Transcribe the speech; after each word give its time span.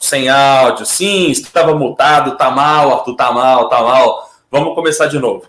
sem 0.00 0.28
áudio. 0.28 0.86
Sim, 0.86 1.30
estava 1.30 1.74
mutado, 1.74 2.36
tá 2.36 2.50
mal, 2.50 2.92
Arthur, 2.92 3.16
tá 3.16 3.32
mal, 3.32 3.68
tá 3.68 3.82
mal. 3.82 4.30
Vamos 4.50 4.74
começar 4.74 5.06
de 5.06 5.18
novo. 5.18 5.44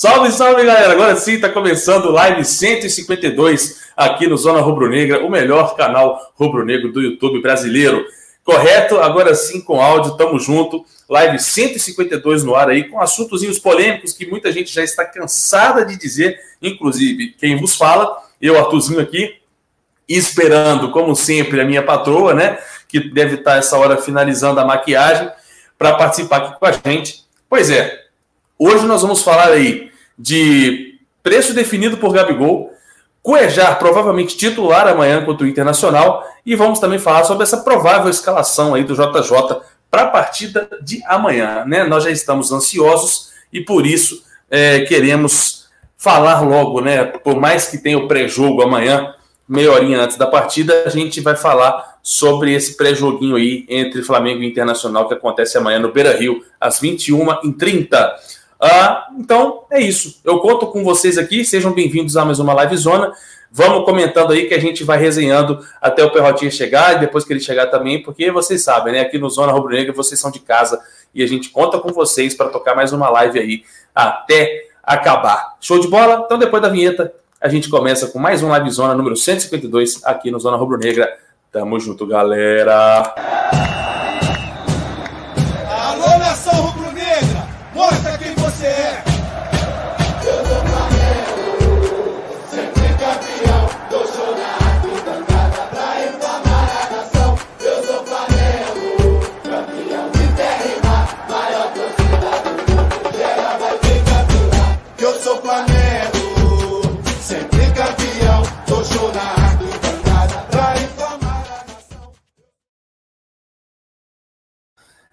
Salve, 0.00 0.30
salve, 0.30 0.64
galera! 0.64 0.92
Agora 0.92 1.16
sim, 1.16 1.32
está 1.32 1.48
começando 1.48 2.04
o 2.04 2.12
live 2.12 2.44
152 2.44 3.88
aqui 3.96 4.28
no 4.28 4.36
Zona 4.36 4.60
Rubro 4.60 4.88
Negra, 4.88 5.24
o 5.26 5.28
melhor 5.28 5.74
canal 5.74 6.32
rubro-negro 6.36 6.92
do 6.92 7.02
YouTube 7.02 7.42
brasileiro. 7.42 8.06
Correto? 8.44 8.98
Agora 8.98 9.34
sim, 9.34 9.60
com 9.60 9.80
áudio, 9.80 10.16
tamo 10.16 10.38
junto. 10.38 10.86
Live 11.08 11.40
152 11.40 12.44
no 12.44 12.54
ar 12.54 12.68
aí, 12.68 12.84
com 12.84 13.00
assuntos 13.00 13.58
polêmicos 13.58 14.12
que 14.12 14.24
muita 14.24 14.52
gente 14.52 14.72
já 14.72 14.84
está 14.84 15.04
cansada 15.04 15.84
de 15.84 15.98
dizer, 15.98 16.38
inclusive 16.62 17.32
quem 17.32 17.56
vos 17.56 17.74
fala, 17.74 18.22
eu, 18.40 18.56
Arthurzinho 18.56 19.00
aqui, 19.00 19.34
esperando, 20.08 20.90
como 20.90 21.14
sempre, 21.14 21.60
a 21.60 21.64
minha 21.64 21.82
patroa, 21.82 22.32
né? 22.32 22.58
Que 22.88 22.98
deve 22.98 23.36
estar 23.36 23.56
essa 23.56 23.76
hora 23.76 23.96
finalizando 23.96 24.58
a 24.60 24.64
maquiagem, 24.64 25.30
para 25.76 25.94
participar 25.94 26.36
aqui 26.38 26.58
com 26.58 26.66
a 26.66 26.72
gente. 26.72 27.24
Pois 27.48 27.70
é, 27.70 28.04
hoje 28.58 28.86
nós 28.86 29.02
vamos 29.02 29.22
falar 29.22 29.50
aí 29.50 29.90
de 30.18 30.98
preço 31.22 31.54
definido 31.54 31.96
por 31.98 32.12
Gabigol, 32.12 32.72
Cuejar 33.22 33.78
provavelmente 33.78 34.36
titular 34.36 34.88
amanhã 34.88 35.22
contra 35.24 35.44
o 35.44 35.48
Internacional 35.48 36.24
e 36.46 36.54
vamos 36.54 36.78
também 36.78 36.98
falar 36.98 37.24
sobre 37.24 37.42
essa 37.42 37.58
provável 37.58 38.08
escalação 38.08 38.74
aí 38.74 38.84
do 38.84 38.94
JJ 38.94 39.60
para 39.90 40.02
a 40.02 40.06
partida 40.06 40.68
de 40.82 41.02
amanhã, 41.04 41.64
né? 41.66 41.84
Nós 41.84 42.04
já 42.04 42.10
estamos 42.10 42.52
ansiosos 42.52 43.32
e 43.52 43.60
por 43.60 43.86
isso 43.86 44.22
é, 44.50 44.80
queremos 44.80 45.66
falar 45.96 46.40
logo, 46.40 46.80
né? 46.80 47.04
Por 47.04 47.38
mais 47.38 47.66
que 47.66 47.76
tenha 47.76 47.98
o 47.98 48.08
pré-jogo 48.08 48.62
amanhã, 48.62 49.14
meia 49.48 49.72
horinha 49.72 50.00
antes 50.02 50.18
da 50.18 50.26
partida, 50.26 50.84
a 50.84 50.90
gente 50.90 51.20
vai 51.20 51.34
falar 51.34 51.98
sobre 52.02 52.52
esse 52.52 52.76
pré-joguinho 52.76 53.36
aí 53.36 53.64
entre 53.68 54.02
Flamengo 54.02 54.42
e 54.42 54.46
Internacional 54.46 55.08
que 55.08 55.14
acontece 55.14 55.56
amanhã 55.56 55.78
no 55.78 55.90
Beira 55.90 56.16
Rio, 56.16 56.44
às 56.60 56.80
21h30. 56.80 58.12
Ah, 58.60 59.06
então 59.16 59.64
é 59.70 59.80
isso. 59.80 60.20
Eu 60.24 60.40
conto 60.40 60.66
com 60.66 60.84
vocês 60.84 61.16
aqui. 61.16 61.44
Sejam 61.44 61.72
bem-vindos 61.72 62.16
a 62.16 62.24
mais 62.24 62.38
uma 62.40 62.52
live 62.52 62.76
zona. 62.76 63.12
Vamos 63.50 63.84
comentando 63.84 64.32
aí 64.32 64.46
que 64.46 64.52
a 64.52 64.58
gente 64.58 64.84
vai 64.84 64.98
resenhando 64.98 65.64
até 65.80 66.04
o 66.04 66.10
Perrotinha 66.10 66.50
chegar 66.50 66.96
e 66.96 67.00
depois 67.00 67.24
que 67.24 67.32
ele 67.32 67.40
chegar 67.40 67.68
também, 67.68 68.02
porque 68.02 68.30
vocês 68.30 68.62
sabem, 68.62 68.92
né? 68.92 69.00
Aqui 69.00 69.16
no 69.16 69.30
Zona 69.30 69.52
Rubro 69.52 69.72
Negra 69.72 69.92
vocês 69.94 70.20
são 70.20 70.30
de 70.30 70.40
casa 70.40 70.78
e 71.14 71.22
a 71.22 71.26
gente 71.26 71.48
conta 71.48 71.78
com 71.78 71.90
vocês 71.90 72.34
para 72.34 72.50
tocar 72.50 72.74
mais 72.74 72.92
uma 72.92 73.08
live 73.08 73.38
aí 73.38 73.64
até 73.94 74.66
acabar. 74.82 75.56
Show 75.60 75.78
de 75.80 75.88
bola? 75.88 76.22
Então 76.26 76.36
depois 76.36 76.62
da 76.62 76.68
vinheta 76.68 77.14
a 77.40 77.48
gente 77.48 77.68
começa 77.68 78.08
com 78.08 78.18
mais 78.18 78.42
um 78.42 78.48
Live 78.48 78.70
Zona 78.70 78.94
número 78.94 79.16
152 79.16 80.04
aqui 80.04 80.30
no 80.30 80.40
Zona 80.40 80.56
Rubro 80.56 80.76
Negra. 80.76 81.08
Tamo 81.52 81.78
junto, 81.78 82.06
galera! 82.06 83.87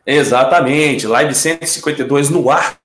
Exatamente, 0.07 1.07
live 1.07 1.33
152 1.33 2.29
no 2.29 2.51
ar. 2.51 2.77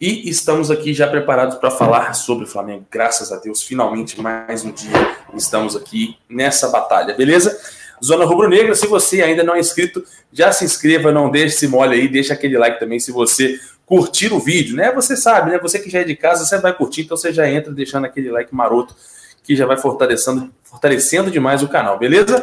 E 0.00 0.26
estamos 0.30 0.70
aqui 0.70 0.94
já 0.94 1.06
preparados 1.06 1.58
para 1.58 1.70
falar 1.70 2.14
sobre 2.14 2.44
o 2.44 2.48
Flamengo. 2.48 2.86
Graças 2.90 3.30
a 3.30 3.36
Deus, 3.36 3.62
finalmente 3.62 4.18
mais 4.18 4.64
um 4.64 4.72
dia 4.72 5.18
estamos 5.34 5.76
aqui 5.76 6.16
nessa 6.26 6.70
batalha, 6.70 7.14
beleza? 7.14 7.54
Zona 8.02 8.24
Rubro 8.24 8.48
Negra, 8.48 8.74
se 8.74 8.86
você 8.86 9.22
ainda 9.22 9.42
não 9.44 9.54
é 9.54 9.60
inscrito, 9.60 10.02
já 10.32 10.50
se 10.50 10.64
inscreva, 10.64 11.12
não 11.12 11.30
deixe 11.30 11.58
se 11.58 11.68
mole 11.68 11.94
aí, 11.94 12.08
deixa 12.08 12.32
aquele 12.32 12.56
like 12.56 12.80
também 12.80 12.98
se 12.98 13.12
você 13.12 13.60
curtir 13.84 14.32
o 14.32 14.40
vídeo, 14.40 14.74
né? 14.74 14.90
Você 14.92 15.14
sabe, 15.14 15.50
né? 15.50 15.58
Você 15.58 15.78
que 15.78 15.90
já 15.90 16.00
é 16.00 16.04
de 16.04 16.16
casa, 16.16 16.46
você 16.46 16.58
vai 16.58 16.72
curtir, 16.72 17.02
então 17.02 17.18
você 17.18 17.34
já 17.34 17.46
entra 17.50 17.70
deixando 17.70 18.06
aquele 18.06 18.30
like 18.30 18.54
maroto 18.54 18.96
que 19.44 19.54
já 19.54 19.66
vai 19.66 19.76
fortalecendo, 19.76 20.50
fortalecendo 20.64 21.30
demais 21.30 21.62
o 21.62 21.68
canal, 21.68 21.98
beleza? 21.98 22.42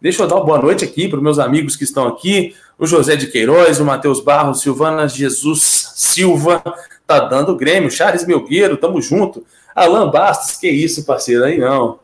Deixa 0.00 0.22
eu 0.22 0.26
dar 0.26 0.36
uma 0.36 0.44
boa 0.44 0.58
noite 0.62 0.82
aqui 0.82 1.06
para 1.08 1.18
os 1.18 1.22
meus 1.22 1.38
amigos 1.38 1.76
que 1.76 1.84
estão 1.84 2.08
aqui 2.08 2.54
o 2.78 2.86
José 2.86 3.16
de 3.16 3.26
Queiroz, 3.26 3.78
o 3.78 3.84
Matheus 3.84 4.20
Barros, 4.20 4.62
Silvana 4.62 5.06
Jesus 5.06 5.92
Silva, 5.94 6.62
tá 7.06 7.20
dando 7.20 7.52
o 7.52 7.56
Grêmio, 7.56 7.90
Charles 7.90 8.26
Melgueiro, 8.26 8.78
tamo 8.78 9.02
junto. 9.02 9.44
Alan 9.74 10.10
Bastos, 10.10 10.56
que 10.56 10.70
isso, 10.70 11.04
parceiro, 11.04 11.44
aí 11.44 11.58
não. 11.58 12.00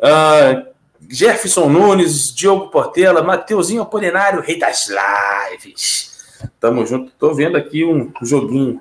Uh, 0.00 0.66
Jefferson 1.08 1.68
Nunes, 1.68 2.34
Diogo 2.34 2.68
Portela, 2.68 3.22
Mateuzinho 3.22 3.82
Apolinário, 3.82 4.42
rei 4.42 4.58
das 4.58 4.88
lives. 4.88 6.26
Tamo 6.58 6.84
junto. 6.84 7.12
Tô 7.16 7.32
vendo 7.32 7.56
aqui 7.56 7.84
um 7.84 8.12
joguinho 8.20 8.80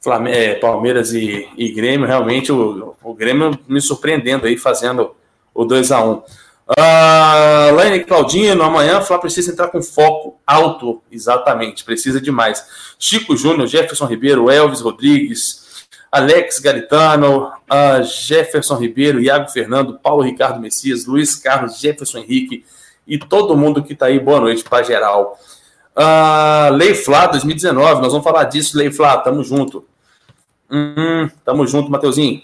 Flamengo, 0.00 0.36
é, 0.36 0.54
Palmeiras 0.54 1.12
e, 1.12 1.46
e, 1.56 1.70
Grêmio. 1.72 2.06
Realmente 2.06 2.50
o, 2.50 2.94
o 3.02 3.12
Grêmio 3.14 3.58
me 3.68 3.80
surpreendendo 3.80 4.46
aí, 4.46 4.56
fazendo 4.56 5.14
o 5.54 5.64
2 5.66 5.92
a 5.92 6.02
1 6.02 6.22
Uh, 6.66 7.74
Laine 7.74 8.04
Claudino, 8.04 8.62
amanhã 8.62 9.02
Flá 9.02 9.18
precisa 9.18 9.52
entrar 9.52 9.68
com 9.68 9.82
foco 9.82 10.40
alto, 10.46 11.02
exatamente, 11.10 11.84
precisa 11.84 12.20
demais. 12.20 12.64
Chico 12.98 13.36
Júnior, 13.36 13.66
Jefferson 13.66 14.06
Ribeiro, 14.06 14.50
Elvis 14.50 14.80
Rodrigues, 14.80 15.86
Alex 16.10 16.58
Garitano, 16.60 17.48
uh, 17.48 18.02
Jefferson 18.02 18.76
Ribeiro, 18.76 19.20
Iago 19.20 19.50
Fernando, 19.50 19.98
Paulo 19.98 20.22
Ricardo 20.22 20.58
Messias, 20.58 21.04
Luiz 21.04 21.36
Carlos, 21.36 21.78
Jefferson 21.78 22.18
Henrique 22.18 22.64
e 23.06 23.18
todo 23.18 23.56
mundo 23.56 23.82
que 23.82 23.92
está 23.92 24.06
aí, 24.06 24.18
boa 24.18 24.40
noite 24.40 24.64
para 24.64 24.82
geral. 24.82 25.38
Uh, 25.94 26.72
Lei 26.74 26.94
Flá 26.94 27.26
2019, 27.26 28.00
nós 28.00 28.12
vamos 28.12 28.24
falar 28.24 28.44
disso, 28.44 28.78
Lei 28.78 28.90
Flá, 28.90 29.18
tamo 29.18 29.44
junto. 29.44 29.84
Hum, 30.70 31.28
tamo 31.44 31.66
junto, 31.66 31.90
Mateuzinho. 31.90 32.42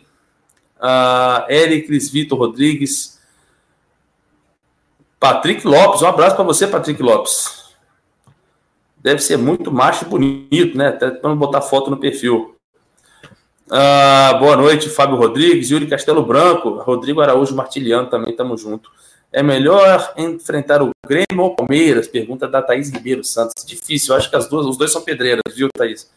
Uh, 0.79 1.51
Eric 1.51 1.89
Vitor 2.11 2.39
Rodrigues. 2.39 3.20
Patrick 5.21 5.67
Lopes, 5.67 6.01
um 6.01 6.07
abraço 6.07 6.35
para 6.35 6.45
você, 6.47 6.67
Patrick 6.67 7.03
Lopes. 7.03 7.75
Deve 8.97 9.21
ser 9.21 9.37
muito 9.37 9.71
macho 9.71 10.07
e 10.07 10.09
bonito, 10.09 10.79
né? 10.79 10.89
Até 10.89 11.11
para 11.11 11.35
botar 11.35 11.61
foto 11.61 11.91
no 11.91 11.99
perfil. 11.99 12.57
Ah, 13.71 14.35
boa 14.41 14.57
noite, 14.57 14.89
Fábio 14.89 15.17
Rodrigues, 15.17 15.71
Yuri 15.71 15.87
Castelo 15.87 16.25
Branco, 16.25 16.71
Rodrigo 16.81 17.21
Araújo 17.21 17.55
Martiliano 17.55 18.09
também, 18.09 18.31
estamos 18.31 18.63
junto. 18.63 18.91
É 19.31 19.43
melhor 19.43 20.15
enfrentar 20.17 20.83
o 20.83 20.91
Grêmio 21.07 21.45
ou 21.45 21.55
Palmeiras? 21.55 22.09
Pergunta 22.09 22.49
da 22.49 22.63
Thaís 22.63 22.91
Ribeiro 22.91 23.23
Santos. 23.23 23.63
Difícil, 23.65 24.15
acho 24.15 24.31
que 24.31 24.37
as 24.37 24.49
duas, 24.49 24.65
os 24.65 24.79
dois 24.79 24.91
são 24.91 25.03
pedreiras, 25.03 25.43
viu, 25.55 25.69
Thaís? 25.69 26.11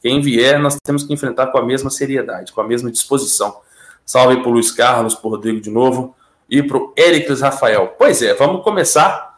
Quem 0.00 0.22
vier, 0.22 0.58
nós 0.58 0.78
temos 0.82 1.04
que 1.04 1.12
enfrentar 1.12 1.48
com 1.48 1.58
a 1.58 1.62
mesma 1.62 1.90
seriedade, 1.90 2.52
com 2.52 2.60
a 2.62 2.66
mesma 2.66 2.90
disposição. 2.90 3.60
Salve 4.04 4.40
para 4.40 4.50
Luiz 4.50 4.70
Carlos, 4.70 5.14
por 5.14 5.28
Rodrigo 5.28 5.60
de 5.60 5.70
novo 5.70 6.16
e 6.48 6.62
para 6.62 6.76
o 6.76 6.92
Ericles 6.96 7.40
Rafael. 7.40 7.94
Pois 7.98 8.22
é, 8.22 8.34
vamos 8.34 8.62
começar. 8.62 9.36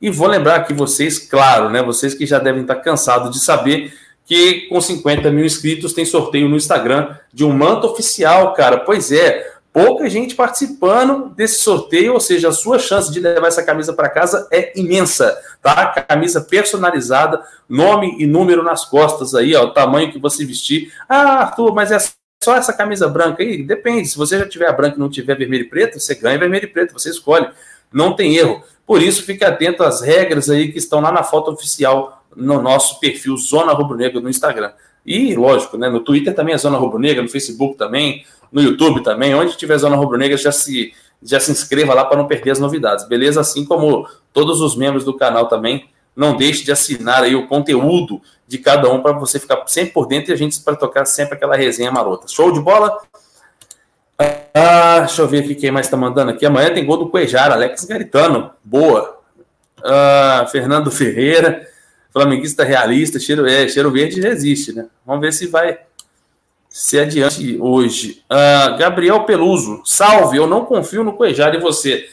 E 0.00 0.10
vou 0.10 0.26
lembrar 0.26 0.56
aqui 0.56 0.72
vocês, 0.72 1.18
claro, 1.18 1.68
né? 1.68 1.82
Vocês 1.82 2.14
que 2.14 2.24
já 2.24 2.38
devem 2.38 2.62
estar 2.62 2.76
cansados 2.76 3.30
de 3.30 3.38
saber 3.38 3.92
que 4.24 4.68
com 4.68 4.80
50 4.80 5.30
mil 5.30 5.44
inscritos 5.44 5.92
tem 5.92 6.04
sorteio 6.04 6.48
no 6.48 6.56
Instagram 6.56 7.16
de 7.32 7.44
um 7.44 7.52
manto 7.52 7.86
oficial, 7.86 8.54
cara. 8.54 8.78
Pois 8.78 9.12
é, 9.12 9.52
pouca 9.72 10.08
gente 10.08 10.34
participando 10.34 11.30
desse 11.34 11.62
sorteio, 11.62 12.14
ou 12.14 12.20
seja, 12.20 12.48
a 12.48 12.52
sua 12.52 12.78
chance 12.78 13.12
de 13.12 13.20
levar 13.20 13.48
essa 13.48 13.62
camisa 13.62 13.92
para 13.92 14.08
casa 14.08 14.48
é 14.50 14.72
imensa, 14.78 15.36
tá? 15.60 15.86
Camisa 15.86 16.40
personalizada, 16.40 17.42
nome 17.68 18.16
e 18.18 18.26
número 18.26 18.62
nas 18.62 18.84
costas 18.84 19.34
aí, 19.34 19.54
ó, 19.54 19.64
o 19.64 19.72
tamanho 19.72 20.12
que 20.12 20.18
você 20.18 20.44
vestir. 20.44 20.92
Ah, 21.08 21.42
Arthur, 21.42 21.74
mas 21.74 21.92
essa 21.92 22.19
só 22.42 22.56
essa 22.56 22.72
camisa 22.72 23.06
branca 23.06 23.42
aí? 23.42 23.62
Depende. 23.62 24.08
Se 24.08 24.16
você 24.16 24.38
já 24.38 24.48
tiver 24.48 24.74
branca 24.74 24.96
e 24.96 24.98
não 24.98 25.10
tiver 25.10 25.36
vermelho 25.36 25.64
e 25.64 25.68
preto, 25.68 26.00
você 26.00 26.14
ganha 26.14 26.38
vermelho 26.38 26.64
e 26.64 26.68
preto, 26.68 26.94
você 26.94 27.10
escolhe. 27.10 27.46
Não 27.92 28.16
tem 28.16 28.36
erro. 28.36 28.62
Por 28.86 29.02
isso, 29.02 29.22
fique 29.24 29.44
atento 29.44 29.82
às 29.82 30.00
regras 30.00 30.48
aí 30.48 30.72
que 30.72 30.78
estão 30.78 31.00
lá 31.00 31.12
na 31.12 31.22
foto 31.22 31.50
oficial 31.50 32.24
no 32.34 32.62
nosso 32.62 32.98
perfil 32.98 33.36
Zona 33.36 33.72
Rubro 33.72 33.96
Negra 33.96 34.20
no 34.20 34.30
Instagram. 34.30 34.72
E, 35.04 35.34
lógico, 35.34 35.76
né, 35.76 35.90
no 35.90 36.00
Twitter 36.00 36.34
também 36.34 36.54
é 36.54 36.58
Zona 36.58 36.78
Rubro 36.78 36.98
Negra, 36.98 37.22
no 37.22 37.28
Facebook 37.28 37.76
também, 37.76 38.24
no 38.50 38.62
YouTube 38.62 39.02
também. 39.02 39.34
Onde 39.34 39.56
tiver 39.56 39.76
Zona 39.76 39.96
Rubro 39.96 40.16
Negra, 40.16 40.36
já 40.38 40.50
se, 40.50 40.94
já 41.22 41.38
se 41.38 41.52
inscreva 41.52 41.92
lá 41.92 42.06
para 42.06 42.16
não 42.16 42.26
perder 42.26 42.52
as 42.52 42.58
novidades, 42.58 43.06
beleza? 43.06 43.40
Assim 43.40 43.66
como 43.66 44.08
todos 44.32 44.62
os 44.62 44.74
membros 44.74 45.04
do 45.04 45.14
canal 45.14 45.46
também. 45.46 45.90
Não 46.14 46.36
deixe 46.36 46.64
de 46.64 46.72
assinar 46.72 47.22
aí 47.22 47.34
o 47.34 47.46
conteúdo 47.46 48.20
de 48.46 48.58
cada 48.58 48.90
um 48.90 49.00
para 49.00 49.12
você 49.12 49.38
ficar 49.38 49.62
sempre 49.66 49.92
por 49.92 50.06
dentro 50.06 50.32
e 50.32 50.34
a 50.34 50.36
gente 50.36 50.60
para 50.60 50.76
tocar 50.76 51.04
sempre 51.04 51.34
aquela 51.34 51.56
resenha 51.56 51.92
marota. 51.92 52.26
Show 52.28 52.52
de 52.52 52.60
bola? 52.60 52.98
Ah, 54.52 55.00
deixa 55.00 55.22
eu 55.22 55.28
ver 55.28 55.44
aqui 55.44 55.54
quem 55.54 55.70
mais 55.70 55.86
está 55.86 55.96
mandando 55.96 56.32
aqui. 56.32 56.44
Amanhã 56.44 56.74
tem 56.74 56.84
gol 56.84 56.98
do 56.98 57.08
Cuejar, 57.08 57.52
Alex 57.52 57.84
Garitano. 57.84 58.50
Boa. 58.62 59.18
Ah, 59.82 60.46
Fernando 60.50 60.90
Ferreira, 60.92 61.66
flamenguista 62.12 62.64
realista, 62.64 63.18
cheiro, 63.18 63.46
é, 63.46 63.68
cheiro 63.68 63.90
verde 63.90 64.20
resiste, 64.20 64.72
né? 64.74 64.86
Vamos 65.06 65.22
ver 65.22 65.32
se 65.32 65.46
vai 65.46 65.78
ser 66.68 67.00
adiante 67.00 67.56
hoje. 67.60 68.22
Ah, 68.28 68.76
Gabriel 68.78 69.24
Peluso, 69.24 69.82
salve, 69.84 70.36
eu 70.36 70.46
não 70.46 70.64
confio 70.64 71.02
no 71.02 71.14
Cuejar 71.14 71.54
e 71.54 71.60
você. 71.60 72.06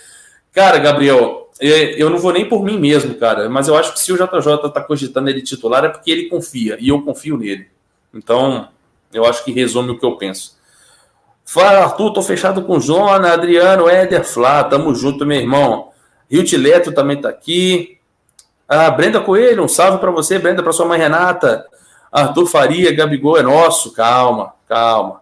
Cara, 0.54 0.78
Gabriel, 0.80 1.47
eu 1.60 2.10
não 2.10 2.18
vou 2.20 2.32
nem 2.32 2.48
por 2.48 2.64
mim 2.64 2.80
mesmo, 2.80 3.16
cara, 3.16 3.50
mas 3.50 3.68
eu 3.68 3.76
acho 3.76 3.94
que 3.94 4.00
se 4.00 4.12
o 4.12 4.16
JJ 4.16 4.72
tá 4.72 4.82
cogitando 4.82 5.30
ele 5.30 5.42
titular 5.42 5.84
é 5.86 5.90
porque 5.90 6.12
ele 6.12 6.30
confia 6.30 6.78
e 6.80 6.90
eu 6.90 7.02
confio 7.02 7.38
nele. 7.38 7.68
Então, 8.14 8.70
eu 9.12 9.26
acho 9.26 9.44
que 9.44 9.52
resume 9.52 9.92
o 9.92 10.00
que 10.00 10.06
eu 10.06 10.18
penso. 10.18 10.58
Fala, 11.44 11.86
Arthur, 11.86 12.12
tô 12.12 12.22
fechado 12.22 12.62
com 12.64 12.80
Jona, 12.80 13.34
Adriano, 13.34 13.90
Éder, 13.90 14.24
Flá, 14.24 14.64
tamo 14.66 14.94
junto, 14.94 15.26
meu 15.26 15.40
irmão. 15.40 15.92
Rio 16.30 16.44
Tileto 16.44 16.92
também 16.92 17.22
tá 17.22 17.30
aqui. 17.30 17.98
Ah, 18.68 18.92
Brenda 18.92 19.22
Coelho, 19.22 19.64
um 19.64 19.68
salve 19.68 19.98
para 19.98 20.12
você, 20.12 20.38
Brenda, 20.38 20.62
para 20.62 20.74
sua 20.74 20.86
mãe 20.86 21.00
Renata. 21.00 21.66
Arthur 22.12 22.48
Faria, 22.48 22.94
Gabigol 22.94 23.38
é 23.38 23.42
nosso, 23.42 23.94
calma, 23.94 24.54
calma. 24.68 25.22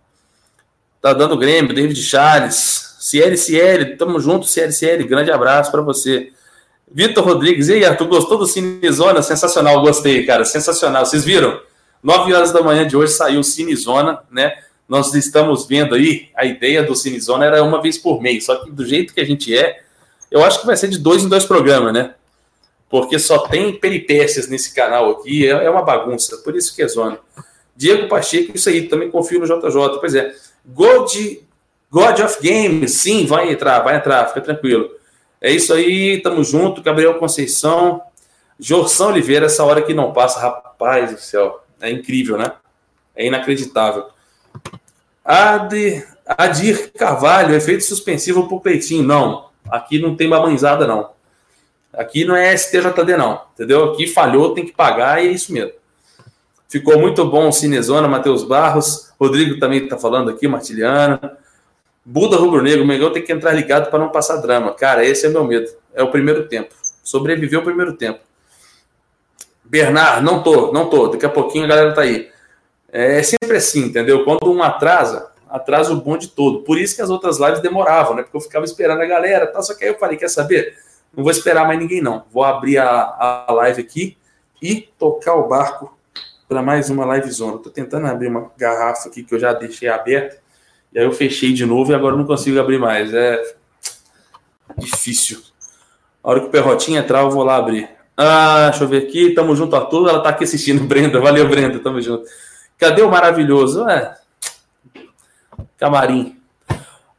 Tá 1.00 1.14
dando 1.14 1.38
Grêmio, 1.38 1.76
David 1.76 2.02
Charles, 2.02 2.95
Ciel, 3.06 3.98
tamo 3.98 4.20
junto, 4.20 4.46
Ciel, 4.48 5.08
grande 5.08 5.32
abraço 5.32 5.72
para 5.72 5.82
você. 5.82 6.32
Vitor 6.92 7.24
Rodrigues, 7.24 7.68
e 7.68 7.74
aí, 7.74 7.86
Arthur, 7.86 8.08
gostou 8.08 8.38
do 8.38 8.46
Cinezona? 8.46 9.22
Sensacional, 9.22 9.82
gostei, 9.82 10.26
cara, 10.26 10.46
sensacional. 10.46 11.06
Vocês 11.06 11.24
viram? 11.24 11.60
9 12.02 12.34
horas 12.34 12.52
da 12.52 12.62
manhã 12.62 12.88
de 12.88 12.96
hoje 12.96 13.14
saiu 13.14 13.40
o 13.40 13.44
Cinezona, 13.44 14.22
né? 14.32 14.54
nós 14.88 15.14
estamos 15.14 15.66
vendo 15.66 15.96
aí, 15.96 16.30
a 16.36 16.46
ideia 16.46 16.84
do 16.84 16.96
Cinezona 16.96 17.46
era 17.46 17.64
uma 17.64 17.82
vez 17.82 17.98
por 17.98 18.22
mês, 18.22 18.46
só 18.46 18.56
que 18.64 18.72
do 18.72 18.86
jeito 18.86 19.14
que 19.14 19.22
a 19.22 19.26
gente 19.26 19.56
é, 19.56 19.82
eu 20.30 20.44
acho 20.44 20.60
que 20.60 20.66
vai 20.66 20.78
ser 20.78 20.88
de 20.88 21.00
dois 21.00 21.24
em 21.24 21.30
dois 21.30 21.44
programas, 21.44 21.94
né? 21.94 22.14
Porque 22.90 23.18
só 23.18 23.40
tem 23.40 23.80
peripécias 23.80 24.48
nesse 24.48 24.74
canal 24.74 25.10
aqui, 25.12 25.48
é, 25.48 25.52
é 25.52 25.70
uma 25.70 25.82
bagunça, 25.82 26.38
por 26.38 26.56
isso 26.56 26.76
que 26.76 26.84
é 26.84 26.88
zona. 26.88 27.18
Diego 27.76 28.08
Pacheco, 28.08 28.56
isso 28.56 28.70
aí, 28.70 28.88
também 28.88 29.10
confio 29.10 29.40
no 29.40 29.46
JJ. 29.46 30.00
Pois 30.00 30.16
é, 30.16 30.34
God, 30.66 31.12
God 31.92 32.20
of 32.20 32.38
Games, 32.42 32.94
sim, 32.94 33.26
vai 33.26 33.52
entrar, 33.52 33.80
vai 33.80 33.96
entrar, 33.96 34.28
fica 34.28 34.42
tranquilo. 34.42 34.90
É 35.40 35.52
isso 35.52 35.74
aí, 35.74 36.22
tamo 36.22 36.44
junto, 36.44 36.82
Gabriel 36.82 37.16
Conceição, 37.16 38.02
Jorção 38.60 39.10
Oliveira, 39.10 39.46
essa 39.46 39.64
hora 39.64 39.82
que 39.82 39.94
não 39.94 40.14
passa, 40.14 40.40
rapaz 40.40 41.12
do 41.12 41.20
céu, 41.20 41.64
é 41.80 41.90
incrível, 41.90 42.38
né? 42.38 42.52
É 43.16 43.26
inacreditável. 43.28 44.08
Ad, 45.24 46.06
Adir 46.26 46.92
Carvalho, 46.94 47.56
efeito 47.56 47.84
suspensivo 47.84 48.48
para 48.48 48.58
o 48.58 48.60
Cleitinho. 48.60 49.04
Não, 49.04 49.50
aqui 49.70 50.00
não 50.00 50.16
tem 50.16 50.28
mamãezada, 50.28 50.88
não. 50.88 51.12
Aqui 51.94 52.26
não 52.26 52.36
é 52.36 52.56
STJD, 52.58 53.16
não. 53.16 53.42
Entendeu? 53.54 53.92
Aqui 53.92 54.08
falhou, 54.08 54.54
tem 54.54 54.66
que 54.66 54.74
pagar 54.74 55.24
e 55.24 55.28
é 55.28 55.32
isso 55.32 55.54
mesmo. 55.54 55.72
Ficou 56.68 57.00
muito 57.00 57.24
bom 57.26 57.48
o 57.48 57.54
Cinezona, 57.54 58.08
Matheus 58.08 58.44
Barros. 58.44 59.12
Rodrigo 59.20 59.60
também 59.60 59.84
está 59.84 59.98
falando 59.98 60.30
aqui, 60.32 60.48
Martiliana. 60.48 61.38
Buda 62.06 62.38
Rubro 62.38 62.62
Negro, 62.62 62.84
o 62.84 62.88
Mengão 62.88 63.12
tem 63.12 63.24
que 63.24 63.34
entrar 63.34 63.52
ligado 63.52 63.90
para 63.90 63.98
não 63.98 64.10
passar 64.10 64.38
drama. 64.38 64.76
Cara, 64.76 65.04
esse 65.04 65.26
é 65.26 65.30
meu 65.30 65.44
medo. 65.44 65.68
É 65.92 66.04
o 66.04 66.12
primeiro 66.12 66.48
tempo. 66.48 66.76
Sobreviveu 67.04 67.62
o 67.62 67.64
primeiro 67.64 67.94
tempo. 67.94 68.20
Bernard, 69.64 70.24
não 70.24 70.44
tô, 70.44 70.72
não 70.72 70.88
tô. 70.88 71.08
Daqui 71.08 71.26
a 71.26 71.30
pouquinho 71.30 71.66
a 71.66 71.68
galera 71.68 71.94
tá 71.96 72.02
aí. 72.02 72.30
É 72.90 73.24
sempre 73.24 73.58
assim, 73.58 73.86
entendeu? 73.86 74.24
Quando 74.24 74.52
um 74.52 74.62
atrasa, 74.62 75.32
atrasa 75.50 75.92
o 75.92 76.00
bonde 76.00 76.28
todo. 76.28 76.62
Por 76.62 76.78
isso 76.78 76.96
que 76.96 77.02
as 77.02 77.10
outras 77.10 77.40
lives 77.40 77.60
demoravam, 77.60 78.16
né? 78.16 78.22
Porque 78.22 78.38
eu 78.38 78.42
ficava 78.42 78.66
esperando 78.66 79.02
a 79.02 79.06
galera, 79.06 79.48
tá? 79.48 79.62
Só 79.64 79.74
que 79.74 79.84
aí 79.84 79.90
eu 79.90 79.98
falei, 79.98 80.16
quer 80.16 80.30
saber? 80.30 80.78
Não 81.16 81.24
vou 81.24 81.32
esperar 81.32 81.66
mais 81.66 81.80
ninguém, 81.80 82.02
não. 82.02 82.24
Vou 82.32 82.44
abrir 82.44 82.78
a, 82.78 83.46
a 83.48 83.52
live 83.52 83.82
aqui 83.82 84.16
e 84.62 84.90
tocar 85.00 85.34
o 85.36 85.48
barco 85.48 85.98
para 86.48 86.62
mais 86.62 86.90
uma 86.92 87.04
live 87.06 87.32
zona. 87.32 87.58
Tô 87.58 87.72
tentando 87.72 88.06
abrir 88.06 88.28
uma 88.28 88.52
garrafa 88.56 89.10
aqui 89.10 89.24
que 89.24 89.34
eu 89.34 89.40
já 89.40 89.54
deixei 89.54 89.90
aberta. 89.90 90.45
E 90.96 91.00
aí 91.00 91.04
eu 91.04 91.12
fechei 91.12 91.52
de 91.52 91.66
novo 91.66 91.92
e 91.92 91.96
agora 91.96 92.16
não 92.16 92.24
consigo 92.24 92.58
abrir 92.58 92.80
mais. 92.80 93.14
É 93.14 93.44
difícil. 94.78 95.42
A 96.24 96.30
hora 96.30 96.40
que 96.40 96.48
o 96.48 96.50
Perrotinho 96.50 96.98
entrar, 96.98 97.24
eu 97.24 97.30
vou 97.30 97.44
lá 97.44 97.58
abrir. 97.58 97.90
Ah, 98.16 98.70
deixa 98.70 98.86
eu 98.86 98.88
ver 98.88 99.04
aqui. 99.04 99.32
Tamo 99.32 99.54
junto, 99.58 99.76
Arthur. 99.76 100.08
Ela 100.08 100.22
tá 100.22 100.30
aqui 100.30 100.46
assistindo, 100.46 100.82
Brenda. 100.88 101.20
Valeu, 101.20 101.50
Brenda. 101.50 101.80
Tamo 101.80 102.02
junto. 102.02 102.24
Cadê 102.78 103.02
o 103.02 103.12
maravilhoso? 103.12 103.86
É. 103.90 104.16
Camarim. 105.78 106.38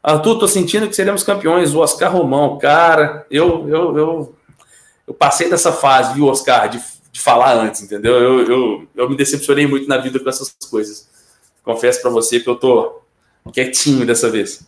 Arthur, 0.01 0.39
tô 0.39 0.47
sentindo 0.47 0.87
que 0.87 0.95
seremos 0.95 1.21
campeões. 1.21 1.75
O 1.75 1.79
Oscar 1.79 2.11
Romão, 2.11 2.57
cara, 2.57 3.27
eu, 3.29 3.69
eu, 3.69 3.95
eu, 3.95 4.35
eu 5.05 5.13
passei 5.13 5.51
dessa 5.51 5.71
fase, 5.71 6.15
viu, 6.15 6.25
Oscar, 6.25 6.67
de, 6.67 6.81
de 7.11 7.19
falar 7.19 7.53
antes, 7.53 7.83
entendeu? 7.83 8.15
Eu, 8.15 8.41
eu, 8.47 8.87
eu 8.95 9.09
me 9.09 9.15
decepcionei 9.15 9.67
muito 9.67 9.87
na 9.87 9.97
vida 9.97 10.19
com 10.19 10.29
essas 10.29 10.55
coisas. 10.67 11.07
Confesso 11.63 12.01
para 12.01 12.09
você 12.09 12.39
que 12.39 12.49
eu 12.49 12.55
tô 12.55 13.01
quietinho 13.51 14.05
dessa 14.05 14.29
vez. 14.29 14.65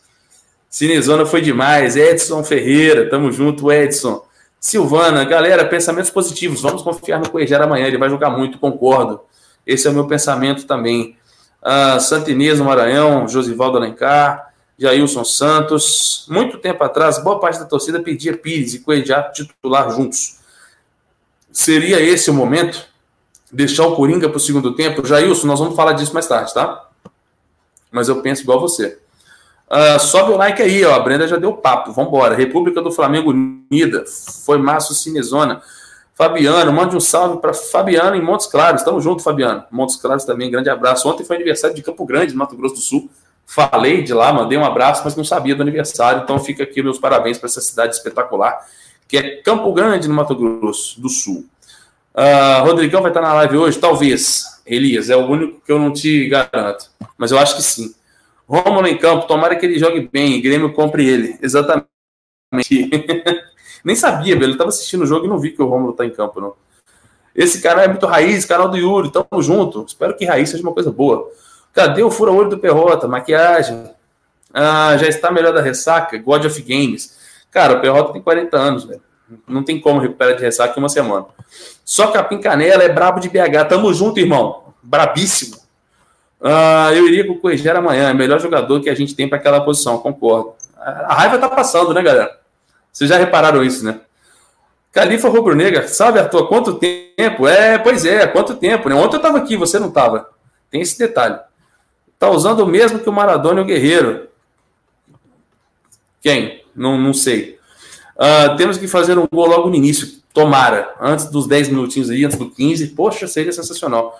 Cinezona 0.70 1.26
foi 1.26 1.42
demais. 1.42 1.96
Edson 1.96 2.44
Ferreira, 2.44 3.10
tamo 3.10 3.32
junto, 3.32 3.72
Edson. 3.72 4.24
Silvana, 4.60 5.24
galera, 5.24 5.66
pensamentos 5.66 6.12
positivos. 6.12 6.62
Vamos 6.62 6.82
confiar 6.82 7.20
no 7.20 7.30
Coejar 7.30 7.62
amanhã. 7.62 7.88
Ele 7.88 7.98
vai 7.98 8.10
jogar 8.10 8.30
muito, 8.30 8.60
concordo. 8.60 9.22
Esse 9.66 9.88
é 9.88 9.92
o 9.92 9.94
meu 9.94 10.06
pensamento 10.08 10.66
também. 10.66 11.18
Uh, 11.62 12.00
Santa 12.00 12.32
Inês 12.32 12.60
no 12.60 12.66
Maranhão, 12.66 13.28
Josivaldo 13.28 13.78
Alencar, 13.78 14.54
Jailson 14.78 15.24
Santos. 15.24 16.26
Muito 16.30 16.58
tempo 16.58 16.84
atrás, 16.84 17.22
boa 17.24 17.40
parte 17.40 17.60
da 17.60 17.66
torcida 17.66 18.02
pedia 18.02 18.36
Pires 18.36 18.74
e 18.74 18.80
Coedjá 18.80 19.24
titular 19.24 19.90
juntos. 19.92 20.40
Seria 21.52 22.00
esse 22.00 22.30
o 22.30 22.34
momento? 22.34 22.88
Deixar 23.52 23.88
o 23.88 23.96
Coringa 23.96 24.30
para 24.30 24.38
o 24.38 24.40
segundo 24.40 24.76
tempo? 24.76 25.06
Jailson, 25.06 25.48
nós 25.48 25.60
vamos 25.60 25.76
falar 25.76 25.94
disso 25.94 26.14
mais 26.14 26.28
tarde, 26.28 26.54
tá? 26.54 26.89
Mas 27.92 28.08
eu 28.08 28.22
penso 28.22 28.44
igual 28.44 28.60
você. 28.60 28.98
Uh, 29.70 30.00
sobe 30.00 30.32
o 30.32 30.38
like 30.38 30.62
aí, 30.62 30.84
ó. 30.86 30.96
A 30.96 31.00
Brenda 31.00 31.28
já 31.28 31.38
deu 31.38 31.54
papo. 31.54 31.92
Vambora. 31.92 32.36
República 32.36 32.82
do 32.82 32.92
Flamengo 32.92 33.32
Unida. 33.32 34.04
Foi 34.46 34.58
Márcio 34.58 34.96
Cinezona. 34.96 35.62
Fabiano, 36.20 36.74
mande 36.74 36.98
um 36.98 37.00
salve 37.00 37.40
para 37.40 37.54
Fabiano 37.54 38.14
em 38.14 38.22
Montes 38.22 38.46
Claros. 38.46 38.82
Estamos 38.82 39.02
juntos, 39.02 39.24
Fabiano. 39.24 39.64
Montes 39.72 39.96
Claros 39.96 40.26
também, 40.26 40.52
grande 40.52 40.70
abraço. 40.70 41.08
Ontem 41.08 41.24
foi 41.24 41.38
aniversário 41.38 41.74
de 41.74 41.82
Campo 41.82 42.06
Grande, 42.06 42.36
Mato 42.36 42.58
Grosso 42.58 42.76
do 42.76 42.82
Sul. 42.82 43.10
Falei 43.46 44.04
de 44.04 44.14
lá, 44.14 44.34
mandei 44.34 44.58
um 44.58 44.66
abraço, 44.66 45.02
mas 45.06 45.16
não 45.16 45.24
sabia 45.24 45.56
do 45.56 45.62
aniversário. 45.62 46.22
Então 46.22 46.38
fica 46.38 46.64
aqui 46.64 46.84
meus 46.84 47.00
parabéns 47.00 47.38
para 47.38 47.48
essa 47.48 47.62
cidade 47.62 47.96
espetacular, 47.96 48.68
que 49.08 49.18
é 49.18 49.38
Campo 49.38 49.72
Grande, 49.72 50.10
no 50.10 50.14
Mato 50.14 50.36
Grosso 50.36 51.00
do 51.00 51.08
Sul. 51.08 51.46
Uh, 52.20 52.66
Rodrigão 52.66 53.02
vai 53.02 53.12
estar 53.12 53.22
na 53.22 53.34
live 53.34 53.56
hoje? 53.56 53.80
Talvez. 53.80 54.44
Elias, 54.66 55.10
é 55.10 55.16
o 55.16 55.26
único 55.26 55.62
que 55.62 55.72
eu 55.72 55.80
não 55.80 55.94
te 55.94 56.28
garanto. 56.28 56.92
Mas 57.18 57.32
eu 57.32 57.40
acho 57.40 57.56
que 57.56 57.64
sim. 57.64 57.96
Romulo 58.46 58.88
em 58.88 58.98
campo, 58.98 59.26
tomara 59.26 59.56
que 59.56 59.66
ele 59.66 59.80
jogue 59.80 60.10
bem 60.12 60.34
e 60.34 60.42
Grêmio 60.42 60.74
compre 60.74 61.08
ele. 61.08 61.40
Exatamente. 61.42 61.88
Nem 63.86 63.96
sabia, 63.96 64.36
velho. 64.36 64.52
Ele 64.52 64.58
tava 64.58 64.68
assistindo 64.70 65.04
o 65.04 65.06
jogo 65.06 65.26
e 65.26 65.30
não 65.30 65.40
vi 65.40 65.52
que 65.52 65.62
o 65.62 65.66
Romulo 65.66 65.94
tá 65.94 66.06
em 66.06 66.10
campo, 66.10 66.42
não. 66.42 66.54
Esse 67.34 67.62
cara 67.62 67.86
é 67.86 67.88
muito 67.88 68.06
raiz, 68.06 68.44
canal 68.44 68.68
do 68.68 68.76
Yuri, 68.76 69.12
tamo 69.12 69.42
junto. 69.42 69.86
Espero 69.88 70.18
que 70.18 70.26
raiz 70.26 70.50
seja 70.50 70.62
uma 70.62 70.74
coisa 70.74 70.92
boa. 70.92 71.32
Cadê 71.72 72.04
o 72.04 72.12
fura-olho 72.12 72.50
do 72.50 72.58
Perrota? 72.58 73.08
Maquiagem. 73.08 73.90
Ah, 74.54 74.98
já 74.98 75.08
está 75.08 75.32
melhor 75.32 75.54
da 75.54 75.62
ressaca? 75.62 76.18
God 76.18 76.44
of 76.44 76.62
Games. 76.64 77.18
Cara, 77.50 77.78
o 77.78 77.82
Perrota 77.82 78.12
tem 78.12 78.22
40 78.22 78.58
anos, 78.58 78.84
velho. 78.84 79.02
Não 79.48 79.64
tem 79.64 79.80
como 79.80 80.02
recuperar 80.02 80.36
de 80.36 80.42
ressaca 80.42 80.78
em 80.78 80.84
uma 80.84 80.90
semana. 80.90 81.28
Só 81.90 82.12
Capim 82.12 82.38
Canela 82.38 82.84
é 82.84 82.90
brabo 82.90 83.20
de 83.20 83.28
BH. 83.28 83.68
Tamo 83.68 83.92
junto, 83.96 84.20
irmão. 84.20 84.76
Brabíssimo. 84.84 85.58
Ah, 86.40 86.92
eu 86.94 87.08
iria 87.08 87.26
com 87.26 87.34
o 87.34 87.40
Coeger 87.40 87.76
amanhã. 87.76 88.10
É 88.10 88.14
o 88.14 88.16
melhor 88.16 88.40
jogador 88.40 88.80
que 88.80 88.92
a 88.92 88.94
gente 88.94 89.16
tem 89.16 89.28
para 89.28 89.40
aquela 89.40 89.60
posição, 89.60 89.98
concordo. 89.98 90.54
A 90.78 91.16
raiva 91.16 91.40
tá 91.40 91.50
passando, 91.50 91.92
né, 91.92 92.04
galera? 92.04 92.40
Vocês 92.94 93.10
já 93.10 93.18
repararam 93.18 93.64
isso, 93.64 93.84
né? 93.84 94.02
Califa 94.92 95.30
Rubro 95.30 95.56
Negra, 95.56 95.88
sabe, 95.88 96.20
Arthur, 96.20 96.48
quanto 96.48 96.76
tempo? 96.76 97.48
É, 97.48 97.80
pois 97.80 98.06
é, 98.06 98.28
quanto 98.28 98.56
tempo, 98.56 98.88
né? 98.88 98.94
Ontem 98.94 99.16
eu 99.16 99.22
estava 99.22 99.40
aqui, 99.40 99.58
você 99.58 99.80
não 99.80 99.88
estava. 99.88 100.30
Tem 100.70 100.82
esse 100.82 100.98
detalhe. 101.00 101.40
Tá 102.20 102.30
usando 102.30 102.60
o 102.60 102.68
mesmo 102.68 103.00
que 103.00 103.10
o 103.10 103.14
Maradona 103.14 103.62
e 103.62 103.64
o 103.64 103.66
Guerreiro. 103.66 104.28
Quem? 106.22 106.64
Não, 106.76 107.00
não 107.00 107.16
sei. 107.16 107.59
Uh, 108.20 108.58
temos 108.58 108.78
que 108.78 108.88
fazer 108.88 109.18
um 109.18 109.26
gol 109.32 109.48
logo 109.48 109.70
no 109.70 109.76
início. 109.76 110.20
Tomara. 110.34 110.94
Antes 111.00 111.26
dos 111.26 111.48
10 111.48 111.70
minutinhos 111.70 112.10
aí, 112.10 112.26
antes 112.26 112.38
do 112.38 112.50
15. 112.50 112.88
Poxa, 112.90 113.28
seria 113.28 113.54
sensacional. 113.54 114.20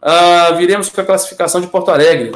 Uh, 0.00 0.56
viremos 0.56 0.88
com 0.88 1.00
a 1.00 1.04
classificação 1.04 1.60
de 1.60 1.66
Porto 1.66 1.90
Alegre. 1.90 2.32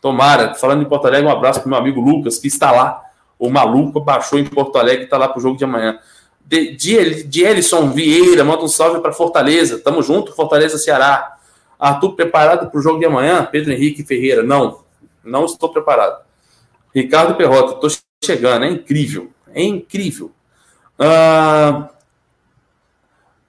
Tomara. 0.00 0.54
Falando 0.54 0.82
em 0.82 0.84
Porto 0.84 1.06
Alegre, 1.06 1.26
um 1.26 1.32
abraço 1.32 1.60
para 1.60 1.68
meu 1.68 1.78
amigo 1.78 2.00
Lucas, 2.00 2.38
que 2.38 2.48
está 2.48 2.70
lá 2.70 3.04
o 3.38 3.50
maluco 3.50 4.00
baixou 4.00 4.38
em 4.38 4.44
Porto 4.44 4.78
Alegre 4.78 5.04
está 5.04 5.18
lá 5.18 5.28
para 5.28 5.38
o 5.38 5.42
jogo 5.42 5.56
de 5.56 5.64
amanhã. 5.64 5.98
De, 6.46 6.76
de, 6.76 7.24
de 7.24 7.44
Vieira, 7.92 8.44
manda 8.44 8.62
um 8.62 8.68
salve 8.68 9.00
para 9.00 9.12
Fortaleza. 9.12 9.78
Tamo 9.78 10.02
junto, 10.02 10.34
Fortaleza 10.34 10.78
Ceará. 10.78 11.36
Arthur, 11.78 12.14
preparado 12.14 12.70
para 12.70 12.78
o 12.78 12.82
jogo 12.82 12.98
de 12.98 13.04
amanhã? 13.04 13.46
Pedro 13.50 13.72
Henrique 13.72 14.04
Ferreira. 14.04 14.42
Não, 14.42 14.80
não 15.22 15.44
estou 15.44 15.68
preparado. 15.70 16.22
Ricardo 16.94 17.34
Perrota, 17.34 17.74
tô 17.74 17.88
chegando, 18.24 18.64
é 18.64 18.70
incrível. 18.70 19.30
É 19.52 19.62
incrível. 19.62 20.30
Uh, 20.98 21.88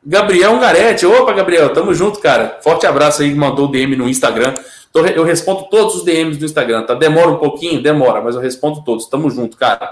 Gabriel 0.05 0.53
Ungaretti. 0.53 1.05
Opa, 1.05 1.33
Gabriel, 1.33 1.73
tamo 1.73 1.93
junto, 1.93 2.19
cara. 2.19 2.59
Forte 2.61 2.85
abraço 2.85 3.23
aí 3.23 3.29
que 3.29 3.35
mandou 3.35 3.65
o 3.65 3.71
DM 3.71 3.95
no 3.95 4.07
Instagram. 4.07 4.53
Eu 4.93 5.23
respondo 5.23 5.67
todos 5.69 5.95
os 5.95 6.03
DMs 6.05 6.37
do 6.37 6.45
Instagram, 6.45 6.83
tá? 6.83 6.93
Demora 6.93 7.29
um 7.31 7.37
pouquinho? 7.37 7.81
Demora, 7.81 8.21
mas 8.21 8.35
eu 8.35 8.41
respondo 8.41 8.81
todos. 8.83 9.07
Tamo 9.07 9.29
junto, 9.29 9.57
cara. 9.57 9.91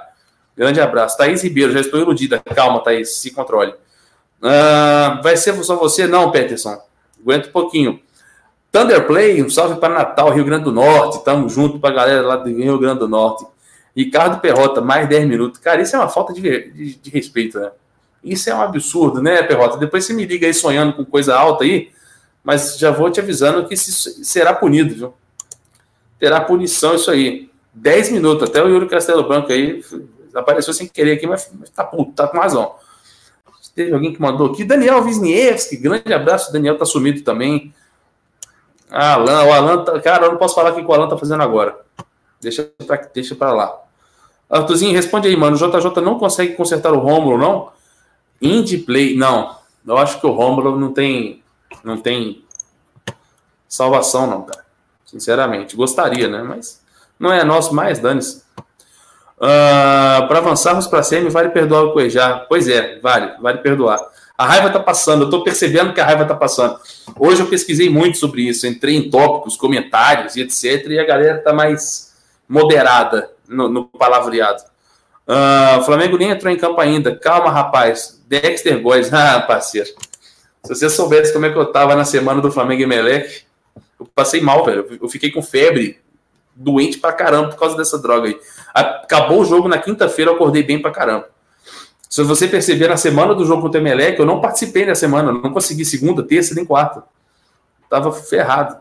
Grande 0.56 0.80
abraço. 0.80 1.18
Thaís 1.18 1.44
Ribeiro, 1.44 1.74
já 1.74 1.82
estou 1.82 2.00
iludida. 2.00 2.40
Calma, 2.56 2.80
Thaís, 2.80 3.18
se 3.18 3.32
controle. 3.32 3.72
Uh, 4.42 5.22
vai 5.22 5.36
ser 5.36 5.62
só 5.64 5.76
você? 5.76 6.08
Não, 6.08 6.32
Peterson. 6.32 6.82
Aguenta 7.20 7.50
um 7.50 7.52
pouquinho. 7.52 8.00
Thunderplay, 8.72 9.44
um 9.44 9.50
salve 9.50 9.80
para 9.80 9.94
Natal, 9.94 10.32
Rio 10.32 10.46
Grande 10.46 10.64
do 10.64 10.72
Norte. 10.72 11.24
Tamo 11.24 11.50
junto 11.50 11.80
para 11.80 11.90
a 11.90 11.94
galera 11.94 12.22
lá 12.22 12.36
do 12.38 12.50
Rio 12.50 12.80
Grande 12.80 13.00
do 13.00 13.08
Norte. 13.08 13.46
Ricardo 13.96 14.40
Perrota, 14.40 14.82
mais 14.82 15.08
10 15.08 15.28
minutos. 15.28 15.60
Cara, 15.60 15.82
isso 15.82 15.96
é 15.96 16.00
uma 16.00 16.10
falta 16.10 16.34
de, 16.34 16.42
de, 16.42 16.96
de 16.96 17.10
respeito, 17.10 17.60
né? 17.60 17.72
Isso 18.24 18.50
é 18.50 18.56
um 18.56 18.62
absurdo, 18.62 19.22
né, 19.22 19.44
Perrota? 19.44 19.78
Depois 19.78 20.06
você 20.06 20.14
me 20.14 20.26
liga 20.26 20.48
aí 20.48 20.54
sonhando 20.54 20.94
com 20.94 21.04
coisa 21.04 21.36
alta 21.36 21.64
aí, 21.64 21.92
mas 22.44 22.78
já 22.78 22.90
vou 22.90 23.10
te 23.12 23.20
avisando 23.20 23.68
que 23.68 23.76
será 23.76 24.54
punido, 24.54 24.96
viu? 24.96 25.14
Terá 26.18 26.40
punição 26.40 26.96
isso 26.96 27.12
aí. 27.12 27.50
10 27.74 28.12
minutos, 28.12 28.50
até 28.50 28.64
o 28.64 28.68
Yuri 28.68 28.88
Castelo 28.88 29.28
Branco 29.28 29.52
aí 29.52 29.84
apareceu 30.34 30.74
sem 30.74 30.88
querer 30.88 31.14
aqui, 31.14 31.28
mas 31.28 31.52
tá 31.76 31.84
puto, 31.84 32.14
tá 32.14 32.28
com 32.28 32.38
razão. 32.38 32.76
Teve 33.76 33.92
alguém 33.92 34.14
que 34.14 34.22
mandou 34.22 34.52
aqui, 34.52 34.64
Daniel 34.64 35.04
Wisniewski, 35.04 35.78
grande 35.78 36.14
abraço, 36.14 36.54
Daniel 36.54 36.78
tá 36.78 36.86
sumido 36.86 37.22
também. 37.22 37.74
Alan, 38.90 39.46
o 39.46 39.52
Alan, 39.52 39.84
tá, 39.84 40.00
cara, 40.00 40.28
eu 40.28 40.32
não 40.32 40.38
posso 40.38 40.54
falar 40.54 40.72
o 40.72 40.76
que 40.76 40.82
o 40.82 40.94
Alan 40.94 41.10
tá 41.10 41.18
fazendo 41.18 41.42
agora. 41.42 41.76
Deixa 42.44 42.70
pra, 42.86 42.98
deixa 43.14 43.36
pra 43.36 43.52
lá. 43.52 43.80
Arthurzinho, 44.50 44.94
responde 44.94 45.28
aí, 45.28 45.36
mano. 45.36 45.56
O 45.56 45.60
JJ 45.60 46.02
não 46.02 46.20
consegue 46.20 46.54
consertar 46.54 46.94
o 46.94 47.00
Rômulo, 47.00 47.38
não? 47.38 47.72
Indie 48.42 48.78
Play, 48.78 49.16
não. 49.16 49.56
Eu 49.86 49.98
acho 49.98 50.20
que 50.20 50.28
o 50.28 50.32
Romulo 50.32 50.80
não 50.80 50.94
tem, 50.94 51.42
não 51.84 51.98
tem 51.98 52.44
salvação, 53.68 54.28
não, 54.28 54.44
cara. 54.44 54.64
Sinceramente, 55.06 55.76
gostaria, 55.76 56.28
né? 56.28 56.44
Mas 56.44 56.82
não 57.20 57.32
é 57.32 57.44
nosso, 57.44 57.74
mais 57.74 58.00
dane-se. 58.00 58.44
Uh, 59.38 60.28
para 60.28 60.38
avançarmos 60.38 60.88
para 60.88 61.00
a 61.00 61.04
semi, 61.04 61.30
vale 61.30 61.50
perdoar 61.50 61.84
o 61.84 61.94
Cuejá. 61.94 62.46
Pois 62.48 62.68
é, 62.68 63.00
vale, 63.00 63.34
vale 63.42 63.58
perdoar. 63.60 64.00
A 64.38 64.46
raiva 64.46 64.70
tá 64.70 64.80
passando, 64.80 65.26
eu 65.26 65.30
tô 65.30 65.44
percebendo 65.44 65.94
que 65.94 66.02
a 66.02 66.06
raiva 66.06 66.26
tá 66.26 66.36
passando. 66.36 66.80
Hoje 67.20 67.42
eu 67.42 67.48
pesquisei 67.48 67.90
muito 67.90 68.18
sobre 68.18 68.42
isso, 68.44 68.66
entrei 68.66 68.96
em 68.96 69.10
tópicos, 69.10 69.56
comentários 69.56 70.36
e 70.36 70.42
etc. 70.42 70.88
E 70.88 71.00
a 71.00 71.06
galera 71.06 71.40
tá 71.40 71.54
mais 71.54 72.13
moderada 72.48 73.32
no, 73.48 73.68
no 73.70 73.86
palavreado. 73.86 74.64
Uh, 75.28 75.80
o 75.80 75.84
Flamengo 75.84 76.18
nem 76.18 76.30
entrou 76.30 76.52
em 76.52 76.58
campo 76.58 76.80
ainda. 76.80 77.16
Calma, 77.16 77.50
rapaz. 77.50 78.22
Dexter 78.28 78.82
Góes. 78.82 79.12
Ah, 79.14 79.42
parceiro. 79.42 79.90
Se 80.64 80.76
você 80.76 80.90
soubesse 80.90 81.34
como 81.34 81.46
é 81.46 81.52
que 81.52 81.58
eu 81.58 81.66
tava 81.66 81.96
na 81.96 82.06
semana 82.06 82.42
do 82.42 82.52
Flamengo 82.52 82.82
e 82.82 82.86
Melec, 82.86 83.44
eu 84.00 84.08
passei 84.16 84.42
mal, 84.42 84.64
velho. 84.64 84.98
Eu 85.02 85.10
fiquei 85.10 85.30
com 85.30 85.42
febre, 85.42 86.00
doente 86.56 86.98
pra 86.98 87.12
caramba 87.12 87.50
por 87.50 87.60
causa 87.60 87.76
dessa 87.76 87.98
droga 87.98 88.30
aí. 88.30 88.40
Acabou 88.74 89.42
o 89.42 89.46
jogo 89.46 89.68
na 89.68 89.78
quinta-feira, 89.78 90.32
eu 90.32 90.36
acordei 90.36 90.64
bem 90.64 90.82
pra 90.82 90.92
caramba. 90.92 91.28
Se 92.10 92.24
você 92.24 92.48
perceber, 92.48 92.88
na 92.88 92.96
semana 92.96 93.34
do 93.34 93.44
jogo 93.44 93.64
contra 93.64 93.82
o 93.82 93.84
Emelec, 93.84 94.20
eu 94.20 94.26
não 94.26 94.40
participei 94.40 94.86
da 94.86 94.96
semana, 94.96 95.32
não 95.32 95.52
consegui 95.52 95.84
segunda, 95.84 96.24
terça 96.24 96.54
nem 96.56 96.64
quarta. 96.64 97.04
Tava 97.90 98.12
ferrado. 98.14 98.78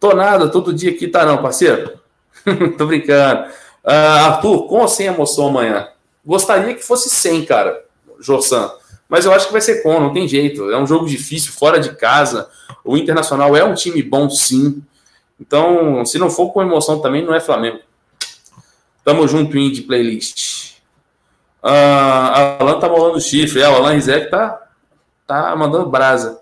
Tô 0.00 0.14
nada, 0.14 0.48
todo 0.48 0.72
dia 0.74 0.90
aqui 0.90 1.06
tá 1.06 1.24
não, 1.24 1.40
parceiro. 1.40 2.00
Tô 2.78 2.86
brincando. 2.86 3.50
Uh, 3.84 3.90
Arthur, 3.90 4.66
com 4.66 4.80
ou 4.80 4.88
sem 4.88 5.06
emoção 5.06 5.48
amanhã? 5.48 5.88
Gostaria 6.24 6.74
que 6.74 6.82
fosse 6.82 7.08
sem, 7.08 7.44
cara, 7.44 7.84
Jorsan. 8.20 8.70
Mas 9.08 9.24
eu 9.24 9.32
acho 9.32 9.46
que 9.46 9.52
vai 9.52 9.60
ser 9.60 9.82
com, 9.82 10.00
não 10.00 10.12
tem 10.12 10.26
jeito. 10.26 10.70
É 10.70 10.78
um 10.78 10.86
jogo 10.86 11.06
difícil, 11.06 11.52
fora 11.52 11.78
de 11.78 11.94
casa. 11.94 12.48
O 12.84 12.96
Internacional 12.96 13.56
é 13.56 13.64
um 13.64 13.74
time 13.74 14.02
bom, 14.02 14.28
sim. 14.28 14.82
Então, 15.40 16.04
se 16.04 16.18
não 16.18 16.30
for 16.30 16.50
com 16.50 16.62
emoção 16.62 17.00
também, 17.00 17.24
não 17.24 17.34
é 17.34 17.40
Flamengo. 17.40 17.80
Tamo 19.04 19.28
junto, 19.28 19.56
Indy 19.56 19.82
Playlist. 19.82 20.78
Uh, 21.62 21.68
a 21.68 22.56
Alan 22.58 22.80
tá 22.80 22.88
molando 22.88 23.20
chifre. 23.20 23.60
É, 23.60 23.68
o 23.68 23.76
Alan 23.76 23.92
Rizek 23.92 24.30
tá, 24.30 24.60
tá 25.26 25.54
mandando 25.54 25.88
brasa. 25.88 26.40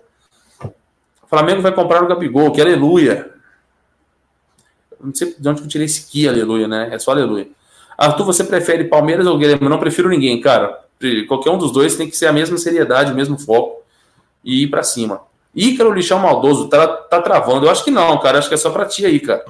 O 0.61 1.27
Flamengo 1.27 1.61
vai 1.61 1.71
comprar 1.71 2.03
o 2.03 2.07
Gabigol, 2.07 2.51
que 2.51 2.61
aleluia. 2.61 3.34
Não 5.01 5.13
sei 5.13 5.35
de 5.37 5.49
onde 5.49 5.61
eu 5.61 5.67
tirei 5.67 5.85
esse 5.85 6.09
que, 6.09 6.27
aleluia, 6.27 6.67
né? 6.67 6.89
É 6.91 6.99
só 6.99 7.11
aleluia. 7.11 7.47
Arthur, 7.97 8.25
você 8.25 8.43
prefere 8.43 8.85
Palmeiras 8.85 9.25
ou 9.27 9.37
Grêmio? 9.37 9.69
Não 9.69 9.79
prefiro 9.79 10.09
ninguém, 10.09 10.39
cara. 10.41 10.79
Qualquer 11.27 11.51
um 11.51 11.57
dos 11.57 11.71
dois 11.71 11.95
tem 11.95 12.09
que 12.09 12.17
ser 12.17 12.27
a 12.27 12.33
mesma 12.33 12.57
seriedade, 12.57 13.11
o 13.11 13.15
mesmo 13.15 13.37
foco 13.37 13.83
e 14.43 14.63
ir 14.63 14.67
para 14.67 14.83
cima. 14.83 15.21
Ícaro 15.55 15.93
Lixão 15.93 16.19
Maldoso, 16.19 16.67
tá, 16.67 16.85
tá 16.87 17.21
travando. 17.21 17.65
Eu 17.65 17.71
acho 17.71 17.83
que 17.83 17.91
não, 17.91 18.19
cara. 18.19 18.37
Acho 18.37 18.49
que 18.49 18.53
é 18.53 18.57
só 18.57 18.69
pra 18.69 18.85
ti 18.85 19.05
aí, 19.05 19.19
cara. 19.19 19.45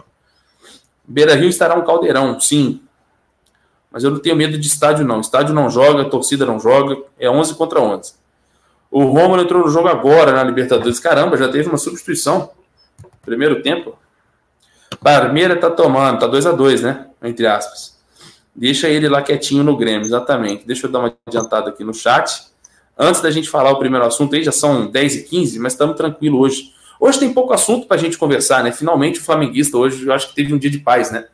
Beira 1.07 1.35
Rio 1.35 1.49
estará 1.49 1.75
um 1.75 1.83
caldeirão, 1.83 2.39
sim. 2.39 2.81
Mas 3.91 4.03
eu 4.03 4.11
não 4.11 4.19
tenho 4.19 4.35
medo 4.35 4.57
de 4.57 4.67
estádio, 4.67 5.05
não. 5.05 5.21
Estádio 5.21 5.53
não 5.53 5.69
joga, 5.69 6.05
torcida 6.05 6.45
não 6.45 6.59
joga. 6.59 6.97
É 7.19 7.29
11 7.29 7.55
contra 7.55 7.79
11. 7.81 8.13
O 8.91 9.03
Romulo 9.05 9.41
entrou 9.41 9.63
no 9.63 9.69
jogo 9.69 9.87
agora 9.87 10.31
na 10.31 10.43
Libertadores. 10.43 10.99
Caramba, 10.99 11.37
já 11.37 11.49
teve 11.49 11.67
uma 11.67 11.77
substituição. 11.77 12.51
Primeiro 13.23 13.61
tempo. 13.61 13.97
Parmeira 15.05 15.55
tá 15.55 15.69
tomando, 15.69 16.17
tá 16.17 16.25
2 16.25 16.47
a 16.47 16.51
2 16.51 16.81
né? 16.81 17.05
Entre 17.21 17.45
aspas. 17.45 17.95
Deixa 18.55 18.89
ele 18.89 19.07
lá 19.07 19.21
quietinho 19.21 19.63
no 19.63 19.77
Grêmio, 19.77 20.03
exatamente. 20.03 20.65
Deixa 20.65 20.87
eu 20.87 20.91
dar 20.91 20.97
uma 20.97 21.15
adiantada 21.27 21.69
aqui 21.69 21.83
no 21.83 21.93
chat. 21.93 22.47
Antes 22.97 23.21
da 23.21 23.29
gente 23.29 23.47
falar 23.47 23.69
o 23.69 23.77
primeiro 23.77 24.03
assunto 24.03 24.33
aí, 24.33 24.43
já 24.43 24.51
são 24.51 24.87
10 24.87 25.15
e 25.17 25.23
15 25.25 25.59
mas 25.59 25.73
estamos 25.73 25.95
tranquilo 25.95 26.39
hoje. 26.39 26.73
Hoje 26.99 27.19
tem 27.19 27.31
pouco 27.31 27.53
assunto 27.53 27.85
para 27.85 27.97
a 27.97 27.99
gente 27.99 28.17
conversar, 28.17 28.63
né? 28.63 28.71
Finalmente 28.71 29.19
o 29.19 29.23
flamenguista 29.23 29.77
hoje, 29.77 30.03
eu 30.03 30.11
acho 30.11 30.29
que 30.29 30.33
teve 30.33 30.51
um 30.51 30.57
dia 30.57 30.71
de 30.71 30.79
paz, 30.79 31.11
né? 31.11 31.27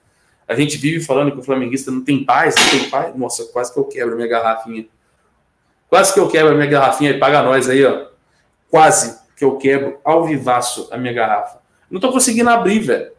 A 0.50 0.54
gente 0.54 0.76
vive 0.76 1.00
falando 1.00 1.32
que 1.32 1.40
o 1.40 1.44
flamenguista 1.44 1.90
não 1.92 2.04
tem 2.04 2.26
paz, 2.26 2.56
não 2.56 2.70
tem 2.78 2.90
paz. 2.90 3.16
Nossa, 3.16 3.46
quase 3.54 3.72
que 3.72 3.80
eu 3.80 3.86
quebro 3.86 4.18
minha 4.18 4.28
garrafinha. 4.28 4.86
Quase 5.88 6.14
que 6.14 6.20
eu 6.20 6.28
quebro 6.28 6.52
a 6.52 6.56
minha 6.56 6.68
garrafinha 6.68 7.12
e 7.12 7.18
paga 7.18 7.42
nós 7.42 7.70
aí, 7.70 7.86
ó. 7.86 8.08
Quase 8.70 9.18
que 9.38 9.46
eu 9.46 9.56
quebro 9.56 9.98
ao 10.04 10.26
vivaço 10.26 10.90
a 10.92 10.98
minha 10.98 11.14
garrafa. 11.14 11.60
Não 11.90 12.02
tô 12.02 12.12
conseguindo 12.12 12.50
abrir, 12.50 12.80
velho. 12.80 13.11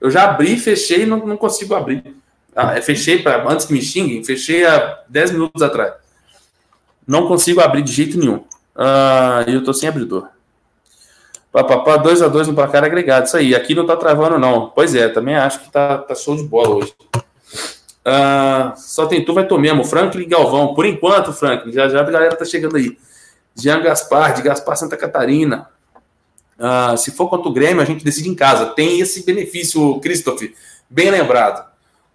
Eu 0.00 0.10
já 0.10 0.24
abri, 0.24 0.56
fechei 0.56 1.02
e 1.02 1.06
não, 1.06 1.18
não 1.26 1.36
consigo 1.36 1.74
abrir. 1.74 2.16
Ah, 2.54 2.76
é, 2.76 2.82
fechei 2.82 3.22
para 3.22 3.46
antes 3.50 3.66
que 3.66 3.72
me 3.72 3.82
xinguem, 3.82 4.24
fechei 4.24 4.64
há 4.66 5.00
10 5.08 5.32
minutos 5.32 5.62
atrás. 5.62 5.94
Não 7.06 7.26
consigo 7.26 7.60
abrir 7.60 7.82
de 7.82 7.92
jeito 7.92 8.18
nenhum. 8.18 8.44
Ah, 8.74 9.44
eu 9.46 9.62
tô 9.62 9.74
sem 9.74 9.88
abridor. 9.88 10.28
Papapá, 11.52 11.96
2 11.96 12.22
a 12.22 12.28
2 12.28 12.48
no 12.48 12.54
placar 12.54 12.84
agregado. 12.84 13.26
Isso 13.26 13.36
aí. 13.36 13.54
Aqui 13.54 13.74
não 13.74 13.84
tá 13.84 13.96
travando, 13.96 14.38
não. 14.38 14.70
Pois 14.70 14.94
é, 14.94 15.08
também 15.08 15.34
acho 15.34 15.60
que 15.60 15.70
tá, 15.70 15.98
tá 15.98 16.14
show 16.14 16.36
de 16.36 16.44
bola 16.44 16.76
hoje. 16.76 16.94
Ah, 18.04 18.74
só 18.76 19.06
tem 19.06 19.24
tu, 19.24 19.34
vai 19.34 19.46
tomar 19.46 19.62
mesmo. 19.62 19.84
Franklin 19.84 20.28
Galvão. 20.28 20.74
Por 20.74 20.86
enquanto, 20.86 21.32
Franklin. 21.32 21.72
Já 21.72 21.88
já 21.88 22.00
a 22.00 22.04
galera 22.04 22.36
tá 22.36 22.44
chegando 22.44 22.76
aí. 22.76 22.96
Jean 23.54 23.82
Gaspar, 23.82 24.34
de 24.34 24.42
Gaspar 24.42 24.76
Santa 24.76 24.96
Catarina. 24.96 25.68
Uh, 26.60 26.94
se 26.98 27.10
for 27.12 27.28
contra 27.28 27.48
o 27.48 27.52
Grêmio, 27.52 27.80
a 27.80 27.86
gente 27.86 28.04
decide 28.04 28.28
em 28.28 28.34
casa. 28.34 28.66
Tem 28.66 29.00
esse 29.00 29.24
benefício, 29.24 29.98
Christopher, 30.00 30.52
bem 30.90 31.10
lembrado. 31.10 31.66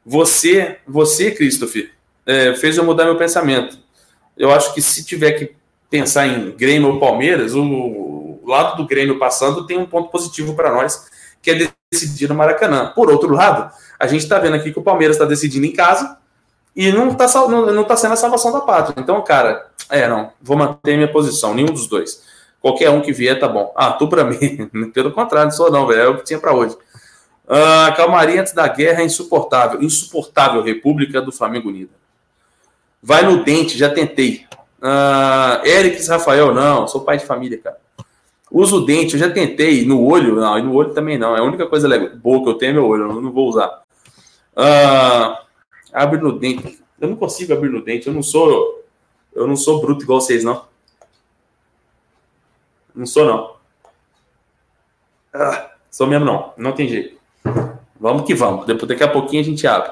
Você, 0.05 0.77
você, 0.87 1.31
Christopher, 1.31 1.91
é, 2.27 2.53
fez 2.53 2.77
eu 2.77 2.83
mudar 2.83 3.05
meu 3.05 3.17
pensamento. 3.17 3.79
Eu 4.37 4.51
acho 4.51 4.71
que 4.75 4.81
se 4.81 5.03
tiver 5.03 5.31
que 5.31 5.55
pensar 5.89 6.27
em 6.27 6.51
Grêmio 6.51 6.93
ou 6.93 6.99
Palmeiras, 6.99 7.55
o, 7.55 7.63
o 7.63 8.43
lado 8.45 8.77
do 8.77 8.87
Grêmio 8.87 9.17
passando 9.17 9.65
tem 9.65 9.79
um 9.79 9.85
ponto 9.87 10.09
positivo 10.09 10.53
para 10.53 10.71
nós, 10.71 11.07
que 11.41 11.49
é 11.49 11.71
decidir 11.91 12.29
no 12.29 12.35
Maracanã. 12.35 12.91
Por 12.93 13.09
outro 13.09 13.33
lado, 13.33 13.71
a 13.99 14.05
gente 14.05 14.21
está 14.21 14.37
vendo 14.37 14.55
aqui 14.55 14.71
que 14.71 14.79
o 14.79 14.83
Palmeiras 14.83 15.15
está 15.15 15.25
decidindo 15.25 15.65
em 15.65 15.73
casa 15.73 16.17
e 16.75 16.91
não 16.91 17.09
está 17.09 17.27
não, 17.47 17.73
não 17.73 17.83
tá 17.83 17.97
sendo 17.97 18.13
a 18.13 18.17
salvação 18.17 18.51
da 18.51 18.61
pátria. 18.61 19.01
Então, 19.01 19.23
cara, 19.23 19.71
é, 19.89 20.07
não, 20.07 20.31
vou 20.41 20.57
manter 20.57 20.95
minha 20.97 21.11
posição, 21.11 21.55
nenhum 21.55 21.71
dos 21.71 21.87
dois. 21.87 22.23
Qualquer 22.65 22.89
um 22.89 22.99
que 22.99 23.13
vier 23.13 23.39
tá 23.39 23.47
bom. 23.47 23.71
Ah, 23.75 23.91
tu 23.91 24.07
para 24.07 24.23
mim. 24.25 24.67
Pelo 24.91 25.11
contrário, 25.11 25.49
não 25.49 25.55
sou 25.55 25.71
não, 25.71 25.85
velho. 25.85 26.01
É 26.01 26.07
o 26.07 26.17
que 26.17 26.23
tinha 26.23 26.39
para 26.39 26.51
hoje. 26.51 26.75
Ah, 27.47 27.93
calmaria 27.95 28.41
antes 28.41 28.53
da 28.53 28.67
guerra 28.67 29.03
é 29.03 29.05
insuportável. 29.05 29.83
Insuportável, 29.83 30.63
República 30.63 31.21
do 31.21 31.31
Flamengo 31.31 31.69
Unida. 31.69 31.91
Vai 33.03 33.23
no 33.23 33.43
dente, 33.43 33.77
já 33.77 33.87
tentei. 33.87 34.47
Ah, 34.81 35.61
Erics 35.63 36.07
Rafael, 36.07 36.55
não. 36.55 36.87
Sou 36.87 37.01
pai 37.01 37.19
de 37.19 37.25
família, 37.27 37.59
cara. 37.59 37.77
Uso 38.51 38.77
o 38.77 38.85
dente, 38.87 39.13
eu 39.13 39.19
já 39.19 39.29
tentei. 39.29 39.85
No 39.85 40.03
olho, 40.03 40.33
não. 40.37 40.57
E 40.57 40.63
no 40.63 40.73
olho 40.73 40.91
também 40.91 41.19
não. 41.19 41.35
É 41.35 41.41
a 41.41 41.43
única 41.43 41.67
coisa 41.67 41.87
legal, 41.87 42.17
boa 42.17 42.41
que 42.41 42.49
eu 42.49 42.55
tenho 42.55 42.71
é 42.71 42.73
meu 42.73 42.87
olho. 42.87 43.03
Eu 43.03 43.21
não 43.21 43.31
vou 43.31 43.47
usar. 43.47 43.83
Ah, 44.55 45.43
abre 45.93 46.19
no 46.19 46.31
dente. 46.39 46.79
Eu 46.99 47.09
não 47.09 47.15
consigo 47.15 47.53
abrir 47.53 47.69
no 47.69 47.85
dente. 47.85 48.07
Eu 48.07 48.13
não 48.15 48.23
sou. 48.23 48.83
Eu 49.35 49.45
não 49.45 49.55
sou 49.55 49.79
bruto 49.79 50.03
igual 50.03 50.19
vocês, 50.19 50.43
não. 50.43 50.73
Não 52.95 53.05
sou, 53.05 53.25
não. 53.25 53.55
Ah, 55.33 55.71
sou 55.91 56.07
mesmo, 56.07 56.25
não. 56.25 56.53
Não 56.57 56.71
tem 56.71 56.87
jeito. 56.87 57.17
Vamos 57.99 58.25
que 58.25 58.33
vamos. 58.33 58.65
Depois, 58.65 58.87
daqui 58.87 59.03
a 59.03 59.07
pouquinho 59.07 59.41
a 59.41 59.45
gente 59.45 59.65
abre. 59.67 59.91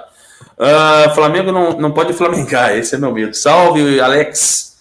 Uh, 0.58 1.14
Flamengo 1.16 1.52
não, 1.52 1.72
não 1.80 1.92
pode 1.92 2.14
flamengar, 2.14 2.76
esse 2.78 2.96
é 2.96 2.98
meu 2.98 3.12
medo. 3.12 3.34
Salve, 3.34 4.00
Alex. 4.00 4.74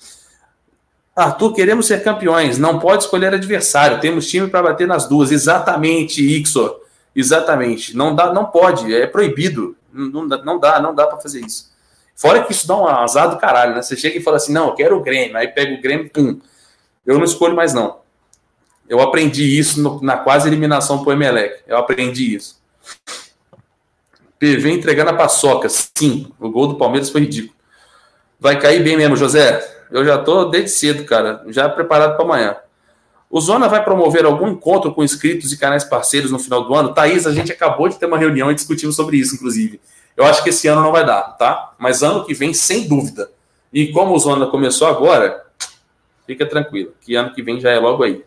Arthur, 1.15 1.53
queremos 1.53 1.87
ser 1.87 2.03
campeões, 2.03 2.57
não 2.57 2.79
pode 2.79 3.05
escolher 3.05 3.35
adversário, 3.35 4.01
temos 4.01 4.27
time 4.29 4.49
para 4.49 4.63
bater 4.63 4.87
nas 4.87 5.07
duas. 5.07 5.31
Exatamente, 5.31 6.23
Ixor. 6.23 6.81
Exatamente. 7.15 7.95
Não 7.95 8.15
dá, 8.15 8.33
não 8.33 8.47
pode, 8.47 8.95
é 8.95 9.07
proibido. 9.07 9.77
Não, 9.93 10.25
não 10.25 10.59
dá, 10.59 10.81
não 10.81 10.95
dá 10.95 11.07
para 11.07 11.19
fazer 11.21 11.41
isso. 11.41 11.71
Fora 12.17 12.43
que 12.43 12.53
isso 12.53 12.67
dá 12.67 12.77
um 12.77 12.87
azar 12.87 13.29
do 13.29 13.37
caralho, 13.37 13.75
né? 13.75 13.83
Você 13.83 13.97
chega 13.97 14.17
e 14.17 14.23
fala 14.23 14.39
assim: 14.39 14.53
não, 14.53 14.69
eu 14.69 14.75
quero 14.75 14.97
o 14.97 15.03
Grêmio, 15.03 15.37
aí 15.37 15.49
pega 15.49 15.75
o 15.75 15.83
Grêmio, 15.83 16.09
pum. 16.11 16.41
Eu 17.05 17.19
não 17.19 17.25
escolho 17.25 17.55
mais, 17.55 17.75
não. 17.75 18.02
Eu 18.89 19.01
aprendi 19.01 19.59
isso 19.59 19.81
no, 19.81 20.01
na 20.03 20.17
quase 20.17 20.49
eliminação 20.49 21.03
pro 21.03 21.13
Emelec. 21.13 21.61
Eu 21.67 21.77
aprendi 21.77 22.35
isso. 22.35 22.61
PV 24.39 24.73
entregando 24.73 25.11
a 25.11 25.15
paçoca. 25.15 25.69
Sim, 25.69 26.33
o 26.39 26.51
gol 26.51 26.67
do 26.67 26.75
Palmeiras 26.77 27.11
foi 27.11 27.23
ridículo. 27.23 27.55
Vai 28.41 28.59
cair 28.59 28.83
bem 28.83 28.97
mesmo, 28.97 29.17
José. 29.17 29.65
Eu 29.91 30.05
já 30.05 30.19
tô 30.19 30.47
desde 30.47 30.71
cedo, 30.71 31.05
cara, 31.05 31.45
já 31.49 31.69
preparado 31.69 32.17
para 32.17 32.25
amanhã. 32.25 32.57
O 33.31 33.41
Zona 33.41 33.69
vai 33.69 33.83
promover 33.83 34.25
algum 34.25 34.49
encontro 34.49 34.93
com 34.93 35.05
inscritos 35.05 35.53
e 35.53 35.59
canais 35.59 35.85
parceiros 35.85 36.31
no 36.31 36.39
final 36.39 36.65
do 36.65 36.75
ano? 36.75 36.93
Thaís, 36.93 37.27
a 37.27 37.33
gente 37.33 37.53
acabou 37.53 37.89
de 37.89 37.99
ter 37.99 38.07
uma 38.07 38.19
reunião 38.19 38.51
e 38.51 38.55
discutimos 38.55 38.97
sobre 38.97 39.17
isso, 39.17 39.37
inclusive. 39.37 39.81
Eu 40.17 40.25
acho 40.25 40.43
que 40.43 40.51
esse 40.51 40.69
ano 40.69 40.83
não 40.83 40.93
vai 40.93 41.07
dar, 41.07 41.23
tá? 41.39 41.73
Mas 41.79 42.03
ano 42.03 42.25
que 42.27 42.35
vem, 42.35 42.53
sem 42.53 42.87
dúvida. 42.87 43.31
E 43.73 43.93
como 43.93 44.15
o 44.15 44.19
Zona 44.19 44.47
começou 44.47 44.87
agora, 44.87 45.47
fica 46.27 46.45
tranquilo, 46.45 46.93
que 47.01 47.15
ano 47.15 47.33
que 47.33 47.43
vem 47.43 47.59
já 47.59 47.71
é 47.71 47.79
logo 47.79 48.03
aí. 48.03 48.23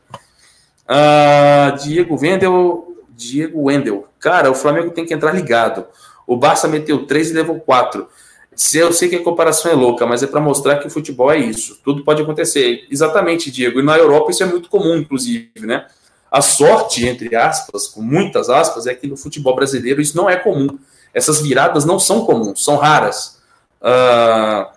Uh, 0.88 1.78
Diego 1.84 2.18
Wendel, 2.20 2.96
Diego 3.10 3.64
Wendel. 3.64 4.08
Cara, 4.20 4.52
o 4.52 4.56
Flamengo 4.56 4.92
tem 4.92 5.06
que 5.06 5.14
entrar 5.14 5.32
ligado. 5.32 5.86
O 6.28 6.36
Barça 6.36 6.68
meteu 6.68 7.06
3 7.06 7.32
e 7.32 7.34
levou 7.34 7.60
4. 7.60 8.08
Eu 8.74 8.94
sei 8.94 9.10
que 9.10 9.18
a 9.18 9.24
comparação 9.24 9.72
é 9.72 9.76
louca, 9.76 10.06
mas 10.06 10.24
é 10.24 10.28
para 10.28 10.40
mostrar 10.40 10.78
que 10.78 10.88
o 10.88 10.90
futebol 10.90 11.32
é 11.32 11.38
isso. 11.38 11.80
Tudo 11.84 12.04
pode 12.04 12.22
acontecer. 12.22 12.88
Exatamente, 12.90 13.52
Diego. 13.52 13.80
E 13.80 13.84
na 13.84 13.98
Europa 13.98 14.32
isso 14.32 14.44
é 14.44 14.46
muito 14.46 14.70
comum, 14.70 14.96
inclusive, 14.96 15.52
né? 15.58 15.86
A 16.32 16.42
sorte, 16.42 17.06
entre 17.06 17.36
aspas, 17.36 17.88
com 17.88 18.02
muitas 18.02 18.50
aspas, 18.50 18.88
é 18.88 18.96
que 18.96 19.08
no 19.08 19.18
futebol 19.18 19.56
brasileiro 19.56 20.02
isso 20.02 20.16
não 20.16 20.30
é 20.30 20.36
comum. 20.36 20.78
Essas 21.14 21.42
viradas 21.42 21.86
não 21.86 22.00
são 22.00 22.26
comuns, 22.26 22.64
são 22.64 22.78
raras. 22.78 23.42
Uh... 23.82 24.74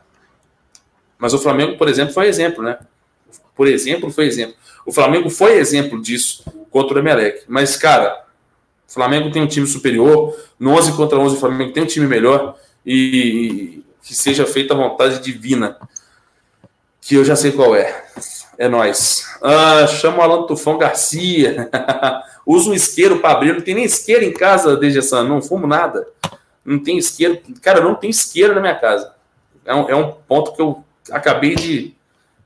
Mas 1.19 1.35
o 1.35 1.39
Flamengo, 1.39 1.77
por 1.77 1.89
exemplo, 1.89 2.15
foi 2.15 2.29
exemplo, 2.29 2.63
né? 2.63 2.79
Por 3.59 3.67
exemplo, 3.67 4.09
foi 4.09 4.27
exemplo. 4.27 4.55
O 4.87 4.93
Flamengo 4.93 5.29
foi 5.29 5.59
exemplo 5.59 6.01
disso 6.01 6.45
contra 6.71 6.95
o 6.95 7.01
Emelec. 7.01 7.43
Mas, 7.49 7.77
cara, 7.77 8.25
o 8.89 8.93
Flamengo 8.93 9.33
tem 9.33 9.43
um 9.43 9.49
time 9.49 9.67
superior. 9.67 10.39
No 10.61 10.71
11 10.71 10.93
contra 10.93 11.19
11, 11.19 11.35
o 11.35 11.41
Flamengo 11.41 11.73
tem 11.73 11.83
um 11.83 11.87
time 11.87 12.07
melhor 12.07 12.57
e 12.87 13.83
que 14.01 14.15
seja 14.15 14.47
feita 14.47 14.75
a 14.75 14.77
vontade 14.77 15.19
divina, 15.19 15.77
que 17.01 17.17
eu 17.17 17.25
já 17.25 17.35
sei 17.35 17.51
qual 17.51 17.75
é. 17.75 18.05
É 18.57 18.69
nós. 18.69 19.27
Ah, 19.43 19.89
chama 19.89 20.19
o 20.19 20.23
Alan 20.23 20.47
Tufão 20.47 20.79
Garcia. 20.79 21.69
Usa 22.47 22.71
um 22.71 22.75
isqueiro 22.75 23.19
para 23.19 23.33
abrir. 23.33 23.55
Não 23.55 23.61
tem 23.61 23.75
nem 23.75 23.85
isqueiro 23.85 24.25
em 24.25 24.33
casa, 24.33 24.77
desde 24.77 25.01
essa. 25.01 25.25
Não 25.25 25.43
fumo 25.43 25.67
nada. 25.67 26.07
Não 26.65 26.79
tem 26.79 26.97
isqueiro. 26.97 27.41
Cara, 27.61 27.81
não 27.81 27.97
tem 27.97 28.11
isqueiro 28.11 28.55
na 28.55 28.61
minha 28.61 28.77
casa. 28.77 29.13
É 29.65 29.75
um, 29.75 29.91
é 29.91 29.97
um 29.97 30.13
ponto 30.13 30.53
que 30.55 30.63
eu 30.63 30.85
acabei 31.11 31.57
de 31.57 31.99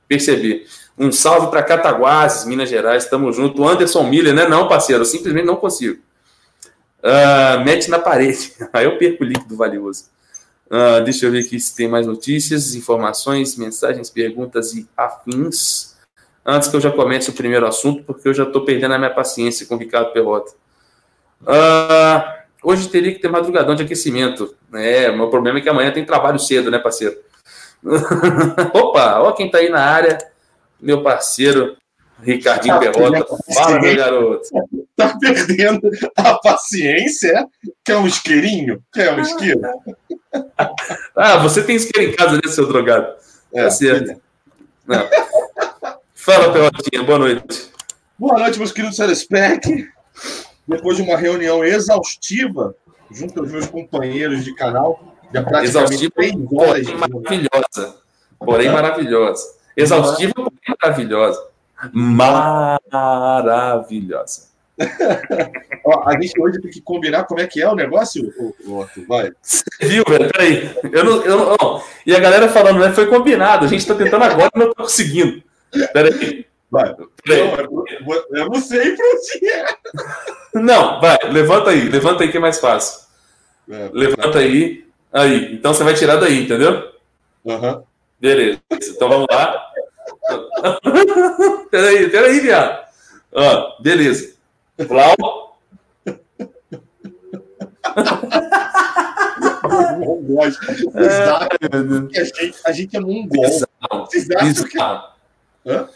perceber. 0.07 0.67
Um 0.97 1.11
salve 1.11 1.47
para 1.47 1.63
Cataguases, 1.63 2.45
Minas 2.45 2.69
Gerais. 2.69 3.03
Estamos 3.03 3.35
junto. 3.35 3.67
Anderson 3.67 4.03
Miller, 4.03 4.33
né? 4.33 4.47
Não, 4.47 4.67
parceiro. 4.67 5.01
Eu 5.01 5.05
simplesmente 5.05 5.45
não 5.45 5.55
consigo. 5.55 6.01
Uh, 6.99 7.63
mete 7.65 7.89
na 7.89 7.99
parede. 7.99 8.53
Aí 8.71 8.85
eu 8.85 8.97
perco 8.97 9.23
o 9.23 9.27
líquido 9.27 9.57
valioso. 9.57 10.05
Uh, 10.67 11.03
deixa 11.03 11.25
eu 11.25 11.31
ver 11.31 11.43
aqui 11.43 11.59
se 11.59 11.75
tem 11.75 11.87
mais 11.87 12.07
notícias, 12.07 12.73
informações, 12.75 13.57
mensagens, 13.57 14.09
perguntas 14.09 14.73
e 14.73 14.87
afins. 14.95 15.93
Antes 16.45 16.67
que 16.67 16.75
eu 16.75 16.81
já 16.81 16.91
comece 16.91 17.29
o 17.29 17.33
primeiro 17.33 17.65
assunto, 17.65 18.03
porque 18.03 18.27
eu 18.27 18.33
já 18.33 18.43
estou 18.43 18.65
perdendo 18.65 18.93
a 18.93 18.97
minha 18.97 19.13
paciência 19.13 19.65
com 19.65 19.75
o 19.75 19.77
Ricardo 19.77 20.11
Perrota. 20.11 20.53
Uh, 21.41 22.43
hoje 22.63 22.89
teria 22.89 23.13
que 23.13 23.19
ter 23.19 23.29
madrugadão 23.29 23.75
de 23.75 23.83
aquecimento. 23.83 24.55
É, 24.73 25.09
o 25.09 25.17
meu 25.17 25.29
problema 25.29 25.59
é 25.59 25.61
que 25.61 25.69
amanhã 25.69 25.91
tem 25.91 26.05
trabalho 26.05 26.39
cedo, 26.39 26.71
né, 26.71 26.79
parceiro? 26.79 27.15
Opa, 28.73 29.19
ó 29.19 29.31
quem 29.33 29.47
está 29.47 29.57
aí 29.57 29.69
na 29.69 29.81
área, 29.81 30.17
meu 30.81 31.01
parceiro 31.03 31.77
Ricardinho 32.23 32.79
Perrota. 32.79 33.37
Fala, 33.53 33.79
meu 33.79 33.95
garoto. 33.95 34.49
Tá 34.95 35.17
perdendo 35.19 35.89
a 36.15 36.35
paciência? 36.35 37.47
Quer 37.83 37.97
um 37.97 38.07
isqueirinho? 38.07 38.81
Quer 38.93 39.13
um 39.13 39.19
isqueiro? 39.19 39.61
ah, 41.15 41.37
você 41.37 41.63
tem 41.63 41.75
isqueiro 41.75 42.11
em 42.11 42.15
casa, 42.15 42.35
né, 42.35 42.41
seu 42.47 42.67
drogado? 42.67 43.13
É, 43.53 43.63
tá 43.63 43.71
certo. 43.71 44.21
Não. 44.87 45.07
Fala, 46.13 46.53
Perrotinha, 46.53 47.03
boa 47.03 47.19
noite. 47.19 47.71
Boa 48.17 48.39
noite, 48.39 48.57
meus 48.57 48.71
queridos 48.71 48.97
Telespec. 48.97 49.89
Depois 50.67 50.95
de 50.95 51.03
uma 51.03 51.17
reunião 51.17 51.63
exaustiva, 51.63 52.73
junto 53.11 53.41
aos 53.41 53.51
meus 53.51 53.67
companheiros 53.67 54.45
de 54.45 54.55
canal, 54.55 55.17
já 55.33 55.43
praticamente 55.43 56.05
exaustiva, 56.05 56.13
porém 56.49 56.95
maravilhosa. 56.95 57.95
Porém 58.39 58.69
maravilhosa. 58.69 59.62
Exaustiva, 59.75 60.33
porém 60.33 60.75
maravilhosa 60.81 61.53
maravilhosa. 61.91 64.53
Ó, 65.85 66.07
a 66.07 66.13
gente 66.13 66.41
hoje 66.41 66.59
tem 66.61 66.71
que 66.71 66.81
combinar 66.81 67.25
como 67.25 67.41
é 67.41 67.47
que 67.47 67.61
é 67.61 67.69
o 67.69 67.75
negócio, 67.75 68.33
Otto. 68.65 69.05
Vai. 69.07 69.31
Você 69.41 69.63
viu, 69.81 70.03
velho? 70.07 70.31
Peraí. 70.31 70.75
Eu 70.91 71.03
não, 71.03 71.21
eu 71.23 71.37
não, 71.37 71.83
E 72.05 72.15
a 72.15 72.19
galera 72.19 72.49
falando, 72.49 72.79
né? 72.79 72.91
Foi 72.91 73.05
combinado. 73.07 73.65
A 73.65 73.67
gente 73.67 73.85
tá 73.85 73.93
tentando 73.93 74.23
agora 74.23 74.49
e 74.55 74.59
não 74.59 74.73
tá 74.73 74.81
conseguindo. 74.83 75.43
Peraí. 75.91 76.47
Vai. 76.71 76.95
Peraí. 77.23 77.67
Não, 77.67 77.83
eu 78.31 78.49
não 78.49 78.55
sei 78.55 78.95
pra 78.95 79.05
onde 79.05 79.47
é. 79.47 79.65
Não, 80.59 81.01
vai. 81.01 81.17
Levanta 81.31 81.71
aí. 81.71 81.89
Levanta 81.89 82.23
aí 82.23 82.31
que 82.31 82.37
é 82.37 82.39
mais 82.39 82.59
fácil. 82.59 83.01
É, 83.69 83.89
levanta 83.91 84.37
aí. 84.39 84.85
Aí. 85.11 85.55
Então 85.55 85.73
você 85.73 85.83
vai 85.83 85.95
tirar 85.95 86.17
daí, 86.17 86.43
entendeu? 86.43 86.91
Uhum. 87.43 87.83
Beleza. 88.23 88.61
Então 88.71 89.09
vamos 89.09 89.27
lá. 89.29 89.61
peraí, 91.69 92.09
peraí, 92.09 92.39
viado. 92.39 92.85
Ó, 93.33 93.81
beleza. 93.81 94.35
Flau. 94.87 95.59
É, 100.95 102.21
a, 102.21 102.23
gente, 102.23 102.55
a 102.65 102.71
gente 102.71 102.95
é 102.95 102.99
mongol. 103.01 103.43
Hã? 105.65 105.89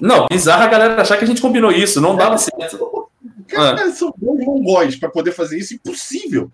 Não, 0.00 0.26
bizarro 0.30 0.62
a 0.62 0.68
galera 0.68 1.02
achar 1.02 1.18
que 1.18 1.24
a 1.24 1.26
gente 1.26 1.42
combinou 1.42 1.72
isso, 1.72 2.00
não 2.00 2.14
dava 2.14 2.38
certo. 2.38 3.10
Cara, 3.48 3.86
ah. 3.86 3.90
são 3.90 4.14
dois 4.16 4.44
mongóis 4.44 4.94
para 4.94 5.10
poder 5.10 5.32
fazer 5.32 5.58
isso, 5.58 5.74
impossível. 5.74 6.48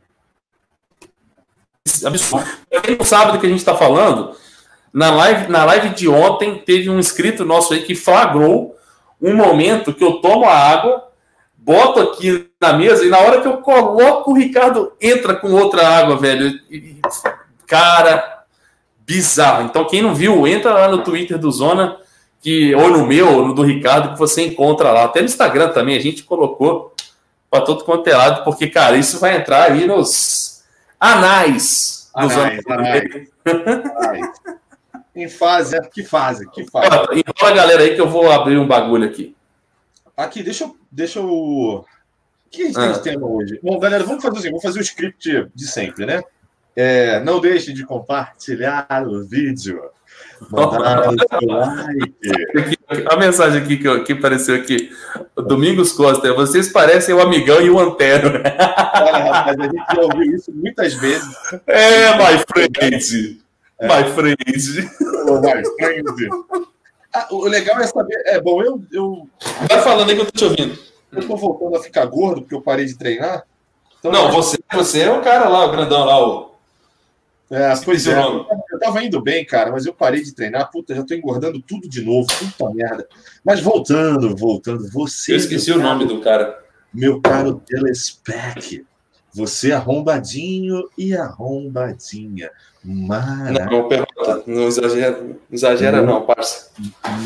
Absurdo. 2.03 2.47
Quem 2.83 2.97
não 2.97 3.05
sabe 3.05 3.33
do 3.33 3.41
que 3.41 3.47
a 3.47 3.51
gente 3.51 3.59
está 3.59 3.77
falando, 3.77 4.35
na 4.99 5.13
live, 5.13 5.49
na 5.49 5.65
live 5.65 5.91
de 5.91 6.09
ontem, 6.09 6.57
teve 6.57 6.91
um 6.91 6.99
inscrito 6.99 7.45
nosso 7.45 7.73
aí 7.73 7.85
que 7.85 7.95
flagrou 7.95 8.77
um 9.23 9.33
momento 9.33 9.95
que 9.95 10.03
eu 10.03 10.15
tomo 10.15 10.45
a 10.45 10.53
água, 10.53 11.09
boto 11.57 12.01
aqui 12.01 12.51
na 12.61 12.73
mesa 12.73 13.05
e 13.05 13.09
na 13.09 13.19
hora 13.19 13.41
que 13.41 13.47
eu 13.47 13.59
coloco, 13.59 14.33
o 14.33 14.35
Ricardo 14.35 14.93
entra 15.01 15.37
com 15.37 15.53
outra 15.53 15.87
água, 15.87 16.17
velho. 16.17 16.53
cara, 17.65 18.43
bizarro. 19.07 19.67
Então, 19.67 19.85
quem 19.85 20.03
não 20.03 20.17
viu, 20.17 20.45
entra 20.49 20.73
lá 20.75 20.89
no 20.89 21.05
Twitter 21.05 21.39
do 21.39 21.53
Zona, 21.53 21.97
que, 22.41 22.75
ou 22.75 22.91
no 22.91 23.07
meu, 23.07 23.29
ou 23.29 23.47
no 23.47 23.55
do 23.55 23.63
Ricardo, 23.63 24.15
que 24.15 24.19
você 24.19 24.45
encontra 24.47 24.91
lá. 24.91 25.05
Até 25.05 25.21
no 25.21 25.27
Instagram 25.27 25.69
também, 25.69 25.97
a 25.97 26.01
gente 26.01 26.25
colocou 26.25 26.93
para 27.49 27.61
todo 27.61 27.85
quanto 27.85 28.09
é 28.09 28.17
lado, 28.17 28.43
porque, 28.43 28.67
cara, 28.67 28.97
isso 28.97 29.21
vai 29.21 29.37
entrar 29.37 29.71
aí 29.71 29.87
nos 29.87 30.65
anais, 30.99 32.11
anais 32.13 32.35
do 32.35 32.41
Zona. 32.41 32.61
Anais. 32.69 33.29
anais. 33.97 34.59
Em 35.19 35.29
fase, 35.29 35.77
é, 35.77 35.81
que 35.81 36.05
fase, 36.05 36.49
que 36.49 36.65
fase. 36.71 36.87
Enrola 36.87 37.53
a 37.53 37.53
galera 37.53 37.83
aí 37.83 37.97
que 37.97 38.01
eu 38.01 38.09
vou 38.09 38.31
abrir 38.31 38.57
um 38.57 38.69
bagulho 38.69 39.05
aqui. 39.05 39.35
Aqui, 40.17 40.45
deixa 40.45 40.63
eu. 40.63 40.77
Deixa 40.93 41.19
eu... 41.19 41.27
O 41.27 41.85
que 42.49 42.63
a 42.63 42.67
gente 42.67 42.79
ah. 42.79 42.83
tem 42.85 42.93
de 42.93 43.03
tema 43.03 43.27
hoje? 43.27 43.59
Bom, 43.61 43.81
galera, 43.81 44.05
vamos 44.05 44.23
fazer 44.23 44.39
assim, 44.39 44.49
vamos 44.49 44.63
fazer 44.63 44.79
o 44.79 44.83
script 44.83 45.51
de 45.53 45.67
sempre, 45.67 46.07
né? 46.07 46.23
É, 46.77 47.19
não 47.19 47.41
deixe 47.41 47.73
de 47.73 47.85
compartilhar 47.85 48.87
o 49.09 49.25
vídeo. 49.25 49.83
Mandar 50.49 51.09
o 51.09 51.47
like. 51.47 52.79
A 53.11 53.17
mensagem 53.17 53.61
aqui 53.61 53.77
que, 53.77 54.01
que 54.05 54.13
apareceu 54.13 54.55
aqui. 54.55 54.91
Domingos 55.35 55.93
Costa, 55.93 56.33
vocês 56.33 56.71
parecem 56.71 57.13
o 57.13 57.21
amigão 57.21 57.61
e 57.61 57.69
o 57.69 57.81
antero. 57.81 58.29
Olha, 58.29 59.33
rapaz, 59.33 59.59
a 59.59 59.65
gente 59.65 59.95
já 59.97 60.01
ouviu 60.01 60.37
isso 60.37 60.53
muitas 60.55 60.95
vezes. 60.95 61.29
É, 61.67 62.17
my 62.17 62.39
friend. 62.47 63.48
É. 63.81 63.87
My 63.87 64.11
friend. 64.13 64.37
My 64.47 65.63
friend. 65.79 66.31
Ah, 67.15 67.27
o 67.31 67.47
legal 67.47 67.81
é 67.81 67.87
saber. 67.87 68.21
É 68.27 68.41
bom, 68.41 68.63
eu, 68.63 68.83
eu. 68.93 69.29
Vai 69.69 69.83
falando 69.83 70.11
aí 70.11 70.17
que 70.17 70.23
eu 70.23 70.27
tô 70.27 70.33
te 70.33 70.45
ouvindo. 70.45 70.79
Eu 71.11 71.27
tô 71.27 71.37
voltando 71.37 71.77
a 71.77 71.83
ficar 71.83 72.05
gordo 72.07 72.43
porque 72.43 72.55
eu 72.55 72.61
parei 72.61 72.85
de 72.85 72.97
treinar. 72.97 73.45
Então, 73.99 74.13
não, 74.13 74.31
você, 74.31 74.59
você 74.73 75.01
é 75.01 75.11
o 75.11 75.23
cara 75.23 75.49
lá, 75.49 75.65
o 75.65 75.71
grandão 75.71 76.05
lá, 76.05 76.27
o. 76.27 76.49
É, 77.51 77.75
pois 77.83 78.07
é, 78.07 78.21
eu 78.21 78.79
tava 78.79 79.03
indo 79.03 79.23
bem, 79.23 79.43
cara, 79.43 79.71
mas 79.73 79.87
eu 79.87 79.95
parei 79.95 80.23
de 80.23 80.35
treinar. 80.35 80.71
Puta, 80.71 80.95
já 80.95 81.03
tô 81.03 81.15
engordando 81.15 81.63
tudo 81.63 81.89
de 81.89 82.03
novo. 82.03 82.27
Puta 82.27 82.75
merda. 82.75 83.09
Mas 83.43 83.61
voltando, 83.61 84.37
voltando, 84.37 84.87
você. 84.91 85.33
Eu 85.33 85.37
esqueci 85.37 85.73
o 85.73 85.79
nome 85.79 86.05
do 86.05 86.21
cara. 86.21 86.63
Meu 86.93 87.21
caro 87.23 87.63
Telespec. 87.67 88.85
Você 89.33 89.73
arrombadinho 89.73 90.89
e 90.97 91.17
arrombadinha. 91.17 92.51
Maravilha. 92.89 93.67
Não, 93.71 93.87
não, 93.87 94.43
não 94.47 94.69
exagera, 94.69 95.21
não, 95.21 95.37
exagera 95.51 96.01
não, 96.01 96.25
parça. 96.25 96.71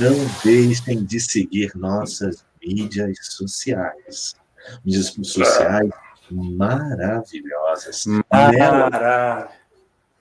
Não 0.00 0.16
deixem 0.44 1.04
de 1.04 1.20
seguir 1.20 1.70
nossas 1.76 2.44
mídias 2.60 3.16
sociais. 3.20 4.34
Mídias 4.84 5.14
sociais 5.22 5.88
maravilhosas. 6.28 8.04
Maravilha. 8.28 9.48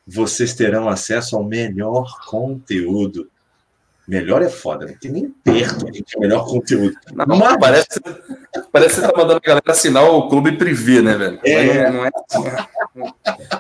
Vocês 0.06 0.54
terão 0.54 0.88
acesso 0.88 1.36
ao 1.36 1.44
melhor 1.44 2.20
conteúdo. 2.28 3.31
Melhor 4.08 4.42
é 4.42 4.50
foda, 4.50 4.88
não 4.88 4.96
tem 4.96 5.12
nem 5.12 5.30
perto 5.30 5.90
de 5.92 6.04
melhor 6.18 6.46
conteúdo. 6.46 6.96
Não, 7.14 7.38
Mas... 7.38 7.58
parece, 7.58 8.02
parece 8.72 8.96
que 8.96 9.02
você 9.02 9.08
tá 9.08 9.14
mandando 9.16 9.38
a 9.38 9.48
galera 9.48 9.64
assinar 9.68 10.04
o 10.04 10.28
clube 10.28 10.54
privê, 10.54 11.02
né, 11.02 11.16
velho? 11.16 11.40
É. 11.44 11.90
Não, 11.90 12.02
não, 12.02 12.06
é, 12.08 12.14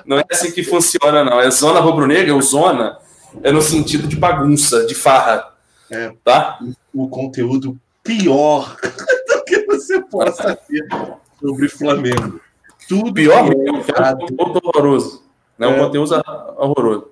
não 0.05 0.19
é 0.19 0.23
assim 0.31 0.51
que 0.51 0.63
funciona, 0.63 1.23
não. 1.23 1.39
É 1.39 1.49
zona 1.51 1.79
rubro-negra, 1.79 2.35
o 2.35 2.41
zona 2.41 2.97
é 3.43 3.51
no 3.51 3.61
sentido 3.61 4.07
de 4.07 4.15
bagunça, 4.15 4.85
de 4.85 4.95
farra. 4.95 5.53
É, 5.89 6.11
tá? 6.23 6.59
O 6.93 7.07
conteúdo 7.07 7.77
pior 8.03 8.77
do 8.81 9.43
que 9.43 9.65
você 9.65 10.01
possa 10.01 10.55
ter 10.55 10.87
sobre 11.39 11.69
Flamengo. 11.69 12.41
Tudo 12.87 13.13
pior 13.13 13.43
mesmo, 13.43 13.67
é 13.67 13.71
um 13.71 14.35
conteúdo 14.35 14.61
horroroso. 14.63 15.23
Né? 15.57 15.67
Um 15.67 15.75
é. 15.75 15.79
conteúdo 15.79 16.23
horroroso. 16.57 17.10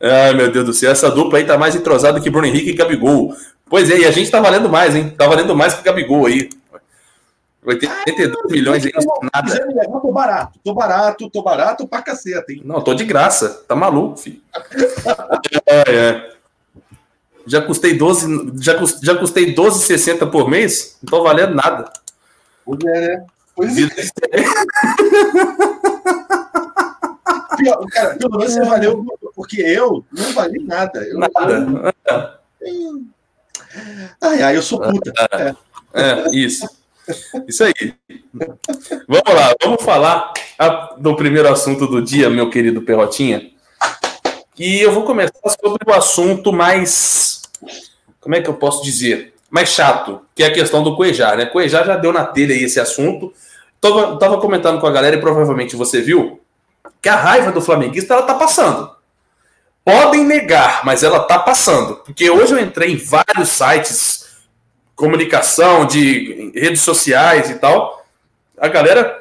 Ai, 0.00 0.32
meu 0.32 0.50
Deus 0.50 0.64
do 0.64 0.72
céu, 0.72 0.90
essa 0.90 1.10
dupla 1.10 1.38
aí 1.38 1.44
tá 1.44 1.58
mais 1.58 1.76
entrosada 1.76 2.20
que 2.20 2.30
Bruno 2.30 2.46
Henrique 2.46 2.70
e 2.70 2.74
Gabigol. 2.74 3.34
Pois 3.68 3.90
é, 3.90 3.98
e 3.98 4.06
a 4.06 4.10
gente 4.10 4.30
tá 4.30 4.40
valendo 4.40 4.68
mais, 4.68 4.96
hein? 4.96 5.10
Tá 5.10 5.28
valendo 5.28 5.54
mais 5.54 5.74
que 5.74 5.82
Gabigol 5.82 6.26
aí. 6.26 6.48
82 7.62 8.34
ah, 8.34 8.48
milhões 8.48 8.86
aí, 8.86 8.92
nada. 9.34 10.00
tô 10.00 10.10
barato, 10.10 10.58
tô 10.64 10.72
barato, 10.72 11.30
tô 11.30 11.42
barato 11.42 11.86
pra 11.86 12.00
caceta, 12.00 12.50
hein? 12.50 12.62
Não, 12.64 12.82
tô 12.82 12.94
de 12.94 13.04
graça, 13.04 13.62
tá 13.68 13.76
maluco, 13.76 14.16
filho. 14.16 14.40
é, 15.66 15.82
é. 15.94 16.30
Já 17.46 17.60
custei 17.60 17.96
12, 17.96 18.54
já, 18.60 18.78
cust, 18.78 19.04
já 19.04 19.14
custei 19.14 19.54
12,60 19.54 20.30
por 20.30 20.48
mês, 20.48 20.96
não 21.02 21.10
tô 21.10 21.22
valendo 21.22 21.54
nada. 21.54 21.92
Pois 22.64 22.82
é, 22.84 23.00
né? 23.08 23.26
Pois 23.54 23.76
é. 23.76 23.90
Pior, 27.60 27.86
cara, 27.90 28.16
pelo 28.16 28.38
menos 28.38 28.54
você 28.54 28.64
valeu, 28.64 29.04
porque 29.34 29.60
eu 29.60 30.04
não 30.12 30.32
vali 30.32 30.64
nada. 30.64 31.00
Eu, 31.02 31.18
nada. 31.18 32.40
Eu... 32.60 33.02
Ai, 34.20 34.42
ai, 34.42 34.56
eu 34.56 34.62
sou 34.62 34.80
puta. 34.80 35.12
É, 35.92 36.02
é 36.02 36.30
isso. 36.32 36.68
Isso 37.46 37.64
aí. 37.64 37.94
Vamos 39.08 39.34
lá, 39.34 39.54
vamos 39.62 39.82
falar 39.82 40.32
do 40.98 41.16
primeiro 41.16 41.48
assunto 41.48 41.86
do 41.86 42.02
dia, 42.02 42.30
meu 42.30 42.50
querido 42.50 42.82
Perrotinha. 42.82 43.50
E 44.58 44.80
eu 44.80 44.92
vou 44.92 45.04
começar 45.04 45.38
sobre 45.60 45.90
o 45.90 45.94
assunto 45.94 46.52
mais. 46.52 47.42
Como 48.20 48.34
é 48.34 48.40
que 48.40 48.48
eu 48.48 48.54
posso 48.54 48.82
dizer? 48.82 49.34
Mais 49.50 49.70
chato, 49.70 50.20
que 50.34 50.42
é 50.42 50.46
a 50.46 50.52
questão 50.52 50.82
do 50.82 50.94
Cuejar, 50.94 51.36
né? 51.36 51.46
Cuejar 51.46 51.84
já 51.84 51.96
deu 51.96 52.12
na 52.12 52.24
telha 52.24 52.54
aí 52.54 52.64
esse 52.64 52.78
assunto. 52.78 53.32
Tava, 53.80 54.18
tava 54.18 54.40
comentando 54.40 54.80
com 54.80 54.86
a 54.86 54.92
galera 54.92 55.16
e 55.16 55.20
provavelmente 55.20 55.74
você 55.74 56.00
viu 56.00 56.40
que 57.00 57.08
a 57.08 57.16
raiva 57.16 57.50
do 57.52 57.62
flamenguista 57.62 58.14
ela 58.14 58.22
tá 58.22 58.34
passando. 58.34 58.90
Podem 59.84 60.24
negar, 60.24 60.84
mas 60.84 61.02
ela 61.02 61.20
tá 61.20 61.38
passando. 61.38 61.96
Porque 61.96 62.30
hoje 62.30 62.52
eu 62.52 62.60
entrei 62.60 62.92
em 62.92 62.96
vários 62.96 63.48
sites, 63.48 64.26
comunicação, 64.94 65.86
de 65.86 66.52
redes 66.54 66.82
sociais 66.82 67.50
e 67.50 67.54
tal. 67.54 68.04
A 68.58 68.68
galera 68.68 69.18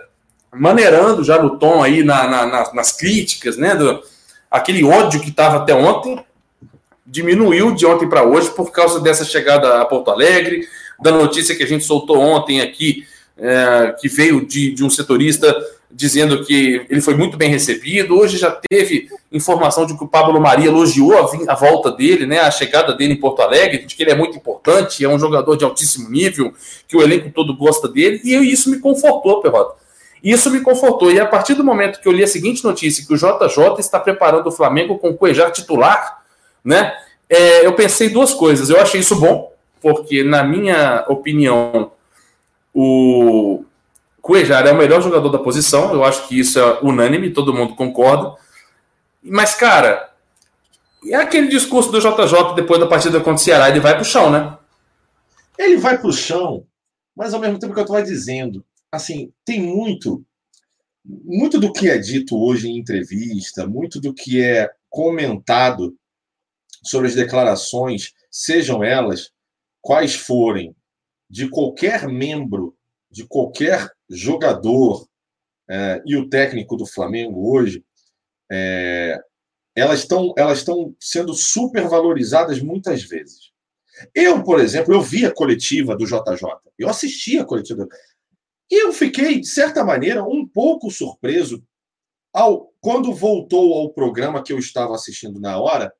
maneirando 0.51 1.23
já 1.23 1.41
no 1.41 1.57
tom 1.57 1.81
aí 1.81 2.03
na, 2.03 2.27
na, 2.27 2.73
nas 2.73 2.91
críticas, 2.91 3.55
né? 3.55 3.75
Do, 3.75 4.03
aquele 4.51 4.83
ódio 4.83 5.21
que 5.21 5.29
estava 5.29 5.57
até 5.57 5.73
ontem 5.73 6.23
diminuiu 7.05 7.73
de 7.73 7.85
ontem 7.85 8.07
para 8.07 8.23
hoje 8.23 8.49
por 8.51 8.71
causa 8.71 8.99
dessa 8.99 9.25
chegada 9.25 9.81
a 9.81 9.85
Porto 9.85 10.11
Alegre, 10.11 10.67
da 11.01 11.11
notícia 11.11 11.55
que 11.55 11.63
a 11.63 11.67
gente 11.67 11.83
soltou 11.83 12.19
ontem 12.19 12.61
aqui, 12.61 13.07
é, 13.37 13.95
que 13.99 14.07
veio 14.07 14.45
de, 14.45 14.71
de 14.71 14.83
um 14.83 14.89
setorista 14.89 15.55
dizendo 15.91 16.43
que 16.45 16.85
ele 16.89 17.01
foi 17.01 17.15
muito 17.15 17.35
bem 17.35 17.49
recebido. 17.49 18.17
Hoje 18.17 18.37
já 18.37 18.51
teve 18.51 19.09
informação 19.31 19.85
de 19.85 19.97
que 19.97 20.03
o 20.03 20.07
Pablo 20.07 20.39
Maria 20.39 20.67
elogiou 20.67 21.17
a, 21.17 21.55
volta 21.55 21.91
dele, 21.91 22.25
né, 22.25 22.39
a 22.39 22.51
chegada 22.51 22.93
dele 22.93 23.13
em 23.13 23.19
Porto 23.19 23.41
Alegre, 23.41 23.85
de 23.85 23.95
que 23.95 24.03
ele 24.03 24.11
é 24.11 24.15
muito 24.15 24.37
importante, 24.37 25.03
é 25.03 25.09
um 25.09 25.17
jogador 25.17 25.55
de 25.55 25.63
altíssimo 25.63 26.09
nível, 26.09 26.53
que 26.87 26.95
o 26.95 27.01
elenco 27.01 27.31
todo 27.31 27.55
gosta 27.55 27.87
dele, 27.87 28.21
e 28.23 28.35
isso 28.35 28.69
me 28.69 28.79
confortou, 28.79 29.41
Perrota. 29.41 29.75
Isso 30.23 30.51
me 30.51 30.61
confortou. 30.61 31.11
E 31.11 31.19
a 31.19 31.25
partir 31.25 31.53
do 31.53 31.63
momento 31.63 32.01
que 32.01 32.07
eu 32.07 32.11
li 32.11 32.23
a 32.23 32.27
seguinte 32.27 32.63
notícia, 32.63 33.05
que 33.05 33.13
o 33.13 33.17
JJ 33.17 33.79
está 33.79 33.99
preparando 33.99 34.47
o 34.47 34.51
Flamengo 34.51 34.99
com 34.99 35.09
o 35.09 35.17
Cuejar 35.17 35.51
titular, 35.51 36.23
né, 36.63 36.93
é, 37.27 37.65
eu 37.65 37.73
pensei 37.73 38.09
duas 38.09 38.33
coisas. 38.33 38.69
Eu 38.69 38.79
achei 38.79 38.99
isso 38.99 39.15
bom, 39.15 39.51
porque, 39.81 40.23
na 40.23 40.43
minha 40.43 41.05
opinião, 41.07 41.91
o 42.73 43.63
Cuejar 44.21 44.67
é 44.67 44.71
o 44.71 44.77
melhor 44.77 45.01
jogador 45.01 45.29
da 45.29 45.39
posição, 45.39 45.93
eu 45.93 46.03
acho 46.03 46.27
que 46.27 46.39
isso 46.39 46.59
é 46.59 46.79
unânime, 46.81 47.31
todo 47.31 47.53
mundo 47.53 47.75
concorda. 47.75 48.35
Mas, 49.21 49.55
cara, 49.55 50.13
é 51.05 51.15
aquele 51.15 51.47
discurso 51.47 51.91
do 51.91 51.99
JJ 51.99 52.55
depois 52.55 52.79
da 52.79 52.87
partida 52.87 53.19
contra 53.19 53.35
o 53.35 53.37
Ceará, 53.37 53.69
ele 53.69 53.79
vai 53.79 53.95
pro 53.95 54.05
chão, 54.05 54.29
né? 54.29 54.57
Ele 55.57 55.77
vai 55.77 55.97
pro 55.97 56.11
chão, 56.11 56.65
mas 57.15 57.33
ao 57.33 57.39
mesmo 57.39 57.59
tempo 57.59 57.73
que 57.73 57.79
eu 57.79 57.83
estava 57.83 58.03
dizendo, 58.03 58.63
assim, 58.91 59.31
tem 59.45 59.61
muito, 59.61 60.23
muito 61.05 61.59
do 61.59 61.71
que 61.71 61.89
é 61.89 61.97
dito 61.97 62.37
hoje 62.37 62.69
em 62.69 62.77
entrevista, 62.77 63.67
muito 63.67 63.99
do 63.99 64.13
que 64.13 64.41
é 64.41 64.69
comentado 64.89 65.95
sobre 66.83 67.07
as 67.07 67.15
declarações, 67.15 68.13
sejam 68.31 68.83
elas 68.83 69.31
quais 69.81 70.15
forem, 70.15 70.75
de 71.29 71.49
qualquer 71.49 72.07
membro, 72.07 72.75
de 73.11 73.25
qualquer 73.25 73.89
jogador 74.09 75.07
é, 75.69 76.01
e 76.05 76.15
o 76.17 76.27
técnico 76.27 76.75
do 76.75 76.85
Flamengo 76.85 77.51
hoje, 77.53 77.83
é, 78.51 79.19
elas 79.75 79.99
estão 79.99 80.33
elas 80.35 80.59
estão 80.59 80.95
sendo 80.99 81.33
supervalorizadas 81.33 82.61
muitas 82.61 83.03
vezes. 83.03 83.51
Eu, 84.15 84.43
por 84.43 84.59
exemplo, 84.59 84.93
eu 84.93 85.01
vi 85.01 85.25
a 85.25 85.33
coletiva 85.33 85.95
do 85.95 86.05
JJ, 86.05 86.41
eu 86.77 86.89
assisti 86.89 87.37
a 87.37 87.45
coletiva 87.45 87.87
e 88.71 88.83
eu 88.83 88.93
fiquei, 88.93 89.39
de 89.39 89.47
certa 89.47 89.83
maneira, 89.83 90.23
um 90.23 90.47
pouco 90.47 90.91
surpreso 90.91 91.63
ao 92.33 92.71
quando 92.79 93.13
voltou 93.13 93.73
ao 93.73 93.91
programa 93.91 94.43
que 94.43 94.53
eu 94.53 94.59
estava 94.59 94.95
assistindo 94.95 95.39
na 95.39 95.59
hora, 95.59 95.91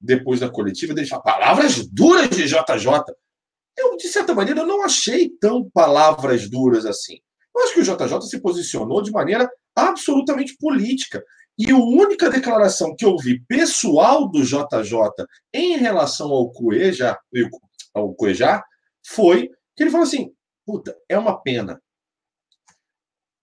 depois 0.00 0.40
da 0.40 0.48
coletiva, 0.48 0.94
falar 1.06 1.22
palavras 1.22 1.86
duras 1.86 2.30
de 2.30 2.46
JJ. 2.46 3.14
Eu, 3.76 3.96
de 3.96 4.08
certa 4.08 4.34
maneira, 4.34 4.64
não 4.64 4.84
achei 4.84 5.28
tão 5.28 5.68
palavras 5.70 6.48
duras 6.48 6.84
assim. 6.86 7.20
Eu 7.58 7.64
acho 7.64 7.74
que 7.74 7.80
o 7.80 7.82
JJ 7.82 8.20
se 8.22 8.40
posicionou 8.40 9.02
de 9.02 9.10
maneira 9.10 9.50
absolutamente 9.74 10.56
política. 10.58 11.24
E 11.58 11.72
a 11.72 11.76
única 11.76 12.30
declaração 12.30 12.94
que 12.94 13.04
eu 13.04 13.16
vi 13.16 13.40
pessoal 13.48 14.28
do 14.28 14.44
JJ 14.44 15.26
em 15.52 15.76
relação 15.76 16.30
ao 16.30 16.52
Cueja, 16.52 17.18
ao 17.92 18.14
Cueja 18.14 18.62
foi 19.04 19.50
que 19.76 19.82
ele 19.82 19.90
falou 19.90 20.06
assim: 20.06 20.32
puta, 20.64 20.96
é 21.08 21.18
uma 21.18 21.42
pena. 21.42 21.82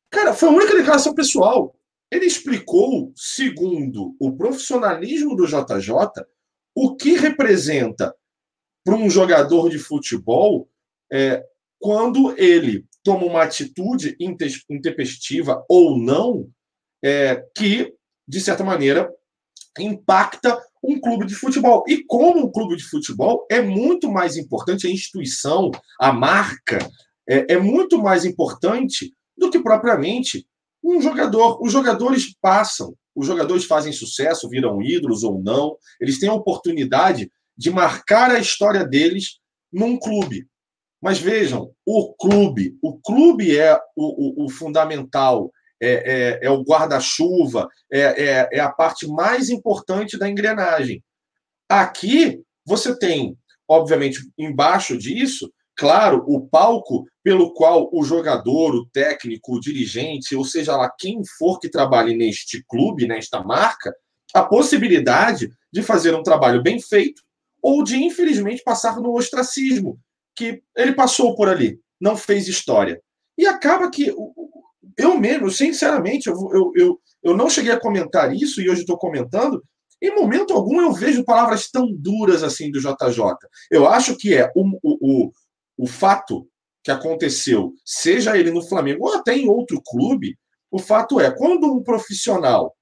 Cara, 0.09 0.33
foi 0.33 0.47
a 0.47 0.53
única 0.53 0.73
declaração 0.73 1.13
pessoal. 1.13 1.75
Ele 2.09 2.25
explicou, 2.25 3.11
segundo 3.17 4.15
o 4.17 4.31
profissionalismo 4.37 5.35
do 5.35 5.45
JJ, 5.45 6.23
o 6.73 6.95
que 6.95 7.17
representa 7.17 8.15
para 8.85 8.95
um 8.95 9.09
jogador 9.09 9.69
de 9.69 9.77
futebol 9.77 10.69
é, 11.11 11.45
quando 11.77 12.33
ele 12.37 12.87
toma 13.05 13.23
uma 13.23 13.43
atitude 13.43 14.17
intempestiva 14.67 15.63
ou 15.69 15.95
não, 15.95 16.49
é, 17.03 17.45
que, 17.55 17.93
de 18.27 18.41
certa 18.41 18.63
maneira, 18.63 19.07
impacta 19.79 20.59
um 20.83 20.99
clube 20.99 21.27
de 21.27 21.35
futebol. 21.35 21.83
E 21.87 22.03
como 22.03 22.45
um 22.45 22.51
clube 22.51 22.75
de 22.75 22.83
futebol 22.83 23.45
é 23.49 23.61
muito 23.61 24.11
mais 24.11 24.35
importante 24.35 24.87
a 24.87 24.89
instituição, 24.89 25.69
a 25.99 26.11
marca, 26.11 26.79
é, 27.29 27.53
é 27.53 27.59
muito 27.59 28.01
mais 28.01 28.25
importante 28.25 29.13
do 29.37 29.51
que 29.51 29.59
propriamente 29.59 30.47
um 30.83 30.99
jogador. 30.99 31.59
Os 31.61 31.71
jogadores 31.71 32.35
passam, 32.41 32.95
os 33.15 33.27
jogadores 33.27 33.65
fazem 33.65 33.93
sucesso, 33.93 34.49
viram 34.49 34.81
ídolos 34.81 35.23
ou 35.23 35.39
não, 35.43 35.77
eles 36.01 36.19
têm 36.19 36.29
a 36.29 36.33
oportunidade 36.33 37.31
de 37.55 37.69
marcar 37.69 38.31
a 38.31 38.39
história 38.39 38.83
deles 38.83 39.39
num 39.71 39.95
clube. 39.99 40.47
Mas 41.05 41.19
vejam, 41.19 41.71
o 41.85 42.15
clube, 42.15 42.79
o 42.81 42.99
clube 42.99 43.55
é 43.55 43.79
o, 43.95 44.41
o, 44.41 44.45
o 44.45 44.49
fundamental, 44.49 45.51
é, 45.79 46.39
é, 46.41 46.47
é 46.47 46.49
o 46.49 46.63
guarda-chuva, 46.63 47.69
é, 47.93 47.99
é, 47.99 48.49
é 48.53 48.59
a 48.59 48.71
parte 48.71 49.05
mais 49.05 49.51
importante 49.51 50.17
da 50.17 50.27
engrenagem. 50.27 51.03
Aqui 51.69 52.41
você 52.65 52.97
tem, 52.97 53.37
obviamente, 53.67 54.19
embaixo 54.35 54.97
disso, 54.97 55.53
claro, 55.75 56.25
o 56.25 56.41
palco 56.47 57.05
pelo 57.23 57.53
qual 57.53 57.87
o 57.93 58.03
jogador, 58.03 58.73
o 58.73 58.87
técnico, 58.87 59.57
o 59.57 59.59
dirigente, 59.59 60.35
ou 60.35 60.43
seja 60.43 60.75
lá 60.75 60.91
quem 60.97 61.21
for 61.37 61.59
que 61.59 61.69
trabalhe 61.69 62.17
neste 62.17 62.63
clube, 62.67 63.07
nesta 63.07 63.43
marca, 63.43 63.95
a 64.33 64.41
possibilidade 64.41 65.51
de 65.71 65.83
fazer 65.83 66.15
um 66.15 66.23
trabalho 66.23 66.63
bem 66.63 66.81
feito 66.81 67.21
ou 67.61 67.83
de, 67.83 67.95
infelizmente, 67.95 68.63
passar 68.63 68.99
no 68.99 69.15
ostracismo, 69.15 69.99
que 70.35 70.61
ele 70.75 70.93
passou 70.93 71.35
por 71.35 71.47
ali, 71.47 71.79
não 71.99 72.17
fez 72.17 72.47
história. 72.47 73.01
E 73.37 73.45
acaba 73.45 73.89
que 73.89 74.13
eu 74.97 75.19
mesmo, 75.19 75.49
sinceramente, 75.51 76.27
eu, 76.27 76.35
eu, 76.53 76.71
eu, 76.75 76.99
eu 77.23 77.37
não 77.37 77.49
cheguei 77.49 77.71
a 77.71 77.79
comentar 77.79 78.33
isso 78.33 78.61
e 78.61 78.69
hoje 78.69 78.81
estou 78.81 78.97
comentando. 78.97 79.63
Em 80.01 80.13
momento 80.13 80.53
algum 80.53 80.81
eu 80.81 80.93
vejo 80.93 81.23
palavras 81.23 81.69
tão 81.69 81.91
duras 81.91 82.43
assim 82.43 82.71
do 82.71 82.79
JJ. 82.79 83.23
Eu 83.71 83.87
acho 83.87 84.15
que 84.15 84.33
é 84.33 84.51
o, 84.55 84.63
o, 84.83 84.97
o, 85.01 85.31
o 85.77 85.87
fato 85.87 86.47
que 86.83 86.91
aconteceu, 86.91 87.73
seja 87.83 88.37
ele 88.37 88.51
no 88.51 88.61
Flamengo 88.61 89.07
ou 89.07 89.15
até 89.15 89.35
em 89.35 89.49
outro 89.49 89.81
clube, 89.81 90.37
o 90.69 90.77
fato 90.77 91.19
é, 91.19 91.31
quando 91.31 91.73
um 91.73 91.81
profissional 91.81 92.75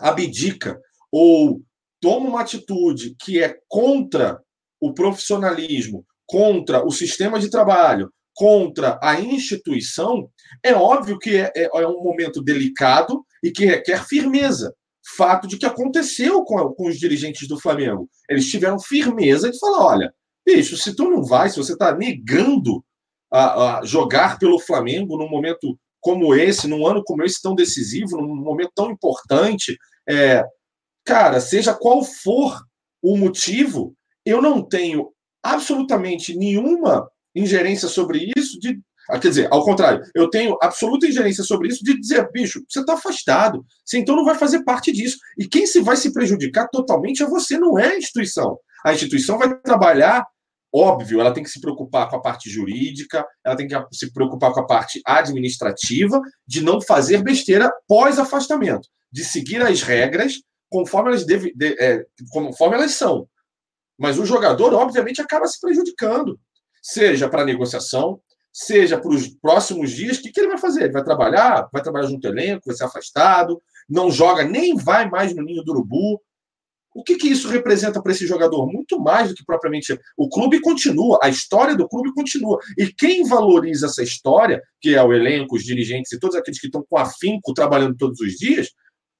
abdica 0.00 0.80
ou 1.12 1.62
toma 2.00 2.28
uma 2.28 2.40
atitude 2.40 3.14
que 3.20 3.42
é 3.42 3.56
contra 3.68 4.42
o 4.80 4.92
profissionalismo, 4.92 6.04
contra 6.30 6.86
o 6.86 6.92
sistema 6.92 7.40
de 7.40 7.50
trabalho, 7.50 8.08
contra 8.34 9.00
a 9.02 9.20
instituição, 9.20 10.30
é 10.64 10.72
óbvio 10.72 11.18
que 11.18 11.36
é, 11.36 11.52
é, 11.56 11.64
é 11.64 11.86
um 11.88 12.04
momento 12.04 12.40
delicado 12.40 13.24
e 13.42 13.50
que 13.50 13.66
requer 13.66 14.06
firmeza. 14.06 14.72
Fato 15.16 15.48
de 15.48 15.58
que 15.58 15.66
aconteceu 15.66 16.44
com, 16.44 16.56
com 16.72 16.86
os 16.86 16.98
dirigentes 16.98 17.48
do 17.48 17.58
Flamengo. 17.58 18.08
Eles 18.28 18.48
tiveram 18.48 18.78
firmeza 18.78 19.50
de 19.50 19.58
falar: 19.58 19.84
olha, 19.84 20.14
bicho, 20.46 20.76
se 20.76 20.94
tu 20.94 21.10
não 21.10 21.24
vai, 21.24 21.50
se 21.50 21.56
você 21.56 21.72
está 21.72 21.96
negando 21.96 22.84
a, 23.32 23.78
a, 23.78 23.84
jogar 23.84 24.38
pelo 24.38 24.60
Flamengo 24.60 25.16
num 25.16 25.28
momento 25.28 25.76
como 26.00 26.32
esse, 26.32 26.68
num 26.68 26.86
ano 26.86 27.02
como 27.04 27.24
esse 27.24 27.42
tão 27.42 27.56
decisivo, 27.56 28.18
num 28.18 28.36
momento 28.36 28.70
tão 28.74 28.90
importante, 28.90 29.76
é, 30.08 30.44
cara, 31.04 31.40
seja 31.40 31.74
qual 31.74 32.04
for 32.04 32.62
o 33.02 33.16
motivo, 33.16 33.94
eu 34.24 34.40
não 34.40 34.62
tenho 34.62 35.10
absolutamente 35.42 36.36
nenhuma 36.36 37.08
ingerência 37.34 37.88
sobre 37.88 38.30
isso 38.36 38.58
de 38.58 38.80
ah, 39.10 39.18
Quer 39.18 39.28
dizer, 39.28 39.48
ao 39.50 39.64
contrário, 39.64 40.04
eu 40.14 40.30
tenho 40.30 40.56
absoluta 40.62 41.06
ingerência 41.06 41.42
sobre 41.42 41.68
isso 41.68 41.82
de 41.84 41.98
dizer, 41.98 42.30
bicho, 42.30 42.62
você 42.68 42.80
está 42.80 42.94
afastado, 42.94 43.64
você 43.84 43.98
então 43.98 44.14
não 44.14 44.24
vai 44.24 44.36
fazer 44.36 44.62
parte 44.62 44.92
disso. 44.92 45.18
E 45.36 45.48
quem 45.48 45.66
se 45.66 45.80
vai 45.80 45.96
se 45.96 46.12
prejudicar 46.12 46.68
totalmente 46.68 47.22
é 47.22 47.26
você, 47.26 47.58
não 47.58 47.78
é 47.78 47.88
a 47.88 47.98
instituição. 47.98 48.56
A 48.84 48.92
instituição 48.92 49.36
vai 49.36 49.58
trabalhar, 49.60 50.24
óbvio, 50.72 51.20
ela 51.20 51.32
tem 51.32 51.42
que 51.42 51.50
se 51.50 51.60
preocupar 51.60 52.08
com 52.08 52.16
a 52.16 52.22
parte 52.22 52.48
jurídica, 52.48 53.26
ela 53.44 53.56
tem 53.56 53.66
que 53.66 53.74
se 53.92 54.12
preocupar 54.12 54.52
com 54.52 54.60
a 54.60 54.66
parte 54.66 55.00
administrativa, 55.04 56.20
de 56.46 56.62
não 56.62 56.80
fazer 56.80 57.22
besteira 57.22 57.72
pós-afastamento, 57.88 58.88
de 59.10 59.24
seguir 59.24 59.60
as 59.60 59.82
regras 59.82 60.34
conforme 60.70 61.10
elas, 61.10 61.26
deve, 61.26 61.52
de, 61.54 61.74
é, 61.80 62.04
conforme 62.30 62.76
elas 62.76 62.92
são. 62.92 63.28
Mas 64.00 64.18
o 64.18 64.24
jogador, 64.24 64.72
obviamente, 64.72 65.20
acaba 65.20 65.46
se 65.46 65.60
prejudicando, 65.60 66.40
seja 66.82 67.28
para 67.28 67.44
negociação, 67.44 68.18
seja 68.50 68.98
para 68.98 69.10
os 69.10 69.28
próximos 69.28 69.90
dias. 69.90 70.16
O 70.16 70.22
que, 70.22 70.32
que 70.32 70.40
ele 70.40 70.48
vai 70.48 70.58
fazer? 70.58 70.84
Ele 70.84 70.92
vai 70.92 71.04
trabalhar, 71.04 71.68
vai 71.70 71.82
trabalhar 71.82 72.08
junto 72.08 72.26
ao 72.26 72.32
elenco, 72.32 72.62
vai 72.66 72.74
ser 72.74 72.84
afastado, 72.84 73.60
não 73.86 74.10
joga, 74.10 74.42
nem 74.42 74.74
vai 74.74 75.08
mais 75.08 75.36
no 75.36 75.42
ninho 75.42 75.62
do 75.62 75.72
urubu. 75.72 76.18
O 76.94 77.04
que, 77.04 77.16
que 77.16 77.28
isso 77.28 77.48
representa 77.48 78.02
para 78.02 78.10
esse 78.10 78.26
jogador? 78.26 78.66
Muito 78.66 78.98
mais 78.98 79.28
do 79.28 79.34
que 79.34 79.44
propriamente. 79.44 79.96
O 80.16 80.28
clube 80.30 80.60
continua, 80.60 81.18
a 81.22 81.28
história 81.28 81.76
do 81.76 81.86
clube 81.86 82.12
continua. 82.14 82.58
E 82.78 82.86
quem 82.88 83.28
valoriza 83.28 83.86
essa 83.86 84.02
história, 84.02 84.62
que 84.80 84.94
é 84.94 85.02
o 85.02 85.12
elenco, 85.12 85.56
os 85.56 85.62
dirigentes 85.62 86.10
e 86.10 86.18
todos 86.18 86.34
aqueles 86.34 86.58
que 86.58 86.66
estão 86.66 86.84
com 86.88 86.96
afinco 86.96 87.52
trabalhando 87.52 87.96
todos 87.96 88.18
os 88.18 88.32
dias, 88.32 88.70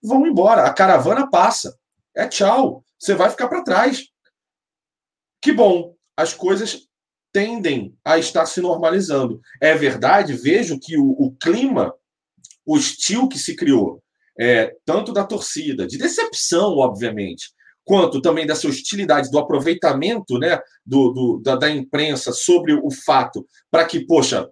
vão 0.02 0.26
embora. 0.26 0.64
A 0.64 0.72
caravana 0.72 1.30
passa. 1.30 1.76
É 2.16 2.26
tchau. 2.26 2.82
Você 2.98 3.14
vai 3.14 3.30
ficar 3.30 3.46
para 3.46 3.62
trás. 3.62 4.09
Que 5.40 5.52
bom. 5.52 5.94
As 6.16 6.34
coisas 6.34 6.86
tendem 7.32 7.96
a 8.04 8.18
estar 8.18 8.46
se 8.46 8.60
normalizando. 8.60 9.40
É 9.60 9.74
verdade, 9.74 10.34
vejo 10.34 10.78
que 10.78 10.98
o, 10.98 11.10
o 11.12 11.32
clima 11.36 11.94
hostil 12.66 13.28
que 13.28 13.38
se 13.38 13.56
criou, 13.56 14.02
é, 14.38 14.74
tanto 14.84 15.12
da 15.12 15.24
torcida, 15.24 15.86
de 15.86 15.98
decepção, 15.98 16.76
obviamente, 16.76 17.50
quanto 17.84 18.20
também 18.20 18.46
dessa 18.46 18.68
hostilidade 18.68 19.30
do 19.30 19.38
aproveitamento 19.38 20.38
né, 20.38 20.60
do, 20.84 21.10
do 21.12 21.40
da, 21.42 21.56
da 21.56 21.70
imprensa 21.70 22.32
sobre 22.32 22.74
o 22.74 22.90
fato 22.90 23.46
para 23.70 23.84
que, 23.84 24.06
poxa, 24.06 24.48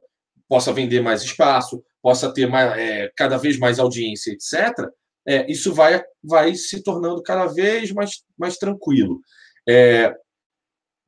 possa 0.49 0.73
vender 0.73 1.01
mais 1.01 1.23
espaço, 1.23 1.83
possa 2.03 2.33
ter 2.33 2.47
mais, 2.47 2.77
é, 2.79 3.11
cada 3.17 3.37
vez 3.37 3.59
mais 3.59 3.79
audiência, 3.79 4.33
etc., 4.33 4.89
é, 5.27 5.51
isso 5.51 5.75
vai, 5.75 6.03
vai 6.25 6.55
se 6.55 6.83
tornando 6.83 7.23
cada 7.23 7.47
vez 7.47 7.93
mais, 7.93 8.23
mais 8.39 8.57
tranquilo. 8.57 9.21
É, 9.69 10.15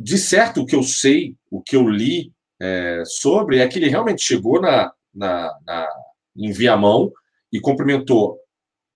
de 0.00 0.16
certo, 0.16 0.62
o 0.62 0.66
que 0.66 0.74
eu 0.74 0.82
sei, 0.82 1.36
o 1.50 1.60
que 1.60 1.76
eu 1.76 1.86
li 1.86 2.32
é, 2.58 3.02
sobre, 3.04 3.58
é 3.58 3.68
que 3.68 3.78
ele 3.78 3.90
realmente 3.90 4.22
chegou 4.22 4.58
na, 4.58 4.90
na, 5.14 5.54
na, 5.66 5.88
em 6.34 6.50
Viamão 6.52 7.12
e 7.52 7.60
cumprimentou 7.60 8.40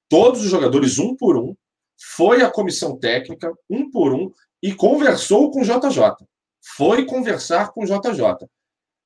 todos 0.08 0.42
os 0.42 0.50
jogadores 0.50 0.98
um 0.98 1.14
por 1.14 1.36
um, 1.36 1.54
foi 2.16 2.42
à 2.42 2.50
comissão 2.50 2.98
técnica 2.98 3.52
um 3.68 3.90
por 3.90 4.14
um 4.14 4.32
e 4.62 4.74
conversou 4.74 5.50
com 5.50 5.60
o 5.60 5.64
JJ. 5.64 6.26
Foi 6.74 7.04
conversar 7.04 7.70
com 7.72 7.84
o 7.84 7.86
JJ. 7.86 8.48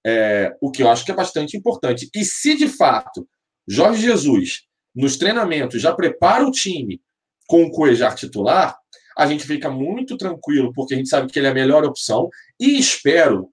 É, 0.06 0.56
o 0.60 0.70
que 0.70 0.84
eu 0.84 0.88
acho 0.88 1.04
que 1.04 1.10
é 1.10 1.16
bastante 1.16 1.56
importante. 1.56 2.08
E 2.14 2.24
se 2.24 2.56
de 2.56 2.68
fato 2.68 3.28
Jorge 3.66 4.02
Jesus 4.02 4.62
nos 4.94 5.16
treinamentos 5.16 5.82
já 5.82 5.92
prepara 5.92 6.46
o 6.46 6.52
time 6.52 7.02
com 7.48 7.64
o 7.64 7.70
Cuejar 7.72 8.14
titular, 8.14 8.78
a 9.18 9.26
gente 9.26 9.44
fica 9.44 9.68
muito 9.68 10.16
tranquilo, 10.16 10.72
porque 10.72 10.94
a 10.94 10.96
gente 10.96 11.08
sabe 11.08 11.30
que 11.32 11.40
ele 11.40 11.48
é 11.48 11.50
a 11.50 11.54
melhor 11.54 11.84
opção, 11.84 12.28
e 12.58 12.78
espero 12.78 13.50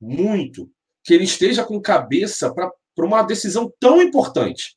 muito 0.00 0.68
que 1.04 1.14
ele 1.14 1.22
esteja 1.22 1.64
com 1.64 1.80
cabeça 1.80 2.52
para 2.52 3.06
uma 3.06 3.22
decisão 3.22 3.72
tão 3.78 4.02
importante. 4.02 4.76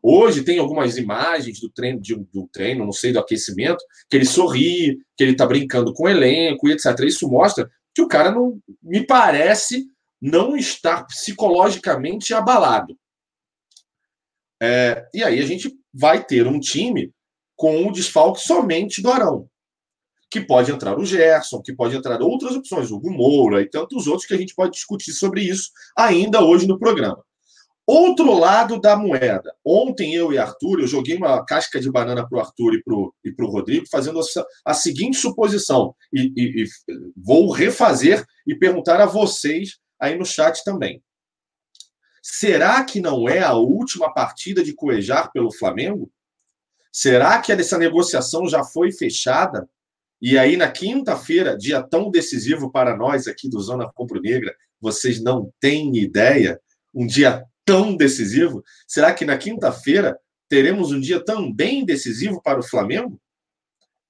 Hoje 0.00 0.44
tem 0.44 0.60
algumas 0.60 0.96
imagens 0.96 1.58
do 1.58 1.68
treino, 1.68 2.00
de, 2.00 2.14
do 2.14 2.48
treino, 2.52 2.84
não 2.84 2.92
sei, 2.92 3.12
do 3.12 3.18
aquecimento, 3.18 3.84
que 4.08 4.16
ele 4.16 4.24
sorri, 4.24 4.98
que 5.16 5.24
ele 5.24 5.32
está 5.32 5.44
brincando 5.44 5.92
com 5.92 6.04
o 6.04 6.08
elenco 6.08 6.68
e 6.68 6.72
etc. 6.72 7.00
Isso 7.00 7.28
mostra 7.28 7.68
que 7.92 8.02
o 8.02 8.08
cara 8.08 8.30
não 8.30 8.60
me 8.80 9.04
parece 9.04 9.84
não 10.22 10.56
estar 10.56 11.04
psicologicamente 11.06 12.32
abalado. 12.32 12.96
É, 14.62 15.04
e 15.12 15.24
aí 15.24 15.40
a 15.40 15.46
gente 15.46 15.76
vai 15.92 16.24
ter 16.24 16.46
um 16.46 16.60
time 16.60 17.12
com 17.56 17.76
um 17.76 17.90
desfalque 17.90 18.40
somente 18.40 19.02
do 19.02 19.10
Arão. 19.10 19.48
Que 20.36 20.44
pode 20.44 20.70
entrar 20.70 20.98
o 20.98 21.04
Gerson, 21.04 21.62
que 21.62 21.72
pode 21.72 21.96
entrar 21.96 22.20
outras 22.20 22.54
opções, 22.54 22.90
o 22.90 23.00
Moura 23.00 23.62
e 23.62 23.70
tantos 23.70 24.06
outros 24.06 24.26
que 24.26 24.34
a 24.34 24.36
gente 24.36 24.54
pode 24.54 24.72
discutir 24.72 25.12
sobre 25.12 25.40
isso 25.40 25.70
ainda 25.96 26.44
hoje 26.44 26.66
no 26.66 26.78
programa. 26.78 27.24
Outro 27.86 28.38
lado 28.38 28.78
da 28.78 28.94
moeda. 28.94 29.50
Ontem 29.64 30.14
eu 30.14 30.34
e 30.34 30.36
Arthur, 30.36 30.80
eu 30.80 30.86
joguei 30.86 31.16
uma 31.16 31.42
casca 31.46 31.80
de 31.80 31.90
banana 31.90 32.28
para 32.28 32.36
o 32.36 32.40
Arthur 32.42 32.74
e 33.24 33.32
para 33.32 33.46
o 33.46 33.50
Rodrigo, 33.50 33.86
fazendo 33.90 34.20
a, 34.62 34.74
seguinte 34.74 35.16
suposição. 35.16 35.94
E, 36.12 36.30
e, 36.36 36.64
e 36.64 36.66
vou 37.16 37.50
refazer 37.50 38.22
e 38.46 38.54
perguntar 38.54 39.00
a 39.00 39.06
vocês 39.06 39.78
aí 39.98 40.18
no 40.18 40.26
chat 40.26 40.62
também. 40.64 41.02
Será 42.22 42.84
que 42.84 43.00
não 43.00 43.26
é 43.26 43.38
a 43.38 43.54
última 43.54 44.12
partida 44.12 44.62
de 44.62 44.74
Cuejar 44.74 45.32
pelo 45.32 45.50
Flamengo? 45.50 46.12
Será 46.92 47.40
que 47.40 47.50
essa 47.52 47.78
negociação 47.78 48.46
já 48.46 48.62
foi 48.62 48.92
fechada? 48.92 49.66
E 50.20 50.38
aí, 50.38 50.56
na 50.56 50.70
quinta-feira, 50.70 51.56
dia 51.56 51.82
tão 51.82 52.10
decisivo 52.10 52.70
para 52.70 52.96
nós 52.96 53.26
aqui 53.26 53.48
do 53.48 53.60
Zona 53.60 53.90
Compro 53.92 54.20
Negra, 54.20 54.54
vocês 54.80 55.22
não 55.22 55.52
têm 55.60 55.96
ideia? 55.96 56.60
Um 56.94 57.06
dia 57.06 57.44
tão 57.64 57.96
decisivo? 57.96 58.62
Será 58.86 59.12
que 59.12 59.24
na 59.24 59.36
quinta-feira 59.36 60.18
teremos 60.48 60.92
um 60.92 61.00
dia 61.00 61.22
também 61.22 61.84
decisivo 61.84 62.40
para 62.42 62.60
o 62.60 62.62
Flamengo? 62.62 63.20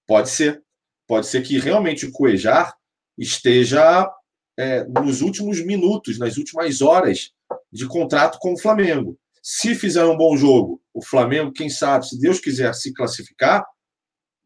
Pode 0.07 0.31
ser. 0.31 0.63
Pode 1.07 1.27
ser 1.27 1.43
que 1.43 1.59
realmente 1.59 2.07
o 2.07 2.13
Cuejar 2.13 2.75
esteja 3.17 4.09
é, 4.57 4.85
nos 4.85 5.21
últimos 5.21 5.65
minutos, 5.65 6.19
nas 6.19 6.37
últimas 6.37 6.81
horas 6.83 7.33
de 7.73 7.87
contrato 7.87 8.39
com 8.39 8.55
o 8.55 8.59
Flamengo. 8.59 9.19
Se 9.43 9.75
fizer 9.75 10.05
um 10.05 10.17
bom 10.17 10.37
jogo, 10.37 10.83
o 10.93 11.05
Flamengo, 11.05 11.53
quem 11.53 11.69
sabe, 11.69 12.09
se 12.09 12.19
Deus 12.19 12.41
quiser 12.41 12.75
se 12.75 12.93
classificar, 12.93 13.65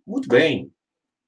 muito 0.07 0.29
bem. 0.29 0.71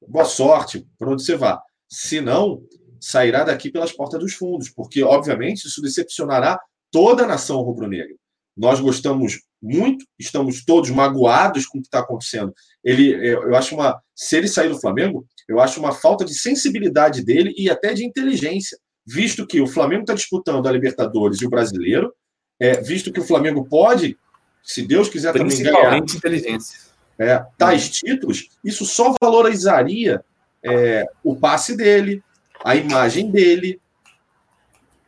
Boa 0.09 0.25
sorte 0.25 0.87
para 0.99 1.11
onde 1.11 1.25
você 1.25 1.37
vá. 1.37 1.61
Se 1.89 2.21
não, 2.21 2.63
sairá 3.01 3.45
daqui 3.45 3.71
pelas 3.71 3.93
portas 3.93 4.21
dos 4.21 4.35
fundos, 4.35 4.69
porque, 4.69 5.03
obviamente, 5.03 5.67
isso 5.67 5.83
decepcionará 5.83 6.59
toda 6.91 7.25
a 7.25 7.27
nação 7.27 7.61
rubro-negra. 7.61 8.15
Nós 8.57 8.81
gostamos 8.81 9.41
muito, 9.61 10.05
estamos 10.19 10.65
todos 10.65 10.91
magoados 10.91 11.67
com 11.67 11.79
o 11.79 11.81
que 11.81 11.87
está 11.87 12.01
acontecendo. 12.01 12.53
Ele, 12.85 13.13
eu 13.27 13.55
acho 13.55 13.75
uma, 13.75 14.01
se 14.15 14.37
ele 14.37 14.47
sair 14.47 14.69
do 14.69 14.81
Flamengo, 14.81 15.27
eu 15.49 15.59
acho 15.61 15.81
uma 15.81 15.93
falta 15.93 16.25
de 16.25 16.35
sensibilidade 16.35 17.25
dele 17.25 17.55
e 17.57 17.71
até 17.71 17.95
de 17.95 18.05
inteligência, 18.05 18.79
visto 19.07 19.47
que 19.47 19.61
o 19.61 19.67
Flamengo 19.67 20.03
está 20.03 20.15
disputando 20.15 20.67
a 20.67 20.73
Libertadores 20.73 21.41
e 21.41 21.47
o 21.47 21.51
Brasileiro, 21.51 22.13
é, 22.61 22.81
visto 22.81 23.13
que 23.13 23.21
o 23.21 23.25
Flamengo 23.25 23.65
pode, 23.69 24.17
se 24.63 24.83
Deus 24.83 25.09
quiser 25.09 25.33
também 25.33 25.63
ganhar, 25.63 25.97
inteligência. 25.99 26.92
É, 27.19 27.45
tais 27.57 27.89
títulos, 27.89 28.49
isso 28.65 28.85
só 28.85 29.15
valorizaria 29.23 30.25
é, 30.63 31.07
o 31.23 31.37
passe 31.37 31.77
dele, 31.77 32.23
a 32.65 32.77
imagem 32.77 33.31
dele. 33.31 33.81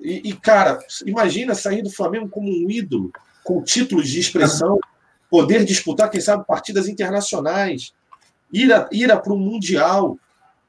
E, 0.01 0.31
e, 0.31 0.33
cara, 0.35 0.79
imagina 1.07 1.55
sair 1.55 1.83
do 1.83 1.90
Flamengo 1.90 2.29
como 2.29 2.49
um 2.49 2.71
ídolo, 2.71 3.11
com 3.43 3.62
títulos 3.62 4.09
de 4.09 4.21
expressão, 4.21 4.79
poder 5.31 5.64
disputar, 5.64 6.11
quem 6.11 6.21
sabe, 6.21 6.47
partidas 6.47 6.88
internacionais, 6.88 7.93
ir, 8.53 8.71
ir 8.93 9.09
para 9.21 9.33
o 9.33 9.38
Mundial. 9.38 10.19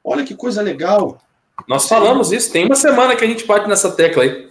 Olha 0.02 0.24
que 0.24 0.34
coisa 0.34 0.62
legal. 0.62 1.20
Nós 1.68 1.88
falamos 1.88 2.32
isso, 2.32 2.52
tem 2.52 2.66
uma 2.66 2.76
semana 2.76 3.16
que 3.16 3.24
a 3.24 3.28
gente 3.28 3.46
bate 3.46 3.68
nessa 3.68 3.90
tecla 3.90 4.22
aí. 4.22 4.50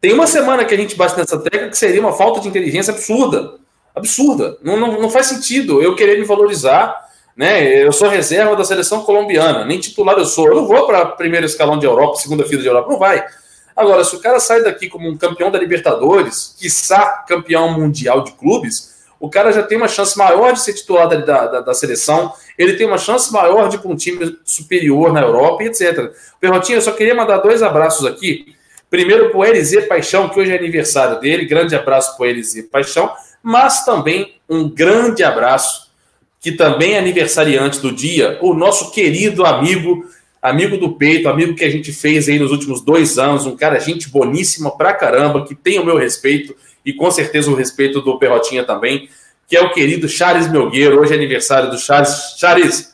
Tem 0.00 0.12
uma 0.12 0.26
semana 0.26 0.64
que 0.64 0.74
a 0.74 0.76
gente 0.76 0.96
bate 0.96 1.16
nessa 1.16 1.38
tecla 1.38 1.68
que 1.68 1.78
seria 1.78 2.00
uma 2.00 2.12
falta 2.12 2.40
de 2.40 2.48
inteligência 2.48 2.92
absurda. 2.92 3.58
Absurda. 3.94 4.56
Não, 4.62 4.76
não, 4.76 5.00
não 5.00 5.10
faz 5.10 5.26
sentido 5.26 5.82
eu 5.82 5.94
querer 5.94 6.18
me 6.18 6.24
valorizar. 6.24 7.08
Né? 7.36 7.82
Eu 7.82 7.92
sou 7.92 8.08
reserva 8.08 8.54
da 8.54 8.64
seleção 8.64 9.02
colombiana, 9.02 9.64
nem 9.64 9.80
titular 9.80 10.18
eu 10.18 10.24
sou. 10.24 10.48
Eu 10.48 10.54
não 10.54 10.66
vou 10.66 10.86
para 10.86 11.06
primeiro 11.06 11.46
escalão 11.46 11.78
de 11.78 11.86
Europa, 11.86 12.16
segunda 12.16 12.44
fila 12.44 12.60
de 12.60 12.68
Europa. 12.68 12.90
Não 12.90 12.98
vai. 12.98 13.24
Agora, 13.74 14.04
se 14.04 14.14
o 14.14 14.20
cara 14.20 14.38
sai 14.38 14.62
daqui 14.62 14.88
como 14.88 15.08
um 15.08 15.16
campeão 15.16 15.50
da 15.50 15.58
Libertadores, 15.58 16.54
quiçá 16.58 17.24
campeão 17.26 17.72
mundial 17.72 18.22
de 18.22 18.32
clubes, 18.32 18.92
o 19.18 19.30
cara 19.30 19.52
já 19.52 19.62
tem 19.62 19.78
uma 19.78 19.88
chance 19.88 20.18
maior 20.18 20.52
de 20.52 20.60
ser 20.60 20.74
titular 20.74 21.08
da, 21.08 21.46
da, 21.46 21.60
da 21.60 21.74
seleção, 21.74 22.32
ele 22.58 22.74
tem 22.74 22.86
uma 22.86 22.98
chance 22.98 23.32
maior 23.32 23.68
de 23.68 23.76
ir 23.76 23.78
para 23.78 23.90
um 23.90 23.96
time 23.96 24.36
superior 24.44 25.12
na 25.12 25.22
Europa 25.22 25.62
e 25.62 25.68
etc. 25.68 26.12
Perrotinho, 26.40 26.78
eu 26.78 26.82
só 26.82 26.92
queria 26.92 27.14
mandar 27.14 27.38
dois 27.38 27.62
abraços 27.62 28.04
aqui. 28.04 28.56
Primeiro 28.90 29.30
para 29.30 29.38
o 29.38 29.88
Paixão, 29.88 30.28
que 30.28 30.38
hoje 30.38 30.52
é 30.52 30.58
aniversário 30.58 31.18
dele, 31.18 31.46
grande 31.46 31.74
abraço 31.74 32.16
para 32.16 32.26
o 32.26 32.68
Paixão, 32.70 33.10
mas 33.42 33.84
também 33.84 34.34
um 34.48 34.68
grande 34.68 35.24
abraço, 35.24 35.90
que 36.40 36.52
também 36.52 36.92
é 36.94 36.98
aniversariante 36.98 37.80
do 37.80 37.92
dia, 37.92 38.38
o 38.40 38.54
nosso 38.54 38.90
querido 38.90 39.44
amigo 39.44 40.04
amigo 40.42 40.76
do 40.76 40.96
peito, 40.96 41.28
amigo 41.28 41.54
que 41.54 41.64
a 41.64 41.70
gente 41.70 41.92
fez 41.92 42.28
aí 42.28 42.36
nos 42.36 42.50
últimos 42.50 42.82
dois 42.82 43.16
anos, 43.16 43.46
um 43.46 43.54
cara 43.54 43.78
gente 43.78 44.08
boníssima 44.08 44.76
pra 44.76 44.92
caramba, 44.92 45.46
que 45.46 45.54
tem 45.54 45.78
o 45.78 45.84
meu 45.84 45.96
respeito 45.96 46.56
e 46.84 46.92
com 46.92 47.08
certeza 47.12 47.48
o 47.48 47.54
respeito 47.54 48.00
do 48.00 48.18
Perrotinha 48.18 48.64
também, 48.64 49.08
que 49.46 49.56
é 49.56 49.62
o 49.62 49.70
querido 49.70 50.08
Charles 50.08 50.50
Melgueiro. 50.50 51.00
Hoje 51.00 51.12
é 51.12 51.16
aniversário 51.16 51.70
do 51.70 51.78
Charles. 51.78 52.34
Charles, 52.38 52.92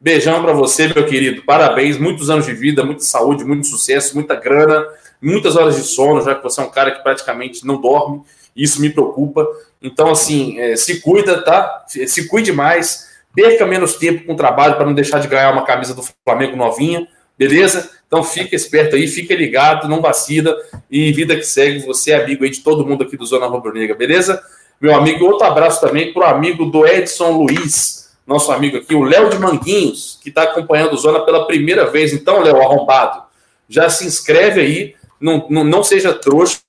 beijão 0.00 0.40
para 0.40 0.52
você, 0.52 0.86
meu 0.86 1.04
querido. 1.04 1.42
Parabéns, 1.42 1.98
muitos 1.98 2.30
anos 2.30 2.46
de 2.46 2.52
vida, 2.52 2.84
muita 2.84 3.02
saúde, 3.02 3.44
muito 3.44 3.66
sucesso, 3.66 4.14
muita 4.14 4.36
grana, 4.36 4.86
muitas 5.20 5.56
horas 5.56 5.74
de 5.74 5.82
sono, 5.82 6.22
já 6.22 6.36
que 6.36 6.42
você 6.44 6.60
é 6.60 6.64
um 6.64 6.70
cara 6.70 6.92
que 6.92 7.02
praticamente 7.02 7.66
não 7.66 7.80
dorme. 7.80 8.22
Isso 8.58 8.80
me 8.80 8.90
preocupa. 8.90 9.46
Então, 9.80 10.10
assim, 10.10 10.58
é, 10.58 10.76
se 10.76 11.00
cuida, 11.00 11.42
tá? 11.42 11.86
Se 11.86 12.28
cuide 12.28 12.52
mais 12.52 13.08
perca 13.34 13.64
menos 13.64 13.94
tempo 13.94 14.24
com 14.24 14.32
o 14.32 14.36
trabalho 14.36 14.74
para 14.74 14.84
não 14.84 14.92
deixar 14.92 15.20
de 15.20 15.28
ganhar 15.28 15.52
uma 15.52 15.64
camisa 15.64 15.94
do 15.94 16.02
Flamengo 16.24 16.56
novinha, 16.56 17.06
beleza? 17.38 17.88
Então 18.06 18.24
fica 18.24 18.56
esperto 18.56 18.96
aí, 18.96 19.06
fica 19.06 19.32
ligado, 19.34 19.88
não 19.88 20.00
vacila 20.00 20.56
e 20.90 21.12
vida 21.12 21.36
que 21.36 21.44
segue, 21.44 21.86
você 21.86 22.10
é 22.10 22.22
amigo 22.22 22.42
aí 22.42 22.50
de 22.50 22.60
todo 22.60 22.84
mundo 22.84 23.04
aqui 23.04 23.16
do 23.16 23.24
Zona 23.24 23.46
Rubro 23.46 23.72
Negra, 23.72 23.94
beleza? 23.94 24.42
Meu 24.80 24.94
amigo, 24.94 25.24
outro 25.24 25.46
abraço 25.46 25.80
também 25.80 26.12
para 26.12 26.22
o 26.22 26.30
amigo 26.30 26.66
do 26.66 26.84
Edson 26.84 27.30
Luiz, 27.30 28.10
nosso 28.26 28.50
amigo 28.50 28.78
aqui, 28.78 28.94
o 28.94 29.04
Léo 29.04 29.30
de 29.30 29.38
Manguinhos, 29.38 30.18
que 30.22 30.30
está 30.30 30.42
acompanhando 30.42 30.94
o 30.94 30.98
Zona 30.98 31.20
pela 31.20 31.46
primeira 31.46 31.88
vez. 31.90 32.12
Então, 32.12 32.40
Léo, 32.40 32.60
arrombado, 32.60 33.22
já 33.68 33.88
se 33.88 34.06
inscreve 34.06 34.60
aí, 34.60 34.94
não, 35.20 35.46
não, 35.48 35.64
não 35.64 35.84
seja 35.84 36.12
trouxa, 36.12 36.60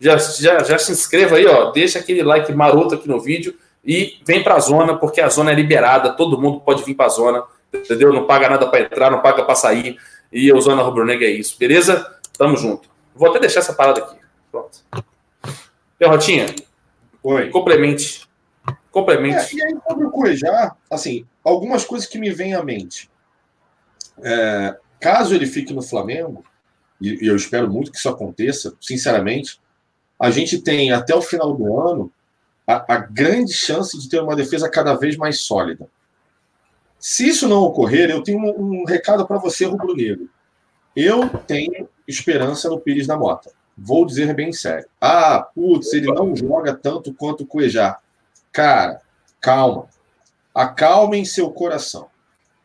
já, 0.00 0.16
já, 0.16 0.64
já 0.64 0.78
se 0.78 0.92
inscreva 0.92 1.36
aí, 1.36 1.46
ó, 1.46 1.70
deixa 1.70 1.98
aquele 1.98 2.22
like 2.22 2.52
maroto 2.54 2.94
aqui 2.94 3.06
no 3.06 3.20
vídeo 3.20 3.54
e 3.84 4.18
vem 4.26 4.42
para 4.42 4.54
a 4.54 4.60
zona, 4.60 4.96
porque 4.96 5.20
a 5.20 5.28
zona 5.28 5.52
é 5.52 5.54
liberada, 5.54 6.12
todo 6.12 6.40
mundo 6.40 6.60
pode 6.60 6.82
vir 6.82 6.94
para 6.94 7.06
a 7.06 7.10
zona, 7.10 7.44
entendeu? 7.72 8.12
Não 8.12 8.26
paga 8.26 8.48
nada 8.48 8.66
para 8.66 8.80
entrar, 8.80 9.10
não 9.10 9.20
paga 9.20 9.44
para 9.44 9.54
sair. 9.54 9.98
E 10.32 10.52
o 10.52 10.60
Zona 10.60 10.82
Rubro 10.82 11.04
Negra 11.04 11.26
é 11.26 11.30
isso, 11.30 11.56
beleza? 11.58 12.18
Tamo 12.38 12.56
junto. 12.56 12.88
Vou 13.14 13.28
até 13.28 13.40
deixar 13.40 13.60
essa 13.60 13.72
parada 13.72 14.00
aqui. 14.00 14.16
Pronto. 14.50 14.78
Perrotinha. 15.98 16.46
Oi. 17.22 17.50
Complemente. 17.50 18.28
Complemente. 18.90 19.36
É, 19.36 19.56
e 19.56 19.62
aí, 19.62 19.76
sobre 19.88 20.06
o 20.06 20.10
Cuejá, 20.10 20.74
assim, 20.90 21.26
algumas 21.44 21.84
coisas 21.84 22.08
que 22.08 22.18
me 22.18 22.30
vêm 22.30 22.54
à 22.54 22.62
mente. 22.62 23.10
É, 24.22 24.76
caso 25.00 25.34
ele 25.34 25.46
fique 25.46 25.72
no 25.72 25.82
Flamengo, 25.82 26.44
e, 27.00 27.24
e 27.24 27.28
eu 27.28 27.36
espero 27.36 27.70
muito 27.70 27.90
que 27.90 27.98
isso 27.98 28.08
aconteça, 28.08 28.74
sinceramente, 28.80 29.60
a 30.20 30.30
gente 30.30 30.60
tem 30.60 30.92
até 30.92 31.14
o 31.14 31.22
final 31.22 31.54
do 31.54 31.80
ano 31.80 32.12
a, 32.66 32.94
a 32.94 32.98
grande 32.98 33.54
chance 33.54 33.98
de 33.98 34.06
ter 34.06 34.20
uma 34.20 34.36
defesa 34.36 34.68
cada 34.68 34.94
vez 34.94 35.16
mais 35.16 35.40
sólida. 35.40 35.88
Se 36.98 37.26
isso 37.26 37.48
não 37.48 37.62
ocorrer, 37.62 38.10
eu 38.10 38.22
tenho 38.22 38.38
um, 38.38 38.82
um 38.82 38.84
recado 38.84 39.26
para 39.26 39.38
você, 39.38 39.64
Rubro 39.64 39.96
Negro. 39.96 40.28
Eu 40.94 41.26
tenho 41.30 41.88
esperança 42.06 42.68
no 42.68 42.78
Pires 42.78 43.06
da 43.06 43.16
Mota. 43.16 43.50
Vou 43.76 44.04
dizer 44.04 44.34
bem 44.34 44.52
sério. 44.52 44.86
Ah, 45.00 45.40
putz, 45.54 45.94
ele 45.94 46.08
não 46.08 46.36
joga 46.36 46.74
tanto 46.74 47.14
quanto 47.14 47.44
o 47.44 47.46
Cuejá. 47.46 47.98
Cara, 48.52 49.00
calma. 49.40 49.86
Acalmem 50.54 51.24
seu 51.24 51.50
coração, 51.50 52.08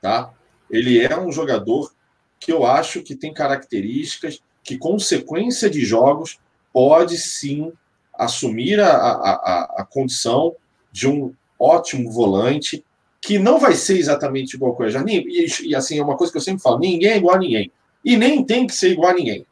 tá? 0.01 0.33
Ele 0.69 0.99
é 0.99 1.17
um 1.17 1.31
jogador 1.31 1.93
que 2.37 2.51
eu 2.51 2.65
acho 2.65 3.01
que 3.01 3.15
tem 3.15 3.33
características 3.33 4.41
que, 4.61 4.77
com 4.77 4.99
sequência 4.99 5.69
de 5.69 5.85
jogos, 5.85 6.37
pode 6.75 7.17
sim 7.17 7.71
assumir 8.13 8.81
a, 8.81 8.89
a, 8.89 9.61
a, 9.77 9.85
condição 9.85 10.53
de 10.91 11.07
um 11.07 11.33
ótimo 11.57 12.11
volante, 12.11 12.83
que 13.21 13.39
não 13.39 13.57
vai 13.57 13.75
ser 13.75 13.97
exatamente 13.97 14.57
igual 14.57 14.75
Cuejá. 14.75 15.01
E, 15.07 15.47
e 15.69 15.73
assim, 15.73 15.97
é 15.97 16.03
uma 16.03 16.17
coisa 16.17 16.33
que 16.33 16.37
eu 16.37 16.41
sempre 16.41 16.61
falo: 16.61 16.79
ninguém 16.79 17.11
é 17.11 17.17
igual 17.17 17.35
a 17.35 17.39
ninguém. 17.39 17.71
E 18.03 18.17
nem 18.17 18.43
tem 18.43 18.67
que 18.67 18.75
ser 18.75 18.91
igual 18.91 19.11
a 19.11 19.13
ninguém. 19.13 19.45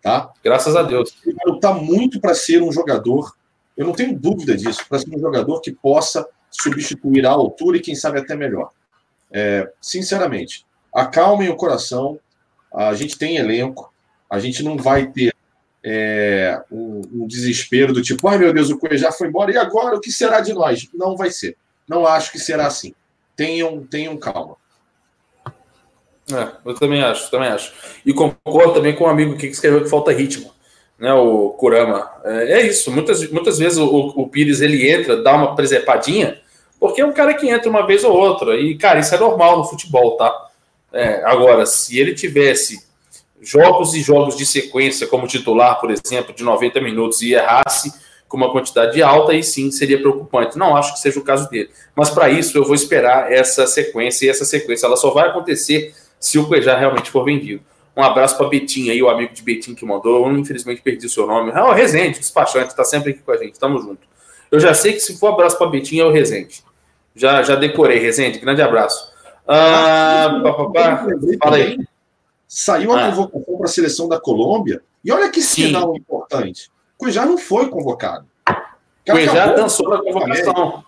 Tá? 0.00 0.32
Graças 0.42 0.74
a 0.74 0.82
Deus. 0.82 1.14
Ele 1.26 1.36
lutar 1.44 1.74
muito 1.74 2.18
para 2.18 2.34
ser 2.34 2.62
um 2.62 2.72
jogador, 2.72 3.36
eu 3.76 3.84
não 3.84 3.92
tenho 3.92 4.18
dúvida 4.18 4.56
disso, 4.56 4.80
para 4.88 4.98
ser 4.98 5.14
um 5.14 5.20
jogador 5.20 5.60
que 5.60 5.72
possa 5.72 6.26
substituir 6.50 7.26
a 7.26 7.30
altura 7.30 7.76
e 7.76 7.80
quem 7.80 7.94
sabe 7.94 8.18
até 8.18 8.34
melhor. 8.34 8.70
É, 9.30 9.70
sinceramente, 9.78 10.64
acalmem 10.94 11.50
o 11.50 11.56
coração, 11.56 12.18
a 12.74 12.94
gente 12.94 13.18
tem 13.18 13.36
elenco, 13.36 13.92
a 14.30 14.38
gente 14.38 14.62
não 14.62 14.78
vai 14.78 15.06
ter 15.06 15.34
é, 15.84 16.62
um, 16.70 17.02
um, 17.12 17.26
desespero 17.26 17.92
do 17.92 18.02
tipo, 18.02 18.28
ai 18.28 18.38
meu 18.38 18.52
Deus, 18.52 18.70
o 18.70 18.78
Cuejá 18.78 19.10
foi 19.10 19.28
embora, 19.28 19.52
e 19.52 19.56
agora 19.56 19.96
o 19.96 20.00
que 20.00 20.12
será 20.12 20.40
de 20.40 20.52
nós? 20.52 20.88
Não 20.94 21.16
vai 21.16 21.30
ser. 21.30 21.56
Não 21.88 22.06
acho 22.06 22.30
que 22.30 22.38
será 22.38 22.66
assim. 22.66 22.94
Tenham, 23.36 23.84
tenham 23.84 24.16
calma. 24.16 24.56
É, 26.32 26.48
eu 26.64 26.74
também 26.74 27.02
acho, 27.02 27.30
também 27.30 27.48
acho. 27.48 27.72
E 28.06 28.14
concordo 28.14 28.74
também 28.74 28.94
com 28.94 29.04
um 29.04 29.08
amigo 29.08 29.36
que 29.36 29.46
escreveu 29.46 29.82
que 29.82 29.90
falta 29.90 30.12
ritmo, 30.12 30.52
né? 30.98 31.12
O 31.12 31.50
Kurama. 31.50 32.08
É, 32.24 32.60
é 32.60 32.66
isso. 32.66 32.90
Muitas, 32.92 33.28
muitas 33.30 33.58
vezes 33.58 33.78
o, 33.78 33.86
o, 33.88 34.28
Pires 34.28 34.60
ele 34.60 34.88
entra, 34.88 35.20
dá 35.20 35.34
uma 35.34 35.56
presepadinha, 35.56 36.40
porque 36.78 37.00
é 37.00 37.06
um 37.06 37.12
cara 37.12 37.34
que 37.34 37.48
entra 37.48 37.68
uma 37.68 37.84
vez 37.84 38.04
ou 38.04 38.12
outra. 38.12 38.56
E, 38.56 38.76
cara, 38.76 39.00
isso 39.00 39.14
é 39.14 39.18
normal 39.18 39.58
no 39.58 39.64
futebol, 39.64 40.16
tá? 40.16 40.32
É, 40.92 41.24
agora, 41.24 41.66
se 41.66 41.98
ele 41.98 42.14
tivesse 42.14 42.86
jogos 43.42 43.94
e 43.94 44.00
jogos 44.00 44.36
de 44.36 44.46
sequência 44.46 45.06
como 45.06 45.26
titular, 45.26 45.80
por 45.80 45.90
exemplo, 45.90 46.34
de 46.34 46.44
90 46.44 46.80
minutos 46.80 47.20
e 47.22 47.34
errasse 47.34 47.92
com 48.28 48.36
uma 48.36 48.50
quantidade 48.50 49.02
alta, 49.02 49.32
aí 49.32 49.42
sim 49.42 49.70
seria 49.70 49.98
preocupante. 49.98 50.56
Não 50.56 50.74
acho 50.74 50.94
que 50.94 51.00
seja 51.00 51.20
o 51.20 51.22
caso 51.22 51.50
dele. 51.50 51.68
Mas 51.94 52.08
para 52.08 52.30
isso 52.30 52.56
eu 52.56 52.64
vou 52.64 52.74
esperar 52.74 53.30
essa 53.30 53.66
sequência, 53.66 54.24
e 54.24 54.30
essa 54.30 54.46
sequência 54.46 54.86
ela 54.86 54.96
só 54.96 55.10
vai 55.10 55.28
acontecer 55.28 55.94
se 56.18 56.38
o 56.38 56.46
Cuejá 56.46 56.74
realmente 56.76 57.10
for 57.10 57.24
vendido. 57.24 57.62
Um 57.94 58.02
abraço 58.02 58.38
para 58.38 58.48
Betinho 58.48 58.90
aí, 58.90 59.02
o 59.02 59.10
amigo 59.10 59.34
de 59.34 59.42
Betinho 59.42 59.76
que 59.76 59.84
mandou. 59.84 60.26
Eu, 60.26 60.38
infelizmente 60.38 60.80
perdi 60.80 61.04
o 61.04 61.10
seu 61.10 61.26
nome. 61.26 61.50
É 61.50 61.62
o 61.62 61.72
Rezende, 61.72 62.20
despachante, 62.20 62.68
está 62.68 62.84
sempre 62.84 63.10
aqui 63.10 63.20
com 63.20 63.32
a 63.32 63.36
gente. 63.36 63.58
Tamo 63.58 63.78
junto. 63.78 64.00
Eu 64.50 64.58
já 64.58 64.72
sei 64.72 64.94
que 64.94 65.00
se 65.00 65.18
for 65.18 65.34
abraço 65.34 65.58
para 65.58 65.66
Betinho 65.66 66.04
é 66.04 66.06
o 66.06 66.10
Rezende. 66.10 66.62
Já, 67.14 67.42
já 67.42 67.54
decorei, 67.54 67.98
Rezende. 67.98 68.38
Grande 68.38 68.62
abraço. 68.62 69.12
Ah, 69.46 70.40
pá, 70.42 70.52
pá, 70.54 70.70
pá. 70.70 71.06
Fala 71.42 71.56
aí. 71.56 71.78
Saiu 72.54 72.92
a 72.92 73.08
ah. 73.08 73.10
convocação 73.10 73.56
para 73.56 73.64
a 73.64 73.72
seleção 73.72 74.06
da 74.06 74.20
Colômbia. 74.20 74.82
E 75.02 75.10
olha 75.10 75.30
que 75.30 75.40
sinal 75.40 75.90
Sim. 75.90 76.00
importante. 76.00 76.70
Cuejá 76.98 77.24
não 77.24 77.38
foi 77.38 77.70
convocado. 77.70 78.26
Cuejá 79.06 79.54
dançou 79.54 79.88
na 79.88 80.02
convocação. 80.02 80.84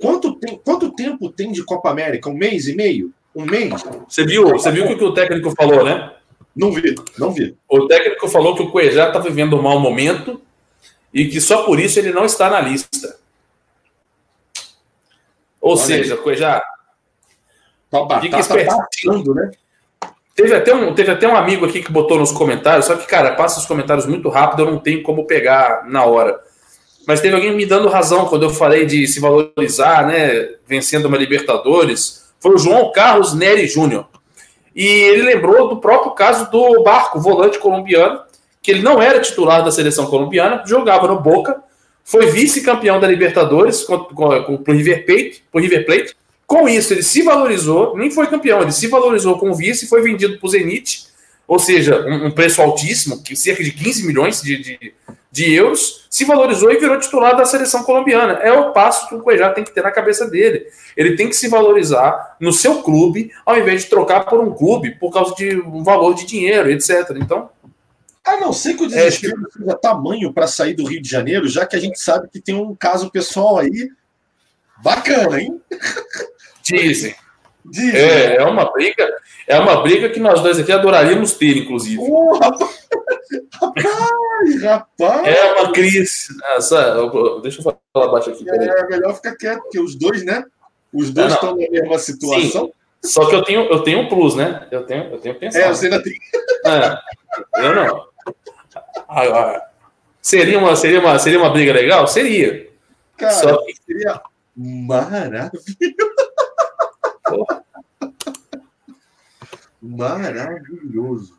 Quanto, 0.00 0.36
tem, 0.36 0.56
quanto 0.64 0.92
tempo 0.92 1.28
tem 1.28 1.50
de 1.50 1.64
Copa 1.64 1.90
América? 1.90 2.30
Um 2.30 2.34
mês 2.34 2.68
e 2.68 2.76
meio? 2.76 3.12
Um 3.34 3.44
mês? 3.44 3.82
Você 4.08 4.24
viu, 4.24 4.50
você 4.50 4.70
viu 4.70 4.86
o 4.86 4.96
que 4.96 5.02
o 5.02 5.12
técnico 5.12 5.50
falou, 5.56 5.84
né? 5.84 6.14
Não 6.54 6.70
vi, 6.70 6.94
não 7.18 7.32
vi. 7.32 7.56
O 7.68 7.88
técnico 7.88 8.28
falou 8.28 8.54
que 8.54 8.62
o 8.62 8.70
Cuejá 8.70 9.08
está 9.08 9.18
vivendo 9.18 9.56
um 9.56 9.62
mau 9.62 9.80
momento 9.80 10.40
e 11.12 11.26
que 11.26 11.40
só 11.40 11.64
por 11.64 11.80
isso 11.80 11.98
ele 11.98 12.12
não 12.12 12.24
está 12.24 12.48
na 12.48 12.60
lista. 12.60 13.18
Ou 15.60 15.72
Olha 15.72 15.80
seja, 15.80 16.20
já 16.36 16.62
fica 18.20 18.38
espertinho, 18.38 19.34
né? 19.34 19.50
Teve 20.34 20.54
até, 20.54 20.74
um, 20.74 20.94
teve 20.94 21.10
até 21.10 21.28
um 21.28 21.36
amigo 21.36 21.66
aqui 21.66 21.82
que 21.82 21.92
botou 21.92 22.18
nos 22.18 22.32
comentários, 22.32 22.86
só 22.86 22.96
que, 22.96 23.06
cara, 23.06 23.34
passa 23.34 23.60
os 23.60 23.66
comentários 23.66 24.06
muito 24.06 24.28
rápido, 24.30 24.62
eu 24.62 24.70
não 24.70 24.78
tenho 24.78 25.02
como 25.02 25.26
pegar 25.26 25.86
na 25.86 26.04
hora. 26.04 26.40
Mas 27.06 27.20
teve 27.20 27.34
alguém 27.34 27.54
me 27.54 27.66
dando 27.66 27.88
razão 27.88 28.26
quando 28.26 28.44
eu 28.44 28.50
falei 28.50 28.86
de 28.86 29.06
se 29.06 29.20
valorizar, 29.20 30.06
né? 30.06 30.48
Vencendo 30.66 31.06
uma 31.06 31.18
Libertadores. 31.18 32.22
Foi 32.40 32.54
o 32.54 32.58
João 32.58 32.92
Carlos 32.92 33.34
Neri 33.34 33.66
Júnior. 33.66 34.06
E 34.74 34.86
ele 34.86 35.22
lembrou 35.22 35.68
do 35.68 35.76
próprio 35.76 36.12
caso 36.12 36.50
do 36.50 36.82
Barco, 36.82 37.20
volante 37.20 37.58
colombiano, 37.58 38.20
que 38.62 38.70
ele 38.70 38.82
não 38.82 39.02
era 39.02 39.20
titular 39.20 39.64
da 39.64 39.70
seleção 39.70 40.06
colombiana, 40.06 40.62
jogava 40.64 41.08
no 41.08 41.20
Boca, 41.20 41.62
foi 42.04 42.26
vice-campeão 42.26 42.98
da 42.98 43.06
Libertadores 43.06 43.84
com, 43.84 43.98
com, 43.98 44.42
com, 44.42 44.70
o 44.70 44.74
River 44.74 45.04
Plate, 45.04 45.44
River 45.54 45.84
Plate. 45.84 46.16
Com 46.52 46.68
isso, 46.68 46.92
ele 46.92 47.02
se 47.02 47.22
valorizou, 47.22 47.96
nem 47.96 48.10
foi 48.10 48.26
campeão, 48.26 48.60
ele 48.60 48.72
se 48.72 48.86
valorizou 48.86 49.38
com 49.38 49.50
o 49.50 49.54
vice 49.54 49.86
e 49.86 49.88
foi 49.88 50.02
vendido 50.02 50.36
para 50.36 50.46
o 50.46 50.50
Zenit, 50.50 51.06
ou 51.48 51.58
seja, 51.58 52.04
um, 52.06 52.26
um, 52.26 52.30
preço 52.30 52.60
altíssimo, 52.60 53.22
que 53.22 53.34
cerca 53.34 53.64
de 53.64 53.72
15 53.72 54.06
milhões 54.06 54.42
de, 54.42 54.58
de, 54.58 54.94
de, 55.30 55.54
euros, 55.54 56.06
se 56.10 56.26
valorizou 56.26 56.70
e 56.70 56.76
virou 56.76 57.00
titular 57.00 57.34
da 57.34 57.46
seleção 57.46 57.82
colombiana. 57.84 58.34
É 58.34 58.52
o 58.52 58.70
passo 58.70 59.08
que 59.08 59.14
o 59.14 59.20
Cuejá 59.20 59.48
tem 59.48 59.64
que 59.64 59.72
ter 59.72 59.82
na 59.82 59.90
cabeça 59.90 60.28
dele. 60.28 60.66
Ele 60.94 61.16
tem 61.16 61.26
que 61.26 61.34
se 61.34 61.48
valorizar 61.48 62.36
no 62.38 62.52
seu 62.52 62.82
clube, 62.82 63.32
ao 63.46 63.58
invés 63.58 63.84
de 63.84 63.88
trocar 63.88 64.26
por 64.26 64.38
um 64.38 64.52
clube 64.52 64.90
por 64.96 65.10
causa 65.10 65.34
de 65.34 65.58
um 65.58 65.82
valor 65.82 66.12
de 66.12 66.26
dinheiro, 66.26 66.70
etc. 66.70 67.16
Então, 67.16 67.48
a 68.22 68.36
não 68.36 68.52
ser 68.52 68.74
que 68.74 68.82
o 68.82 68.84
é, 68.84 68.88
desespero 68.88 69.40
é, 69.48 69.58
seja 69.58 69.74
tamanho 69.78 70.34
para 70.34 70.46
sair 70.46 70.74
do 70.74 70.84
Rio 70.84 71.00
de 71.00 71.08
Janeiro, 71.08 71.48
já 71.48 71.64
que 71.64 71.76
a 71.76 71.80
gente 71.80 71.98
sabe 71.98 72.28
que 72.28 72.42
tem 72.42 72.54
um 72.54 72.74
caso 72.74 73.10
pessoal 73.10 73.58
aí 73.58 73.88
bacana, 74.82 75.40
hein? 75.40 75.58
Dizem. 76.62 77.14
Dizem. 77.64 78.00
É, 78.00 78.36
é 78.36 78.44
uma 78.44 78.70
briga, 78.72 79.08
é 79.46 79.58
uma 79.58 79.82
briga 79.82 80.08
que 80.08 80.18
nós 80.18 80.40
dois 80.40 80.58
aqui 80.58 80.72
adoraríamos 80.72 81.34
ter, 81.34 81.56
inclusive. 81.58 81.98
Oh, 82.00 82.34
rapaz, 83.60 84.62
rapaz, 84.62 85.26
É 85.26 85.52
uma 85.52 85.72
crise. 85.72 86.28
Essa, 86.56 86.96
deixa 87.42 87.60
eu 87.60 87.78
falar 87.92 88.08
baixo 88.08 88.30
aqui. 88.30 88.44
É 88.48 88.86
melhor 88.88 89.14
ficar 89.14 89.36
quieto, 89.36 89.62
porque 89.62 89.80
os 89.80 89.94
dois, 89.94 90.24
né? 90.24 90.44
Os 90.92 91.10
dois 91.10 91.32
estão 91.32 91.56
na 91.56 91.68
mesma 91.70 91.98
situação. 91.98 92.66
Sim. 92.66 92.72
Só 93.04 93.28
que 93.28 93.34
eu 93.34 93.42
tenho, 93.42 93.62
eu 93.62 93.82
tenho 93.82 94.00
um 94.00 94.08
plus, 94.08 94.36
né? 94.36 94.66
Eu 94.70 94.84
tenho, 94.84 95.04
eu 95.12 95.18
tenho 95.18 95.34
pensado. 95.34 95.64
É, 95.64 95.68
você 95.68 95.86
ainda 95.86 96.02
tem. 96.02 96.14
É, 96.66 97.66
eu 97.66 97.74
não. 97.74 98.06
Agora, 99.08 99.62
seria 100.20 100.58
uma, 100.58 100.76
seria 100.76 101.00
uma, 101.00 101.18
seria 101.18 101.38
uma 101.38 101.50
briga 101.50 101.72
legal? 101.72 102.06
Seria. 102.06 102.68
Cara, 103.16 103.32
Só 103.32 103.56
que 103.64 103.74
seria 103.84 104.20
maravilhoso. 104.56 105.64
Maravilhoso. 109.82 111.34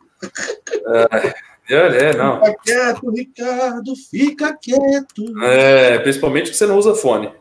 É, 1.68 1.76
é, 1.76 2.16
não. 2.16 2.44
Fica 2.44 2.56
quieto, 2.62 3.10
Ricardo, 3.10 3.96
fica 4.10 4.58
quieto. 4.60 5.42
É, 5.42 5.98
principalmente 6.00 6.50
que 6.50 6.56
você 6.56 6.66
não 6.66 6.76
usa 6.76 6.94
fone. 6.94 7.32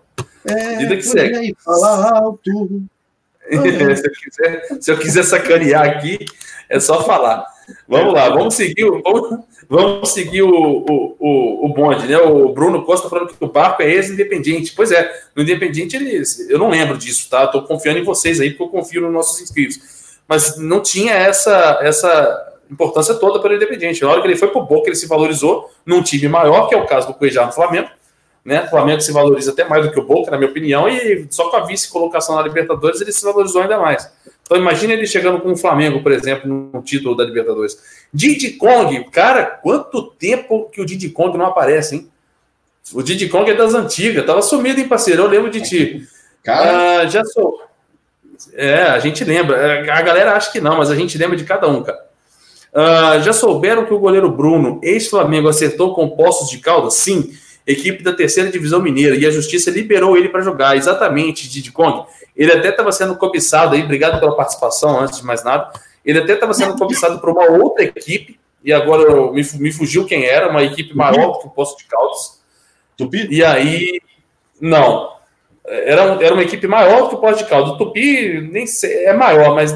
É, 0.45 0.85
que 0.85 1.01
segue. 1.01 1.55
Fala 1.63 2.19
alto. 2.19 2.83
se, 3.49 4.07
eu 4.07 4.11
quiser, 4.11 4.67
se 4.79 4.91
eu 4.91 4.97
quiser 4.97 5.23
sacanear 5.23 5.89
aqui, 5.89 6.25
é 6.69 6.79
só 6.79 7.03
falar. 7.03 7.45
Vamos 7.87 8.13
lá, 8.13 8.29
vamos 8.29 8.55
seguir, 8.55 8.85
vamos, 9.03 9.39
vamos 9.69 10.09
seguir 10.09 10.41
o, 10.41 10.49
o, 10.49 11.15
o, 11.19 11.65
o 11.65 11.73
bonde, 11.73 12.07
né? 12.07 12.17
O 12.17 12.49
Bruno 12.53 12.83
Costa 12.85 13.09
falando 13.09 13.33
que 13.33 13.43
o 13.43 13.51
barco 13.51 13.81
é 13.81 13.91
ex-independente. 13.91 14.73
Pois 14.73 14.91
é, 14.91 15.11
no 15.35 15.43
Independente 15.43 15.95
eles, 15.95 16.49
eu 16.49 16.57
não 16.57 16.69
lembro 16.69 16.97
disso, 16.97 17.29
tá? 17.29 17.45
Estou 17.45 17.63
confiando 17.63 17.99
em 17.99 18.03
vocês 18.03 18.39
aí, 18.39 18.51
porque 18.51 18.63
eu 18.63 18.81
confio 18.81 19.01
nos 19.01 19.13
nossos 19.13 19.41
inscritos. 19.41 20.02
Mas 20.27 20.57
não 20.57 20.81
tinha 20.81 21.13
essa, 21.13 21.79
essa 21.81 22.53
importância 22.69 23.13
toda 23.15 23.39
para 23.39 23.51
o 23.51 23.55
Independente. 23.55 24.01
Na 24.01 24.09
hora 24.09 24.21
que 24.21 24.27
ele 24.27 24.35
foi 24.35 24.47
para 24.49 24.61
o 24.61 24.65
Boca, 24.65 24.89
ele 24.89 24.95
se 24.95 25.07
valorizou 25.07 25.69
num 25.85 26.01
time 26.01 26.27
maior, 26.27 26.67
que 26.67 26.75
é 26.75 26.77
o 26.77 26.85
caso 26.85 27.07
do 27.07 27.13
Cuejá 27.13 27.45
no 27.45 27.51
Flamengo. 27.51 27.89
Né? 28.43 28.63
O 28.63 28.69
Flamengo 28.69 29.01
se 29.01 29.11
valoriza 29.11 29.51
até 29.51 29.63
mais 29.63 29.85
do 29.85 29.91
que 29.91 29.99
o 29.99 30.05
Boca, 30.05 30.29
na 30.29 30.37
minha 30.37 30.49
opinião, 30.49 30.89
e 30.89 31.27
só 31.29 31.49
com 31.49 31.57
a 31.57 31.65
vice-colocação 31.65 32.35
na 32.35 32.41
Libertadores 32.41 32.99
ele 32.99 33.11
se 33.11 33.23
valorizou 33.23 33.61
ainda 33.61 33.79
mais. 33.79 34.11
Então 34.41 34.57
imagine 34.57 34.93
ele 34.93 35.07
chegando 35.07 35.39
com 35.39 35.53
o 35.53 35.57
Flamengo, 35.57 36.03
por 36.03 36.11
exemplo, 36.11 36.49
no 36.49 36.81
título 36.81 37.15
da 37.15 37.23
Libertadores. 37.23 37.77
Diddy 38.13 38.51
Kong, 38.51 39.05
cara, 39.05 39.45
quanto 39.45 40.03
tempo 40.03 40.69
que 40.69 40.81
o 40.81 40.85
Diddy 40.85 41.09
Kong 41.09 41.37
não 41.37 41.45
aparece, 41.45 41.95
hein? 41.95 42.09
O 42.93 43.01
Diddy 43.01 43.29
Kong 43.29 43.49
é 43.49 43.55
das 43.55 43.73
antigas, 43.73 44.25
tava 44.25 44.41
sumido, 44.41 44.81
hein, 44.81 44.87
parceiro? 44.89 45.23
Eu 45.23 45.29
lembro 45.29 45.49
de 45.49 45.61
ti. 45.61 46.07
Cara, 46.43 46.99
ah, 46.99 47.05
já 47.07 47.23
sou. 47.23 47.61
É, 48.53 48.83
a 48.83 48.99
gente 48.99 49.23
lembra. 49.23 49.81
A 49.93 50.01
galera 50.01 50.33
acha 50.33 50.51
que 50.51 50.59
não, 50.59 50.77
mas 50.77 50.89
a 50.91 50.95
gente 50.95 51.17
lembra 51.17 51.37
de 51.37 51.43
cada 51.43 51.67
um, 51.67 51.83
cara. 51.83 52.03
Ah, 52.73 53.19
já 53.19 53.33
souberam 53.33 53.85
que 53.85 53.93
o 53.93 53.99
goleiro 53.99 54.29
Bruno, 54.31 54.79
ex-Flamengo, 54.83 55.47
acertou 55.47 55.93
com 55.93 56.09
Poços 56.09 56.49
de 56.49 56.57
Caldas? 56.57 56.95
Sim 56.95 57.31
equipe 57.65 58.03
da 58.03 58.13
terceira 58.13 58.51
divisão 58.51 58.81
mineira, 58.81 59.15
e 59.15 59.25
a 59.25 59.31
justiça 59.31 59.71
liberou 59.71 60.17
ele 60.17 60.29
para 60.29 60.41
jogar, 60.41 60.75
exatamente, 60.75 61.49
Didi 61.49 61.71
Kong. 61.71 62.05
Ele 62.35 62.51
até 62.51 62.69
estava 62.69 62.91
sendo 62.91 63.15
cobiçado 63.15 63.75
aí, 63.75 63.83
obrigado 63.83 64.19
pela 64.19 64.35
participação, 64.35 64.99
antes 64.99 65.19
de 65.19 65.25
mais 65.25 65.43
nada. 65.43 65.71
Ele 66.05 66.19
até 66.19 66.33
estava 66.33 66.53
sendo 66.53 66.75
cobiçado 66.75 67.19
por 67.19 67.29
uma 67.29 67.45
outra 67.45 67.83
equipe, 67.83 68.39
e 68.63 68.73
agora 68.73 69.31
me, 69.31 69.43
me 69.55 69.71
fugiu 69.71 70.05
quem 70.05 70.25
era, 70.25 70.49
uma 70.49 70.63
equipe 70.63 70.95
maior 70.95 71.39
que 71.39 71.47
o 71.47 71.49
Poço 71.49 71.77
de 71.77 71.85
Caldas. 71.85 72.41
Tupi? 72.97 73.27
E 73.29 73.43
aí, 73.43 74.01
não. 74.59 75.13
Era, 75.65 76.23
era 76.23 76.33
uma 76.33 76.43
equipe 76.43 76.67
maior 76.67 77.09
que 77.09 77.15
o 77.15 77.17
Poço 77.17 77.43
de 77.43 77.49
Caldas. 77.49 77.73
O 77.73 77.77
Tupi 77.77 78.49
nem 78.51 78.67
sei, 78.67 79.05
é 79.05 79.13
maior, 79.13 79.55
mas 79.55 79.73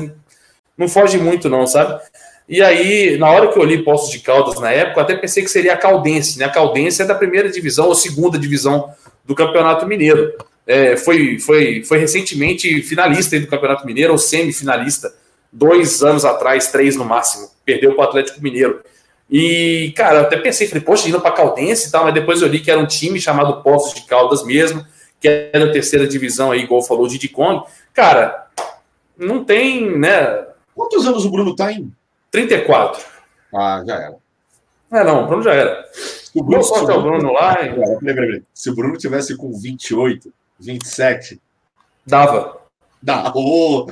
não 0.78 0.88
foge 0.88 1.18
muito, 1.18 1.50
não, 1.50 1.66
sabe? 1.66 2.02
E 2.48 2.62
aí, 2.62 3.18
na 3.18 3.30
hora 3.30 3.48
que 3.50 3.60
eu 3.60 3.64
li 3.64 3.84
Poços 3.84 4.10
de 4.10 4.20
Caldas 4.20 4.60
na 4.60 4.72
época, 4.72 5.00
eu 5.00 5.04
até 5.04 5.16
pensei 5.16 5.44
que 5.44 5.50
seria 5.50 5.74
a 5.74 5.78
Caldense, 5.78 6.40
né? 6.40 6.46
A 6.46 6.50
Caldense 6.50 7.02
é 7.02 7.06
da 7.06 7.16
primeira 7.16 7.50
divisão 7.50 7.88
ou 7.88 7.96
segunda 7.96 8.38
divisão 8.38 8.90
do 9.26 9.36
Campeonato 9.36 9.86
Mineiro. 9.86 10.34
É, 10.66 10.98
foi, 10.98 11.40
foi, 11.40 11.84
foi 11.84 11.98
recentemente 11.98 12.82
finalista 12.84 13.40
do 13.40 13.48
Campeonato 13.48 13.86
Mineiro, 13.86 14.14
ou 14.14 14.18
semifinalista, 14.18 15.14
dois 15.52 16.02
anos 16.04 16.24
atrás, 16.24 16.68
três 16.72 16.96
no 16.96 17.06
máximo. 17.06 17.50
Perdeu 17.66 17.96
para 17.96 18.06
o 18.06 18.08
Atlético 18.08 18.42
Mineiro. 18.42 18.82
E, 19.30 19.94
cara, 19.96 20.20
eu 20.20 20.22
até 20.22 20.38
pensei, 20.38 20.68
falei, 20.68 20.84
poxa, 20.84 21.10
indo 21.10 21.20
para 21.20 21.32
Caldense 21.32 21.90
e 21.90 21.92
tal, 21.92 22.06
mas 22.06 22.14
depois 22.14 22.42
eu 22.42 22.48
li 22.48 22.60
que 22.60 22.72
era 22.72 22.80
um 22.80 22.86
time 22.86 23.20
chamado 23.20 23.62
Poços 23.62 23.94
de 23.94 24.04
Caldas 24.04 24.46
mesmo, 24.46 24.86
que 25.20 25.28
era 25.28 25.66
da 25.66 25.72
terceira 25.72 26.08
divisão 26.08 26.52
aí, 26.52 26.62
igual 26.62 26.82
falou 26.82 27.06
o 27.06 27.08
Didi 27.08 27.30
Kong. 27.30 27.66
Cara, 27.94 28.48
não 29.18 29.44
tem, 29.44 29.98
né? 29.98 30.46
Quantos 30.76 31.08
anos 31.08 31.26
o 31.26 31.32
Bruno 31.32 31.56
tá 31.56 31.72
em 31.72 31.92
34. 32.32 33.04
Ah, 33.54 33.84
já 33.86 33.96
era. 33.96 34.16
É, 34.92 35.04
não, 35.04 35.24
o 35.24 35.28
Bruno 35.28 35.44
já 35.44 35.54
era. 35.54 35.86
O 36.36 36.44
Bruno, 36.44 36.64
se, 36.64 36.74
o 36.74 37.02
Bruno 37.02 37.34
lá. 37.34 37.58
E... 37.64 38.44
Se 38.54 38.70
o 38.70 38.76
Bruno 38.76 38.98
tivesse 38.98 39.36
com 39.36 39.52
28, 39.52 40.32
27. 40.60 41.42
Dava. 42.06 42.58
Dá. 43.02 43.32
Oh, 43.36 43.88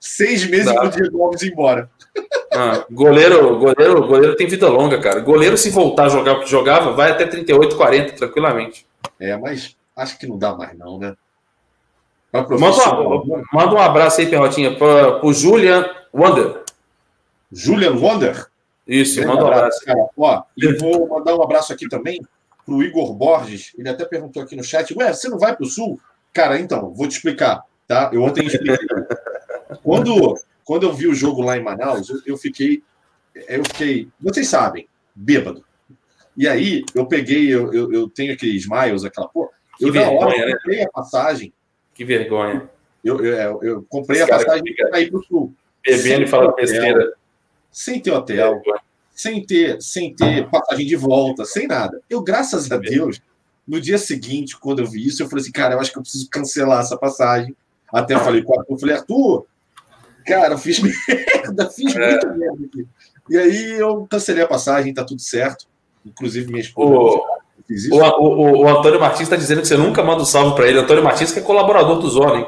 seis 0.00 0.48
meses 0.48 0.66
Dava. 0.66 0.88
pro 0.88 0.90
Diego 0.90 1.22
Alves 1.22 1.42
ir 1.42 1.52
embora. 1.52 1.90
Ah, 2.52 2.84
goleiro, 2.90 3.58
goleiro, 3.58 4.06
goleiro 4.06 4.36
tem 4.36 4.46
vida 4.46 4.68
longa, 4.68 5.00
cara. 5.00 5.20
Goleiro, 5.20 5.58
se 5.58 5.70
voltar 5.70 6.06
a 6.06 6.08
jogar 6.08 6.32
o 6.34 6.40
que 6.40 6.50
jogava, 6.50 6.92
vai 6.92 7.10
até 7.10 7.26
38, 7.26 7.76
40, 7.76 8.12
tranquilamente. 8.14 8.86
É, 9.20 9.36
mas 9.36 9.76
acho 9.96 10.18
que 10.18 10.26
não 10.26 10.38
dá 10.38 10.54
mais, 10.54 10.76
não, 10.76 10.98
né? 10.98 11.16
Manda, 12.32 13.00
um, 13.00 13.42
manda 13.52 13.74
um 13.74 13.80
abraço 13.80 14.20
aí, 14.20 14.28
Perrotinha, 14.28 14.76
para 14.76 15.24
o 15.24 15.32
Julian 15.32 15.88
Wander. 16.12 16.64
Julian 17.50 17.94
Wonder. 17.94 18.46
Isso, 18.86 19.20
manda 19.26 19.44
um 19.44 19.48
abraço. 19.48 19.84
Cara. 19.84 20.06
Ó, 20.16 20.42
e 20.56 20.72
vou 20.74 21.08
mandar 21.08 21.34
um 21.34 21.42
abraço 21.42 21.72
aqui 21.72 21.88
também 21.88 22.20
para 22.64 22.74
o 22.74 22.82
Igor 22.82 23.14
Borges. 23.14 23.72
Ele 23.78 23.88
até 23.88 24.04
perguntou 24.04 24.42
aqui 24.42 24.54
no 24.54 24.62
chat: 24.62 24.92
Ué, 24.96 25.12
você 25.12 25.28
não 25.28 25.38
vai 25.38 25.56
para 25.56 25.64
o 25.64 25.68
Sul? 25.68 25.98
Cara, 26.32 26.58
então, 26.60 26.92
vou 26.92 27.08
te 27.08 27.12
explicar. 27.12 27.62
Tá? 27.86 28.10
Eu 28.12 28.22
ontem 28.22 28.46
expliquei. 28.46 28.86
quando, 29.82 30.36
quando 30.64 30.82
eu 30.82 30.92
vi 30.92 31.06
o 31.06 31.14
jogo 31.14 31.40
lá 31.40 31.56
em 31.56 31.62
Manaus, 31.62 32.08
eu, 32.10 32.20
eu 32.26 32.36
fiquei. 32.36 32.82
Eu 33.48 33.64
fiquei. 33.64 34.08
Vocês 34.20 34.48
sabem, 34.48 34.88
bêbado. 35.14 35.64
E 36.36 36.46
aí, 36.46 36.84
eu 36.94 37.06
peguei, 37.06 37.52
eu, 37.52 37.72
eu, 37.72 37.92
eu 37.92 38.10
tenho 38.10 38.34
aqueles 38.34 38.68
miles, 38.68 39.04
aquela 39.04 39.28
porra. 39.28 39.55
Eu, 39.80 39.92
que 39.92 39.98
vergonha, 39.98 40.26
hora, 40.26 40.38
eu 40.38 40.46
né? 40.46 40.52
comprei 40.54 40.82
a 40.82 40.88
passagem. 40.90 41.52
Que 41.94 42.04
vergonha. 42.04 42.70
Eu, 43.04 43.24
eu, 43.24 43.62
eu 43.62 43.86
comprei 43.88 44.20
Esse 44.20 44.30
a 44.30 44.36
passagem 44.38 44.74
para 44.74 45.00
ir 45.00 45.10
para 45.10 45.20
o 45.20 45.24
Sul. 45.24 45.54
Bebendo 45.84 46.24
e 46.24 46.26
falando 46.26 46.54
besteira 46.54 47.12
sem 47.76 48.00
ter 48.00 48.10
hotel, 48.10 48.62
sem 49.14 49.44
ter, 49.44 49.80
sem 49.82 50.14
ter 50.14 50.48
passagem 50.48 50.86
de 50.86 50.96
volta, 50.96 51.44
sem 51.44 51.66
nada. 51.66 52.00
Eu, 52.08 52.22
graças 52.22 52.72
a 52.72 52.78
Deus, 52.78 53.20
no 53.68 53.78
dia 53.78 53.98
seguinte, 53.98 54.58
quando 54.58 54.78
eu 54.80 54.86
vi 54.86 55.06
isso, 55.06 55.22
eu 55.22 55.28
falei 55.28 55.42
assim, 55.42 55.52
cara, 55.52 55.74
eu 55.74 55.80
acho 55.80 55.92
que 55.92 55.98
eu 55.98 56.02
preciso 56.02 56.28
cancelar 56.30 56.80
essa 56.80 56.96
passagem. 56.96 57.54
Até 57.92 58.14
eu 58.14 58.20
falei 58.20 58.42
com 58.42 58.58
Arthur, 58.58 58.74
eu 58.74 58.78
falei, 58.78 58.94
Arthur, 58.96 59.46
cara, 60.26 60.54
eu 60.54 60.58
fiz 60.58 60.80
merda, 60.80 61.68
fiz 61.68 61.94
é. 61.94 62.10
muita 62.10 62.32
merda 62.32 62.64
aqui. 62.64 62.86
E 63.28 63.36
aí 63.36 63.72
eu 63.72 64.06
cancelei 64.08 64.42
a 64.42 64.48
passagem, 64.48 64.94
tá 64.94 65.04
tudo 65.04 65.20
certo. 65.20 65.66
Inclusive, 66.04 66.48
minha 66.48 66.62
esposa. 66.62 67.22
O, 67.90 67.96
o, 67.96 68.62
o, 68.62 68.68
Antônio 68.68 69.00
Martins 69.00 69.22
está 69.22 69.36
dizendo 69.36 69.60
que 69.60 69.68
você 69.68 69.76
nunca 69.76 70.02
manda 70.02 70.22
um 70.22 70.26
salve 70.26 70.54
para 70.54 70.68
ele. 70.68 70.78
Antônio 70.78 71.02
Martins, 71.02 71.32
que 71.32 71.40
é 71.40 71.42
colaborador 71.42 71.98
do 71.98 72.08
Zona, 72.08 72.36
hein? 72.36 72.46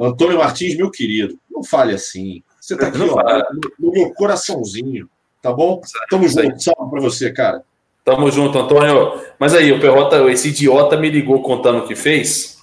Antônio 0.00 0.38
Martins, 0.38 0.76
meu 0.76 0.90
querido, 0.90 1.38
não 1.50 1.62
fale 1.62 1.94
assim. 1.94 2.42
Você 2.60 2.74
está 2.74 2.86
aqui 2.88 2.98
ó, 3.00 3.42
no, 3.78 3.92
meu 3.92 4.12
coraçãozinho, 4.14 5.08
tá 5.42 5.52
bom? 5.52 5.80
Tamo 6.08 6.28
junto. 6.28 6.62
Salve 6.62 6.90
para 6.90 7.00
você, 7.00 7.32
cara. 7.32 7.62
Tamo 8.04 8.30
junto, 8.30 8.58
Antônio. 8.58 9.20
Mas 9.38 9.54
aí, 9.54 9.70
o 9.70 9.80
Perrota, 9.80 10.16
esse 10.30 10.48
idiota 10.48 10.96
me 10.96 11.10
ligou 11.10 11.42
contando 11.42 11.80
o 11.80 11.86
que 11.86 11.94
fez. 11.94 12.58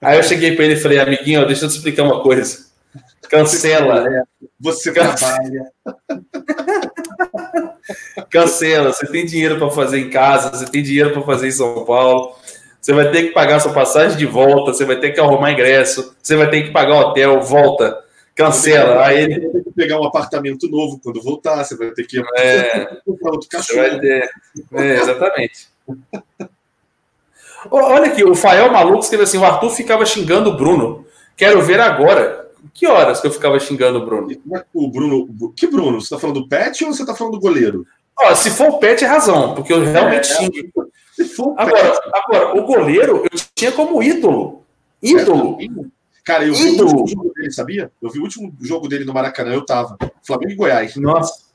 Aí 0.00 0.16
eu 0.16 0.22
cheguei 0.22 0.54
para 0.54 0.64
ele 0.64 0.74
e 0.74 0.80
falei, 0.80 0.98
amiguinho, 0.98 1.46
deixa 1.46 1.66
eu 1.66 1.68
te 1.68 1.76
explicar 1.76 2.04
uma 2.04 2.22
coisa. 2.22 2.66
Cancela. 3.28 4.04
Você 4.58 4.92
trabalha. 4.92 5.72
Cancela. 8.30 8.92
Você 8.92 9.06
tem 9.06 9.24
dinheiro 9.24 9.58
para 9.58 9.70
fazer 9.70 9.98
em 9.98 10.10
casa, 10.10 10.50
você 10.50 10.66
tem 10.66 10.82
dinheiro 10.82 11.12
para 11.12 11.22
fazer 11.22 11.48
em 11.48 11.52
São 11.52 11.84
Paulo. 11.84 12.34
Você 12.80 12.92
vai 12.92 13.10
ter 13.10 13.24
que 13.24 13.32
pagar 13.32 13.60
sua 13.60 13.72
passagem 13.72 14.16
de 14.16 14.26
volta, 14.26 14.72
você 14.72 14.84
vai 14.84 14.96
ter 14.96 15.10
que 15.10 15.20
arrumar 15.20 15.50
ingresso, 15.50 16.14
você 16.22 16.36
vai 16.36 16.48
ter 16.48 16.62
que 16.62 16.70
pagar 16.70 17.00
hotel, 17.00 17.40
volta. 17.40 18.04
Cancela. 18.34 19.04
Aí 19.04 19.24
ele 19.24 19.40
vai 19.40 19.50
ter 19.50 19.64
que 19.64 19.72
pegar 19.72 19.98
um 19.98 20.04
apartamento 20.04 20.68
novo 20.68 21.00
quando 21.02 21.22
voltar, 21.22 21.64
você 21.64 21.74
vai 21.76 21.90
ter 21.90 22.06
que 22.06 22.22
é, 22.36 22.84
para 23.20 23.32
outro 23.32 23.48
cachorro. 23.48 23.98
Ter... 23.98 24.30
É, 24.74 25.00
exatamente. 25.00 25.68
Olha 27.70 28.06
aqui, 28.06 28.22
o 28.22 28.34
Fael 28.34 28.70
Maluco 28.70 29.00
escreveu 29.00 29.24
assim: 29.24 29.38
o 29.38 29.44
Arthur 29.44 29.70
ficava 29.70 30.04
xingando 30.04 30.50
o 30.50 30.56
Bruno. 30.56 31.06
Quero 31.36 31.62
ver 31.62 31.80
agora. 31.80 32.45
Que 32.72 32.86
horas 32.86 33.20
que 33.20 33.26
eu 33.26 33.32
ficava 33.32 33.58
xingando 33.58 33.98
o 33.98 34.06
Bruno? 34.06 34.28
O 34.72 34.90
Bruno. 34.90 35.52
Que 35.56 35.66
Bruno? 35.66 36.00
Você 36.00 36.06
está 36.06 36.18
falando 36.18 36.40
do 36.40 36.48
Pet 36.48 36.84
ou 36.84 36.92
você 36.92 37.02
está 37.02 37.14
falando 37.14 37.34
do 37.34 37.40
goleiro? 37.40 37.86
Ó, 38.18 38.34
se 38.34 38.50
for 38.50 38.68
o 38.68 38.78
Pet, 38.78 39.04
é 39.04 39.06
razão, 39.06 39.54
porque 39.54 39.72
eu 39.72 39.84
realmente 39.84 40.30
é, 40.32 40.34
xingo. 40.34 40.90
Se 41.14 41.24
for 41.24 41.48
o 41.48 41.54
agora, 41.58 41.90
pet. 41.90 42.10
agora, 42.12 42.58
o 42.58 42.64
goleiro 42.64 43.24
eu 43.24 43.40
tinha 43.54 43.72
como 43.72 44.02
ídolo. 44.02 44.62
Ídolo. 45.02 45.58
É, 45.60 45.66
cara, 46.24 46.44
eu 46.44 46.54
vi 46.54 46.74
ídolo. 46.74 46.90
o 46.90 47.00
último 47.00 47.22
jogo 47.22 47.34
dele, 47.34 47.52
sabia? 47.52 47.90
Eu 48.02 48.10
vi 48.10 48.18
o 48.18 48.22
último 48.22 48.54
jogo 48.60 48.88
dele 48.88 49.04
no 49.04 49.12
Maracanã, 49.12 49.52
eu 49.52 49.64
tava. 49.64 49.98
Flamengo 50.22 50.52
e 50.52 50.56
Goiás. 50.56 50.96
Nossa. 50.96 51.46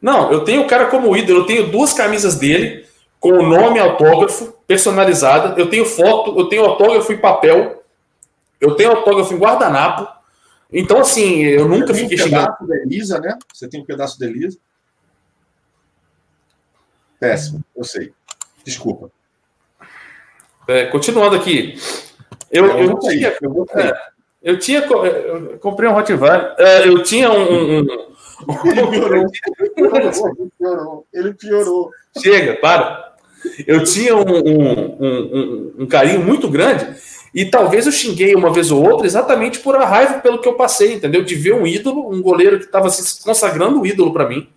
Não, 0.00 0.30
eu 0.30 0.44
tenho 0.44 0.62
o 0.62 0.66
cara 0.66 0.86
como 0.86 1.16
ídolo, 1.16 1.40
eu 1.40 1.46
tenho 1.46 1.70
duas 1.70 1.94
camisas 1.94 2.34
dele, 2.36 2.84
com 3.18 3.30
o 3.30 3.42
nome 3.42 3.78
autógrafo, 3.78 4.52
personalizada. 4.66 5.58
Eu 5.58 5.70
tenho 5.70 5.86
foto, 5.86 6.38
eu 6.38 6.46
tenho 6.46 6.64
autógrafo 6.64 7.10
em 7.10 7.16
papel. 7.16 7.82
Eu 8.60 8.74
tenho 8.74 8.90
autógrafo 8.90 9.34
em 9.34 9.38
guardanapo. 9.38 10.08
Então, 10.72 10.98
assim, 11.00 11.42
eu 11.42 11.68
nunca 11.68 11.94
Você 11.94 12.00
fiquei 12.00 12.18
um 12.20 12.24
xingando. 12.24 12.66
Da 12.66 12.76
Elisa, 12.76 13.20
né? 13.20 13.38
Você 13.52 13.68
tem 13.68 13.80
um 13.80 13.84
pedaço 13.84 14.18
da 14.18 14.26
Elisa. 14.26 14.58
Péssimo, 17.20 17.64
eu 17.76 17.84
sei. 17.84 18.12
Desculpa. 18.64 19.10
É, 20.66 20.86
continuando 20.86 21.36
aqui. 21.36 21.78
Eu, 22.50 22.66
eu, 22.66 22.90
eu 22.90 22.98
tinha, 22.98 23.36
eu, 23.40 23.66
é, 23.74 24.00
eu 24.42 24.58
tinha. 24.58 24.80
Eu 24.80 25.58
comprei 25.58 25.88
um 25.88 25.92
Rottweiler. 25.92 26.54
É, 26.58 26.88
eu 26.88 27.02
tinha 27.02 27.30
um. 27.30 27.42
um, 27.42 27.80
um 27.80 27.86
ele, 28.64 28.90
piorou. 28.90 29.26
ele 29.60 30.50
piorou. 30.58 31.06
Ele 31.12 31.34
piorou. 31.34 31.90
Chega, 32.18 32.56
para. 32.56 33.14
Eu 33.66 33.84
tinha 33.84 34.16
um, 34.16 35.74
um 35.78 35.86
carinho 35.86 36.20
muito 36.20 36.48
grande 36.48 36.96
e 37.34 37.44
talvez 37.44 37.84
eu 37.84 37.92
xinguei 37.92 38.32
uma 38.36 38.52
vez 38.52 38.70
ou 38.70 38.88
outra 38.88 39.06
exatamente 39.06 39.58
por 39.58 39.74
a 39.74 39.84
raiva 39.84 40.20
pelo 40.20 40.40
que 40.40 40.46
eu 40.46 40.54
passei, 40.54 40.94
entendeu? 40.94 41.24
De 41.24 41.34
ver 41.34 41.52
um 41.52 41.66
ídolo, 41.66 42.08
um 42.08 42.22
goleiro 42.22 42.60
que 42.60 42.66
estava 42.66 42.88
se 42.88 43.24
consagrando 43.24 43.80
um 43.80 43.84
ídolo 43.84 44.12
para 44.12 44.28
mim, 44.28 44.48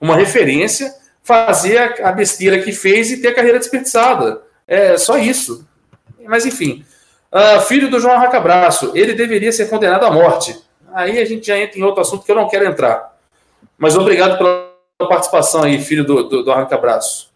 uma 0.00 0.16
referência, 0.16 0.92
fazer 1.22 2.02
a, 2.02 2.10
besteira 2.10 2.60
que 2.60 2.72
fez 2.72 3.12
e 3.12 3.22
ter 3.22 3.28
a 3.28 3.34
carreira 3.34 3.60
desperdiçada. 3.60 4.42
É 4.66 4.98
só 4.98 5.16
isso. 5.16 5.64
Mas 6.24 6.44
enfim. 6.44 6.84
Uh, 7.32 7.60
filho 7.60 7.88
do 7.88 8.00
João 8.00 8.18
Racabraço, 8.18 8.90
ele 8.96 9.12
deveria 9.12 9.52
ser 9.52 9.70
condenado 9.70 10.04
à 10.04 10.10
morte. 10.10 10.60
Aí 10.92 11.20
a 11.20 11.24
gente 11.24 11.46
já 11.46 11.56
entra 11.56 11.78
em 11.78 11.82
outro 11.84 12.00
assunto 12.00 12.24
que 12.24 12.32
eu 12.32 12.36
não 12.36 12.48
quero 12.48 12.66
entrar. 12.66 13.16
Mas 13.78 13.96
obrigado 13.96 14.36
pela 14.36 15.08
participação 15.08 15.62
aí, 15.62 15.80
filho 15.80 16.04
do, 16.04 16.24
do, 16.24 16.42
do 16.42 16.50
Arranca-Braço. 16.50 17.30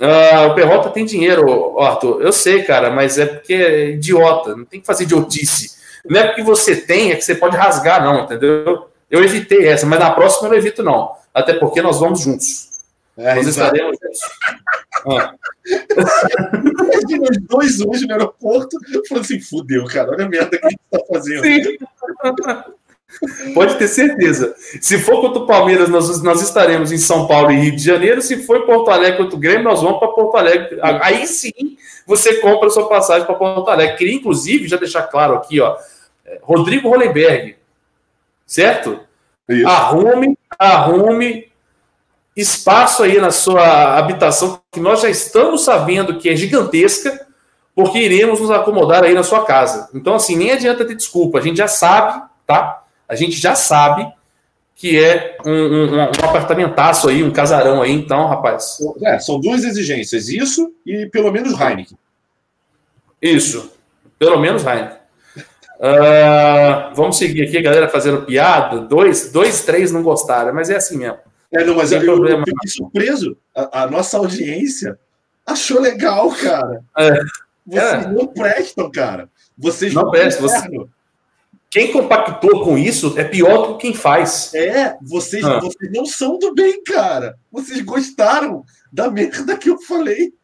Uh, 0.00 0.48
o 0.50 0.54
Perrota 0.54 0.90
tem 0.90 1.04
dinheiro, 1.04 1.78
Arthur. 1.78 2.22
Eu 2.22 2.32
sei, 2.32 2.62
cara, 2.62 2.90
mas 2.90 3.18
é 3.18 3.26
porque 3.26 3.54
é 3.54 3.90
idiota. 3.90 4.56
Não 4.56 4.64
tem 4.64 4.80
que 4.80 4.86
fazer 4.86 5.04
idiotice. 5.04 5.72
Não 6.04 6.20
é 6.20 6.26
porque 6.26 6.42
você 6.42 6.76
tem, 6.76 7.12
é 7.12 7.16
que 7.16 7.24
você 7.24 7.34
pode 7.34 7.56
rasgar, 7.56 8.02
não, 8.02 8.24
entendeu? 8.24 8.88
Eu 9.10 9.22
evitei 9.22 9.68
essa, 9.68 9.86
mas 9.86 10.00
na 10.00 10.10
próxima 10.10 10.48
eu 10.48 10.52
não 10.52 10.58
evito, 10.58 10.82
não. 10.82 11.12
Até 11.32 11.54
porque 11.54 11.80
nós 11.82 12.00
vamos 12.00 12.20
juntos. 12.20 12.70
É, 13.16 13.34
nós 13.34 13.46
exato. 13.46 13.76
estaremos 13.76 13.98
juntos. 14.02 14.20
Ah. 15.06 15.34
os 17.30 17.38
dois 17.46 17.80
hoje 17.80 18.06
no 18.06 18.14
aeroporto, 18.14 18.78
falando 19.08 19.24
assim: 19.24 19.40
fudeu, 19.40 19.84
cara, 19.84 20.10
olha 20.10 20.24
a 20.24 20.28
merda 20.28 20.58
que 20.58 20.66
a 20.66 20.70
gente 20.70 20.80
tá 20.90 20.98
fazendo. 21.12 21.42
Sim. 21.42 21.78
Pode 23.54 23.76
ter 23.76 23.88
certeza. 23.88 24.54
Se 24.80 24.98
for 24.98 25.20
contra 25.20 25.42
o 25.42 25.46
Palmeiras, 25.46 25.88
nós, 25.88 26.22
nós 26.22 26.42
estaremos 26.42 26.92
em 26.92 26.98
São 26.98 27.26
Paulo 27.26 27.50
e 27.50 27.56
Rio 27.56 27.76
de 27.76 27.82
Janeiro. 27.82 28.22
Se 28.22 28.42
for 28.44 28.58
em 28.58 28.66
Porto 28.66 28.90
Alegre 28.90 29.18
contra 29.18 29.36
o 29.36 29.40
Grêmio, 29.40 29.64
nós 29.64 29.82
vamos 29.82 29.98
para 29.98 30.08
Porto 30.08 30.36
Alegre. 30.36 30.78
Aí 30.82 31.26
sim 31.26 31.76
você 32.06 32.34
compra 32.36 32.66
a 32.66 32.70
sua 32.70 32.88
passagem 32.88 33.26
para 33.26 33.34
Porto 33.34 33.68
Alegre. 33.70 33.96
Queria, 33.96 34.14
inclusive, 34.14 34.68
já 34.68 34.76
deixar 34.76 35.02
claro 35.02 35.34
aqui, 35.34 35.60
ó. 35.60 35.76
É, 36.24 36.38
Rodrigo 36.42 36.88
Rolenberg, 36.88 37.56
certo? 38.46 39.00
Isso. 39.48 39.66
Arrume, 39.66 40.38
arrume 40.58 41.52
espaço 42.36 43.02
aí 43.02 43.20
na 43.20 43.30
sua 43.30 43.98
habitação, 43.98 44.60
que 44.70 44.80
nós 44.80 45.02
já 45.02 45.10
estamos 45.10 45.64
sabendo 45.64 46.18
que 46.18 46.28
é 46.28 46.36
gigantesca, 46.36 47.26
porque 47.74 47.98
iremos 47.98 48.40
nos 48.40 48.50
acomodar 48.50 49.04
aí 49.04 49.14
na 49.14 49.22
sua 49.22 49.44
casa. 49.44 49.90
Então, 49.94 50.14
assim, 50.14 50.36
nem 50.36 50.52
adianta 50.52 50.84
ter 50.84 50.94
desculpa, 50.94 51.38
a 51.38 51.42
gente 51.42 51.58
já 51.58 51.68
sabe, 51.68 52.22
tá? 52.46 52.81
A 53.12 53.14
gente 53.14 53.38
já 53.38 53.54
sabe 53.54 54.10
que 54.74 54.98
é 54.98 55.36
um, 55.44 55.50
um, 55.50 55.96
um 55.96 56.02
apartamentaço 56.02 57.10
aí, 57.10 57.22
um 57.22 57.30
casarão 57.30 57.82
aí, 57.82 57.92
então, 57.92 58.26
rapaz. 58.26 58.78
É, 59.02 59.18
são 59.18 59.38
duas 59.38 59.64
exigências, 59.64 60.30
isso 60.30 60.74
e 60.86 61.06
pelo 61.06 61.30
menos 61.30 61.52
Heineken. 61.60 61.98
Isso, 63.20 63.70
pelo 64.18 64.40
menos 64.40 64.64
Heineken. 64.64 64.96
Uh, 65.36 66.94
vamos 66.94 67.18
seguir 67.18 67.42
aqui, 67.42 67.60
galera 67.60 67.86
fazendo 67.86 68.22
piada. 68.22 68.80
Dois, 68.80 69.30
dois, 69.30 69.62
três 69.62 69.92
não 69.92 70.02
gostaram, 70.02 70.54
mas 70.54 70.70
é 70.70 70.76
assim 70.76 70.96
mesmo. 70.96 71.18
É, 71.52 71.62
não, 71.64 71.76
mas 71.76 71.92
eu, 71.92 72.00
problema. 72.00 72.40
eu 72.40 72.46
fiquei 72.46 72.70
surpreso. 72.70 73.36
A, 73.54 73.82
a, 73.82 73.86
nossa 73.90 74.16
audiência 74.16 74.98
achou 75.44 75.82
legal, 75.82 76.30
cara. 76.30 76.82
É. 76.96 77.20
Vocês 77.66 78.04
é. 78.06 78.08
não 78.08 78.26
prestam, 78.26 78.90
cara. 78.90 79.28
Vocês 79.58 79.92
não, 79.92 80.04
não 80.04 80.10
prestam. 80.10 80.48
Você, 80.48 80.68
quem 81.72 81.90
compactou 81.90 82.62
com 82.64 82.76
isso 82.76 83.14
é 83.16 83.24
pior 83.24 83.66
do 83.66 83.78
que 83.78 83.86
quem 83.86 83.94
faz. 83.94 84.52
É, 84.52 84.94
vocês, 85.00 85.42
ah. 85.42 85.58
vocês 85.58 85.90
não 85.90 86.04
são 86.04 86.38
do 86.38 86.54
bem, 86.54 86.82
cara. 86.84 87.34
Vocês 87.50 87.80
gostaram 87.80 88.62
da 88.92 89.10
merda 89.10 89.56
que 89.56 89.70
eu 89.70 89.80
falei. 89.80 90.34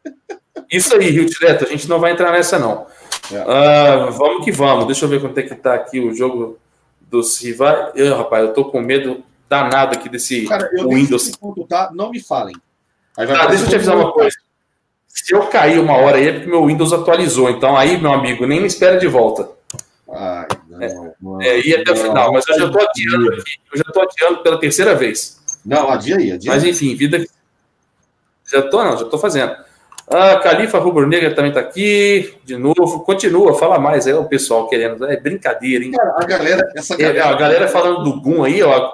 Isso 0.71 0.95
aí, 0.95 1.11
Rio 1.11 1.29
Direto, 1.29 1.65
a 1.65 1.67
gente 1.67 1.87
não 1.87 1.99
vai 1.99 2.13
entrar 2.13 2.31
nessa, 2.31 2.57
não. 2.57 2.87
É. 3.31 3.43
Uh, 3.43 4.11
vamos 4.11 4.43
que 4.43 4.51
vamos. 4.51 4.87
Deixa 4.87 5.05
eu 5.05 5.09
ver 5.09 5.21
quanto 5.21 5.37
é 5.37 5.43
que 5.43 5.53
tá 5.53 5.75
aqui 5.75 5.99
o 5.99 6.15
jogo 6.15 6.57
dos 6.99 7.37
rivais. 7.37 7.91
Eu, 7.93 8.17
rapaz, 8.17 8.47
eu 8.47 8.53
tô 8.55 8.65
com 8.65 8.81
medo 8.81 9.23
danado 9.47 9.95
aqui 9.95 10.09
desse 10.09 10.47
cara, 10.47 10.67
eu 10.73 10.89
Windows. 10.89 11.35
Ponto, 11.35 11.63
tá? 11.67 11.91
Não 11.93 12.09
me 12.09 12.19
falem. 12.19 12.55
Ah, 13.15 13.45
deixa 13.45 13.65
eu 13.65 13.69
te 13.69 13.75
avisar 13.75 13.95
uma 13.95 14.11
coisa. 14.11 14.35
Se 15.07 15.31
eu 15.31 15.45
cair 15.45 15.79
uma 15.79 15.95
hora 15.95 16.17
aí 16.17 16.27
é 16.27 16.33
porque 16.33 16.49
meu 16.49 16.65
Windows 16.65 16.91
atualizou. 16.91 17.51
Então 17.51 17.77
aí, 17.77 18.01
meu 18.01 18.11
amigo, 18.11 18.47
nem 18.47 18.59
me 18.59 18.65
espera 18.65 18.97
de 18.97 19.05
volta. 19.05 19.58
Ai, 20.11 20.47
não, 21.21 21.41
é, 21.41 21.59
ir 21.59 21.81
até 21.81 21.91
o 21.91 21.95
final, 21.95 22.33
mas 22.33 22.47
eu 22.47 22.59
já 22.59 22.65
estou 22.65 22.81
adiando 22.81 23.33
aqui, 23.33 23.59
eu 23.71 23.77
já 23.77 23.83
estou 23.87 24.03
adiando 24.03 24.43
pela 24.43 24.59
terceira 24.59 24.95
vez. 24.95 25.39
Não, 25.63 25.89
adia 25.89 26.17
aí, 26.17 26.31
adia. 26.31 26.51
Mas 26.51 26.63
enfim, 26.63 26.95
vida. 26.95 27.23
Já 28.51 28.59
estou, 28.59 28.83
não, 28.83 28.97
já 28.97 29.03
estou 29.03 29.19
fazendo. 29.19 29.55
A 30.07 30.37
Califa 30.37 30.79
Rubro 30.79 31.07
Negra 31.07 31.35
também 31.35 31.51
está 31.51 31.59
aqui, 31.59 32.33
de 32.43 32.57
novo. 32.57 33.01
Continua, 33.01 33.53
fala 33.53 33.77
mais 33.77 34.07
aí, 34.07 34.13
o 34.13 34.25
pessoal 34.25 34.67
querendo. 34.67 35.05
É 35.05 35.15
brincadeira, 35.15 35.85
hein? 35.85 35.91
Cara, 35.91 36.15
a 36.17 36.25
galera, 36.25 36.71
essa 36.75 36.97
galera. 36.97 37.19
É, 37.19 37.21
a 37.21 37.33
galera 37.33 37.67
falando 37.67 38.03
do 38.03 38.19
Gum 38.19 38.43
aí, 38.43 38.63
ó. 38.63 38.93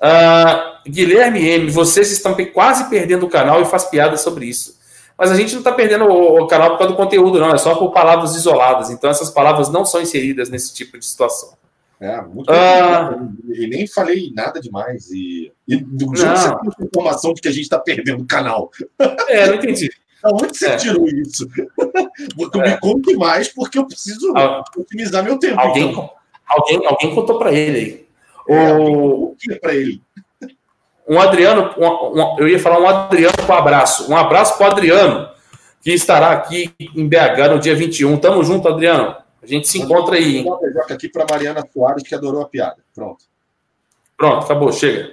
Ah, 0.00 0.80
Guilherme 0.88 1.46
M, 1.46 1.70
vocês 1.70 2.10
estão 2.10 2.34
quase 2.52 2.88
perdendo 2.88 3.26
o 3.26 3.28
canal 3.28 3.60
e 3.60 3.66
faz 3.66 3.84
piada 3.84 4.16
sobre 4.16 4.46
isso. 4.46 4.78
Mas 5.16 5.30
a 5.30 5.36
gente 5.36 5.52
não 5.52 5.60
está 5.60 5.72
perdendo 5.72 6.04
o, 6.06 6.42
o, 6.42 6.46
canal 6.46 6.70
por 6.70 6.78
causa 6.78 6.92
do 6.92 6.96
conteúdo, 6.96 7.38
não. 7.38 7.54
É 7.54 7.58
só 7.58 7.74
por 7.76 7.92
palavras 7.92 8.34
isoladas. 8.34 8.90
Então 8.90 9.08
essas 9.08 9.30
palavras 9.30 9.70
não 9.70 9.84
são 9.84 10.00
inseridas 10.00 10.50
nesse 10.50 10.74
tipo 10.74 10.98
de 10.98 11.06
situação. 11.06 11.54
É, 12.00 12.20
muito 12.20 12.50
ah, 12.52 13.16
E 13.52 13.66
nem 13.66 13.86
falei 13.86 14.32
nada 14.34 14.60
demais. 14.60 15.10
E, 15.10 15.52
e 15.66 15.76
do 15.76 16.14
jeito 16.16 16.36
você 16.36 16.76
tem 16.76 16.86
informação 16.86 17.32
de 17.32 17.40
que 17.40 17.48
a 17.48 17.52
gente 17.52 17.62
está 17.62 17.78
perdendo 17.78 18.22
o 18.22 18.26
canal. 18.26 18.70
É, 19.28 19.46
não 19.46 19.54
entendi. 19.54 19.90
Onde 20.24 20.56
você 20.56 20.66
é. 20.66 20.76
tirou 20.76 21.06
isso? 21.06 21.48
É. 21.58 22.70
Me 22.70 22.78
conte 22.78 23.14
mais, 23.16 23.48
porque 23.48 23.78
eu 23.78 23.86
preciso 23.86 24.32
otimizar 24.76 25.22
meu 25.22 25.38
tempo. 25.38 25.60
Alguém, 25.60 25.90
então. 25.90 26.10
alguém, 26.46 26.86
alguém 26.86 27.14
contou 27.14 27.38
para 27.38 27.52
ele 27.52 27.78
aí. 27.78 28.04
É, 28.48 28.72
o 28.74 29.34
que 29.38 29.54
para 29.56 29.74
ele? 29.74 30.02
Um 31.06 31.20
Adriano, 31.20 31.74
um, 31.76 32.20
um, 32.20 32.36
eu 32.38 32.48
ia 32.48 32.58
falar 32.58 32.80
um 32.80 32.88
Adriano 32.88 33.34
com 33.46 33.52
um 33.52 33.56
abraço. 33.56 34.10
Um 34.10 34.16
abraço 34.16 34.56
para 34.56 34.68
o 34.68 34.70
Adriano, 34.70 35.28
que 35.82 35.92
estará 35.92 36.32
aqui 36.32 36.74
em 36.78 37.06
BH 37.06 37.50
no 37.50 37.58
dia 37.58 37.74
21. 37.74 38.16
Tamo 38.18 38.42
junto, 38.42 38.68
Adriano. 38.68 39.14
A 39.42 39.46
gente 39.46 39.68
se 39.68 39.78
encontra 39.78 40.16
aí. 40.16 40.42
Um 40.42 40.54
aqui 40.90 41.08
para 41.08 41.26
Mariana 41.30 41.68
Soares, 41.72 42.02
que 42.02 42.14
adorou 42.14 42.40
a 42.40 42.46
piada. 42.46 42.78
Pronto. 42.94 43.24
Pronto, 44.16 44.44
acabou, 44.44 44.72
chega. 44.72 45.12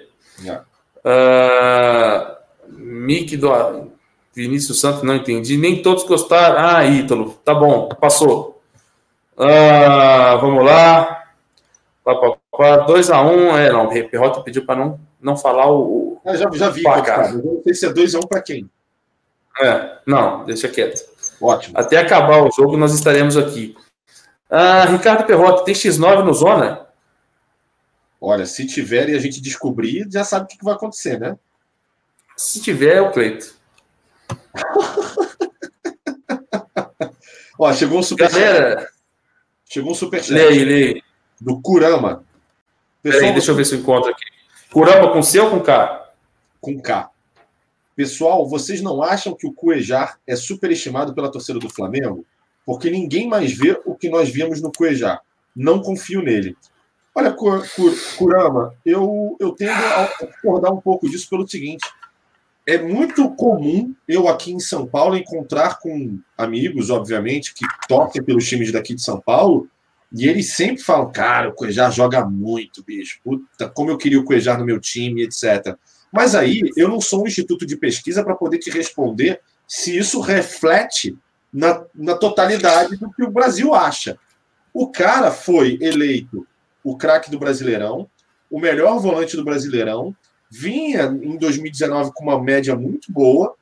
Uh, 1.03 2.35
Mick 2.69 3.35
do 3.35 3.91
Vinícius 4.33 4.79
Santos, 4.79 5.03
não 5.03 5.15
entendi. 5.15 5.57
Nem 5.57 5.81
todos 5.81 6.05
gostaram. 6.05 6.57
Ah, 6.57 6.85
Ítalo, 6.85 7.31
tá 7.43 7.53
bom, 7.53 7.89
passou. 7.89 8.61
Uh, 9.37 10.39
vamos 10.39 10.63
lá. 10.63 11.17
2x1, 12.05 13.25
um, 13.25 13.57
é, 13.57 13.71
não, 13.71 13.85
o 13.85 14.09
Perrota 14.09 14.41
pediu 14.41 14.65
para 14.65 14.79
não, 14.79 14.99
não 15.21 15.37
falar 15.37 15.71
o. 15.71 16.19
Ah, 16.25 16.35
já, 16.35 16.49
já 16.51 16.69
vi, 16.69 16.83
placar. 16.83 17.33
Não 17.33 17.61
sei 17.63 17.73
se 17.73 17.85
é 17.85 17.89
2x1 17.89 18.23
um 18.23 18.27
para 18.27 18.41
quem. 18.41 18.69
É, 19.61 19.99
não, 20.05 20.43
deixa 20.45 20.67
quieto. 20.67 21.03
Ótimo. 21.39 21.77
Até 21.77 21.97
acabar 21.97 22.41
o 22.41 22.51
jogo, 22.51 22.77
nós 22.77 22.93
estaremos 22.93 23.37
aqui. 23.37 23.75
Ah, 24.49 24.85
Ricardo 24.85 25.25
Perrota, 25.25 25.63
tem 25.63 25.73
X9 25.73 26.23
no 26.23 26.33
Zona? 26.33 26.87
Olha, 28.19 28.45
se 28.45 28.67
tiver 28.67 29.09
e 29.09 29.15
a 29.15 29.19
gente 29.19 29.41
descobrir, 29.41 30.07
já 30.11 30.23
sabe 30.23 30.45
o 30.45 30.47
que 30.47 30.63
vai 30.63 30.73
acontecer, 30.75 31.19
né? 31.19 31.37
Se 32.37 32.61
tiver, 32.61 32.97
é 32.97 33.01
o 33.01 33.11
Cleito. 33.11 33.55
Ó, 37.57 37.71
chegou 37.73 37.99
um 37.99 38.03
super 38.03 38.29
Galera, 38.31 38.89
chegou 39.65 39.91
um 39.91 39.95
superchat. 39.95 40.33
Leia, 40.33 40.65
leia. 40.65 41.03
Do 41.39 41.61
Kurama. 41.61 42.23
Pessoal, 43.01 43.21
Peraí, 43.21 43.33
deixa 43.33 43.51
eu 43.51 43.55
ver 43.55 43.65
se 43.65 43.75
eu 43.75 43.79
encontro 43.79 44.11
aqui. 44.11 44.30
Kurama 44.71 45.11
com 45.11 45.21
C 45.21 45.37
ou 45.37 45.49
com 45.49 45.59
K? 45.59 46.13
Com 46.61 46.79
K. 46.79 47.11
Pessoal, 47.93 48.47
vocês 48.47 48.81
não 48.81 49.03
acham 49.03 49.35
que 49.35 49.45
o 49.45 49.51
Cuejar 49.51 50.17
é 50.25 50.33
superestimado 50.33 51.13
pela 51.13 51.29
torcida 51.29 51.59
do 51.59 51.69
Flamengo? 51.69 52.25
Porque 52.65 52.89
ninguém 52.89 53.27
mais 53.27 53.51
vê 53.51 53.77
o 53.85 53.93
que 53.95 54.09
nós 54.09 54.29
vimos 54.29 54.61
no 54.61 54.71
Cuejar. 54.71 55.21
Não 55.53 55.81
confio 55.81 56.21
nele. 56.21 56.55
Olha, 57.13 57.35
Kurama, 58.17 58.73
eu, 58.85 59.35
eu 59.41 59.51
tendo 59.51 59.71
a 59.71 60.09
discordar 60.25 60.73
um 60.73 60.79
pouco 60.79 61.09
disso 61.09 61.29
pelo 61.29 61.45
seguinte. 61.45 61.85
É 62.65 62.77
muito 62.77 63.29
comum 63.31 63.93
eu 64.07 64.29
aqui 64.29 64.53
em 64.53 64.59
São 64.59 64.87
Paulo 64.87 65.17
encontrar 65.17 65.79
com 65.79 66.17
amigos, 66.37 66.89
obviamente, 66.89 67.53
que 67.53 67.65
torcem 67.89 68.23
pelos 68.23 68.47
times 68.47 68.71
daqui 68.71 68.95
de 68.95 69.03
São 69.03 69.19
Paulo, 69.19 69.67
e 70.13 70.27
eles 70.27 70.53
sempre 70.53 70.83
falam, 70.83 71.11
cara, 71.11 71.49
o 71.49 71.53
Cuejar 71.53 71.91
joga 71.91 72.25
muito, 72.25 72.83
bicho. 72.83 73.19
Puta, 73.23 73.69
como 73.69 73.91
eu 73.91 73.97
queria 73.97 74.19
o 74.19 74.25
Cuejar 74.25 74.59
no 74.59 74.65
meu 74.65 74.79
time, 74.79 75.23
etc. 75.23 75.75
Mas 76.11 76.35
aí 76.35 76.69
eu 76.75 76.89
não 76.89 76.99
sou 76.99 77.23
um 77.23 77.27
instituto 77.27 77.65
de 77.65 77.77
pesquisa 77.77 78.23
para 78.23 78.35
poder 78.35 78.57
te 78.57 78.69
responder 78.69 79.39
se 79.65 79.97
isso 79.97 80.19
reflete 80.19 81.17
na, 81.51 81.83
na 81.95 82.15
totalidade 82.15 82.97
do 82.97 83.09
que 83.11 83.23
o 83.23 83.31
Brasil 83.31 83.73
acha. 83.73 84.17
O 84.73 84.91
cara 84.91 85.31
foi 85.31 85.77
eleito 85.81 86.45
o 86.83 86.97
craque 86.97 87.31
do 87.31 87.39
Brasileirão, 87.39 88.09
o 88.49 88.59
melhor 88.59 88.99
volante 88.99 89.37
do 89.37 89.45
Brasileirão, 89.45 90.13
vinha 90.49 91.03
em 91.03 91.37
2019 91.37 92.11
com 92.13 92.25
uma 92.25 92.41
média 92.41 92.75
muito 92.75 93.11
boa, 93.11 93.55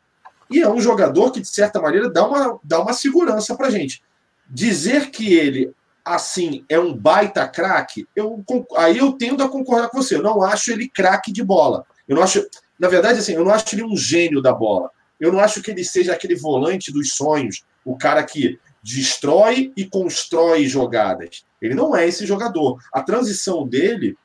e 0.50 0.62
é 0.62 0.68
um 0.68 0.82
jogador 0.82 1.32
que, 1.32 1.40
de 1.40 1.48
certa 1.48 1.80
maneira, 1.80 2.10
dá 2.10 2.28
uma, 2.28 2.60
dá 2.64 2.82
uma 2.82 2.94
segurança 2.94 3.56
para 3.56 3.70
gente. 3.70 4.02
Dizer 4.50 5.12
que 5.12 5.32
ele, 5.34 5.72
assim, 6.04 6.66
é 6.70 6.80
um 6.80 6.94
baita 6.94 7.48
craque, 7.48 8.08
eu, 8.16 8.44
aí 8.76 8.98
eu 8.98 9.14
tendo 9.14 9.44
a 9.44 9.50
concordar 9.50 9.90
com 9.90 10.02
você. 10.02 10.16
Eu 10.16 10.24
não 10.24 10.42
acho 10.42 10.72
ele 10.72 10.90
craque 10.90 11.32
de 11.32 11.44
bola. 11.44 11.86
Eu 12.08 12.16
não 12.16 12.24
acho. 12.24 12.46
Na 12.80 12.88
verdade, 12.88 13.20
assim, 13.20 13.34
eu 13.34 13.44
não 13.44 13.54
acho 13.54 13.76
ele 13.76 13.84
um 13.84 13.96
gênio 13.96 14.42
da 14.42 14.54
bola. 14.54 14.90
Eu 15.20 15.32
não 15.32 15.40
acho 15.40 15.62
que 15.62 15.72
ele 15.72 15.84
seja 15.84 16.14
aquele 16.14 16.36
volante 16.36 16.92
dos 16.92 17.14
sonhos, 17.14 17.64
o 17.84 17.98
cara 17.98 18.24
que 18.24 18.58
destrói 18.82 19.74
e 19.76 19.86
constrói 19.86 20.66
jogadas. 20.66 21.44
Ele 21.62 21.76
não 21.76 21.96
é 21.96 22.08
esse 22.08 22.26
jogador. 22.26 22.80
A 22.94 23.02
transição 23.02 23.68
dele 23.68 24.18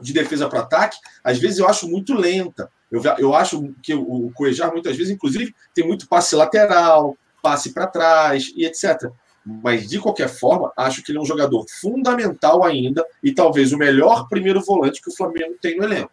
de 0.00 0.12
defesa 0.12 0.48
para 0.48 0.60
ataque, 0.60 0.98
às 1.22 1.38
vezes 1.38 1.58
eu 1.58 1.68
acho 1.68 1.88
muito 1.88 2.14
lenta. 2.14 2.68
Eu, 2.90 3.02
eu 3.18 3.34
acho 3.34 3.72
que 3.82 3.94
o 3.94 4.30
Cuejar, 4.34 4.72
muitas 4.72 4.96
vezes, 4.96 5.12
inclusive, 5.12 5.54
tem 5.74 5.86
muito 5.86 6.08
passe 6.08 6.34
lateral, 6.34 7.16
passe 7.42 7.72
para 7.72 7.86
trás 7.86 8.52
e 8.56 8.64
etc. 8.64 9.10
Mas, 9.44 9.88
de 9.88 9.98
qualquer 9.98 10.28
forma, 10.28 10.72
acho 10.76 11.02
que 11.02 11.12
ele 11.12 11.18
é 11.18 11.20
um 11.20 11.26
jogador 11.26 11.66
fundamental 11.68 12.64
ainda 12.64 13.04
e 13.22 13.32
talvez 13.32 13.72
o 13.72 13.78
melhor 13.78 14.26
primeiro 14.28 14.60
volante 14.62 15.02
que 15.02 15.10
o 15.10 15.14
Flamengo 15.14 15.54
tem 15.60 15.76
no 15.76 15.84
elenco. 15.84 16.12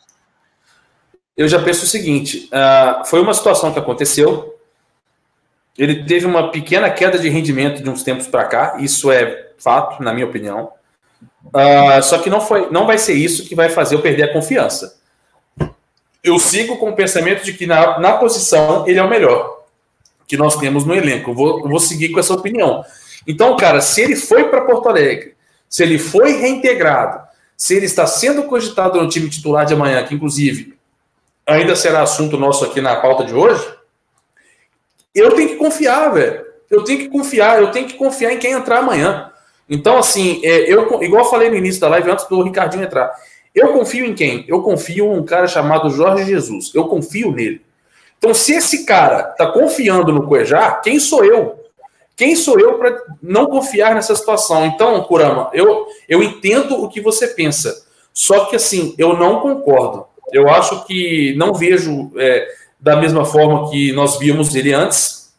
Eu 1.37 1.47
já 1.47 1.61
penso 1.61 1.85
o 1.85 1.87
seguinte: 1.87 2.49
uh, 2.51 3.05
foi 3.05 3.21
uma 3.21 3.33
situação 3.33 3.71
que 3.71 3.79
aconteceu. 3.79 4.57
Ele 5.77 6.03
teve 6.03 6.25
uma 6.25 6.51
pequena 6.51 6.89
queda 6.89 7.17
de 7.17 7.29
rendimento 7.29 7.81
de 7.81 7.89
uns 7.89 8.03
tempos 8.03 8.27
para 8.27 8.43
cá, 8.43 8.77
isso 8.79 9.09
é 9.09 9.51
fato, 9.57 10.03
na 10.03 10.13
minha 10.13 10.25
opinião. 10.25 10.73
Uh, 11.45 12.03
só 12.03 12.19
que 12.19 12.29
não, 12.29 12.41
foi, 12.41 12.69
não 12.69 12.85
vai 12.85 12.97
ser 12.97 13.13
isso 13.13 13.47
que 13.47 13.55
vai 13.55 13.69
fazer 13.69 13.95
eu 13.95 14.01
perder 14.01 14.23
a 14.23 14.33
confiança. 14.33 14.99
Eu 16.21 16.37
sigo 16.37 16.77
com 16.77 16.89
o 16.89 16.95
pensamento 16.95 17.43
de 17.43 17.53
que 17.53 17.65
na, 17.65 17.97
na 17.99 18.13
posição 18.17 18.85
ele 18.87 18.99
é 18.99 19.03
o 19.03 19.09
melhor 19.09 19.61
que 20.27 20.37
nós 20.37 20.57
temos 20.57 20.85
no 20.85 20.93
elenco. 20.93 21.31
Eu 21.31 21.35
vou, 21.35 21.59
eu 21.61 21.69
vou 21.69 21.79
seguir 21.79 22.09
com 22.09 22.19
essa 22.19 22.33
opinião. 22.33 22.83
Então, 23.27 23.55
cara, 23.55 23.81
se 23.81 24.01
ele 24.01 24.15
foi 24.15 24.45
para 24.45 24.61
Porto 24.61 24.89
Alegre, 24.89 25.35
se 25.69 25.83
ele 25.83 25.97
foi 25.97 26.33
reintegrado, 26.33 27.21
se 27.55 27.75
ele 27.75 27.85
está 27.85 28.07
sendo 28.07 28.43
cogitado 28.43 28.99
no 28.99 29.07
time 29.07 29.29
titular 29.29 29.65
de 29.65 29.73
amanhã, 29.73 30.03
que 30.03 30.15
inclusive 30.15 30.77
ainda 31.45 31.75
será 31.75 32.01
assunto 32.01 32.37
nosso 32.37 32.65
aqui 32.65 32.81
na 32.81 32.95
pauta 32.95 33.23
de 33.23 33.33
hoje, 33.33 33.63
eu 35.13 35.35
tenho 35.35 35.49
que 35.49 35.55
confiar, 35.55 36.09
velho. 36.09 36.45
Eu 36.69 36.83
tenho 36.83 36.99
que 36.99 37.09
confiar, 37.09 37.61
eu 37.61 37.71
tenho 37.71 37.87
que 37.87 37.95
confiar 37.95 38.31
em 38.31 38.39
quem 38.39 38.53
entrar 38.53 38.79
amanhã. 38.79 39.31
Então, 39.69 39.97
assim, 39.97 40.41
é, 40.43 40.71
eu, 40.71 41.03
igual 41.03 41.25
eu 41.25 41.29
falei 41.29 41.49
no 41.49 41.55
início 41.55 41.81
da 41.81 41.89
live, 41.89 42.09
antes 42.09 42.25
do 42.27 42.41
Ricardinho 42.41 42.83
entrar, 42.83 43.11
eu 43.53 43.73
confio 43.73 44.05
em 44.05 44.13
quem? 44.13 44.45
Eu 44.47 44.61
confio 44.61 45.05
em 45.05 45.19
um 45.19 45.23
cara 45.23 45.47
chamado 45.47 45.89
Jorge 45.89 46.25
Jesus. 46.25 46.71
Eu 46.73 46.85
confio 46.87 47.31
nele. 47.31 47.61
Então, 48.17 48.33
se 48.33 48.53
esse 48.53 48.85
cara 48.85 49.23
tá 49.23 49.47
confiando 49.51 50.13
no 50.13 50.27
Cuejar, 50.27 50.81
quem 50.81 50.99
sou 50.99 51.25
eu? 51.25 51.60
Quem 52.15 52.35
sou 52.35 52.59
eu 52.59 52.77
para 52.77 53.01
não 53.21 53.47
confiar 53.47 53.95
nessa 53.95 54.15
situação? 54.15 54.65
Então, 54.65 55.01
Kurama, 55.03 55.49
eu, 55.53 55.87
eu 56.07 56.21
entendo 56.21 56.83
o 56.83 56.89
que 56.89 57.01
você 57.01 57.27
pensa. 57.27 57.85
Só 58.13 58.45
que, 58.45 58.55
assim, 58.55 58.93
eu 58.97 59.17
não 59.17 59.39
concordo. 59.39 60.05
Eu 60.31 60.49
acho 60.49 60.85
que 60.85 61.33
não 61.35 61.53
vejo 61.53 62.11
é, 62.17 62.47
da 62.79 62.95
mesma 62.95 63.25
forma 63.25 63.69
que 63.69 63.91
nós 63.93 64.17
víamos 64.17 64.53
ele 64.55 64.73
antes, 64.73 65.33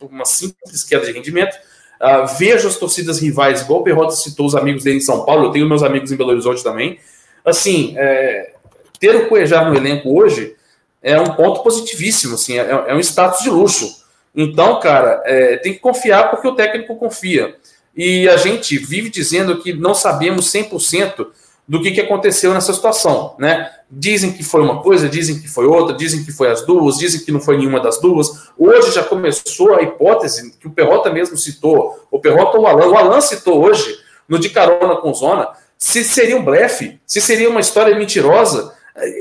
uma 0.00 0.24
simples 0.24 0.84
queda 0.84 1.06
de 1.06 1.12
rendimento 1.12 1.56
Uh, 2.02 2.26
vejo 2.36 2.66
as 2.66 2.74
torcidas 2.74 3.20
rivais, 3.20 3.60
igual 3.60 3.78
o 3.78 3.84
Perrota 3.84 4.16
citou 4.16 4.44
os 4.44 4.56
amigos 4.56 4.82
dele 4.82 4.96
em 4.96 5.00
São 5.00 5.24
Paulo, 5.24 5.46
eu 5.46 5.50
tenho 5.52 5.68
meus 5.68 5.84
amigos 5.84 6.10
em 6.10 6.16
Belo 6.16 6.30
Horizonte 6.30 6.60
também. 6.60 6.98
Assim, 7.44 7.94
é, 7.96 8.54
ter 8.98 9.14
o 9.14 9.28
Cuejar 9.28 9.70
no 9.70 9.76
elenco 9.76 10.12
hoje 10.12 10.56
é 11.00 11.20
um 11.20 11.36
ponto 11.36 11.62
positivíssimo, 11.62 12.34
assim, 12.34 12.58
é, 12.58 12.68
é 12.88 12.92
um 12.92 12.98
status 12.98 13.44
de 13.44 13.50
luxo. 13.50 14.01
Então, 14.34 14.80
cara, 14.80 15.22
é, 15.24 15.56
tem 15.56 15.74
que 15.74 15.80
confiar 15.80 16.30
porque 16.30 16.48
o 16.48 16.54
técnico 16.54 16.96
confia. 16.96 17.56
E 17.94 18.28
a 18.28 18.36
gente 18.36 18.78
vive 18.78 19.10
dizendo 19.10 19.60
que 19.60 19.72
não 19.72 19.94
sabemos 19.94 20.50
100% 20.50 21.26
do 21.68 21.80
que, 21.80 21.92
que 21.92 22.00
aconteceu 22.00 22.52
nessa 22.52 22.72
situação, 22.72 23.34
né? 23.38 23.70
Dizem 23.90 24.32
que 24.32 24.42
foi 24.42 24.62
uma 24.62 24.82
coisa, 24.82 25.08
dizem 25.08 25.40
que 25.40 25.48
foi 25.48 25.66
outra, 25.66 25.94
dizem 25.94 26.24
que 26.24 26.32
foi 26.32 26.50
as 26.50 26.66
duas, 26.66 26.98
dizem 26.98 27.20
que 27.20 27.30
não 27.30 27.40
foi 27.40 27.56
nenhuma 27.56 27.78
das 27.78 28.00
duas. 28.00 28.48
Hoje 28.58 28.92
já 28.92 29.02
começou 29.04 29.74
a 29.74 29.82
hipótese 29.82 30.52
que 30.58 30.66
o 30.66 30.70
Perrota 30.70 31.10
mesmo 31.10 31.36
citou, 31.36 32.06
o 32.10 32.18
Perrota 32.18 32.56
ou 32.56 32.64
o 32.64 32.66
Alan, 32.66 32.86
o 32.88 32.96
Alan 32.96 33.20
citou 33.20 33.62
hoje, 33.62 33.96
no 34.28 34.38
De 34.38 34.48
Carona 34.48 34.96
com 34.96 35.14
Zona, 35.14 35.48
se 35.78 36.04
seria 36.04 36.36
um 36.36 36.44
blefe, 36.44 37.00
se 37.06 37.20
seria 37.20 37.50
uma 37.50 37.60
história 37.60 37.94
mentirosa. 37.94 38.72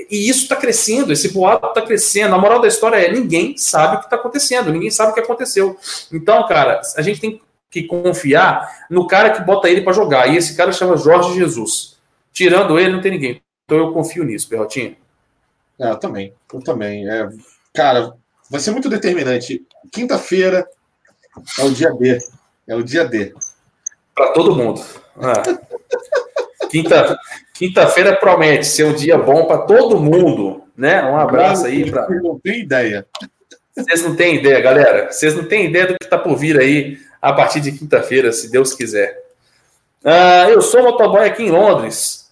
E 0.09 0.30
isso 0.30 0.43
está 0.43 0.55
crescendo, 0.55 1.13
esse 1.13 1.30
boato 1.30 1.67
está 1.67 1.82
crescendo. 1.82 2.36
A 2.36 2.38
moral 2.38 2.59
da 2.59 2.67
história 2.67 2.97
é: 2.97 3.11
ninguém 3.11 3.57
sabe 3.57 3.95
o 3.95 3.99
que 3.99 4.05
está 4.05 4.17
acontecendo, 4.17 4.72
ninguém 4.72 4.91
sabe 4.91 5.11
o 5.11 5.13
que 5.13 5.22
aconteceu. 5.22 5.78
Então, 6.11 6.45
cara, 6.47 6.82
a 6.97 7.01
gente 7.01 7.22
tem 7.22 7.41
que 7.69 7.84
confiar 7.84 8.86
no 8.89 9.07
cara 9.07 9.30
que 9.30 9.41
bota 9.43 9.69
ele 9.69 9.82
para 9.82 9.93
jogar. 9.93 10.28
E 10.28 10.36
esse 10.36 10.55
cara 10.55 10.74
chama 10.74 10.97
Jorge 10.97 11.34
Jesus. 11.34 11.97
Tirando 12.34 12.78
ele, 12.78 12.91
não 12.91 13.01
tem 13.01 13.11
ninguém. 13.11 13.41
Então 13.65 13.78
eu 13.78 13.93
confio 13.93 14.26
nisso, 14.26 14.49
Perrotinho. 14.49 14.95
É, 15.80 15.89
eu 15.89 15.97
também. 15.97 16.34
Eu 16.53 16.61
também. 16.61 17.09
É, 17.09 17.30
cara, 17.74 18.13
vai 18.49 18.59
ser 18.59 18.72
muito 18.72 18.89
determinante. 18.89 19.65
Quinta-feira 19.91 20.67
é 21.57 21.63
o 21.63 21.72
dia 21.72 21.91
D. 21.91 22.19
É 22.67 22.76
o 22.76 22.84
dia 22.84 23.05
D. 23.05 23.34
Para 24.13 24.34
todo 24.34 24.55
mundo. 24.55 24.84
É. 25.17 25.72
Quinta, 26.72 27.19
quinta-feira 27.53 28.15
promete 28.15 28.65
ser 28.65 28.86
um 28.86 28.93
dia 28.93 29.17
bom 29.17 29.45
para 29.45 29.57
todo 29.57 29.99
mundo, 29.99 30.63
né? 30.76 31.03
Um 31.03 31.17
abraço 31.17 31.65
aí 31.65 31.91
para. 31.91 32.07
Não 32.09 32.39
tem 32.39 32.61
ideia. 32.61 33.05
Vocês 33.76 34.03
não 34.03 34.15
têm 34.15 34.36
ideia, 34.36 34.61
galera. 34.61 35.11
Vocês 35.11 35.36
não 35.36 35.43
têm 35.43 35.65
ideia 35.65 35.88
do 35.88 35.95
que 35.99 36.05
está 36.05 36.17
por 36.17 36.38
vir 36.38 36.57
aí 36.57 36.97
a 37.22 37.34
partir 37.34 37.59
de 37.59 37.74
quinta-feira, 37.74 38.32
se 38.32 38.49
Deus 38.49 38.74
quiser. 38.74 39.17
Uh, 40.03 40.49
eu 40.49 40.61
sou 40.61 40.82
motoboy 40.82 41.28
aqui 41.28 41.43
em 41.43 41.51
Londres. 41.51 42.32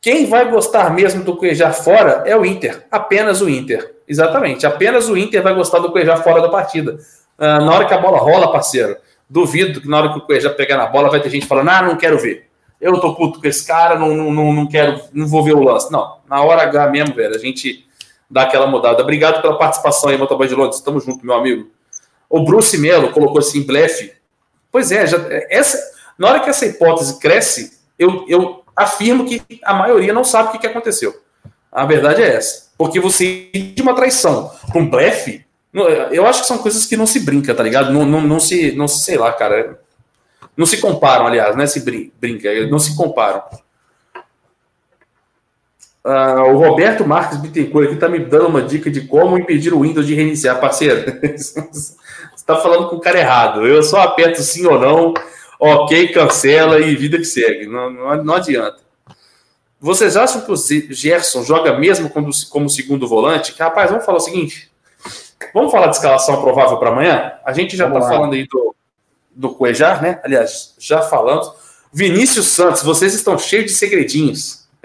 Quem 0.00 0.26
vai 0.26 0.50
gostar 0.50 0.94
mesmo 0.94 1.22
do 1.22 1.36
Cuejar 1.36 1.74
fora 1.74 2.22
é 2.24 2.34
o 2.34 2.44
Inter, 2.44 2.86
apenas 2.90 3.42
o 3.42 3.48
Inter. 3.50 3.96
Exatamente, 4.08 4.66
apenas 4.66 5.10
o 5.10 5.16
Inter 5.16 5.42
vai 5.42 5.54
gostar 5.54 5.80
do 5.80 5.92
Cuejar 5.92 6.22
fora 6.22 6.40
da 6.40 6.48
partida. 6.48 6.98
Uh, 7.38 7.44
na 7.44 7.74
hora 7.74 7.84
que 7.84 7.92
a 7.92 7.98
bola 7.98 8.18
rola, 8.18 8.50
parceiro, 8.50 8.96
duvido 9.28 9.82
que 9.82 9.88
na 9.88 9.98
hora 9.98 10.12
que 10.12 10.18
o 10.18 10.22
Cuejar 10.22 10.54
pegar 10.54 10.78
na 10.78 10.86
bola 10.86 11.10
vai 11.10 11.20
ter 11.20 11.28
gente 11.28 11.46
falando, 11.46 11.68
ah, 11.68 11.82
não 11.82 11.96
quero 11.96 12.18
ver. 12.18 12.47
Eu 12.80 13.00
tô 13.00 13.14
puto 13.14 13.40
com 13.40 13.46
esse 13.46 13.66
cara, 13.66 13.98
não, 13.98 14.14
não, 14.14 14.52
não 14.52 14.66
quero, 14.66 15.00
não 15.12 15.26
vou 15.26 15.42
ver 15.42 15.54
o 15.54 15.62
lance. 15.62 15.90
Não, 15.90 16.18
na 16.28 16.42
hora 16.42 16.62
H 16.62 16.88
mesmo, 16.88 17.14
velho, 17.14 17.34
a 17.34 17.38
gente 17.38 17.86
dá 18.30 18.42
aquela 18.42 18.66
mudada. 18.66 19.02
Obrigado 19.02 19.42
pela 19.42 19.58
participação 19.58 20.10
aí, 20.10 20.18
Motoboy 20.18 20.46
de 20.46 20.54
Londres. 20.54 20.80
Tamo 20.80 21.00
junto, 21.00 21.26
meu 21.26 21.34
amigo. 21.34 21.68
O 22.28 22.44
Bruce 22.44 22.76
Melo 22.78 23.10
colocou 23.10 23.38
assim, 23.38 23.62
blefe. 23.64 24.12
Pois 24.70 24.92
é, 24.92 25.06
já, 25.06 25.18
essa, 25.48 25.78
na 26.18 26.28
hora 26.28 26.40
que 26.40 26.50
essa 26.50 26.66
hipótese 26.66 27.18
cresce, 27.18 27.78
eu, 27.98 28.24
eu 28.28 28.62
afirmo 28.76 29.24
que 29.24 29.42
a 29.64 29.74
maioria 29.74 30.12
não 30.12 30.22
sabe 30.22 30.48
o 30.48 30.52
que, 30.52 30.58
que 30.58 30.66
aconteceu. 30.66 31.14
A 31.72 31.84
verdade 31.84 32.22
é 32.22 32.36
essa. 32.36 32.68
Porque 32.76 33.00
você 33.00 33.50
de 33.52 33.82
uma 33.82 33.94
traição 33.94 34.52
com 34.72 34.88
blefe, 34.88 35.44
eu 36.12 36.26
acho 36.26 36.42
que 36.42 36.46
são 36.46 36.58
coisas 36.58 36.86
que 36.86 36.96
não 36.96 37.06
se 37.06 37.20
brinca, 37.20 37.54
tá 37.54 37.62
ligado? 37.62 37.92
Não, 37.92 38.04
não, 38.04 38.20
não 38.20 38.40
se, 38.40 38.72
não 38.72 38.86
sei 38.86 39.16
lá, 39.16 39.32
cara. 39.32 39.80
Não 40.58 40.66
se 40.66 40.78
comparam, 40.78 41.24
aliás, 41.24 41.54
né? 41.54 41.68
Se 41.68 41.84
brinca, 42.20 42.66
não 42.66 42.80
se 42.80 42.96
comparam. 42.96 43.40
Uh, 46.04 46.52
o 46.52 46.58
Roberto 46.58 47.06
Marques 47.06 47.38
Bittencourt 47.38 47.86
aqui 47.86 47.94
está 47.94 48.08
me 48.08 48.18
dando 48.18 48.48
uma 48.48 48.62
dica 48.62 48.90
de 48.90 49.02
como 49.02 49.38
impedir 49.38 49.72
o 49.72 49.82
Windows 49.82 50.04
de 50.04 50.16
reiniciar. 50.16 50.58
Parceiro, 50.58 51.04
você 51.36 51.60
está 52.34 52.56
falando 52.56 52.88
com 52.88 52.96
o 52.96 53.00
cara 53.00 53.20
errado. 53.20 53.64
Eu 53.64 53.84
só 53.84 54.00
aperto 54.00 54.42
sim 54.42 54.66
ou 54.66 54.80
não, 54.80 55.14
ok, 55.60 56.08
cancela 56.08 56.80
e 56.80 56.96
vida 56.96 57.18
que 57.18 57.24
segue. 57.24 57.68
Não, 57.68 57.88
não, 57.88 58.24
não 58.24 58.34
adianta. 58.34 58.78
Vocês 59.80 60.16
acham 60.16 60.40
que 60.40 60.50
o 60.50 60.56
Gerson 60.56 61.44
joga 61.44 61.78
mesmo 61.78 62.10
como, 62.10 62.30
como 62.50 62.68
segundo 62.68 63.06
volante? 63.06 63.54
Rapaz, 63.56 63.90
vamos 63.90 64.04
falar 64.04 64.18
o 64.18 64.22
seguinte. 64.22 64.72
Vamos 65.54 65.70
falar 65.70 65.86
de 65.86 65.94
escalação 65.94 66.40
provável 66.40 66.78
para 66.78 66.90
amanhã? 66.90 67.34
A 67.44 67.52
gente 67.52 67.76
já 67.76 67.86
está 67.86 68.00
falando 68.00 68.32
aí 68.32 68.44
do, 68.44 68.74
do 69.38 69.54
Cuejar, 69.54 70.02
né? 70.02 70.20
Aliás, 70.24 70.74
já 70.78 71.00
falamos. 71.00 71.52
Vinícius 71.92 72.46
Santos, 72.46 72.82
vocês 72.82 73.14
estão 73.14 73.38
cheios 73.38 73.66
de 73.66 73.72
segredinhos. 73.72 74.66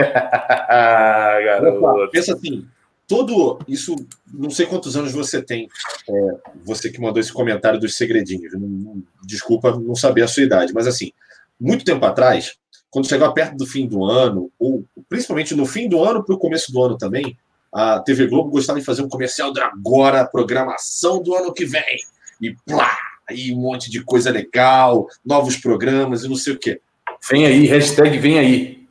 Pensa 2.12 2.36
assim, 2.36 2.68
todo 3.08 3.58
isso, 3.68 3.95
não 4.32 4.51
sei 4.51 4.68
quantos 4.68 4.95
anos 4.95 5.12
você 5.12 5.41
tem, 5.41 5.68
é, 6.08 6.38
você 6.64 6.91
que 6.91 7.01
mandou 7.01 7.20
esse 7.20 7.34
comentário 7.34 7.80
dos 7.80 7.97
segredinhos. 7.97 8.54
Não, 8.54 8.68
não, 8.68 9.04
desculpa 9.24 9.76
não 9.78 9.95
saber 9.95 10.22
a 10.22 10.28
sua 10.28 10.43
idade, 10.43 10.72
mas 10.72 10.86
assim, 10.86 11.12
muito 11.60 11.84
tempo 11.84 12.06
atrás, 12.06 12.54
quando 12.91 13.10
chegava 13.10 13.34
perto 13.34 13.58
do 13.58 13.66
fim 13.66 13.88
do 13.88 14.06
ano, 14.06 14.51
ou 14.60 14.86
principalmente 15.10 15.56
no 15.56 15.66
fim 15.66 15.89
do 15.89 16.04
ano 16.04 16.24
para 16.24 16.36
o 16.36 16.39
começo 16.39 16.72
do 16.72 16.80
ano 16.82 16.95
também, 16.95 17.36
a 17.74 17.99
TV 17.99 18.28
Globo 18.28 18.51
gostava 18.51 18.80
de 18.80 18.86
fazer 18.86 19.01
um 19.01 19.10
comercial 19.10 19.51
de 19.51 19.60
agora, 19.60 20.28
programação 20.28 21.24
do 21.24 21.34
ano 21.34 21.51
que 21.51 21.66
vem. 21.66 21.97
E 22.39 22.56
plá, 22.68 22.95
aí 23.28 23.53
um 23.53 23.59
monte 23.59 23.89
de 23.89 24.03
coisa 24.03 24.32
legal, 24.32 25.07
novos 25.26 25.57
programas 25.57 26.24
e 26.24 26.30
não 26.30 26.36
sei 26.36 26.53
o 26.53 26.59
quê. 26.59 26.82
Vem 27.30 27.45
aí, 27.45 27.65
hashtag 27.65 28.17
vem 28.17 28.39
aí. 28.39 28.84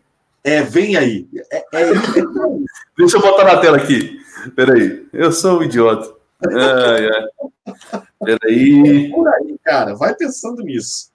É, 0.44 0.62
vem 0.62 0.96
aí. 0.96 1.28
É, 1.52 1.64
é... 1.74 1.92
Deixa 2.96 3.16
eu 3.16 3.20
botar 3.20 3.44
na 3.44 3.58
tela 3.58 3.76
aqui. 3.76 4.18
Peraí. 4.56 5.06
Eu 5.12 5.30
sou 5.30 5.60
um 5.60 5.62
idiota. 5.62 6.12
Ai, 6.44 7.08
ai. 7.08 8.02
Peraí. 8.24 9.06
É 9.06 9.10
por 9.10 9.28
aí, 9.28 9.56
cara. 9.64 9.94
Vai 9.94 10.14
pensando 10.14 10.62
nisso. 10.62 11.10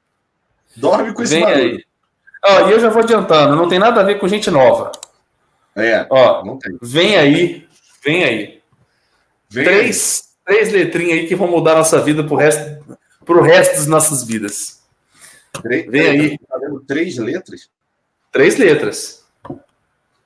Dorme 0.76 1.14
com 1.14 1.24
esse 1.24 1.36
vem 1.36 1.44
barulho. 1.44 1.76
Aí. 1.76 1.86
Ó, 2.46 2.70
e 2.70 2.72
eu 2.72 2.80
já 2.80 2.90
vou 2.90 3.02
adiantando. 3.02 3.56
Não 3.56 3.68
tem 3.68 3.80
nada 3.80 4.00
a 4.00 4.04
ver 4.04 4.20
com 4.20 4.28
gente 4.28 4.50
nova. 4.50 4.92
É. 5.76 6.06
Ó, 6.10 6.46
não 6.46 6.58
tem. 6.58 6.78
Vem 6.82 7.18
aí. 7.18 7.68
Vem 8.04 8.24
aí. 8.24 8.62
Vem 9.50 9.64
três, 9.66 10.34
aí. 10.48 10.56
três 10.56 10.72
letrinhas 10.72 11.20
aí 11.20 11.28
que 11.28 11.36
vão 11.36 11.48
mudar 11.48 11.74
a 11.74 11.78
nossa 11.78 12.02
vida 12.02 12.24
pro 12.24 12.36
resto, 12.36 12.97
pro 13.28 13.42
resto 13.42 13.76
das 13.76 13.86
nossas 13.86 14.24
vidas. 14.24 14.82
Três, 15.62 15.92
vem 15.92 16.08
aí. 16.08 16.38
Tá 16.40 16.58
vendo 16.58 16.80
três 16.80 17.18
letras? 17.18 17.70
Três 18.32 18.58
letras. 18.58 19.26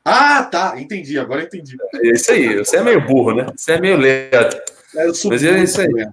Ah, 0.05 0.43
tá. 0.43 0.79
Entendi. 0.79 1.19
Agora 1.19 1.43
entendi. 1.43 1.75
É 1.95 2.07
isso 2.09 2.31
aí. 2.31 2.57
Você 2.57 2.77
é 2.77 2.83
meio 2.83 3.05
burro, 3.05 3.33
né? 3.33 3.47
Você 3.55 3.73
é 3.73 3.81
meio 3.81 3.97
lerdo. 3.97 4.55
É, 4.95 5.07
Mas 5.25 5.43
é 5.43 5.63
isso 5.63 5.81
aí. 5.81 6.07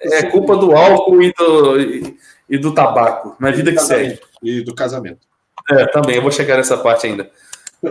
É 0.00 0.24
culpa 0.24 0.56
do 0.56 0.76
álcool 0.76 1.22
e 1.22 1.32
do, 1.32 1.80
e, 1.80 2.18
e 2.50 2.58
do 2.58 2.74
tabaco. 2.74 3.36
Na 3.38 3.50
vida 3.50 3.72
que 3.72 3.80
segue. 3.80 4.20
E 4.42 4.62
do 4.62 4.74
casamento. 4.74 5.26
É, 5.70 5.86
também. 5.86 6.16
Eu 6.16 6.22
vou 6.22 6.32
chegar 6.32 6.56
nessa 6.56 6.76
parte 6.76 7.06
ainda. 7.06 7.30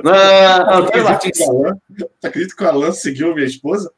Ah, 0.06 0.78
Antônio 0.78 1.04
Martins. 1.04 1.40
Acredito 2.24 2.56
que 2.56 2.64
o 2.64 2.68
Alan 2.68 2.92
seguiu 2.92 3.34
minha 3.34 3.48
esposa? 3.48 3.92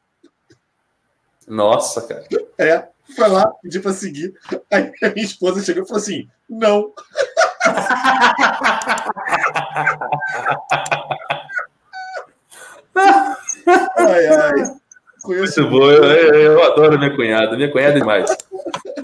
Nossa, 1.46 2.02
cara. 2.02 2.24
É, 2.58 2.88
foi 3.14 3.28
lá, 3.28 3.50
pediu 3.62 3.82
pra 3.82 3.92
seguir. 3.92 4.34
Aí 4.70 4.90
a 5.02 5.10
minha 5.10 5.24
esposa 5.24 5.62
chegou 5.62 5.84
e 5.84 5.86
falou 5.86 6.02
assim: 6.02 6.28
não. 6.48 6.92
ai, 13.96 14.26
ai. 14.26 14.76
Conheço 15.22 15.60
muito 15.62 15.72
bom, 15.72 15.90
eu, 15.90 16.04
eu, 16.04 16.62
adoro 16.72 16.98
minha 16.98 17.14
cunhada. 17.14 17.56
Minha 17.56 17.70
cunhada 17.70 17.96
é 17.96 18.00
demais. 18.00 18.36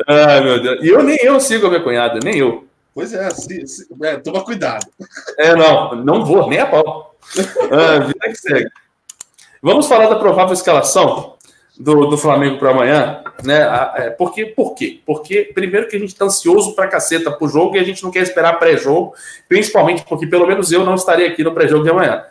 Ai, 0.07 0.41
meu 0.43 0.63
Deus. 0.63 0.83
E 0.83 0.89
eu 0.89 1.03
nem 1.03 1.19
eu 1.23 1.41
sigo 1.41 1.67
a 1.67 1.71
minha 1.71 1.83
cunhada, 1.83 2.21
nem 2.23 2.39
eu. 2.39 2.65
Pois 2.95 3.13
é, 3.13 3.31
se, 3.31 3.67
se, 3.67 3.89
é, 4.03 4.17
toma 4.19 4.45
cuidado. 4.45 4.87
É, 5.39 5.57
não, 5.57 5.97
não 5.97 6.25
vou, 6.25 6.49
nem 6.49 6.61
a 6.61 6.67
pau. 6.67 7.17
Ah, 7.71 7.99
vida 8.01 8.29
que 8.29 8.35
segue. 8.37 8.71
Vamos 9.63 9.87
falar 9.87 10.09
da 10.09 10.17
provável 10.17 10.53
escalação 10.53 11.37
do, 11.83 12.07
do 12.07 12.16
Flamengo 12.16 12.59
para 12.59 12.70
amanhã, 12.70 13.22
né? 13.43 13.61
É, 13.97 14.11
porque, 14.11 14.47
por 14.47 14.74
quê? 14.74 15.01
Porque, 15.05 15.51
primeiro, 15.53 15.89
que 15.89 15.97
a 15.97 15.99
gente 15.99 16.12
está 16.12 16.26
ansioso 16.26 16.76
para 16.76 16.87
caceta 16.87 17.33
para 17.33 17.45
o 17.45 17.49
jogo 17.49 17.76
e 17.76 17.80
a 17.80 17.83
gente 17.83 18.05
não 18.05 18.11
quer 18.12 18.22
esperar 18.22 18.59
pré-jogo, 18.61 19.14
principalmente 19.49 20.05
porque, 20.05 20.26
pelo 20.26 20.47
menos, 20.47 20.70
eu 20.70 20.85
não 20.85 20.95
estarei 20.95 21.26
aqui 21.26 21.43
no 21.43 21.53
pré-jogo 21.53 21.83
de 21.83 21.91
amanhã. 21.91 22.22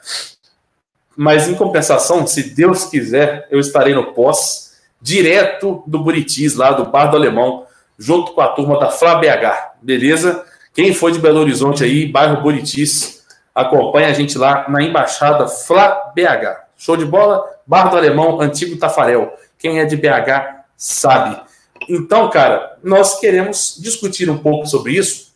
Mas, 1.17 1.49
em 1.49 1.55
compensação, 1.55 2.25
se 2.25 2.55
Deus 2.55 2.85
quiser, 2.85 3.45
eu 3.51 3.59
estarei 3.59 3.93
no 3.93 4.13
pós, 4.13 4.79
direto 5.01 5.83
do 5.85 5.99
Buritis, 5.99 6.55
lá 6.55 6.71
do 6.71 6.85
Bar 6.85 7.07
do 7.07 7.17
Alemão, 7.17 7.65
junto 7.99 8.31
com 8.31 8.39
a 8.39 8.47
turma 8.47 8.79
da 8.79 8.89
Fla 8.89 9.15
BH, 9.15 9.79
beleza? 9.81 10.45
Quem 10.73 10.93
for 10.93 11.11
de 11.11 11.19
Belo 11.19 11.41
Horizonte 11.41 11.83
aí, 11.83 12.05
bairro 12.05 12.41
Buritis, 12.41 13.21
acompanha 13.53 14.07
a 14.07 14.13
gente 14.13 14.37
lá 14.37 14.65
na 14.69 14.81
Embaixada 14.81 15.45
Fla 15.45 16.13
BH. 16.15 16.70
Show 16.81 16.97
de 16.97 17.05
bola? 17.05 17.47
Bar 17.67 17.91
do 17.91 17.97
Alemão, 17.97 18.41
antigo 18.41 18.75
Tafarel. 18.75 19.37
Quem 19.59 19.79
é 19.79 19.85
de 19.85 19.95
BH 19.95 20.63
sabe. 20.75 21.39
Então, 21.87 22.27
cara, 22.31 22.75
nós 22.83 23.19
queremos 23.19 23.77
discutir 23.79 24.27
um 24.31 24.39
pouco 24.39 24.65
sobre 24.65 24.93
isso, 24.93 25.31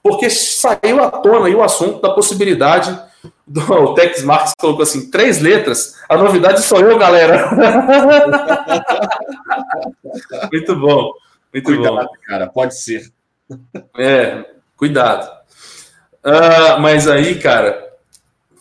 porque 0.00 0.30
saiu 0.30 1.02
à 1.02 1.10
tona 1.10 1.48
aí 1.48 1.54
o 1.54 1.64
assunto 1.64 2.00
da 2.00 2.10
possibilidade 2.10 2.96
do 3.44 3.94
Tex 3.94 4.22
Marx 4.22 4.52
colocou 4.56 4.84
assim, 4.84 5.10
três 5.10 5.40
letras. 5.40 5.96
A 6.08 6.16
novidade 6.16 6.62
sou 6.62 6.78
eu, 6.78 6.96
galera. 6.96 7.50
muito 10.52 10.76
bom. 10.76 11.10
Muito 11.52 11.64
cuidado, 11.64 11.96
bom. 11.96 12.06
cara, 12.24 12.46
pode 12.46 12.80
ser. 12.80 13.10
É, 13.98 14.44
cuidado. 14.76 15.28
Uh, 16.24 16.80
mas 16.80 17.08
aí, 17.08 17.36
cara, 17.36 17.85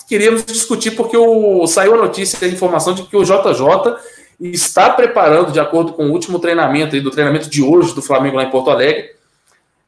queríamos 0.08 0.45
discutir 0.45 0.91
porque 0.91 1.18
o, 1.18 1.66
saiu 1.68 1.95
a 1.95 1.97
notícia, 1.97 2.47
a 2.47 2.51
informação 2.51 2.93
de 2.93 3.03
que 3.03 3.16
o 3.16 3.24
JJ 3.24 3.97
está 4.39 4.89
preparando, 4.89 5.51
de 5.51 5.60
acordo 5.60 5.93
com 5.93 6.08
o 6.08 6.12
último 6.12 6.39
treinamento, 6.39 6.99
do 7.01 7.12
treinamento 7.12 7.49
de 7.49 7.62
hoje 7.64 7.93
do 7.93 8.01
Flamengo 8.01 8.38
lá 8.38 8.43
em 8.43 8.49
Porto 8.49 8.70
Alegre, 8.70 9.16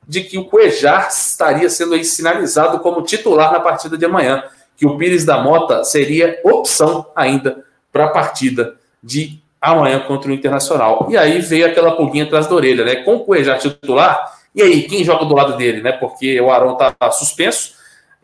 de 0.07 0.21
que 0.21 0.37
o 0.37 0.45
Cuejar 0.45 1.09
estaria 1.09 1.69
sendo 1.69 1.93
aí 1.93 2.05
sinalizado 2.05 2.79
como 2.79 3.01
titular 3.01 3.51
na 3.51 3.59
partida 3.59 3.97
de 3.97 4.05
amanhã, 4.05 4.43
que 4.77 4.85
o 4.85 4.97
Pires 4.97 5.25
da 5.25 5.41
Mota 5.41 5.83
seria 5.83 6.39
opção 6.43 7.07
ainda 7.15 7.65
para 7.91 8.05
a 8.05 8.09
partida 8.09 8.75
de 9.03 9.41
amanhã 9.59 9.99
contra 9.99 10.29
o 10.29 10.33
Internacional. 10.33 11.07
E 11.09 11.17
aí 11.17 11.41
veio 11.41 11.65
aquela 11.65 11.95
pulguinha 11.95 12.23
atrás 12.23 12.47
da 12.47 12.55
orelha, 12.55 12.85
né? 12.85 12.97
Com 12.97 13.15
o 13.15 13.19
Cuejar 13.21 13.57
titular, 13.57 14.37
e 14.57 14.61
aí, 14.63 14.83
quem 14.83 15.03
joga 15.03 15.23
do 15.23 15.35
lado 15.35 15.55
dele, 15.55 15.83
né? 15.83 15.91
Porque 15.91 16.41
o 16.41 16.49
Arão 16.49 16.73
está 16.73 17.11
suspenso. 17.11 17.75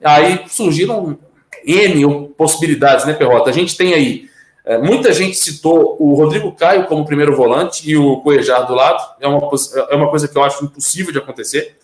Aí 0.03 0.43
surgiram 0.47 1.15
N 1.65 2.29
possibilidades, 2.37 3.05
né, 3.05 3.13
Perrota? 3.13 3.49
A 3.49 3.53
gente 3.53 3.75
tem 3.75 3.93
aí, 3.93 4.29
é, 4.65 4.77
muita 4.77 5.11
gente 5.13 5.37
citou 5.37 5.95
o 5.99 6.13
Rodrigo 6.15 6.51
Caio 6.51 6.85
como 6.85 7.05
primeiro 7.05 7.35
volante 7.35 7.89
e 7.89 7.97
o 7.97 8.17
Coejar 8.21 8.65
do 8.65 8.73
lado, 8.73 9.01
é 9.19 9.27
uma, 9.27 9.49
é 9.89 9.95
uma 9.95 10.09
coisa 10.09 10.27
que 10.27 10.37
eu 10.37 10.43
acho 10.43 10.63
impossível 10.63 11.11
de 11.11 11.19
acontecer. 11.19 11.75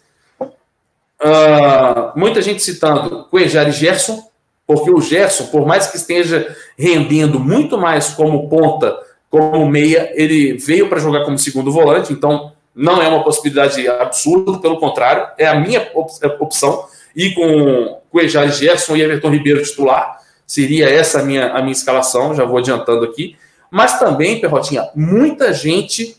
Uh, 1.21 2.17
muita 2.17 2.41
gente 2.41 2.63
citando 2.63 3.25
Coejar 3.25 3.67
e 3.67 3.71
Gerson, 3.73 4.23
porque 4.65 4.89
o 4.89 5.01
Gerson, 5.01 5.47
por 5.47 5.65
mais 5.65 5.87
que 5.87 5.97
esteja 5.97 6.55
rendendo 6.77 7.39
muito 7.39 7.77
mais 7.77 8.09
como 8.09 8.47
ponta, 8.47 8.97
como 9.29 9.67
meia, 9.67 10.11
ele 10.13 10.53
veio 10.53 10.87
para 10.87 10.99
jogar 10.99 11.25
como 11.25 11.37
segundo 11.37 11.71
volante, 11.71 12.13
então 12.13 12.53
não 12.73 13.01
é 13.01 13.07
uma 13.07 13.23
possibilidade 13.23 13.87
absurda, 13.87 14.59
pelo 14.59 14.79
contrário, 14.79 15.27
é 15.37 15.45
a 15.47 15.59
minha 15.59 15.91
opção. 16.39 16.85
E 17.15 17.31
com 17.31 18.01
Cuejá, 18.09 18.47
Gerson 18.47 18.95
e 18.95 19.01
Everton 19.01 19.29
Ribeiro 19.29 19.63
titular. 19.63 20.19
Seria 20.45 20.89
essa 20.89 21.19
a 21.19 21.23
minha, 21.23 21.51
a 21.51 21.61
minha 21.61 21.71
escalação, 21.71 22.33
já 22.33 22.43
vou 22.43 22.57
adiantando 22.57 23.05
aqui. 23.05 23.35
Mas 23.69 23.99
também, 23.99 24.41
Perrotinha, 24.41 24.89
muita 24.95 25.53
gente 25.53 26.17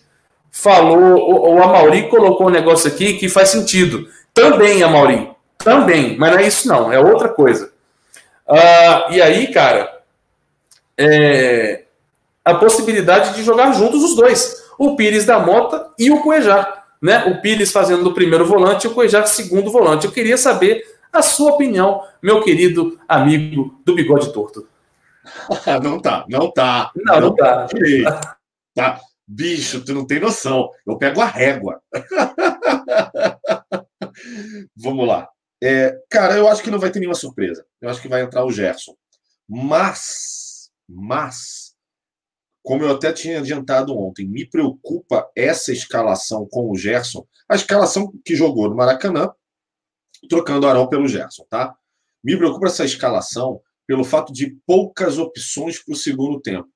falou, 0.51 1.18
o, 1.18 1.55
o 1.55 1.62
Amauri 1.62 2.09
colocou 2.09 2.47
um 2.47 2.51
negócio 2.51 2.88
aqui 2.88 3.14
que 3.14 3.28
faz 3.28 3.49
sentido. 3.49 4.09
Também, 4.32 4.82
Amauri, 4.82 5.30
também, 5.59 6.16
mas 6.16 6.32
não 6.32 6.38
é 6.38 6.47
isso 6.47 6.68
não, 6.68 6.93
é 6.93 6.99
outra 6.99 7.28
coisa. 7.28 7.70
Uh, 8.47 9.12
e 9.12 9.22
aí, 9.22 9.53
cara, 9.53 10.01
é, 10.97 11.84
a 12.45 12.55
possibilidade 12.55 13.34
de 13.34 13.43
jogar 13.43 13.72
juntos 13.72 14.03
os 14.03 14.16
dois, 14.16 14.64
o 14.78 14.97
Pires 14.97 15.24
da 15.24 15.38
Mota 15.38 15.91
e 15.99 16.11
o 16.11 16.20
Cuejá. 16.22 16.80
Né? 17.03 17.24
O 17.24 17.40
Pires 17.40 17.72
fazendo 17.72 18.09
o 18.09 18.14
primeiro 18.14 18.46
volante 18.46 18.86
e 18.86 18.90
o 18.90 18.94
Cuejá 18.94 19.24
segundo 19.24 19.70
volante. 19.70 20.07
Eu 20.07 20.12
queria 20.12 20.36
saber 20.36 20.84
a 21.12 21.22
sua 21.22 21.53
opinião, 21.53 22.03
meu 22.22 22.42
querido 22.42 22.98
amigo 23.09 23.80
do 23.84 23.94
bigode 23.94 24.32
torto. 24.32 24.68
não 25.82 26.01
tá, 26.01 26.24
não 26.28 26.51
tá. 26.51 26.90
Não, 26.94 27.14
não, 27.14 27.20
não 27.28 27.34
tá. 27.34 27.66
Tá. 28.72 29.01
Bicho, 29.26 29.84
tu 29.84 29.92
não 29.92 30.07
tem 30.07 30.20
noção. 30.20 30.70
Eu 30.86 30.96
pego 30.96 31.20
a 31.20 31.26
régua. 31.26 31.82
Vamos 34.76 35.07
lá. 35.07 35.28
É, 35.62 35.94
cara, 36.09 36.36
eu 36.36 36.48
acho 36.48 36.62
que 36.62 36.70
não 36.70 36.78
vai 36.78 36.90
ter 36.90 37.01
nenhuma 37.01 37.14
surpresa. 37.14 37.64
Eu 37.80 37.90
acho 37.90 38.01
que 38.01 38.09
vai 38.09 38.22
entrar 38.22 38.44
o 38.44 38.51
Gerson. 38.51 38.94
Mas, 39.48 40.70
mas, 40.88 41.60
como 42.63 42.83
eu 42.83 42.91
até 42.91 43.13
tinha 43.13 43.39
adiantado 43.39 43.97
ontem, 43.97 44.27
me 44.27 44.45
preocupa 44.45 45.31
essa 45.35 45.73
escalação 45.73 46.47
com 46.47 46.71
o 46.71 46.77
Gerson, 46.77 47.27
a 47.49 47.55
escalação 47.55 48.13
que 48.25 48.37
jogou 48.37 48.69
no 48.69 48.77
Maracanã, 48.77 49.33
trocando 50.29 50.67
Arão 50.67 50.89
pelo 50.89 51.09
Gerson, 51.09 51.45
tá? 51.49 51.75
Me 52.23 52.37
preocupa 52.37 52.67
essa 52.67 52.85
escalação 52.85 53.61
pelo 53.87 54.05
fato 54.05 54.33
de 54.33 54.57
poucas 54.67 55.19
opções 55.19 55.83
para 55.83 55.95
o 55.95 55.97
segundo 55.97 56.41
tempo. 56.41 56.69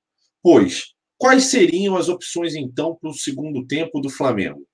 Pois, 0.42 0.94
quais 1.18 1.44
seriam 1.44 1.96
as 1.96 2.08
opções 2.08 2.54
então 2.54 2.96
para 2.96 3.10
o 3.10 3.14
segundo 3.14 3.66
tempo 3.66 4.00
do 4.00 4.08
Flamengo? 4.08 4.66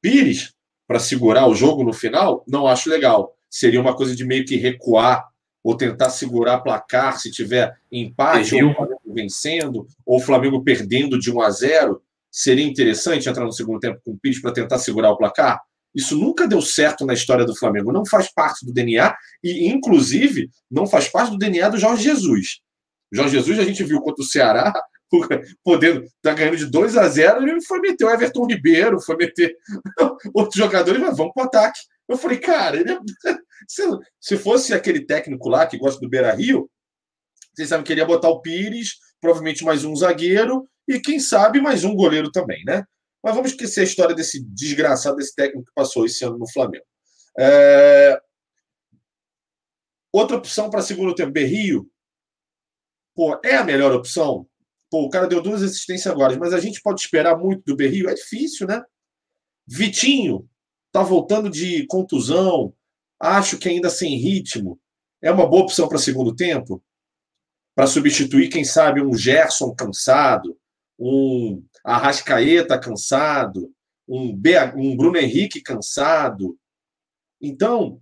Pires, 0.00 0.54
para 0.86 1.00
segurar 1.00 1.48
o 1.48 1.54
jogo 1.54 1.82
no 1.82 1.92
final, 1.92 2.44
não 2.46 2.66
acho 2.66 2.88
legal. 2.88 3.36
Seria 3.50 3.80
uma 3.80 3.96
coisa 3.96 4.14
de 4.14 4.24
meio 4.24 4.44
que 4.44 4.56
recuar 4.56 5.28
ou 5.62 5.76
tentar 5.76 6.10
segurar 6.10 6.60
placar 6.60 7.18
se 7.18 7.30
tiver 7.30 7.76
empate, 7.90 8.54
ou 8.62 8.70
o 8.70 8.97
vencendo, 9.20 9.86
ou 10.04 10.18
o 10.18 10.20
Flamengo 10.20 10.62
perdendo 10.62 11.18
de 11.18 11.30
1 11.30 11.40
a 11.40 11.50
0. 11.50 12.02
Seria 12.30 12.64
interessante 12.64 13.28
entrar 13.28 13.44
no 13.44 13.52
segundo 13.52 13.80
tempo 13.80 14.00
com 14.04 14.12
o 14.12 14.18
Pires 14.18 14.40
para 14.40 14.52
tentar 14.52 14.78
segurar 14.78 15.10
o 15.10 15.16
placar? 15.16 15.60
Isso 15.94 16.16
nunca 16.16 16.46
deu 16.46 16.60
certo 16.60 17.04
na 17.04 17.14
história 17.14 17.44
do 17.44 17.56
Flamengo. 17.56 17.92
Não 17.92 18.04
faz 18.06 18.32
parte 18.32 18.64
do 18.64 18.72
DNA 18.72 19.16
e, 19.42 19.66
inclusive, 19.68 20.50
não 20.70 20.86
faz 20.86 21.08
parte 21.08 21.30
do 21.30 21.38
DNA 21.38 21.70
do 21.70 21.78
Jorge 21.78 22.04
Jesus. 22.04 22.60
O 23.12 23.16
Jorge 23.16 23.36
Jesus, 23.36 23.58
a 23.58 23.64
gente 23.64 23.82
viu 23.82 24.00
contra 24.00 24.22
o 24.22 24.26
Ceará, 24.26 24.72
podendo 25.64 26.04
tá 26.22 26.34
ganhando 26.34 26.56
de 26.58 26.66
2 26.66 26.96
a 26.96 27.08
0, 27.08 27.42
ele 27.42 27.62
foi 27.62 27.80
meter 27.80 28.04
o 28.04 28.10
Everton 28.10 28.46
Ribeiro, 28.46 29.00
foi 29.00 29.16
meter 29.16 29.56
outros 30.34 30.56
jogadores, 30.56 31.00
mas 31.00 31.16
vamos 31.16 31.32
para 31.32 31.44
o 31.44 31.46
ataque. 31.46 31.80
Eu 32.08 32.16
falei, 32.16 32.38
cara, 32.38 32.76
ele 32.76 32.92
é... 32.92 32.98
se 34.20 34.36
fosse 34.36 34.74
aquele 34.74 35.04
técnico 35.04 35.48
lá 35.48 35.66
que 35.66 35.78
gosta 35.78 36.00
do 36.00 36.08
Beira 36.08 36.32
Rio, 36.32 36.70
vocês 37.54 37.68
sabem 37.68 37.84
que 37.84 37.92
ele 37.92 38.00
ia 38.00 38.06
botar 38.06 38.28
o 38.28 38.40
Pires, 38.40 38.98
provavelmente 39.20 39.64
mais 39.64 39.84
um 39.84 39.94
zagueiro 39.94 40.68
e 40.86 41.00
quem 41.00 41.20
sabe 41.20 41.60
mais 41.60 41.84
um 41.84 41.94
goleiro 41.94 42.30
também, 42.30 42.64
né? 42.64 42.84
Mas 43.22 43.34
vamos 43.34 43.50
esquecer 43.50 43.80
a 43.80 43.84
história 43.84 44.14
desse 44.14 44.42
desgraçado, 44.42 45.16
desse 45.16 45.34
técnico 45.34 45.66
que 45.66 45.74
passou 45.74 46.06
esse 46.06 46.24
ano 46.24 46.38
no 46.38 46.50
Flamengo. 46.50 46.84
É... 47.38 48.20
Outra 50.12 50.36
opção 50.36 50.70
para 50.70 50.82
segundo 50.82 51.14
tempo, 51.14 51.32
Berrio. 51.32 51.88
Pô, 53.14 53.38
é 53.44 53.56
a 53.56 53.64
melhor 53.64 53.92
opção? 53.92 54.48
Pô, 54.90 55.02
o 55.02 55.10
cara 55.10 55.26
deu 55.26 55.42
duas 55.42 55.62
assistências 55.62 56.06
agora, 56.06 56.36
mas 56.38 56.54
a 56.54 56.60
gente 56.60 56.80
pode 56.80 57.00
esperar 57.00 57.36
muito 57.36 57.62
do 57.64 57.76
Berrio? 57.76 58.08
É 58.08 58.14
difícil, 58.14 58.66
né? 58.66 58.82
Vitinho 59.66 60.48
tá 60.90 61.02
voltando 61.02 61.50
de 61.50 61.86
contusão, 61.86 62.72
acho 63.20 63.58
que 63.58 63.68
ainda 63.68 63.90
sem 63.90 64.16
ritmo. 64.16 64.80
É 65.20 65.30
uma 65.30 65.46
boa 65.46 65.64
opção 65.64 65.88
para 65.88 65.98
segundo 65.98 66.34
tempo? 66.34 66.82
Para 67.78 67.86
substituir, 67.86 68.48
quem 68.48 68.64
sabe, 68.64 69.00
um 69.00 69.14
Gerson 69.14 69.72
cansado, 69.72 70.58
um 70.98 71.62
Arrascaeta 71.84 72.76
cansado, 72.76 73.72
um, 74.08 74.36
um 74.74 74.96
Bruno 74.96 75.16
Henrique 75.16 75.60
cansado. 75.60 76.58
Então, 77.40 78.00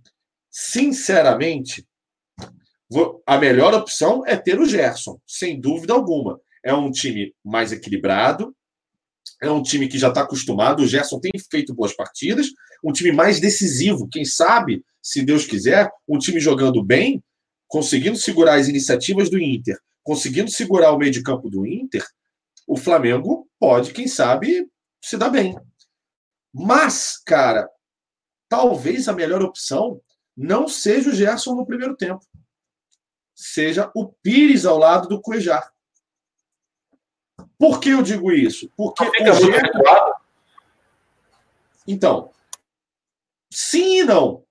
sinceramente, 0.49 1.87
a 3.23 3.37
melhor 3.37 3.75
opção 3.75 4.23
é 4.25 4.35
ter 4.35 4.59
o 4.59 4.65
Gerson, 4.65 5.21
sem 5.27 5.61
dúvida 5.61 5.93
alguma. 5.93 6.41
É 6.65 6.73
um 6.73 6.89
time 6.89 7.35
mais 7.45 7.71
equilibrado, 7.71 8.55
é 9.39 9.51
um 9.51 9.61
time 9.61 9.87
que 9.87 9.99
já 9.99 10.07
está 10.07 10.21
acostumado. 10.21 10.81
O 10.81 10.87
Gerson 10.87 11.19
tem 11.19 11.33
feito 11.51 11.71
boas 11.75 11.95
partidas, 11.95 12.47
um 12.83 12.91
time 12.91 13.11
mais 13.11 13.39
decisivo. 13.39 14.09
Quem 14.11 14.25
sabe, 14.25 14.83
se 15.03 15.23
Deus 15.23 15.45
quiser, 15.45 15.87
um 16.07 16.17
time 16.17 16.39
jogando 16.39 16.83
bem, 16.83 17.23
conseguindo 17.67 18.17
segurar 18.17 18.55
as 18.55 18.67
iniciativas 18.67 19.29
do 19.29 19.39
Inter, 19.39 19.79
conseguindo 20.03 20.49
segurar 20.49 20.91
o 20.91 20.97
meio 20.97 21.11
de 21.11 21.21
campo 21.21 21.49
do 21.49 21.65
Inter, 21.65 22.05
o 22.65 22.77
Flamengo 22.77 23.47
pode, 23.59 23.93
quem 23.93 24.07
sabe, 24.07 24.69
se 25.01 25.17
dar 25.17 25.29
bem. 25.29 25.57
Mas, 26.53 27.21
cara, 27.25 27.69
talvez 28.49 29.07
a 29.07 29.13
melhor 29.13 29.41
opção 29.41 30.01
não 30.35 30.67
seja 30.67 31.09
o 31.09 31.13
Gerson 31.13 31.55
no 31.55 31.65
primeiro 31.65 31.95
tempo. 31.95 32.25
Seja 33.35 33.91
o 33.95 34.07
Pires 34.07 34.65
ao 34.65 34.77
lado 34.77 35.07
do 35.07 35.21
Cuejar. 35.21 35.71
Por 37.57 37.79
que 37.79 37.89
eu 37.89 38.01
digo 38.01 38.31
isso? 38.31 38.71
Porque 38.75 39.03
o 39.03 39.33
Gerson... 39.33 40.17
Então, 41.87 42.31
sim 43.51 43.99
e 43.99 44.03
não. 44.03 44.46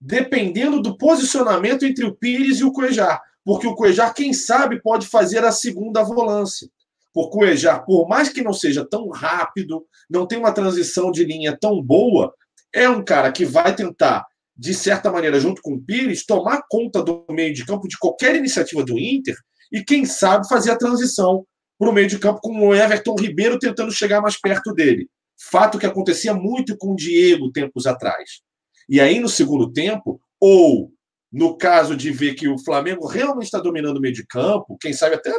Dependendo 0.00 0.80
do 0.80 0.96
posicionamento 0.96 1.84
entre 1.84 2.04
o 2.04 2.14
Pires 2.14 2.60
e 2.60 2.64
o 2.64 2.72
Cuejar. 2.72 3.20
Porque 3.44 3.66
o 3.66 3.74
Cuejar, 3.74 4.14
quem 4.14 4.32
sabe, 4.32 4.80
pode 4.80 5.06
fazer 5.06 5.44
a 5.44 5.52
segunda 5.52 6.02
volância 6.02 6.68
por 7.12 7.30
Cuejar, 7.30 7.84
por 7.84 8.08
mais 8.08 8.28
que 8.28 8.42
não 8.42 8.52
seja 8.52 8.84
tão 8.84 9.08
rápido, 9.08 9.84
não 10.08 10.26
tem 10.26 10.38
uma 10.38 10.52
transição 10.52 11.10
de 11.10 11.24
linha 11.24 11.56
tão 11.58 11.82
boa, 11.82 12.32
é 12.72 12.88
um 12.88 13.04
cara 13.04 13.32
que 13.32 13.44
vai 13.44 13.74
tentar, 13.74 14.26
de 14.56 14.72
certa 14.74 15.10
maneira, 15.10 15.40
junto 15.40 15.60
com 15.60 15.74
o 15.74 15.80
Pires, 15.80 16.24
tomar 16.24 16.62
conta 16.68 17.02
do 17.02 17.24
meio 17.30 17.52
de 17.52 17.64
campo 17.64 17.88
de 17.88 17.98
qualquer 17.98 18.36
iniciativa 18.36 18.84
do 18.84 18.98
Inter 18.98 19.36
e, 19.72 19.82
quem 19.82 20.04
sabe, 20.04 20.48
fazer 20.48 20.70
a 20.70 20.78
transição 20.78 21.44
para 21.78 21.90
o 21.90 21.92
meio 21.92 22.06
de 22.06 22.18
campo 22.18 22.40
com 22.40 22.68
o 22.68 22.74
Everton 22.74 23.16
Ribeiro 23.16 23.58
tentando 23.58 23.90
chegar 23.90 24.20
mais 24.20 24.38
perto 24.38 24.72
dele. 24.72 25.08
Fato 25.50 25.78
que 25.78 25.86
acontecia 25.86 26.34
muito 26.34 26.76
com 26.76 26.92
o 26.92 26.96
Diego 26.96 27.50
tempos 27.50 27.86
atrás. 27.86 28.42
E 28.90 29.00
aí, 29.00 29.20
no 29.20 29.28
segundo 29.28 29.72
tempo, 29.72 30.20
ou 30.40 30.92
no 31.30 31.56
caso 31.56 31.96
de 31.96 32.10
ver 32.10 32.34
que 32.34 32.48
o 32.48 32.58
Flamengo 32.58 33.06
realmente 33.06 33.44
está 33.44 33.60
dominando 33.60 33.98
o 33.98 34.00
meio 34.00 34.12
de 34.12 34.26
campo, 34.26 34.76
quem 34.80 34.92
sabe 34.92 35.14
até 35.14 35.32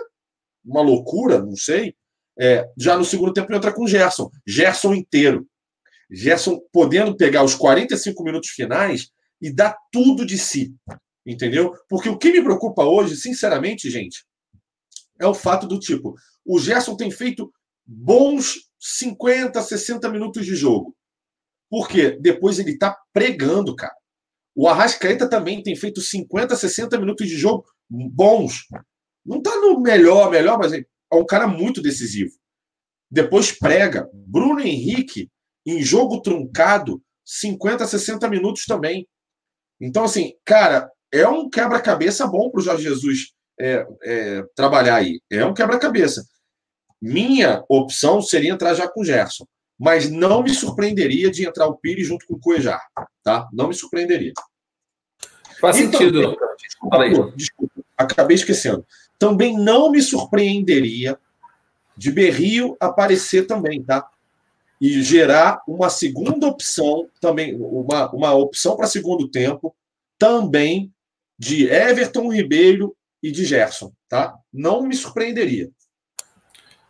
uma 0.63 0.81
loucura, 0.81 1.41
não 1.41 1.57
sei. 1.57 1.93
É, 2.39 2.65
já 2.77 2.97
no 2.97 3.03
segundo 3.03 3.33
tempo 3.33 3.53
entra 3.53 3.73
com 3.73 3.85
Gerson. 3.85 4.31
Gerson 4.47 4.93
inteiro. 4.93 5.45
Gerson 6.09 6.61
podendo 6.71 7.17
pegar 7.17 7.43
os 7.43 7.53
45 7.53 8.23
minutos 8.23 8.51
finais 8.51 9.11
e 9.41 9.53
dar 9.53 9.75
tudo 9.91 10.25
de 10.25 10.37
si. 10.37 10.73
Entendeu? 11.25 11.73
Porque 11.89 12.07
o 12.07 12.17
que 12.17 12.31
me 12.31 12.41
preocupa 12.41 12.85
hoje, 12.85 13.17
sinceramente, 13.17 13.89
gente, 13.89 14.23
é 15.19 15.27
o 15.27 15.33
fato 15.33 15.67
do 15.67 15.77
tipo: 15.77 16.15
o 16.45 16.57
Gerson 16.57 16.95
tem 16.95 17.11
feito 17.11 17.51
bons 17.85 18.69
50, 18.79 19.61
60 19.61 20.09
minutos 20.09 20.45
de 20.45 20.55
jogo. 20.55 20.95
Porque 21.71 22.19
depois 22.19 22.59
ele 22.59 22.77
tá 22.77 22.97
pregando, 23.13 23.73
cara. 23.73 23.95
O 24.53 24.67
Arrascaeta 24.67 25.29
também 25.29 25.63
tem 25.63 25.73
feito 25.73 26.01
50, 26.01 26.53
60 26.53 26.99
minutos 26.99 27.25
de 27.25 27.37
jogo 27.37 27.65
bons. 27.89 28.65
Não 29.25 29.37
está 29.37 29.55
no 29.55 29.79
melhor, 29.79 30.29
melhor, 30.29 30.59
mas 30.59 30.73
é 30.73 30.83
um 31.13 31.25
cara 31.25 31.47
muito 31.47 31.81
decisivo. 31.81 32.33
Depois 33.09 33.53
prega. 33.53 34.09
Bruno 34.13 34.59
Henrique, 34.59 35.31
em 35.65 35.81
jogo 35.81 36.21
truncado, 36.21 37.01
50, 37.25 37.87
60 37.87 38.29
minutos 38.29 38.65
também. 38.65 39.07
Então, 39.79 40.03
assim, 40.03 40.33
cara, 40.43 40.91
é 41.13 41.25
um 41.25 41.49
quebra-cabeça 41.49 42.27
bom 42.27 42.49
para 42.51 42.59
o 42.59 42.63
Jorge 42.63 42.83
Jesus 42.83 43.31
é, 43.57 43.87
é, 44.03 44.43
trabalhar 44.55 44.95
aí. 44.95 45.21
É 45.31 45.45
um 45.45 45.53
quebra-cabeça. 45.53 46.25
Minha 47.01 47.63
opção 47.69 48.21
seria 48.21 48.51
entrar 48.51 48.73
já 48.73 48.89
com 48.89 49.01
o 49.01 49.05
Gerson. 49.05 49.45
Mas 49.81 50.11
não 50.11 50.43
me 50.43 50.51
surpreenderia 50.51 51.31
de 51.31 51.43
entrar 51.43 51.65
o 51.65 51.75
Pires 51.75 52.07
junto 52.07 52.27
com 52.27 52.35
o 52.35 52.39
Cuejar. 52.39 52.87
Tá? 53.23 53.49
Não 53.51 53.67
me 53.67 53.73
surpreenderia. 53.73 54.31
Faz 55.59 55.79
então, 55.79 55.99
sentido. 55.99 56.37
Desculpa, 56.61 57.33
desculpa, 57.35 57.73
acabei 57.97 58.35
esquecendo. 58.35 58.85
Também 59.17 59.57
não 59.57 59.89
me 59.89 59.99
surpreenderia 59.99 61.17
de 61.97 62.11
Berrio 62.11 62.77
aparecer 62.79 63.47
também, 63.47 63.83
tá? 63.83 64.07
E 64.79 65.01
gerar 65.01 65.63
uma 65.67 65.89
segunda 65.89 66.45
opção 66.45 67.07
também, 67.19 67.55
uma, 67.55 68.11
uma 68.13 68.33
opção 68.33 68.75
para 68.75 68.85
segundo 68.85 69.27
tempo 69.27 69.75
também 70.15 70.93
de 71.39 71.67
Everton 71.67 72.31
Ribeiro 72.31 72.95
e 73.21 73.31
de 73.31 73.45
Gerson, 73.45 73.91
tá? 74.07 74.35
Não 74.53 74.83
me 74.83 74.95
surpreenderia. 74.95 75.71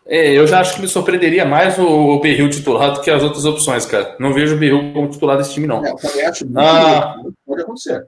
É, 0.05 0.31
eu 0.31 0.47
já 0.47 0.59
acho 0.59 0.75
que 0.75 0.81
me 0.81 0.87
surpreenderia 0.87 1.45
mais 1.45 1.77
o, 1.77 2.19
Berril 2.19 2.49
titular 2.49 2.93
do 2.93 3.01
que 3.01 3.11
as 3.11 3.21
outras 3.21 3.45
opções, 3.45 3.85
cara. 3.85 4.15
Não 4.19 4.33
vejo 4.33 4.55
o 4.55 4.57
Berril 4.57 4.91
como 4.93 5.09
titular 5.09 5.37
desse 5.37 5.53
time, 5.53 5.67
não. 5.67 5.85
É, 5.85 5.91
eu 5.91 6.29
acho 6.29 6.45
ah, 6.57 7.17
pode 7.45 7.61
acontecer. 7.61 8.05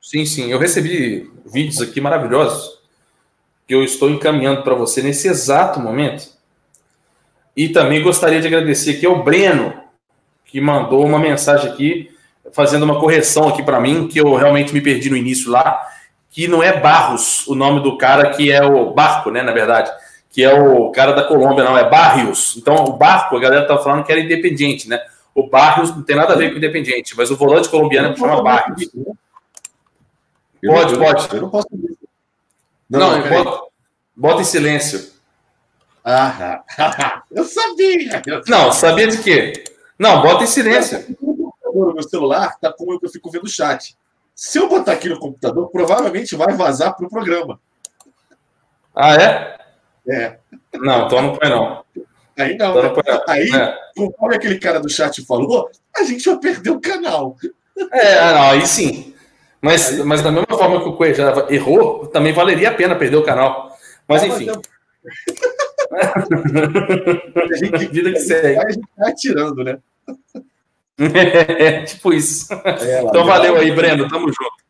Sim, 0.00 0.24
sim. 0.24 0.50
Eu 0.50 0.58
recebi 0.58 1.30
vídeos 1.44 1.82
aqui 1.82 2.00
maravilhosos 2.00 2.78
que 3.66 3.74
eu 3.74 3.84
estou 3.84 4.08
encaminhando 4.08 4.62
para 4.62 4.74
você 4.74 5.02
nesse 5.02 5.28
exato 5.28 5.78
momento. 5.78 6.26
E 7.54 7.68
também 7.68 8.02
gostaria 8.02 8.40
de 8.40 8.46
agradecer 8.46 8.92
aqui 8.92 9.04
ao 9.04 9.22
Breno, 9.22 9.74
que 10.46 10.60
mandou 10.60 11.04
uma 11.04 11.18
mensagem 11.18 11.70
aqui, 11.70 12.10
fazendo 12.52 12.84
uma 12.84 12.98
correção 12.98 13.48
aqui 13.48 13.62
para 13.62 13.80
mim, 13.80 14.08
que 14.08 14.18
eu 14.18 14.34
realmente 14.34 14.72
me 14.72 14.80
perdi 14.80 15.10
no 15.10 15.16
início 15.16 15.50
lá, 15.50 15.78
que 16.30 16.48
não 16.48 16.62
é 16.62 16.80
Barros 16.80 17.46
o 17.46 17.54
nome 17.54 17.82
do 17.82 17.98
cara, 17.98 18.30
que 18.30 18.50
é 18.50 18.64
o 18.64 18.94
Barco, 18.94 19.30
né, 19.30 19.42
na 19.42 19.52
verdade, 19.52 19.90
que 20.38 20.44
é 20.44 20.54
o 20.54 20.92
cara 20.92 21.14
da 21.14 21.24
Colômbia, 21.24 21.64
não, 21.64 21.76
é 21.76 21.90
Barrios. 21.90 22.56
Então, 22.56 22.76
o 22.84 22.92
Barco, 22.92 23.36
a 23.36 23.40
galera 23.40 23.66
tá 23.66 23.76
falando 23.76 24.04
que 24.04 24.12
era 24.12 24.20
independente, 24.20 24.88
né? 24.88 25.04
O 25.34 25.48
Barrios 25.48 25.90
não 25.90 26.04
tem 26.04 26.14
nada 26.14 26.32
a 26.32 26.36
ver 26.36 26.52
com 26.52 26.58
independente, 26.58 27.16
mas 27.16 27.28
o 27.32 27.36
volante 27.36 27.68
colombiano 27.68 28.16
chama 28.16 28.40
Barrios. 28.40 28.88
Pode, 30.64 30.96
pode. 30.96 31.34
Eu 31.34 31.42
não 31.42 31.50
posso. 31.50 31.66
Não, 32.88 33.00
não, 33.00 33.18
não 33.18 33.28
bota, 33.28 33.66
bota 34.14 34.42
em 34.42 34.44
silêncio. 34.44 35.10
Ah, 36.04 36.62
eu 37.32 37.42
sabia! 37.42 38.22
Não, 38.46 38.70
sabia 38.70 39.08
de 39.08 39.18
quê? 39.20 39.64
Não, 39.98 40.22
bota 40.22 40.44
em 40.44 40.46
silêncio. 40.46 41.04
O 41.64 41.94
meu 41.94 42.02
celular 42.04 42.56
tá 42.60 42.72
como 42.72 42.96
eu 43.02 43.10
fico 43.10 43.28
vendo 43.28 43.42
o 43.42 43.50
chat. 43.50 43.98
Se 44.36 44.56
eu 44.56 44.68
botar 44.68 44.92
aqui 44.92 45.08
no 45.08 45.18
computador, 45.18 45.68
provavelmente 45.68 46.36
vai 46.36 46.54
vazar 46.54 46.94
pro 46.94 47.08
programa. 47.08 47.58
Ah, 48.94 49.16
é? 49.16 49.58
É. 50.08 50.38
Não, 50.74 51.06
então 51.06 51.22
não 51.22 51.36
põe 51.36 51.48
não. 51.48 51.84
Aí 52.38 52.56
não. 52.56 52.70
Então 52.70 52.82
não, 52.82 52.94
não. 52.94 53.24
Aí, 53.28 53.50
é. 53.54 53.76
conforme 53.96 54.36
aquele 54.36 54.58
cara 54.58 54.80
do 54.80 54.88
chat 54.88 55.24
falou, 55.24 55.70
a 55.96 56.02
gente 56.04 56.24
vai 56.24 56.38
perder 56.38 56.70
o 56.70 56.80
canal. 56.80 57.36
É, 57.92 58.32
não, 58.32 58.50
aí 58.50 58.66
sim. 58.66 59.14
Mas, 59.60 59.98
mas 60.04 60.22
da 60.22 60.30
mesma 60.30 60.56
forma 60.56 60.80
que 60.80 60.88
o 60.88 60.96
Cuejava 60.96 61.46
errou, 61.50 62.06
também 62.06 62.32
valeria 62.32 62.70
a 62.70 62.74
pena 62.74 62.94
perder 62.94 63.16
o 63.16 63.24
canal. 63.24 63.76
Mas 64.06 64.22
enfim. 64.22 64.48
a 65.90 67.56
gente, 67.56 67.86
Vida 67.88 68.12
que 68.12 68.20
segue. 68.20 68.58
A 68.58 68.70
gente 68.70 68.86
tá 68.96 69.08
atirando, 69.08 69.64
né? 69.64 69.78
É, 71.00 71.82
tipo 71.84 72.12
isso. 72.12 72.52
É, 72.52 73.02
então 73.02 73.24
valeu 73.24 73.54
aí, 73.54 73.70
Breno. 73.70 74.08
Tamo 74.08 74.26
junto. 74.32 74.67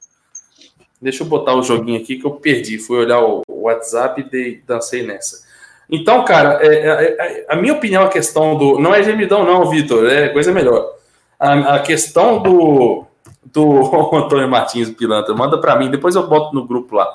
Deixa 1.01 1.23
eu 1.23 1.29
botar 1.29 1.55
o 1.55 1.63
joguinho 1.63 2.01
aqui 2.01 2.17
que 2.17 2.27
eu 2.27 2.33
perdi. 2.33 2.79
Fui 2.79 2.99
olhar 2.99 3.21
o 3.23 3.43
WhatsApp 3.49 4.27
e 4.33 4.63
dancei 4.67 5.03
nessa. 5.03 5.47
Então, 5.91 6.25
cara, 6.25 6.59
é, 6.61 6.67
é, 6.67 7.17
é, 7.19 7.47
a 7.49 7.57
minha 7.57 7.73
opinião, 7.73 8.05
a 8.05 8.09
questão 8.09 8.57
do. 8.57 8.79
Não 8.79 8.95
é 8.95 9.03
gemidão, 9.03 9.45
não, 9.45 9.71
Vitor, 9.71 10.07
é 10.07 10.29
coisa 10.29 10.53
melhor. 10.53 10.95
A, 11.39 11.77
a 11.77 11.79
questão 11.81 12.43
do, 12.43 13.07
do 13.45 13.81
Antônio 14.17 14.49
Martins 14.49 14.91
Pilantra. 14.91 15.35
Manda 15.35 15.59
para 15.59 15.77
mim, 15.77 15.91
depois 15.91 16.15
eu 16.15 16.27
boto 16.27 16.55
no 16.55 16.67
grupo 16.67 16.97
lá. 16.97 17.09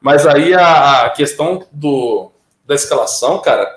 Mas 0.00 0.26
aí 0.26 0.54
a, 0.54 1.06
a, 1.06 1.10
questão 1.10 1.64
do, 1.72 2.30
da 2.66 2.74
escalação, 2.74 3.38
cara, 3.38 3.68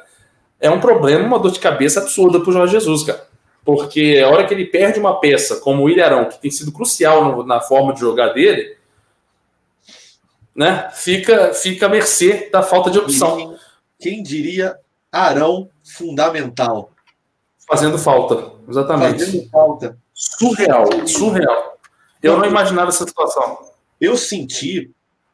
é 0.60 0.70
um 0.70 0.80
problema, 0.80 1.26
uma 1.26 1.39
dor 1.39 1.52
de 1.52 1.60
cabeça 1.60 1.99
absurda 1.99 2.39
pro 2.39 2.52
Jorge 2.52 2.74
Jesus, 2.74 3.04
cara. 3.04 3.28
Porque 3.64 4.22
a 4.24 4.30
hora 4.30 4.45
que 4.45 4.54
ele 4.54 4.66
perde 4.66 4.99
uma 4.99 5.20
peça, 5.20 5.58
como 5.58 5.84
o 5.84 5.89
Ilharão, 5.89 6.26
que 6.26 6.41
tem 6.41 6.49
sido 6.49 6.72
crucial 6.72 7.26
no, 7.26 7.43
na 7.45 7.60
forma 7.60 7.93
de 7.93 7.99
jogar 7.99 8.30
dele, 8.30 8.76
né, 10.62 10.91
fica, 10.93 11.55
fica 11.55 11.88
à 11.88 11.89
mercê 11.89 12.47
da 12.51 12.62
falta 12.62 12.91
de 12.91 12.99
opção. 12.99 13.57
Quem 13.99 14.22
diria 14.22 14.78
Arão 15.12 15.72
fundamental? 15.84 16.91
Fazendo 17.68 17.97
falta, 17.97 18.53
exatamente. 18.70 19.26
Fazendo 19.26 19.49
falta. 19.49 19.97
Surreal, 20.14 21.07
surreal. 21.07 21.80
Eu 22.22 22.38
não 22.38 22.45
imaginava 22.45 22.89
essa 22.89 23.07
situação. 23.07 23.72
Eu 23.99 24.16
senti, 24.16 24.91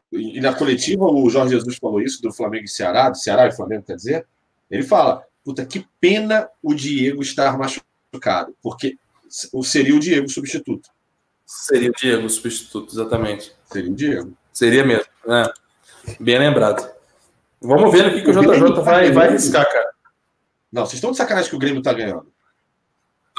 e 0.09 0.39
na 0.39 0.53
coletiva 0.53 1.03
o 1.03 1.29
Jorge 1.29 1.55
Jesus 1.55 1.75
falou 1.75 1.99
isso, 1.99 2.21
do 2.21 2.31
Flamengo 2.31 2.63
e 2.63 2.69
Ceará, 2.69 3.09
do 3.09 3.17
Ceará 3.17 3.47
e 3.47 3.51
Flamengo, 3.51 3.83
quer 3.85 3.97
dizer, 3.97 4.25
ele 4.71 4.83
fala, 4.83 5.25
puta, 5.43 5.65
que 5.65 5.85
pena 5.99 6.47
o 6.63 6.73
Diego 6.73 7.21
estar 7.21 7.57
machucado, 7.57 8.55
porque 8.61 8.97
seria 9.61 9.93
o 9.93 9.99
Diego 9.99 10.29
substituto. 10.29 10.89
Seria 11.45 11.89
o 11.89 11.93
Diego 11.93 12.29
substituto, 12.29 12.93
exatamente. 12.93 13.53
Seria 13.69 13.91
o 13.91 13.95
Diego. 13.95 14.37
Seria 14.57 14.83
mesmo, 14.83 15.05
né? 15.23 15.47
Bem 16.19 16.39
lembrado. 16.39 16.89
Vamos 17.61 17.91
ver 17.91 18.07
o 18.07 18.13
que, 18.15 18.21
que 18.23 18.31
o, 18.31 18.33
JJ 18.33 18.73
tá 18.73 18.81
vai, 18.81 19.11
vai 19.11 19.27
arriscar, 19.27 19.71
cara. 19.71 19.91
Não, 20.73 20.83
vocês 20.83 20.95
estão 20.95 21.11
de 21.11 21.17
sacanagem 21.17 21.47
que 21.47 21.55
o 21.55 21.59
Grêmio 21.59 21.83
tá 21.83 21.93
ganhando. 21.93 22.25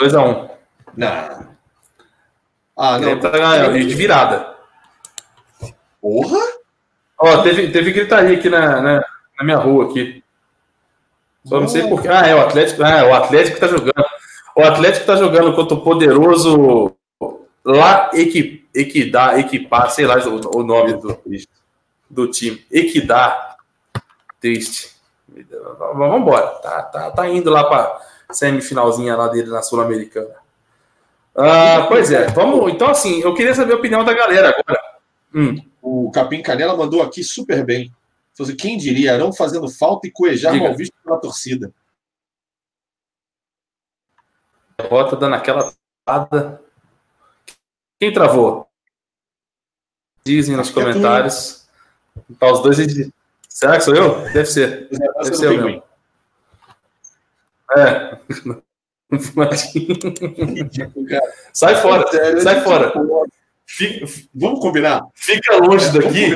2x1. 0.01 0.14
Um. 0.16 0.49
Não. 0.97 1.57
Ah, 2.77 3.01
não. 3.01 3.19
Tá 3.19 3.31
de 3.66 3.95
virada. 3.97 4.55
Porra! 6.01 6.39
Ó, 7.19 7.43
teve, 7.43 7.73
teve 7.73 7.91
gritaria 7.91 8.39
aqui 8.39 8.49
na, 8.49 8.81
na, 8.81 9.05
na 9.39 9.45
minha 9.45 9.59
rua 9.59 9.91
aqui. 9.91 10.23
Só 11.45 11.61
não 11.61 11.66
sei 11.66 11.89
porquê. 11.89 12.07
Ah, 12.07 12.29
é 12.29 12.35
o 12.37 12.43
Atlético. 12.43 12.85
Ah, 12.85 12.99
é 12.99 13.03
o 13.03 13.12
Atlético 13.12 13.59
tá 13.59 13.66
jogando. 13.66 14.07
O 14.55 14.62
Atlético 14.62 15.05
tá 15.07 15.16
jogando 15.16 15.53
contra 15.57 15.77
o 15.77 15.83
poderoso 15.83 16.95
lá 17.64 18.09
equi, 18.14 18.58
equidar, 18.81 19.39
equipar, 19.39 19.91
sei 19.91 20.07
lá 20.07 20.16
o, 20.26 20.62
nome 20.62 20.95
do, 20.95 21.20
do 22.09 22.31
time. 22.31 22.64
Equidar. 22.70 23.57
Triste. 24.41 24.93
Vamos 25.95 26.20
embora. 26.20 26.47
Tá, 26.47 26.83
tá, 26.83 27.11
tá 27.11 27.29
indo 27.29 27.51
lá 27.51 27.64
para 27.64 28.01
semifinalzinha 28.31 29.16
lá 29.16 29.29
dele 29.29 29.51
na 29.51 29.62
Sul-Americana. 29.62 30.35
Ah, 31.37 31.87
pois 31.89 32.11
é, 32.11 32.29
vamos. 32.29 32.72
Então, 32.72 32.89
assim, 32.89 33.20
eu 33.20 33.35
queria 33.35 33.55
saber 33.55 33.72
a 33.72 33.76
opinião 33.76 34.05
da 34.05 34.12
galera 34.12 34.49
agora. 34.49 34.81
Hum. 35.35 35.57
O 35.83 36.11
Capim 36.11 36.43
Canela 36.43 36.76
mandou 36.76 37.03
aqui 37.03 37.22
super 37.22 37.64
bem. 37.64 37.93
Assim, 38.39 38.57
quem 38.57 38.76
diria, 38.76 39.18
não 39.18 39.33
fazendo 39.33 39.68
falta 39.68 40.07
e 40.07 40.12
coejar 40.12 40.53
Diga. 40.53 40.64
mal 40.68 40.76
visto 40.76 40.95
pela 41.05 41.18
torcida. 41.18 41.72
Derrota 44.81 45.16
dando 45.16 45.35
aquela. 45.35 45.72
Quem 47.99 48.12
travou? 48.12 48.68
Dizem 50.29 50.59
nos 50.59 50.68
é 50.68 50.72
comentários. 50.74 51.66
Tá 52.39 52.53
os 52.53 52.61
dois. 52.61 52.76
Será 53.49 53.79
que 53.79 53.81
sou 53.81 53.97
eu? 53.97 54.20
Deve 54.24 54.45
ser. 54.45 54.87
Deve 54.91 55.35
ser 55.35 55.47
eu 55.47 55.64
mesmo. 55.64 55.83
É. 57.74 58.18
sai 61.51 61.76
fora, 61.76 62.05
sai 62.43 62.61
fora. 62.61 62.93
Fica, 63.64 64.05
vamos 64.35 64.61
combinar? 64.61 65.01
Fica 65.14 65.57
longe 65.57 65.91
daqui. 65.99 66.35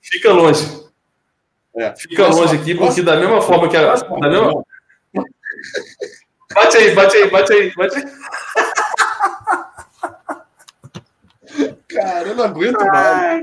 Fica 0.00 0.32
longe. 0.32 0.88
É. 1.76 1.94
Fica 1.94 2.26
longe 2.26 2.56
aqui, 2.56 2.74
porque 2.74 3.00
da 3.00 3.16
mesma 3.16 3.40
forma 3.40 3.68
que 3.68 3.76
a. 3.76 3.94
Da 3.94 4.28
mesma... 4.28 4.64
Bate 6.52 6.78
aí, 6.78 6.92
bate 6.96 7.16
aí, 7.16 7.30
bate 7.30 7.52
aí, 7.52 7.72
bate 7.76 7.96
aí. 7.96 8.04
Cara, 11.88 12.28
eu 12.28 12.36
não 12.36 12.44
aguento 12.44 12.78
mais. 12.78 13.42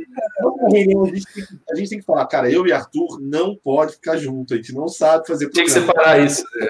A 0.65 0.69
gente, 0.69 1.25
tem, 1.33 1.87
tem 1.87 1.99
que 1.99 2.05
falar, 2.05 2.25
cara, 2.27 2.49
eu 2.49 2.65
e 2.65 2.71
Arthur 2.71 3.19
não 3.19 3.55
pode 3.55 3.93
ficar 3.93 4.17
junto, 4.17 4.53
a 4.53 4.57
gente 4.57 4.73
não 4.73 4.87
sabe 4.87 5.27
fazer 5.27 5.49
Tem 5.49 5.65
que 5.65 5.71
separar 5.71 6.19
isso. 6.19 6.43
Né? 6.55 6.69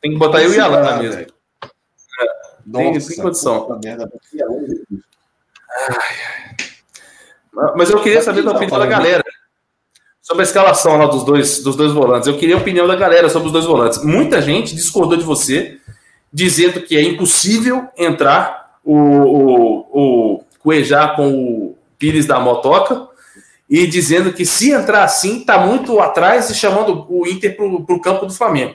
Tem 0.00 0.12
que 0.12 0.18
botar 0.18 0.42
eu 0.42 0.52
e 0.52 0.60
a 0.60 0.64
Alana 0.64 1.02
mesmo. 1.02 1.20
É. 1.20 1.26
Nossa, 2.66 2.84
tem, 2.84 3.00
tem 3.00 3.16
condição. 3.16 3.80
Merda, 3.82 4.10
Mas 7.76 7.90
eu 7.90 8.02
queria 8.02 8.22
saber 8.22 8.42
da 8.42 8.52
opinião 8.52 8.78
da 8.78 8.86
galera 8.86 9.24
sobre 10.20 10.42
a 10.42 10.46
escalação 10.46 10.96
lá 10.96 11.06
dos 11.06 11.24
dois, 11.24 11.62
dos 11.62 11.76
dois 11.76 11.92
volantes. 11.92 12.26
Eu 12.26 12.38
queria 12.38 12.56
a 12.56 12.58
opinião 12.58 12.86
da 12.86 12.96
galera 12.96 13.28
sobre 13.28 13.46
os 13.46 13.52
dois 13.52 13.66
volantes. 13.66 14.02
Muita 14.02 14.40
gente 14.40 14.74
discordou 14.74 15.16
de 15.18 15.24
você, 15.24 15.78
dizendo 16.32 16.80
que 16.80 16.96
é 16.96 17.02
impossível 17.02 17.88
entrar 17.96 18.63
o, 18.84 18.94
o, 18.94 20.34
o 20.34 20.44
Cuejá 20.60 21.08
com 21.08 21.28
o 21.28 21.78
Pires 21.98 22.26
da 22.26 22.38
Motoca 22.38 23.08
e 23.68 23.86
dizendo 23.86 24.32
que 24.32 24.44
se 24.44 24.70
entrar 24.70 25.04
assim, 25.04 25.38
está 25.38 25.58
muito 25.58 25.98
atrás 25.98 26.50
e 26.50 26.54
chamando 26.54 27.06
o 27.08 27.26
Inter 27.26 27.56
para 27.56 27.64
o 27.64 28.00
campo 28.00 28.26
do 28.26 28.34
Flamengo. 28.34 28.74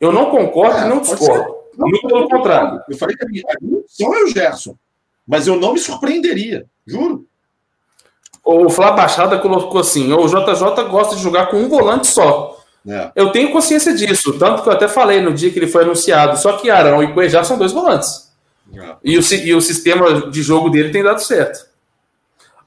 Eu 0.00 0.12
não 0.12 0.30
concordo 0.30 0.78
é, 0.78 0.86
e 0.86 0.88
não 0.88 1.00
discordo. 1.00 1.54
Não, 1.76 1.88
Muito 1.88 2.08
pelo 2.08 2.28
contrário. 2.28 2.82
Eu 2.88 2.96
falei 2.96 3.16
que 3.16 3.24
a 3.24 3.28
minha 3.28 3.44
opção 3.78 4.14
é 4.14 4.24
o 4.24 4.26
Gerson. 4.28 4.76
Mas 5.26 5.46
eu 5.46 5.56
não 5.56 5.74
me 5.74 5.78
surpreenderia, 5.78 6.66
juro. 6.84 7.26
O 8.44 8.68
Flá 8.70 8.92
Baixada 8.92 9.38
colocou 9.38 9.80
assim: 9.80 10.12
o 10.12 10.26
JJ 10.26 10.88
gosta 10.90 11.14
de 11.14 11.22
jogar 11.22 11.46
com 11.46 11.58
um 11.58 11.68
volante 11.68 12.06
só. 12.06 12.58
É. 12.88 13.12
Eu 13.14 13.30
tenho 13.30 13.52
consciência 13.52 13.94
disso, 13.94 14.38
tanto 14.38 14.62
que 14.62 14.68
eu 14.68 14.72
até 14.72 14.88
falei 14.88 15.20
no 15.20 15.34
dia 15.34 15.50
que 15.50 15.58
ele 15.58 15.68
foi 15.68 15.84
anunciado. 15.84 16.38
Só 16.38 16.54
que 16.56 16.70
Arão 16.70 17.02
e 17.02 17.12
Cuejá 17.12 17.44
são 17.44 17.58
dois 17.58 17.72
volantes. 17.72 18.29
E, 19.02 19.18
o, 19.18 19.20
e 19.20 19.54
o 19.54 19.60
sistema 19.60 20.30
de 20.30 20.42
jogo 20.42 20.70
dele 20.70 20.90
tem 20.90 21.02
dado 21.02 21.20
certo. 21.20 21.68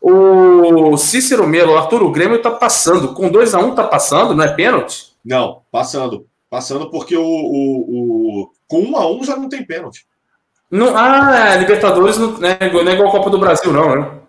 O 0.02 0.98
Cícero 0.98 1.48
Melo, 1.48 1.78
Arthur, 1.78 2.04
o 2.04 2.12
Grêmio 2.12 2.42
tá 2.42 2.52
passando. 2.52 3.14
Com 3.14 3.30
2 3.30 3.54
a 3.54 3.60
1 3.60 3.66
um, 3.66 3.76
tá 3.76 3.88
passando, 3.88 4.36
não 4.36 4.44
é 4.44 4.54
pênalti? 4.54 5.14
Não, 5.24 5.62
passando. 5.72 6.28
Passando 6.50 6.92
porque 6.92 7.16
o, 7.16 7.24
o, 7.24 8.42
o 8.42 8.52
com 8.68 8.80
1 8.80 8.92
um 8.92 8.98
a 8.98 9.10
1 9.10 9.20
um 9.20 9.24
já 9.24 9.36
não 9.38 9.48
tem 9.48 9.66
pênalti. 9.66 10.06
Não, 10.70 10.98
ah, 10.98 11.54
é, 11.54 11.58
Libertadores 11.58 12.18
não, 12.18 12.38
né, 12.38 12.58
não 12.62 12.90
é 12.90 12.94
igual 12.94 13.10
a 13.10 13.12
Copa 13.12 13.30
do 13.30 13.40
Brasil, 13.40 13.72
não, 13.72 13.96
né? 13.96 14.20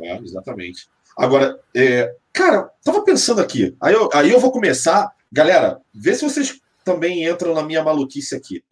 É, 0.00 0.18
exatamente. 0.18 0.86
Agora, 1.16 1.58
é, 1.74 2.14
cara, 2.32 2.70
tava 2.84 3.02
pensando 3.02 3.40
aqui. 3.40 3.74
Aí 3.80 3.94
eu, 3.94 4.10
aí 4.12 4.30
eu 4.30 4.40
vou 4.40 4.52
começar. 4.52 5.10
Galera, 5.32 5.80
vê 5.94 6.14
se 6.14 6.24
vocês 6.24 6.60
também 6.84 7.26
entram 7.26 7.54
na 7.54 7.62
minha 7.62 7.82
maluquice 7.82 8.34
aqui. 8.34 8.62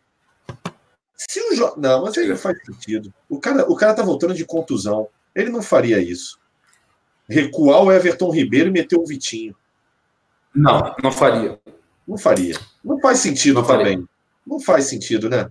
Se 1.17 1.41
o 1.41 1.55
jo... 1.55 1.75
Não, 1.77 2.03
mas 2.03 2.17
aí 2.19 2.29
não 2.29 2.37
faz 2.37 2.57
sentido. 2.65 3.13
O 3.29 3.39
cara, 3.39 3.71
o 3.71 3.77
cara 3.77 3.95
tá 3.95 4.03
voltando 4.03 4.35
de 4.35 4.45
contusão. 4.45 5.09
Ele 5.35 5.51
não 5.51 5.63
faria 5.63 6.01
isso. 6.01 6.39
Recuar 7.29 7.83
o 7.83 7.93
Everton 7.93 8.31
Ribeiro 8.31 8.69
e 8.69 8.73
meter 8.73 8.99
o 8.99 9.07
Vitinho. 9.07 9.57
Não, 10.55 10.95
não 11.03 11.11
faria. 11.11 11.59
Não 12.07 12.19
faria. 12.19 12.59
Não 12.85 13.01
faz 13.01 13.19
sentido 13.19 13.61
não 13.61 13.67
também. 13.67 13.95
Faria. 13.95 14.09
Não 14.47 14.61
faz 14.61 14.85
sentido, 14.85 15.29
né? 15.31 15.51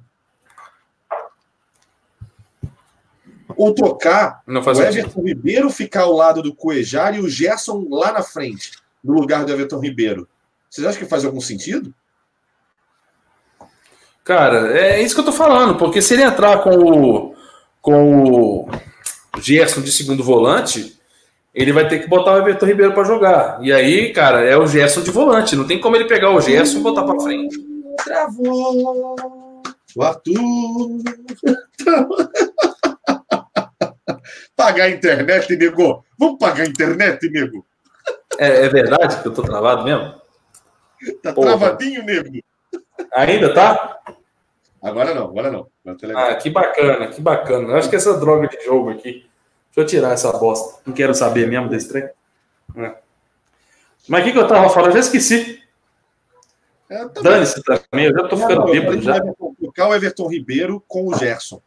Ou 3.56 3.74
tocar 3.74 4.42
o 4.48 4.52
Everton 4.52 4.92
sentido. 4.92 5.22
Ribeiro 5.22 5.70
ficar 5.70 6.02
ao 6.04 6.14
lado 6.14 6.42
do 6.42 6.56
Cuejar 6.56 7.16
e 7.16 7.20
o 7.20 7.30
Gerson 7.30 7.88
lá 7.90 8.12
na 8.12 8.24
frente, 8.24 8.72
no 9.04 9.14
lugar 9.14 9.46
do 9.46 9.52
Everton 9.52 9.80
Ribeiro. 9.80 10.28
Vocês 10.70 10.88
acham 10.88 11.00
que 11.00 11.10
faz 11.10 11.26
algum 11.26 11.42
sentido? 11.42 11.94
Cara, 14.24 14.78
é 14.78 15.02
isso 15.02 15.16
que 15.16 15.22
eu 15.22 15.26
tô 15.26 15.34
falando, 15.34 15.76
porque 15.76 16.02
se 16.02 16.14
ele 16.14 16.24
entrar 16.24 16.64
com 16.64 16.78
o, 16.78 17.36
com 17.82 18.24
o 18.24 18.70
Gerson 19.42 19.82
de 19.82 19.92
segundo 19.92 20.24
volante, 20.24 20.98
ele 21.54 21.74
vai 21.74 21.88
ter 21.88 22.00
que 22.00 22.08
botar 22.08 22.34
o 22.34 22.38
Everton 22.38 22.66
Ribeiro 22.66 22.94
para 22.94 23.04
jogar. 23.04 23.60
E 23.62 23.72
aí, 23.72 24.12
cara, 24.14 24.44
é 24.44 24.58
o 24.58 24.66
Gerson 24.66 25.02
de 25.02 25.12
volante. 25.12 25.56
Não 25.56 25.68
tem 25.68 25.80
como 25.80 25.96
ele 25.96 26.06
pegar 26.06 26.32
o 26.32 26.40
Gerson 26.40 26.80
e 26.80 26.84
botar 26.84 27.04
para 27.04 27.20
frente. 27.20 27.56
Travou 28.04 29.16
o 29.96 30.02
Arthur. 30.02 30.34
pagar 34.56 34.86
a 34.86 34.90
internet, 34.90 35.56
nego. 35.56 36.04
Vamos 36.18 36.40
pagar 36.40 36.64
a 36.64 36.68
internet, 36.68 37.30
nego. 37.30 37.64
É, 38.40 38.66
é 38.66 38.70
verdade 38.70 39.22
que 39.22 39.28
eu 39.28 39.34
tô 39.34 39.44
travado 39.44 39.84
mesmo? 39.84 40.16
Tá 41.22 41.34
Porra. 41.34 41.58
travadinho, 41.58 42.04
nego. 42.04 42.30
Ainda 43.14 43.54
tá? 43.54 44.00
Agora 44.82 45.14
não, 45.14 45.26
agora 45.26 45.52
não. 45.52 45.68
Ah, 46.16 46.36
que 46.36 46.50
bacana, 46.50 47.08
que 47.08 47.22
bacana. 47.22 47.70
Eu 47.70 47.76
acho 47.78 47.90
que 47.90 47.96
essa 47.96 48.18
droga 48.20 48.48
de 48.48 48.64
jogo 48.66 48.90
aqui. 48.90 49.26
Deixa 49.68 49.78
eu 49.78 49.86
tirar 49.86 50.14
essa 50.14 50.32
bosta. 50.38 50.82
Não 50.86 50.94
quero 50.94 51.16
saber 51.16 51.48
mesmo 51.48 51.70
desse 51.70 51.90
trem. 51.90 52.10
É. 52.76 52.96
Mas 54.08 54.22
o 54.22 54.24
que, 54.26 54.32
que 54.34 54.38
eu 54.38 54.48
tava 54.48 54.70
falando? 54.70 54.90
Eu 54.90 54.94
já 54.94 55.00
esqueci. 55.00 55.64
É, 56.90 57.08
Dane-se 57.08 57.64
também, 57.64 58.06
eu 58.06 58.14
já 58.14 58.28
tô 58.28 58.38
ficando 58.38 58.66
bêbado 58.66 59.02
já. 59.02 59.20
Colocar 59.58 59.88
o 59.88 59.96
Everton 59.96 60.28
Ribeiro 60.28 60.84
com 60.88 61.08
o 61.08 61.18
Gerson. 61.18 61.62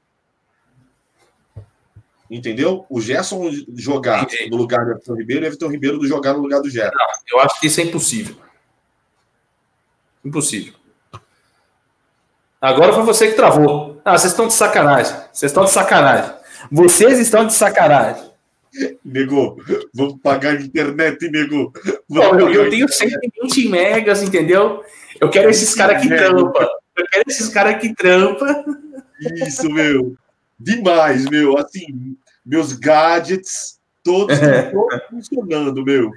Entendeu? 2.31 2.87
O 2.89 3.01
Gerson 3.01 3.51
jogar 3.75 4.25
Entendi. 4.25 4.51
no 4.51 4.57
lugar 4.57 4.85
do 4.85 4.93
Everton 4.93 5.15
Ribeiro 5.15 5.43
e 5.43 5.47
o 5.47 5.49
Everton 5.49 5.69
Ribeiro 5.69 6.07
jogar 6.07 6.35
no 6.35 6.41
lugar 6.41 6.61
do 6.61 6.71
Gerson. 6.71 6.95
Não, 6.95 7.39
eu 7.39 7.45
acho 7.45 7.59
que 7.61 7.67
isso 7.67 7.81
é 7.81 7.85
impossível. 7.85 8.37
Impossível. 10.25 10.75
Agora 12.61 12.93
foi 12.93 13.03
você 13.03 13.29
que 13.29 13.35
travou. 13.35 14.01
Ah, 14.05 14.17
vocês 14.17 14.33
estão 14.33 14.47
de 14.47 14.55
sacanagem. 14.55 15.15
Vocês 15.33 15.51
estão 15.51 15.65
de 15.65 15.71
sacanagem. 15.71 16.33
Vocês 16.71 17.19
estão 17.19 17.47
de 17.47 17.53
sacanagem. 17.53 18.25
Nego, 19.05 19.57
vamos 19.95 20.19
pagar 20.23 20.57
a 20.57 20.61
internet, 20.61 21.31
nego. 21.31 21.73
Não, 22.09 22.39
eu, 22.39 22.53
eu, 22.53 22.71
tenho 22.71 22.89
120 22.89 23.69
megas, 23.69 24.23
entendeu? 24.23 24.83
Eu 25.21 25.31
quero 25.31 25.49
esses 25.49 25.75
caras 25.75 26.03
que 26.03 26.09
trampa. 26.09 26.69
Eu 26.97 27.07
quero 27.11 27.25
esses 27.29 27.49
caras 27.49 27.81
que 27.81 27.95
trampa. 27.95 28.65
Isso, 29.47 29.71
meu. 29.71 30.15
Demais, 30.59 31.25
meu. 31.27 31.57
Assim, 31.59 32.17
meus 32.45 32.73
gadgets 32.73 33.79
todos, 34.03 34.39
todos 34.39 35.01
funcionando, 35.11 35.85
meu. 35.85 36.11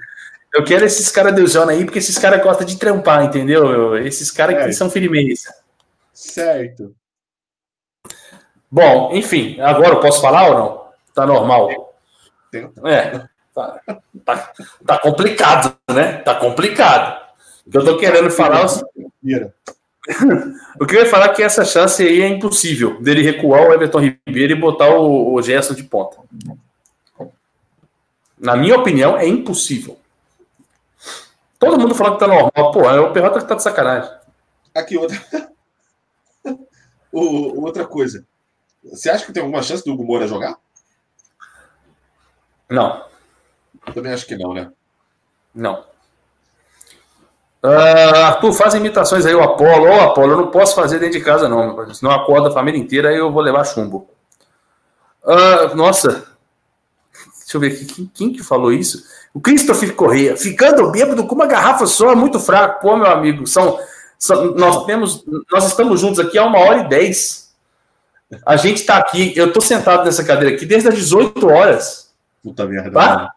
Eu 0.54 0.64
quero 0.64 0.86
esses 0.86 1.10
caras 1.10 1.50
zona 1.50 1.72
aí, 1.72 1.86
porque 1.86 2.00
esses 2.00 2.18
caras 2.18 2.42
gostam 2.42 2.66
de 2.66 2.78
trampar, 2.78 3.24
entendeu? 3.24 3.98
Esses 3.98 4.32
caras 4.32 4.56
é. 4.56 4.66
que 4.66 4.74
são 4.74 4.90
firmeza. 4.90 5.54
Certo. 6.20 6.94
Bom, 8.70 9.12
enfim, 9.14 9.58
agora 9.62 9.96
eu 9.96 10.00
posso 10.02 10.20
falar 10.20 10.50
ou 10.50 10.54
não? 10.54 10.90
Tá 11.14 11.26
normal. 11.26 11.96
É. 12.86 13.26
Tá, 13.56 13.82
tá, 14.26 14.54
tá 14.86 15.00
complicado, 15.00 15.78
né? 15.90 16.18
Tá 16.18 16.36
complicado. 16.36 17.26
O 17.66 17.72
que 17.72 17.78
eu 17.78 17.86
tô 17.86 17.98
querendo 17.98 18.30
falar. 18.30 18.66
É 19.26 19.50
o 20.82 20.86
que 20.86 20.98
eu 20.98 21.06
ia 21.06 21.10
falar 21.10 21.28
é 21.28 21.34
que 21.34 21.42
essa 21.42 21.64
chance 21.64 22.04
aí 22.04 22.22
é 22.22 22.28
impossível 22.28 23.02
dele 23.02 23.22
recuar 23.22 23.62
o 23.62 23.74
Everton 23.74 24.00
Ribeiro 24.00 24.54
e 24.54 24.60
botar 24.60 24.90
o, 24.90 25.34
o 25.34 25.42
Gerson 25.42 25.74
de 25.74 25.84
ponta. 25.84 26.18
Na 28.38 28.58
minha 28.58 28.76
opinião, 28.76 29.18
é 29.18 29.26
impossível. 29.26 29.98
Todo 31.58 31.80
mundo 31.80 31.96
falando 31.96 32.14
que 32.16 32.20
tá 32.20 32.28
normal. 32.28 32.72
Pô, 32.74 32.90
é 32.90 33.00
o 33.00 33.14
Perrota 33.14 33.40
que 33.40 33.48
tá 33.48 33.56
de 33.56 33.64
sacanagem. 33.64 34.12
Aqui, 34.76 34.98
outra. 34.98 35.49
O, 37.12 37.64
outra 37.64 37.86
coisa. 37.86 38.26
Você 38.84 39.10
acha 39.10 39.26
que 39.26 39.34
tem 39.34 39.44
alguma 39.44 39.62
chance 39.62 39.84
do 39.84 39.94
Hugo 39.94 40.04
Moura 40.04 40.28
jogar? 40.28 40.58
Não. 42.70 43.04
Eu 43.86 43.94
também 43.94 44.14
acho 44.14 44.26
que 44.26 44.38
não, 44.38 44.54
né? 44.54 44.72
Não. 45.54 45.84
Uh, 47.62 48.16
Arthur, 48.16 48.54
faz 48.54 48.74
imitações 48.74 49.26
aí, 49.26 49.36
o 49.36 49.44
Apolo. 49.44 49.86
Ô, 49.86 49.90
oh, 49.90 50.02
Apolo, 50.02 50.32
eu 50.32 50.38
não 50.38 50.52
posso 50.52 50.76
fazer 50.76 51.00
dentro 51.00 51.18
de 51.18 51.26
casa, 51.26 51.50
não. 51.50 51.94
Senão 51.94 52.12
acorda 52.12 52.50
a 52.50 52.54
família 52.54 52.80
inteira 52.80 53.12
e 53.12 53.18
eu 53.18 53.32
vou 53.32 53.42
levar 53.42 53.66
chumbo. 53.66 54.10
Uh, 55.24 55.76
nossa. 55.76 56.30
Deixa 57.40 57.58
eu 57.58 57.60
ver 57.60 57.74
aqui. 57.74 57.86
Quem, 57.86 58.12
quem, 58.14 58.34
que 58.34 58.44
falou 58.44 58.72
isso? 58.72 59.04
O 59.34 59.42
Christopher 59.42 59.94
Correia. 59.96 60.38
Ficando 60.38 60.90
bêbado 60.92 61.26
com 61.28 61.36
uma 61.36 61.48
garrafa 61.48 61.86
só 61.86 62.16
muito 62.16 62.40
fraco. 62.40 62.82
Pô, 62.82 62.96
meu 62.96 63.08
amigo, 63.08 63.46
são 63.46 63.78
nós 64.56 64.86
temos, 64.86 65.24
nós 65.52 65.68
estamos 65.68 66.02
juntos 66.02 66.20
aqui 66.20 66.38
há 66.38 66.46
uma 66.46 66.60
hora 66.60 66.80
e 66.80 66.90
dez. 66.90 67.50
A 68.46 68.56
gente 68.58 68.82
está 68.82 68.98
aqui, 68.98 69.34
eu 69.36 69.48
estou 69.48 69.62
sentado 69.62 70.04
nessa 70.04 70.24
cadeira 70.24 70.56
aqui 70.56 70.66
desde 70.66 70.90
as 70.90 70.96
18 70.96 71.48
horas. 71.48 72.14
Puta 72.44 72.66
merda. 72.66 72.92
Tá? 72.92 73.34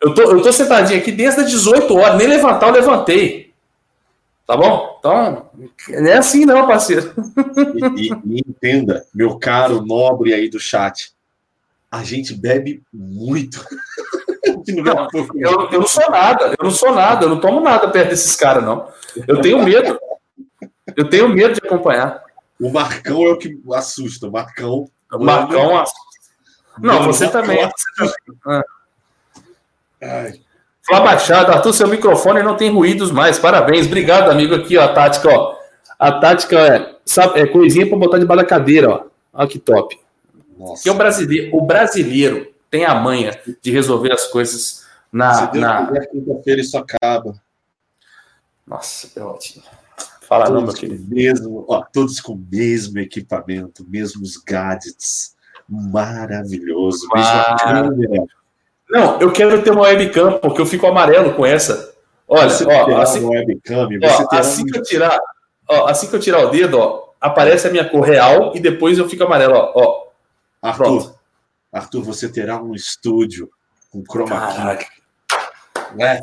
Eu 0.00 0.14
tô, 0.14 0.22
eu 0.22 0.42
tô 0.42 0.52
sentadinho 0.52 0.98
aqui 0.98 1.12
desde 1.12 1.42
as 1.42 1.50
18 1.50 1.94
horas, 1.96 2.18
nem 2.18 2.26
levantar 2.26 2.68
eu 2.68 2.74
levantei. 2.74 3.54
Tá 4.46 4.56
bom? 4.56 4.96
Então, 4.98 5.50
não 5.88 6.06
é 6.06 6.18
assim 6.18 6.44
não, 6.44 6.66
parceiro. 6.66 7.14
E, 7.96 8.12
e, 8.12 8.44
entenda, 8.46 9.06
meu 9.14 9.38
caro 9.38 9.84
nobre 9.84 10.34
aí 10.34 10.50
do 10.50 10.60
chat, 10.60 11.12
a 11.90 12.02
gente 12.02 12.34
bebe 12.34 12.82
muito. 12.92 13.64
Não, 14.66 15.08
eu, 15.34 15.68
eu, 15.72 15.80
não 15.80 15.86
sou 15.86 16.10
nada, 16.10 16.54
eu 16.58 16.64
não 16.64 16.70
sou 16.70 16.94
nada, 16.94 17.24
eu 17.24 17.28
não 17.28 17.40
tomo 17.40 17.60
nada 17.60 17.88
perto 17.88 18.10
desses 18.10 18.34
caras, 18.36 18.62
não. 18.62 18.88
Eu 19.26 19.40
tenho 19.40 19.62
medo. 19.62 19.98
Eu 20.96 21.08
tenho 21.08 21.28
medo 21.28 21.54
de 21.54 21.66
acompanhar. 21.66 22.22
O 22.60 22.70
Marcão 22.70 23.22
é 23.24 23.32
o 23.32 23.38
que 23.38 23.60
assusta. 23.72 24.28
O 24.28 24.32
Marcão. 24.32 24.88
O 25.12 25.24
Marcão 25.24 25.78
assusta. 25.78 26.00
Não, 26.78 27.02
você 27.04 27.28
também. 27.28 27.58
Ai. 30.02 30.40
Flá 30.86 31.00
Baixada, 31.00 31.52
Arthur, 31.52 31.72
seu 31.72 31.88
microfone 31.88 32.42
não 32.42 32.56
tem 32.56 32.70
ruídos 32.70 33.10
mais. 33.10 33.38
Parabéns. 33.38 33.86
Obrigado, 33.86 34.30
amigo. 34.30 34.54
Aqui, 34.54 34.76
ó, 34.76 34.84
a 34.84 34.92
tática, 34.92 35.28
ó. 35.30 35.56
A 35.98 36.12
tática 36.12 36.58
é, 36.58 36.96
sabe, 37.04 37.40
é 37.40 37.46
coisinha 37.46 37.88
para 37.88 37.96
botar 37.96 38.18
debaixo 38.18 38.42
da 38.42 38.48
cadeira, 38.48 38.90
ó. 38.90 39.04
Olha 39.32 39.48
que 39.48 39.58
top. 39.58 39.98
Nossa. 40.58 40.82
Que 40.82 40.90
o 40.90 40.94
brasileiro, 40.94 41.56
o 41.56 41.62
brasileiro 41.62 42.52
tem 42.70 42.84
a 42.84 42.94
manha 42.94 43.40
de 43.62 43.70
resolver 43.70 44.12
as 44.12 44.26
coisas 44.26 44.84
na. 45.10 45.34
Se 45.34 45.52
Deus 45.52 45.64
na... 45.64 46.06
quinta-feira 46.06 46.60
isso 46.60 46.76
acaba. 46.76 47.34
Nossa, 48.66 49.08
é 49.18 49.22
ótimo. 49.22 49.64
Fala 50.34 50.46
todos 50.46 50.60
não, 50.60 50.66
meu 50.66 50.74
querido. 50.74 51.14
Mesmo, 51.14 51.64
ó, 51.68 51.82
todos 51.92 52.20
com 52.20 52.32
o 52.32 52.44
mesmo 52.50 52.98
equipamento, 52.98 53.84
mesmos 53.88 54.36
gadgets. 54.36 55.34
Maravilhoso. 55.68 57.08
Mesma 57.14 58.26
Não, 58.90 59.20
eu 59.20 59.32
quero 59.32 59.62
ter 59.62 59.70
uma 59.70 59.82
webcam, 59.82 60.38
porque 60.38 60.60
eu 60.60 60.66
fico 60.66 60.86
amarelo 60.86 61.34
com 61.34 61.46
essa. 61.46 61.94
Olha, 62.26 62.50
você 62.50 62.64
ó, 62.64 63.00
assim, 63.00 63.24
webcam, 63.24 63.88
ó, 64.02 64.36
assim 64.36 64.64
que 64.64 64.78
eu 64.78 64.82
tirar, 64.82 65.18
ó, 65.68 65.86
assim 65.86 66.08
que 66.08 66.16
eu 66.16 66.20
tirar 66.20 66.40
o 66.40 66.50
dedo, 66.50 66.78
ó, 66.78 67.10
aparece 67.20 67.68
a 67.68 67.70
minha 67.70 67.88
cor 67.88 68.02
real 68.02 68.52
e 68.54 68.60
depois 68.60 68.98
eu 68.98 69.08
fico 69.08 69.24
amarelo, 69.24 69.54
ó. 69.54 69.72
ó. 69.74 70.04
Arthur, 70.60 70.84
Pronto. 70.84 71.14
Arthur, 71.72 72.02
você 72.02 72.28
terá 72.28 72.60
um 72.62 72.74
estúdio 72.74 73.50
com 73.90 74.02
chroma 74.02 74.76
key. 74.76 74.86
É. 75.98 76.20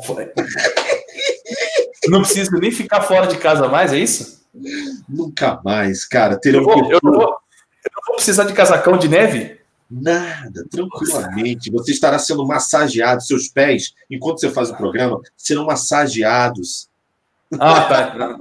Não 2.08 2.22
preciso 2.22 2.52
nem 2.52 2.70
ficar 2.70 3.02
fora 3.02 3.26
de 3.26 3.36
casa 3.38 3.68
mais, 3.68 3.92
é 3.92 3.98
isso? 3.98 4.42
Nunca 5.08 5.60
mais, 5.64 6.04
cara. 6.04 6.38
Eu, 6.44 6.62
vou, 6.64 6.90
eu, 6.90 7.00
não 7.02 7.12
vou, 7.12 7.22
eu 7.22 7.90
não 7.94 8.02
vou 8.06 8.16
precisar 8.16 8.44
de 8.44 8.52
casacão 8.52 8.98
de 8.98 9.08
neve? 9.08 9.60
Nada, 9.90 10.64
tranquilamente. 10.70 11.70
Você 11.70 11.92
estará 11.92 12.18
sendo 12.18 12.46
massageado, 12.46 13.22
seus 13.22 13.48
pés, 13.48 13.94
enquanto 14.10 14.40
você 14.40 14.50
faz 14.50 14.70
o 14.70 14.76
programa, 14.76 15.20
serão 15.36 15.66
massageados. 15.66 16.88
Ah, 17.58 17.82
tá. 17.82 18.36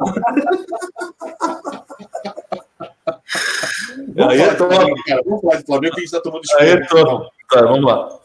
Vamos, 4.15 4.33
Aí 4.33 4.39
falar, 4.39 4.55
tô... 4.55 4.67
Cara. 4.67 5.21
vamos 5.25 5.41
falar 5.41 5.57
de 5.57 5.65
Flamengo 5.65 5.93
que 5.95 5.99
a 5.99 6.03
gente 6.03 6.13
está 6.13 6.21
tomando 6.21 6.43
escolha. 6.43 6.87
Tô... 6.87 7.31
Tá, 7.49 7.61
vamos 7.63 7.83
lá. 7.83 8.19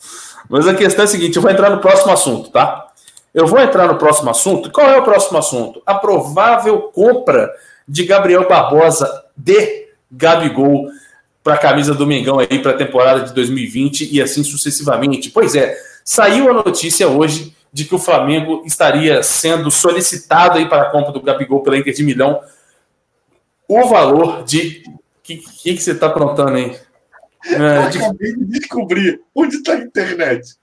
Mas 0.49 0.69
a 0.69 0.75
questão 0.75 1.03
é 1.03 1.05
a 1.05 1.09
seguinte: 1.09 1.37
eu 1.37 1.43
vou 1.43 1.51
entrar 1.51 1.71
no 1.71 1.81
próximo 1.81 2.13
assunto, 2.13 2.51
tá? 2.51 2.86
Eu 3.37 3.47
vou 3.47 3.61
entrar 3.61 3.87
no 3.87 3.99
próximo 3.99 4.31
assunto. 4.31 4.71
Qual 4.73 4.89
é 4.89 4.97
o 4.97 5.05
próximo 5.05 5.37
assunto? 5.37 5.83
A 5.85 5.95
provável 5.95 6.91
compra 6.91 7.53
de 7.87 8.03
Gabriel 8.07 8.49
Barbosa 8.49 9.27
de 9.37 9.89
Gabigol 10.11 10.89
para 11.45 11.53
a 11.53 11.59
camisa 11.59 11.95
do 11.95 12.07
Mengão 12.07 12.39
aí 12.39 12.59
para 12.63 12.71
a 12.71 12.77
temporada 12.79 13.27
de 13.27 13.35
2020 13.35 14.09
e 14.11 14.23
assim 14.23 14.43
sucessivamente. 14.43 15.29
Pois 15.29 15.55
é, 15.55 15.77
saiu 16.03 16.49
a 16.49 16.55
notícia 16.55 17.09
hoje 17.09 17.55
de 17.71 17.85
que 17.85 17.95
o 17.95 17.99
Flamengo 17.99 18.63
estaria 18.65 19.23
sendo 19.23 19.71
solicitado 19.71 20.57
aí 20.57 20.67
para 20.67 20.85
a 20.85 20.91
compra 20.91 21.13
do 21.13 21.21
Gabigol 21.21 21.63
pela 21.63 21.77
Inter 21.77 21.93
de 21.93 22.03
Milão 22.03 22.41
o 23.69 23.87
valor 23.87 24.45
de. 24.45 24.83
O 24.89 24.99
que, 25.23 25.37
que, 25.37 25.75
que, 25.75 25.83
você 25.83 25.91
está 25.91 26.07
aprontando 26.07 26.53
aí? 26.53 26.75
É, 27.45 27.89
de... 27.91 27.99
Acabei 27.99 28.35
de 28.35 28.45
descobrir 28.47 29.21
onde 29.35 29.57
está 29.57 29.75
a 29.75 29.81
internet. 29.81 30.57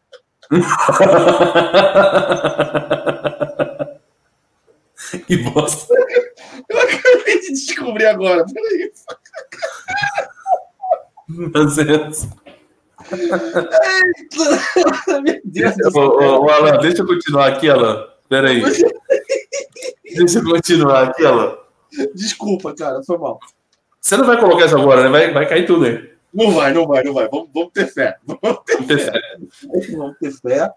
que 5.28 5.38
bosta. 5.38 5.94
Eu 6.70 6.80
acabei 6.80 7.40
de 7.42 7.54
descobrir 7.54 8.06
agora. 8.06 8.46
Peraí. 8.46 8.92
Mas 11.28 11.78
Meu 15.22 15.42
Deus 15.46 15.76
ô, 15.96 16.00
ô, 16.00 16.46
ô, 16.46 16.50
Alan, 16.50 16.78
deixa 16.80 17.02
eu 17.02 17.08
continuar 17.08 17.48
aqui, 17.48 17.70
Alan. 17.70 18.06
Peraí. 18.30 18.62
Deixa 20.16 20.40
eu 20.40 20.44
continuar 20.44 21.10
aqui, 21.10 21.26
Alan. 21.26 21.58
Desculpa, 22.14 22.76
cara, 22.76 23.02
foi 23.04 23.18
mal. 23.18 23.40
Você 24.00 24.16
não 24.16 24.26
vai 24.26 24.40
colocar 24.40 24.66
isso 24.66 24.78
agora, 24.78 25.04
né? 25.04 25.10
Vai, 25.10 25.34
vai 25.34 25.48
cair 25.48 25.66
tudo 25.66 25.86
aí. 25.86 26.13
Não 26.34 26.52
vai, 26.52 26.74
não 26.74 26.88
vai, 26.88 27.04
não 27.04 27.14
vai. 27.14 27.28
Vamos, 27.30 27.50
vamos 27.54 27.72
ter 27.72 27.88
fé. 27.88 28.18
Vamos 28.26 28.60
ter, 28.66 28.76
vamos 28.76 28.88
ter 28.88 28.98
fé. 28.98 29.12
fé. 29.12 29.22
Vamos 29.96 30.18
ter 30.20 30.32
fé. 30.32 30.72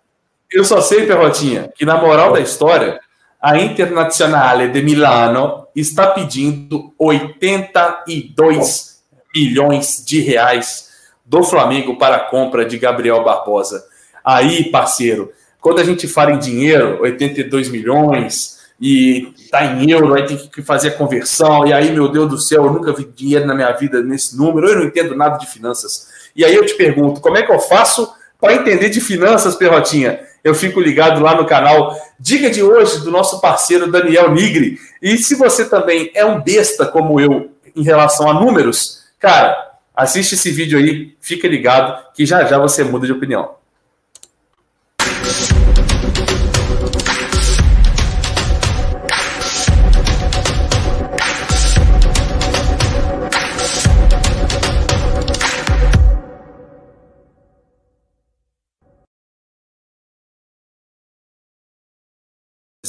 Eu 0.52 0.64
só 0.64 0.80
sei, 0.80 1.06
Perrotinha, 1.06 1.72
que 1.74 1.84
na 1.84 2.00
moral 2.00 2.32
da 2.32 2.40
história, 2.40 3.00
a 3.40 3.58
Internazionale 3.58 4.68
de 4.68 4.82
Milano 4.82 5.66
está 5.74 6.08
pedindo 6.08 6.92
82 6.98 9.02
milhões 9.34 10.04
de 10.04 10.20
reais 10.20 10.90
do 11.24 11.42
Flamengo 11.42 11.98
para 11.98 12.16
a 12.16 12.20
compra 12.20 12.64
de 12.64 12.78
Gabriel 12.78 13.24
Barbosa. 13.24 13.84
Aí, 14.24 14.70
parceiro, 14.70 15.32
quando 15.60 15.80
a 15.80 15.84
gente 15.84 16.06
fala 16.06 16.32
em 16.32 16.38
dinheiro, 16.38 17.02
82 17.02 17.68
milhões, 17.68 18.55
e 18.80 19.32
tá 19.50 19.64
em 19.64 19.90
euro, 19.90 20.14
aí 20.14 20.26
tem 20.26 20.36
que 20.36 20.62
fazer 20.62 20.88
a 20.88 20.92
conversão, 20.92 21.66
e 21.66 21.72
aí, 21.72 21.90
meu 21.92 22.08
Deus 22.08 22.28
do 22.28 22.38
céu, 22.38 22.66
eu 22.66 22.72
nunca 22.72 22.92
vi 22.92 23.04
dinheiro 23.04 23.46
na 23.46 23.54
minha 23.54 23.72
vida 23.72 24.02
nesse 24.02 24.36
número, 24.36 24.68
eu 24.68 24.76
não 24.76 24.84
entendo 24.84 25.14
nada 25.14 25.38
de 25.38 25.46
finanças. 25.46 26.08
E 26.34 26.44
aí 26.44 26.54
eu 26.54 26.66
te 26.66 26.74
pergunto, 26.74 27.20
como 27.20 27.36
é 27.38 27.42
que 27.42 27.50
eu 27.50 27.58
faço 27.58 28.12
para 28.38 28.54
entender 28.54 28.90
de 28.90 29.00
finanças, 29.00 29.56
Perrotinha? 29.56 30.20
Eu 30.44 30.54
fico 30.54 30.80
ligado 30.80 31.20
lá 31.22 31.34
no 31.34 31.46
canal 31.46 31.96
Dica 32.20 32.50
de 32.50 32.62
hoje 32.62 33.00
do 33.00 33.10
nosso 33.10 33.40
parceiro 33.40 33.90
Daniel 33.90 34.30
Nigri. 34.32 34.78
E 35.02 35.18
se 35.18 35.34
você 35.34 35.68
também 35.68 36.10
é 36.14 36.24
um 36.24 36.40
besta 36.40 36.86
como 36.86 37.18
eu 37.20 37.50
em 37.74 37.82
relação 37.82 38.30
a 38.30 38.34
números, 38.34 39.04
cara, 39.18 39.72
assiste 39.94 40.34
esse 40.34 40.50
vídeo 40.50 40.78
aí, 40.78 41.16
fica 41.20 41.48
ligado 41.48 42.12
que 42.14 42.24
já 42.24 42.44
já 42.44 42.58
você 42.58 42.84
muda 42.84 43.06
de 43.06 43.12
opinião. 43.12 43.56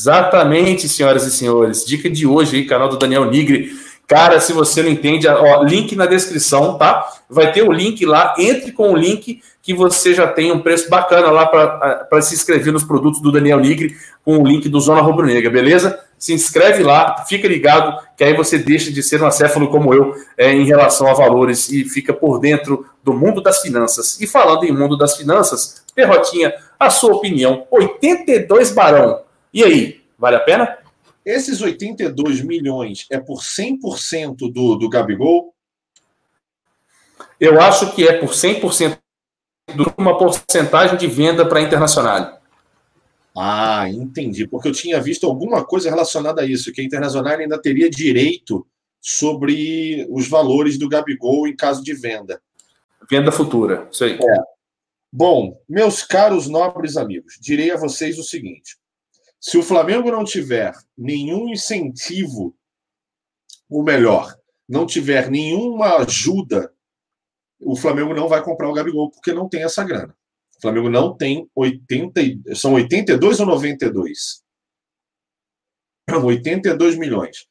Exatamente, 0.07 0.87
senhoras 0.87 1.25
e 1.25 1.31
senhores. 1.31 1.83
Dica 1.85 2.09
de 2.09 2.25
hoje 2.25 2.55
aí, 2.55 2.65
canal 2.65 2.87
do 2.87 2.97
Daniel 2.97 3.29
Nigri. 3.29 3.71
Cara, 4.07 4.39
se 4.39 4.53
você 4.53 4.81
não 4.81 4.89
entende, 4.89 5.27
ó, 5.27 5.61
link 5.63 5.97
na 5.97 6.05
descrição, 6.05 6.77
tá? 6.77 7.05
Vai 7.29 7.51
ter 7.51 7.61
o 7.61 7.73
link 7.73 8.05
lá. 8.05 8.33
Entre 8.39 8.71
com 8.71 8.93
o 8.93 8.95
link 8.95 9.41
que 9.61 9.73
você 9.73 10.13
já 10.13 10.25
tem 10.25 10.49
um 10.49 10.61
preço 10.61 10.89
bacana 10.89 11.29
lá 11.29 11.45
para 11.45 12.21
se 12.21 12.33
inscrever 12.33 12.71
nos 12.71 12.85
produtos 12.85 13.21
do 13.21 13.33
Daniel 13.33 13.59
Nigri 13.59 13.97
com 14.23 14.37
o 14.37 14.47
link 14.47 14.69
do 14.69 14.79
Zona 14.79 15.01
Rubro 15.01 15.25
Negra, 15.25 15.51
beleza? 15.51 15.99
Se 16.17 16.33
inscreve 16.33 16.83
lá, 16.83 17.25
fica 17.27 17.45
ligado, 17.45 17.99
que 18.15 18.23
aí 18.23 18.33
você 18.33 18.57
deixa 18.57 18.89
de 18.89 19.03
ser 19.03 19.21
um 19.21 19.27
acéfalo 19.27 19.67
como 19.67 19.93
eu 19.93 20.15
é, 20.37 20.53
em 20.53 20.63
relação 20.63 21.07
a 21.07 21.13
valores 21.13 21.69
e 21.69 21.83
fica 21.83 22.13
por 22.13 22.39
dentro 22.39 22.85
do 23.03 23.13
mundo 23.13 23.41
das 23.41 23.61
finanças. 23.61 24.17
E 24.21 24.25
falando 24.25 24.63
em 24.63 24.71
mundo 24.71 24.97
das 24.97 25.17
finanças, 25.17 25.83
Perrotinha, 25.93 26.53
a 26.79 26.89
sua 26.89 27.13
opinião: 27.13 27.67
82 27.69 28.71
barão 28.71 29.26
e 29.57 29.63
aí, 29.63 30.01
vale 30.19 30.35
a 30.35 30.39
pena? 30.39 30.77
Esses 31.25 31.61
82 31.61 32.41
milhões 32.41 33.07
é 33.09 33.19
por 33.19 33.39
100% 33.39 34.51
do, 34.53 34.75
do 34.75 34.87
Gabigol? 34.87 35.53
Eu 37.39 37.59
acho 37.59 37.93
que 37.95 38.07
é 38.07 38.19
por 38.19 38.29
100% 38.29 38.99
de 39.75 39.83
uma 39.97 40.15
porcentagem 40.17 40.95
de 40.97 41.07
venda 41.07 41.43
para 41.43 41.59
a 41.59 41.63
Internacional. 41.63 42.39
Ah, 43.35 43.89
entendi. 43.89 44.47
Porque 44.47 44.67
eu 44.67 44.71
tinha 44.71 45.01
visto 45.01 45.25
alguma 45.25 45.65
coisa 45.65 45.89
relacionada 45.89 46.43
a 46.43 46.45
isso, 46.45 46.71
que 46.71 46.79
a 46.79 46.83
Internacional 46.83 47.33
ainda 47.33 47.61
teria 47.61 47.89
direito 47.89 48.65
sobre 49.01 50.07
os 50.09 50.27
valores 50.27 50.77
do 50.77 50.87
Gabigol 50.87 51.47
em 51.47 51.55
caso 51.55 51.83
de 51.83 51.93
venda. 51.93 52.39
Venda 53.09 53.31
futura, 53.31 53.87
isso 53.91 54.03
aí. 54.03 54.13
É. 54.13 54.37
Bom, 55.11 55.59
meus 55.67 56.03
caros 56.03 56.47
nobres 56.47 56.95
amigos, 56.95 57.37
direi 57.39 57.71
a 57.71 57.77
vocês 57.77 58.19
o 58.19 58.23
seguinte: 58.23 58.77
se 59.39 59.57
o 59.57 59.63
Flamengo 59.63 60.11
não 60.11 60.23
tiver 60.23 60.73
nenhum 60.97 61.49
incentivo, 61.49 62.55
ou 63.69 63.83
melhor, 63.83 64.35
não 64.67 64.85
tiver 64.85 65.29
nenhuma 65.29 65.97
ajuda, 65.97 66.73
o 67.59 67.75
Flamengo 67.75 68.13
não 68.13 68.27
vai 68.27 68.43
comprar 68.43 68.69
o 68.69 68.73
Gabigol, 68.73 69.11
porque 69.11 69.33
não 69.33 69.47
tem 69.47 69.63
essa 69.63 69.83
grana. 69.83 70.15
O 70.57 70.61
Flamengo 70.61 70.89
não 70.89 71.15
tem 71.15 71.49
80. 71.55 72.55
São 72.55 72.73
82 72.73 73.39
ou 73.39 73.45
92? 73.45 74.43
82 76.09 76.97
milhões. 76.97 77.41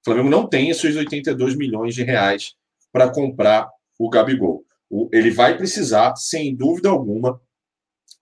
O 0.00 0.04
Flamengo 0.04 0.28
não 0.28 0.46
tem 0.46 0.70
esses 0.70 0.96
82 0.96 1.56
milhões 1.56 1.94
de 1.94 2.02
reais 2.02 2.54
para 2.92 3.10
comprar 3.10 3.70
o 3.98 4.08
Gabigol. 4.08 4.64
Ele 5.12 5.30
vai 5.30 5.56
precisar, 5.56 6.16
sem 6.16 6.54
dúvida 6.54 6.88
alguma, 6.88 7.40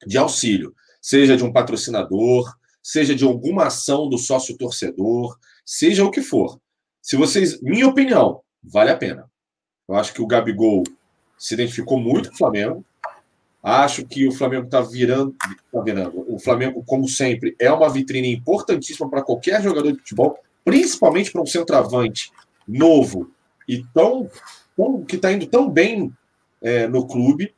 de 0.06 0.18
auxílio, 0.18 0.74
seja 1.00 1.36
de 1.36 1.44
um 1.44 1.52
patrocinador, 1.52 2.57
seja 2.88 3.14
de 3.14 3.22
alguma 3.22 3.66
ação 3.66 4.08
do 4.08 4.16
sócio 4.16 4.56
torcedor, 4.56 5.38
seja 5.62 6.06
o 6.06 6.10
que 6.10 6.22
for. 6.22 6.58
Se 7.02 7.16
vocês, 7.16 7.60
minha 7.60 7.86
opinião, 7.86 8.40
vale 8.64 8.90
a 8.90 8.96
pena. 8.96 9.30
Eu 9.86 9.94
acho 9.94 10.14
que 10.14 10.22
o 10.22 10.26
Gabigol 10.26 10.84
se 11.36 11.52
identificou 11.52 12.00
muito 12.00 12.30
com 12.30 12.34
o 12.34 12.38
Flamengo. 12.38 12.82
Acho 13.62 14.06
que 14.06 14.26
o 14.26 14.32
Flamengo 14.32 14.64
está 14.64 14.80
virando, 14.80 15.36
tá 15.70 15.82
virando. 15.82 16.24
O 16.32 16.38
Flamengo, 16.38 16.82
como 16.82 17.06
sempre, 17.06 17.54
é 17.58 17.70
uma 17.70 17.90
vitrine 17.90 18.32
importantíssima 18.32 19.10
para 19.10 19.22
qualquer 19.22 19.62
jogador 19.62 19.92
de 19.92 19.98
futebol, 19.98 20.38
principalmente 20.64 21.30
para 21.30 21.42
um 21.42 21.46
centroavante 21.46 22.32
novo 22.66 23.30
e 23.68 23.84
tão, 23.92 24.30
tão 24.74 25.04
que 25.04 25.16
está 25.16 25.30
indo 25.30 25.46
tão 25.46 25.68
bem 25.68 26.10
é, 26.62 26.88
no 26.88 27.06
clube. 27.06 27.54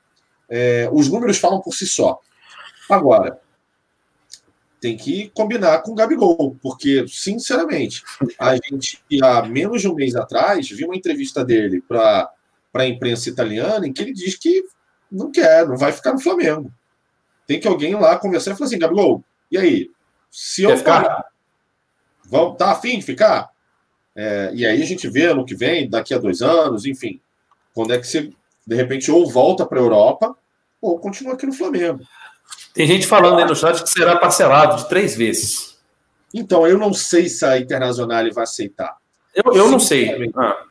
É, 0.48 0.90
os 0.92 1.08
números 1.08 1.38
falam 1.38 1.60
por 1.60 1.72
si 1.72 1.86
só. 1.86 2.18
Agora, 2.90 3.40
tem 4.80 4.96
que 4.96 5.30
combinar 5.34 5.82
com 5.82 5.92
o 5.92 5.94
Gabigol, 5.94 6.56
porque, 6.62 7.04
sinceramente, 7.06 8.02
a 8.38 8.56
gente, 8.56 9.02
há 9.22 9.42
menos 9.42 9.82
de 9.82 9.88
um 9.88 9.94
mês 9.94 10.16
atrás, 10.16 10.68
viu 10.70 10.88
uma 10.88 10.96
entrevista 10.96 11.44
dele 11.44 11.82
para 11.82 12.32
a 12.74 12.86
imprensa 12.86 13.28
italiana 13.28 13.86
em 13.86 13.92
que 13.92 14.00
ele 14.00 14.12
diz 14.12 14.36
que 14.36 14.64
não 15.12 15.30
quer, 15.30 15.68
não 15.68 15.76
vai 15.76 15.92
ficar 15.92 16.12
no 16.12 16.20
Flamengo. 16.20 16.72
Tem 17.46 17.60
que 17.60 17.68
alguém 17.68 17.94
lá 17.94 18.18
conversar 18.18 18.52
e 18.52 18.54
falar 18.54 18.66
assim: 18.68 18.78
Gabigol, 18.78 19.22
e 19.50 19.58
aí? 19.58 19.90
Se 20.30 20.62
eu 20.62 20.76
ficar, 20.78 21.26
vamos, 22.24 22.56
tá 22.56 22.70
afim 22.70 22.98
de 22.98 23.04
ficar? 23.04 23.50
É, 24.14 24.50
e 24.54 24.64
aí 24.64 24.80
a 24.80 24.86
gente 24.86 25.08
vê 25.08 25.26
ano 25.26 25.44
que 25.44 25.54
vem, 25.54 25.90
daqui 25.90 26.14
a 26.14 26.18
dois 26.18 26.40
anos, 26.40 26.86
enfim, 26.86 27.20
quando 27.74 27.92
é 27.92 27.98
que 27.98 28.06
você, 28.06 28.32
de 28.66 28.76
repente, 28.76 29.10
ou 29.10 29.28
volta 29.28 29.66
para 29.66 29.78
a 29.78 29.82
Europa 29.82 30.36
ou 30.80 30.98
continua 30.98 31.34
aqui 31.34 31.46
no 31.46 31.52
Flamengo. 31.52 32.00
Tem 32.74 32.86
gente 32.86 33.06
falando 33.06 33.38
aí 33.38 33.44
no 33.44 33.56
chat 33.56 33.82
que 33.82 33.90
será 33.90 34.16
parcelado 34.16 34.76
de 34.76 34.88
três 34.88 35.16
vezes. 35.16 35.78
Então, 36.32 36.66
eu 36.66 36.78
não 36.78 36.92
sei 36.92 37.28
se 37.28 37.44
a 37.44 37.58
Internacional 37.58 38.24
vai 38.32 38.44
aceitar. 38.44 38.96
Eu, 39.34 39.52
eu 39.54 39.70
não 39.70 39.80
sei. 39.80 40.30
Ah. 40.36 40.64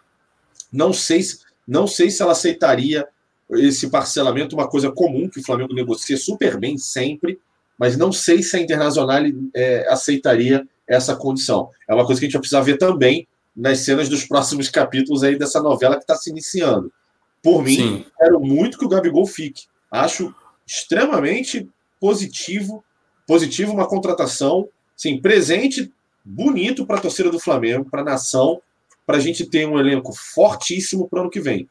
Não 0.71 0.93
sei 0.93 1.21
se. 1.21 1.39
Não 1.67 1.85
sei 1.85 2.09
se 2.09 2.21
ela 2.21 2.31
aceitaria 2.31 3.07
esse 3.51 3.89
parcelamento, 3.89 4.55
uma 4.55 4.67
coisa 4.67 4.91
comum 4.91 5.29
que 5.29 5.39
o 5.39 5.43
Flamengo 5.43 5.73
negocia 5.73 6.17
super 6.17 6.57
bem 6.57 6.77
sempre, 6.77 7.39
mas 7.77 7.95
não 7.95 8.11
sei 8.11 8.41
se 8.41 8.55
a 8.55 8.59
Internacional 8.59 9.21
é, 9.55 9.87
aceitaria 9.87 10.67
essa 10.87 11.15
condição. 11.15 11.69
É 11.87 11.93
uma 11.93 12.05
coisa 12.05 12.19
que 12.19 12.25
a 12.25 12.27
gente 12.27 12.33
vai 12.33 12.41
precisar 12.41 12.61
ver 12.61 12.77
também 12.77 13.27
nas 13.55 13.79
cenas 13.79 14.09
dos 14.09 14.25
próximos 14.25 14.69
capítulos 14.71 15.23
aí 15.23 15.37
dessa 15.37 15.61
novela 15.61 15.95
que 15.95 16.03
está 16.03 16.15
se 16.15 16.29
iniciando. 16.29 16.91
Por 17.41 17.63
mim, 17.63 17.75
Sim. 17.75 18.05
quero 18.17 18.39
muito 18.39 18.77
que 18.77 18.85
o 18.85 18.89
Gabigol 18.89 19.25
fique. 19.25 19.65
Acho 19.91 20.33
extremamente 20.65 21.69
positivo, 21.99 22.83
positivo 23.27 23.73
uma 23.73 23.87
contratação, 23.87 24.67
sim, 24.95 25.19
presente, 25.19 25.91
bonito 26.23 26.85
para 26.85 26.97
a 26.97 27.01
torcida 27.01 27.29
do 27.29 27.39
Flamengo, 27.39 27.89
para 27.89 28.01
a 28.01 28.05
nação, 28.05 28.61
para 29.05 29.17
a 29.17 29.19
gente 29.19 29.45
ter 29.45 29.67
um 29.67 29.79
elenco 29.79 30.13
fortíssimo 30.13 31.07
para 31.07 31.19
o 31.19 31.21
ano 31.23 31.31
que 31.31 31.39
vem. 31.39 31.67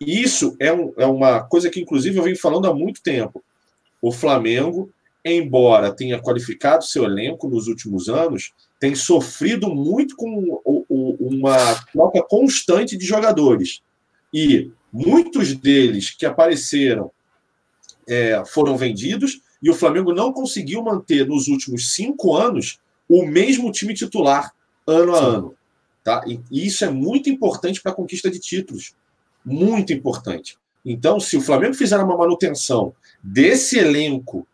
E 0.00 0.22
isso 0.22 0.56
é, 0.58 0.72
um, 0.72 0.92
é 0.96 1.06
uma 1.06 1.42
coisa 1.42 1.70
que, 1.70 1.80
inclusive, 1.80 2.18
eu 2.18 2.22
venho 2.22 2.38
falando 2.38 2.66
há 2.66 2.74
muito 2.74 3.02
tempo. 3.02 3.42
O 4.00 4.10
Flamengo, 4.10 4.90
embora 5.24 5.94
tenha 5.94 6.20
qualificado 6.20 6.84
seu 6.84 7.04
elenco 7.04 7.48
nos 7.48 7.68
últimos 7.68 8.08
anos, 8.08 8.52
tem 8.78 8.94
sofrido 8.94 9.72
muito 9.74 10.16
com 10.16 10.60
uma 11.20 11.74
troca 11.92 12.22
constante 12.22 12.96
de 12.96 13.04
jogadores. 13.04 13.82
E 14.32 14.70
muitos 14.90 15.54
deles 15.54 16.10
que 16.10 16.24
apareceram 16.24 17.10
é, 18.08 18.42
foram 18.46 18.76
vendidos 18.76 19.42
e 19.62 19.70
o 19.70 19.74
Flamengo 19.74 20.12
não 20.12 20.32
conseguiu 20.32 20.82
manter 20.82 21.26
nos 21.26 21.48
últimos 21.48 21.94
cinco 21.94 22.36
anos 22.36 22.78
o 23.08 23.26
mesmo 23.26 23.70
time 23.70 23.94
titular 23.94 24.52
ano 24.86 25.14
a 25.14 25.18
Sim. 25.18 25.24
ano. 25.24 25.54
Tá? 26.02 26.24
E 26.26 26.40
isso 26.50 26.84
é 26.84 26.90
muito 26.90 27.28
importante 27.28 27.82
para 27.82 27.92
a 27.92 27.94
conquista 27.94 28.30
de 28.30 28.38
títulos. 28.38 28.94
Muito 29.44 29.92
importante. 29.92 30.56
Então, 30.84 31.20
se 31.20 31.36
o 31.36 31.40
Flamengo 31.40 31.74
fizer 31.74 31.98
uma 31.98 32.16
manutenção 32.16 32.94
desse 33.22 33.78
elenco 33.78 34.46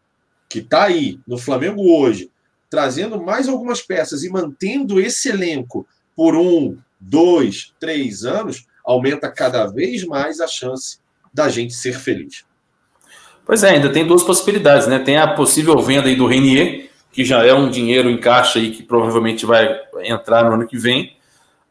que 0.48 0.58
está 0.58 0.84
aí 0.84 1.20
no 1.26 1.38
Flamengo 1.38 1.82
hoje, 1.82 2.30
trazendo 2.68 3.22
mais 3.22 3.48
algumas 3.48 3.80
peças 3.80 4.24
e 4.24 4.30
mantendo 4.30 5.00
esse 5.00 5.28
elenco 5.28 5.86
por 6.16 6.34
um, 6.34 6.76
dois, 6.98 7.72
três 7.78 8.24
anos, 8.24 8.66
aumenta 8.84 9.30
cada 9.30 9.66
vez 9.66 10.04
mais 10.04 10.40
a 10.40 10.46
chance 10.46 10.98
da 11.32 11.48
gente 11.48 11.74
ser 11.74 11.98
feliz. 11.98 12.45
Pois 13.46 13.62
é, 13.62 13.70
ainda 13.70 13.88
tem 13.90 14.04
duas 14.04 14.24
possibilidades, 14.24 14.88
né? 14.88 14.98
Tem 14.98 15.18
a 15.18 15.28
possível 15.28 15.78
venda 15.78 16.08
aí 16.08 16.16
do 16.16 16.26
Renier, 16.26 16.90
que 17.12 17.24
já 17.24 17.46
é 17.46 17.54
um 17.54 17.70
dinheiro 17.70 18.10
em 18.10 18.18
caixa 18.18 18.58
aí 18.58 18.72
que 18.72 18.82
provavelmente 18.82 19.46
vai 19.46 19.80
entrar 20.02 20.44
no 20.44 20.54
ano 20.54 20.66
que 20.66 20.76
vem. 20.76 21.16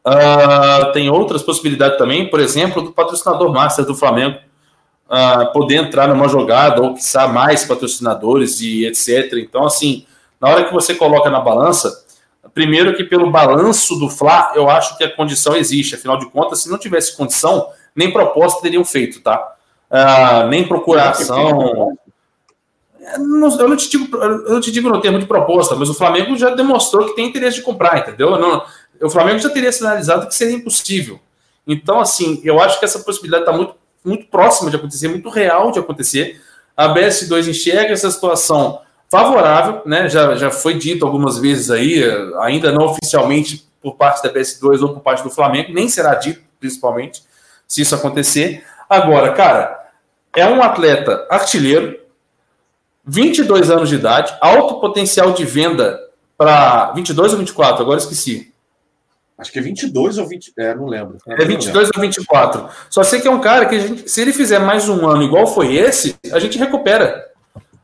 Uh, 0.02 0.90
tem 0.92 1.10
outras 1.10 1.42
possibilidades 1.42 1.98
também, 1.98 2.30
por 2.30 2.40
exemplo, 2.40 2.80
do 2.80 2.92
patrocinador 2.92 3.52
master 3.52 3.84
do 3.84 3.94
Flamengo 3.94 4.38
uh, 5.06 5.52
poder 5.52 5.76
entrar 5.76 6.08
numa 6.08 6.28
jogada 6.28 6.80
ou 6.80 6.94
quiçá 6.94 7.28
mais 7.28 7.64
patrocinadores 7.64 8.60
e 8.62 8.86
etc. 8.86 9.34
Então, 9.34 9.66
assim, 9.66 10.06
na 10.40 10.48
hora 10.48 10.64
que 10.64 10.72
você 10.72 10.94
coloca 10.94 11.28
na 11.28 11.40
balança, 11.40 12.06
primeiro 12.54 12.96
que 12.96 13.04
pelo 13.04 13.30
balanço 13.30 13.96
do 13.96 14.08
Fla, 14.08 14.52
eu 14.54 14.70
acho 14.70 14.96
que 14.96 15.04
a 15.04 15.14
condição 15.14 15.54
existe. 15.54 15.94
Afinal 15.94 16.18
de 16.18 16.24
contas, 16.30 16.62
se 16.62 16.70
não 16.70 16.78
tivesse 16.78 17.14
condição, 17.14 17.68
nem 17.94 18.10
proposta 18.10 18.62
teriam 18.62 18.84
feito, 18.84 19.20
tá? 19.20 19.55
Uh, 19.90 20.48
nem 20.48 20.66
procuração. 20.66 21.96
Eu 23.14 23.68
não, 23.68 23.76
te 23.76 23.88
digo, 23.88 24.16
eu 24.16 24.54
não 24.54 24.60
te 24.60 24.72
digo 24.72 24.88
no 24.88 25.00
termo 25.00 25.18
de 25.18 25.26
proposta, 25.26 25.76
mas 25.76 25.88
o 25.88 25.94
Flamengo 25.94 26.36
já 26.36 26.50
demonstrou 26.50 27.06
que 27.06 27.14
tem 27.14 27.28
interesse 27.28 27.58
de 27.58 27.62
comprar, 27.62 27.98
entendeu? 27.98 28.36
Não, 28.36 28.64
o 29.00 29.08
Flamengo 29.08 29.38
já 29.38 29.48
teria 29.48 29.70
sinalizado 29.70 30.26
que 30.26 30.34
seria 30.34 30.56
impossível. 30.56 31.20
Então, 31.66 32.00
assim, 32.00 32.40
eu 32.44 32.60
acho 32.60 32.78
que 32.78 32.84
essa 32.84 32.98
possibilidade 32.98 33.44
está 33.44 33.56
muito, 33.56 33.74
muito 34.04 34.26
próxima 34.26 34.70
de 34.70 34.76
acontecer, 34.76 35.08
muito 35.08 35.28
real 35.28 35.70
de 35.70 35.78
acontecer. 35.78 36.40
A 36.76 36.88
BS2 36.88 37.48
enxerga 37.48 37.92
essa 37.92 38.10
situação 38.10 38.80
favorável, 39.08 39.82
né? 39.86 40.08
Já, 40.08 40.34
já 40.34 40.50
foi 40.50 40.74
dito 40.74 41.04
algumas 41.04 41.38
vezes 41.38 41.70
aí, 41.70 42.02
ainda 42.40 42.72
não 42.72 42.86
oficialmente 42.86 43.66
por 43.80 43.94
parte 43.94 44.22
da 44.22 44.32
BS2 44.32 44.82
ou 44.82 44.94
por 44.94 45.00
parte 45.00 45.22
do 45.22 45.30
Flamengo, 45.30 45.72
nem 45.72 45.88
será 45.88 46.14
dito, 46.14 46.42
principalmente, 46.58 47.22
se 47.68 47.82
isso 47.82 47.94
acontecer. 47.94 48.64
Agora, 48.88 49.32
cara, 49.32 49.90
é 50.34 50.46
um 50.46 50.62
atleta 50.62 51.26
artilheiro, 51.30 51.98
22 53.04 53.70
anos 53.70 53.88
de 53.88 53.94
idade, 53.94 54.36
alto 54.40 54.80
potencial 54.80 55.32
de 55.32 55.44
venda 55.44 56.00
para 56.36 56.92
22 56.92 57.32
ou 57.32 57.38
24, 57.38 57.82
agora 57.82 57.98
esqueci. 57.98 58.52
Acho 59.38 59.52
que 59.52 59.58
é 59.58 59.62
22 59.62 60.18
ou 60.18 60.26
20. 60.26 60.52
É, 60.58 60.74
não 60.74 60.86
lembro. 60.86 61.18
É 61.26 61.44
22 61.44 61.90
ou 61.94 62.00
24. 62.00 62.68
Só 62.88 63.02
sei 63.02 63.20
que 63.20 63.28
é 63.28 63.30
um 63.30 63.40
cara 63.40 63.66
que, 63.66 63.78
gente, 63.78 64.10
se 64.10 64.20
ele 64.20 64.32
fizer 64.32 64.58
mais 64.58 64.88
um 64.88 65.06
ano 65.06 65.22
igual 65.22 65.46
foi 65.46 65.74
esse, 65.74 66.16
a 66.32 66.38
gente 66.38 66.58
recupera. 66.58 67.30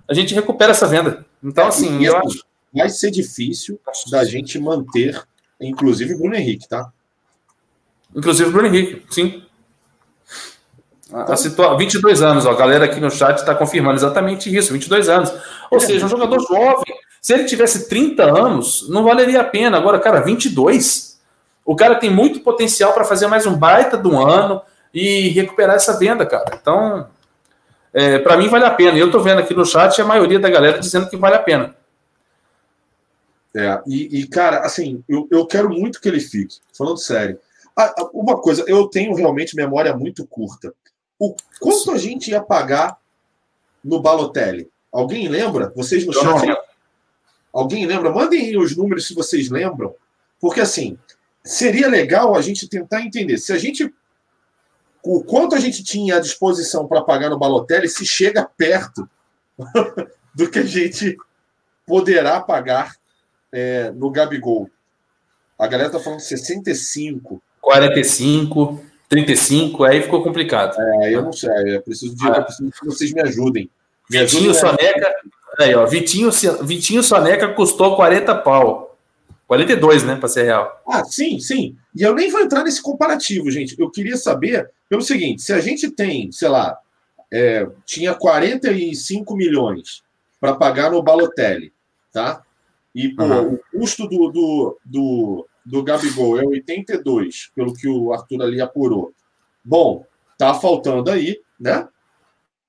A 0.08 0.14
gente 0.14 0.34
recupera 0.34 0.70
essa 0.70 0.86
venda. 0.86 1.24
Então, 1.42 1.66
assim, 1.66 2.04
eu 2.04 2.16
acho. 2.16 2.44
Vai 2.74 2.88
ser 2.88 3.10
difícil 3.10 3.78
da 4.10 4.24
gente 4.24 4.58
manter, 4.58 5.22
inclusive, 5.60 6.14
o 6.14 6.18
Bruno 6.18 6.34
Henrique, 6.34 6.66
tá? 6.66 6.90
Inclusive 8.16 8.48
o 8.48 8.52
Bruno 8.52 8.68
Henrique, 8.68 9.02
sim. 9.10 9.44
A, 11.12 11.32
a 11.32 11.36
situa... 11.36 11.76
22 11.76 12.22
anos, 12.22 12.46
ó, 12.46 12.50
a 12.50 12.56
galera 12.56 12.86
aqui 12.86 13.00
no 13.00 13.10
chat 13.10 13.38
está 13.38 13.54
confirmando 13.54 13.96
exatamente 13.96 14.54
isso, 14.54 14.72
22 14.72 15.08
anos. 15.08 15.32
Ou 15.70 15.78
é, 15.78 15.80
seja, 15.80 16.06
um 16.06 16.08
jogador 16.08 16.40
jovem. 16.40 16.94
Se 17.20 17.34
ele 17.34 17.44
tivesse 17.44 17.88
30 17.88 18.24
anos, 18.24 18.88
não 18.88 19.04
valeria 19.04 19.40
a 19.40 19.44
pena. 19.44 19.76
Agora, 19.76 20.00
cara, 20.00 20.20
22? 20.20 21.20
O 21.64 21.76
cara 21.76 21.94
tem 21.94 22.10
muito 22.10 22.40
potencial 22.40 22.92
para 22.92 23.04
fazer 23.04 23.26
mais 23.26 23.46
um 23.46 23.56
baita 23.56 23.96
do 23.96 24.18
ano 24.18 24.60
e 24.92 25.28
recuperar 25.28 25.76
essa 25.76 25.98
venda, 25.98 26.26
cara. 26.26 26.58
Então, 26.60 27.06
é, 27.92 28.18
para 28.18 28.36
mim 28.36 28.48
vale 28.48 28.64
a 28.64 28.70
pena. 28.70 28.98
Eu 28.98 29.06
estou 29.06 29.20
vendo 29.20 29.38
aqui 29.38 29.54
no 29.54 29.64
chat 29.64 30.00
a 30.00 30.04
maioria 30.04 30.40
da 30.40 30.50
galera 30.50 30.78
dizendo 30.78 31.08
que 31.08 31.16
vale 31.16 31.36
a 31.36 31.42
pena. 31.42 31.74
É, 33.54 33.82
e, 33.86 34.20
e 34.20 34.26
cara, 34.26 34.60
assim, 34.60 35.04
eu, 35.08 35.28
eu 35.30 35.46
quero 35.46 35.68
muito 35.68 36.00
que 36.00 36.08
ele 36.08 36.20
fique, 36.20 36.56
falando 36.76 36.96
sério. 36.96 37.38
Ah, 37.76 37.94
ah 37.98 38.08
uma 38.12 38.40
coisa, 38.40 38.64
eu 38.66 38.88
tenho 38.88 39.14
realmente 39.14 39.54
memória 39.54 39.94
muito 39.94 40.26
curta. 40.26 40.74
O 41.22 41.36
quanto 41.60 41.92
a 41.92 41.98
gente 41.98 42.32
ia 42.32 42.42
pagar 42.42 42.98
no 43.84 44.02
Balotelli? 44.02 44.68
Alguém 44.90 45.28
lembra? 45.28 45.72
Vocês 45.76 46.04
no 46.04 46.12
chat? 46.12 46.52
Alguém 47.52 47.86
lembra? 47.86 48.10
Mandem 48.10 48.58
os 48.58 48.76
números 48.76 49.06
se 49.06 49.14
vocês 49.14 49.48
lembram. 49.48 49.94
Porque 50.40 50.60
assim, 50.60 50.98
seria 51.44 51.86
legal 51.86 52.34
a 52.34 52.42
gente 52.42 52.68
tentar 52.68 53.02
entender 53.02 53.38
se 53.38 53.52
a 53.52 53.56
gente 53.56 53.94
o 55.00 55.22
quanto 55.22 55.54
a 55.54 55.60
gente 55.60 55.84
tinha 55.84 56.16
à 56.16 56.20
disposição 56.20 56.88
para 56.88 57.02
pagar 57.02 57.30
no 57.30 57.38
Balotelli 57.38 57.88
se 57.88 58.04
chega 58.04 58.44
perto 58.44 59.08
do 60.34 60.50
que 60.50 60.58
a 60.58 60.66
gente 60.66 61.16
poderá 61.86 62.40
pagar 62.40 62.96
é, 63.52 63.92
no 63.92 64.10
Gabigol. 64.10 64.68
A 65.56 65.68
galera 65.68 65.90
tá 65.90 66.00
falando 66.00 66.18
65. 66.18 67.40
45, 67.60 68.84
35, 69.12 69.84
aí 69.84 70.00
ficou 70.00 70.22
complicado. 70.22 70.74
É, 70.80 71.14
eu 71.14 71.20
não 71.20 71.32
sei, 71.34 71.76
eu 71.76 71.82
preciso, 71.82 72.16
de, 72.16 72.26
eu 72.26 72.42
preciso 72.44 72.70
que 72.70 72.86
vocês 72.86 73.12
me 73.12 73.20
ajudem. 73.20 73.70
Me 74.08 74.18
Vitinho 74.20 74.50
ajudem 74.50 74.78
Soneca, 74.78 75.14
aí, 75.58 75.74
ó, 75.74 75.84
Vitinho, 75.84 76.30
Vitinho 76.62 77.02
Soneca 77.02 77.48
custou 77.48 77.94
40 77.94 78.34
pau. 78.36 78.96
42, 79.46 80.04
né, 80.04 80.16
para 80.16 80.30
ser 80.30 80.44
real. 80.44 80.82
Ah, 80.88 81.04
sim, 81.04 81.38
sim. 81.38 81.76
E 81.94 82.02
eu 82.02 82.14
nem 82.14 82.30
vou 82.30 82.40
entrar 82.40 82.64
nesse 82.64 82.80
comparativo, 82.80 83.50
gente. 83.50 83.78
Eu 83.78 83.90
queria 83.90 84.16
saber 84.16 84.70
pelo 84.88 85.02
seguinte: 85.02 85.42
se 85.42 85.52
a 85.52 85.60
gente 85.60 85.90
tem, 85.90 86.32
sei 86.32 86.48
lá, 86.48 86.78
é, 87.30 87.68
tinha 87.84 88.14
45 88.14 89.36
milhões 89.36 90.02
para 90.40 90.54
pagar 90.54 90.90
no 90.90 91.02
Balotelli, 91.02 91.70
tá? 92.10 92.40
E 92.94 93.10
pô, 93.10 93.24
uhum. 93.24 93.54
o 93.54 93.60
custo 93.78 94.08
do, 94.08 94.30
do, 94.30 94.78
do, 94.82 95.46
do 95.64 95.82
Gabigol 95.82 96.40
é 96.40 96.44
82, 96.44 97.50
pelo 97.54 97.72
que 97.72 97.88
o 97.88 98.12
Arthur 98.12 98.42
ali 98.42 98.60
apurou. 98.60 99.12
Bom, 99.64 100.04
tá 100.36 100.54
faltando 100.54 101.10
aí, 101.10 101.40
né? 101.58 101.88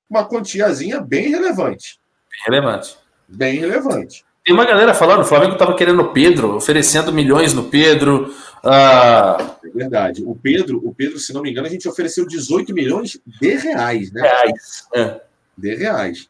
Uma 0.09 0.27
quantiazinha 0.27 1.01
bem 1.01 1.29
relevante. 1.29 1.99
Bem 2.29 2.41
relevante. 2.45 2.97
Bem 3.27 3.59
relevante. 3.59 4.25
Tem 4.45 4.53
uma 4.53 4.65
galera 4.65 4.93
falando, 4.93 5.21
o 5.21 5.25
Flamengo 5.25 5.53
estava 5.53 5.75
querendo 5.75 6.01
o 6.01 6.11
Pedro, 6.11 6.55
oferecendo 6.55 7.13
milhões 7.13 7.53
no 7.53 7.69
Pedro. 7.69 8.33
Ah... 8.63 9.57
É 9.63 9.69
verdade. 9.69 10.23
O 10.25 10.35
Pedro, 10.35 10.81
o 10.85 10.93
Pedro, 10.93 11.17
se 11.17 11.33
não 11.33 11.41
me 11.41 11.49
engano, 11.49 11.67
a 11.67 11.69
gente 11.69 11.87
ofereceu 11.87 12.27
18 12.27 12.73
milhões 12.73 13.19
de 13.25 13.55
reais, 13.55 14.11
né? 14.11 14.21
Reais. 14.21 14.87
É. 14.93 15.21
De 15.57 15.75
reais. 15.75 16.29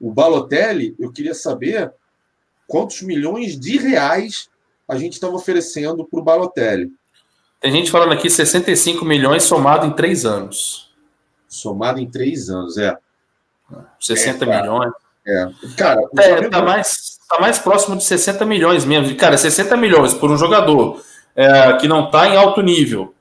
O 0.00 0.12
Balotelli, 0.12 0.94
eu 0.98 1.10
queria 1.10 1.34
saber 1.34 1.92
quantos 2.68 3.02
milhões 3.02 3.58
de 3.58 3.76
reais 3.76 4.48
a 4.88 4.96
gente 4.96 5.14
estava 5.14 5.34
oferecendo 5.34 6.04
para 6.04 6.18
o 6.18 6.22
Balotelli. 6.22 6.90
Tem 7.60 7.70
gente 7.70 7.90
falando 7.90 8.12
aqui 8.12 8.30
65 8.30 9.04
milhões 9.04 9.42
somado 9.42 9.86
em 9.86 9.90
três 9.90 10.24
anos. 10.24 10.90
Somado 11.48 12.00
em 12.00 12.08
três 12.08 12.48
anos, 12.48 12.78
é. 12.78 12.96
60 14.00 14.44
é, 14.44 14.60
milhões. 14.60 14.92
É. 15.26 15.50
Cara, 15.76 16.00
é, 16.18 16.48
tá 16.48 16.62
mais 16.62 17.18
está 17.30 17.38
mais 17.38 17.58
próximo 17.58 17.96
de 17.96 18.04
60 18.04 18.44
milhões 18.46 18.86
mesmo. 18.86 19.14
Cara, 19.16 19.36
60 19.36 19.76
milhões 19.76 20.14
por 20.14 20.30
um 20.30 20.38
jogador 20.38 21.02
é, 21.36 21.74
que 21.74 21.86
não 21.86 22.06
está 22.06 22.26
em 22.26 22.36
alto 22.36 22.62
nível, 22.62 23.14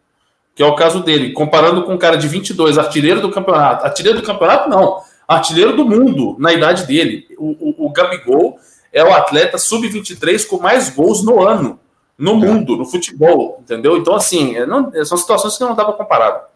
que 0.55 0.63
é 0.63 0.65
o 0.65 0.75
caso 0.75 1.03
dele, 1.03 1.33
comparando 1.33 1.83
com 1.83 1.93
um 1.93 1.97
cara 1.97 2.15
de 2.17 2.27
22, 2.27 2.77
artilheiro 2.77 3.19
do 3.19 3.29
campeonato. 3.29 3.85
Artilheiro 3.85 4.21
do 4.21 4.25
campeonato, 4.25 4.69
não. 4.69 5.01
Artilheiro 5.27 5.75
do 5.75 5.85
mundo, 5.85 6.37
na 6.39 6.53
idade 6.53 6.85
dele. 6.85 7.27
O, 7.37 7.83
o, 7.83 7.87
o 7.87 7.89
Gabigol 7.91 8.57
é 8.91 9.03
o 9.03 9.13
atleta 9.13 9.57
sub-23 9.57 10.45
com 10.47 10.59
mais 10.59 10.89
gols 10.89 11.23
no 11.23 11.41
ano, 11.41 11.79
no 12.17 12.35
mundo, 12.35 12.75
no 12.75 12.85
futebol, 12.85 13.59
entendeu? 13.61 13.97
Então, 13.97 14.15
assim, 14.15 14.55
é, 14.55 14.65
não, 14.65 14.91
é, 14.93 15.05
são 15.05 15.17
situações 15.17 15.57
que 15.57 15.63
não 15.63 15.75
dá 15.75 15.85
para 15.85 15.93
comparar. 15.93 16.49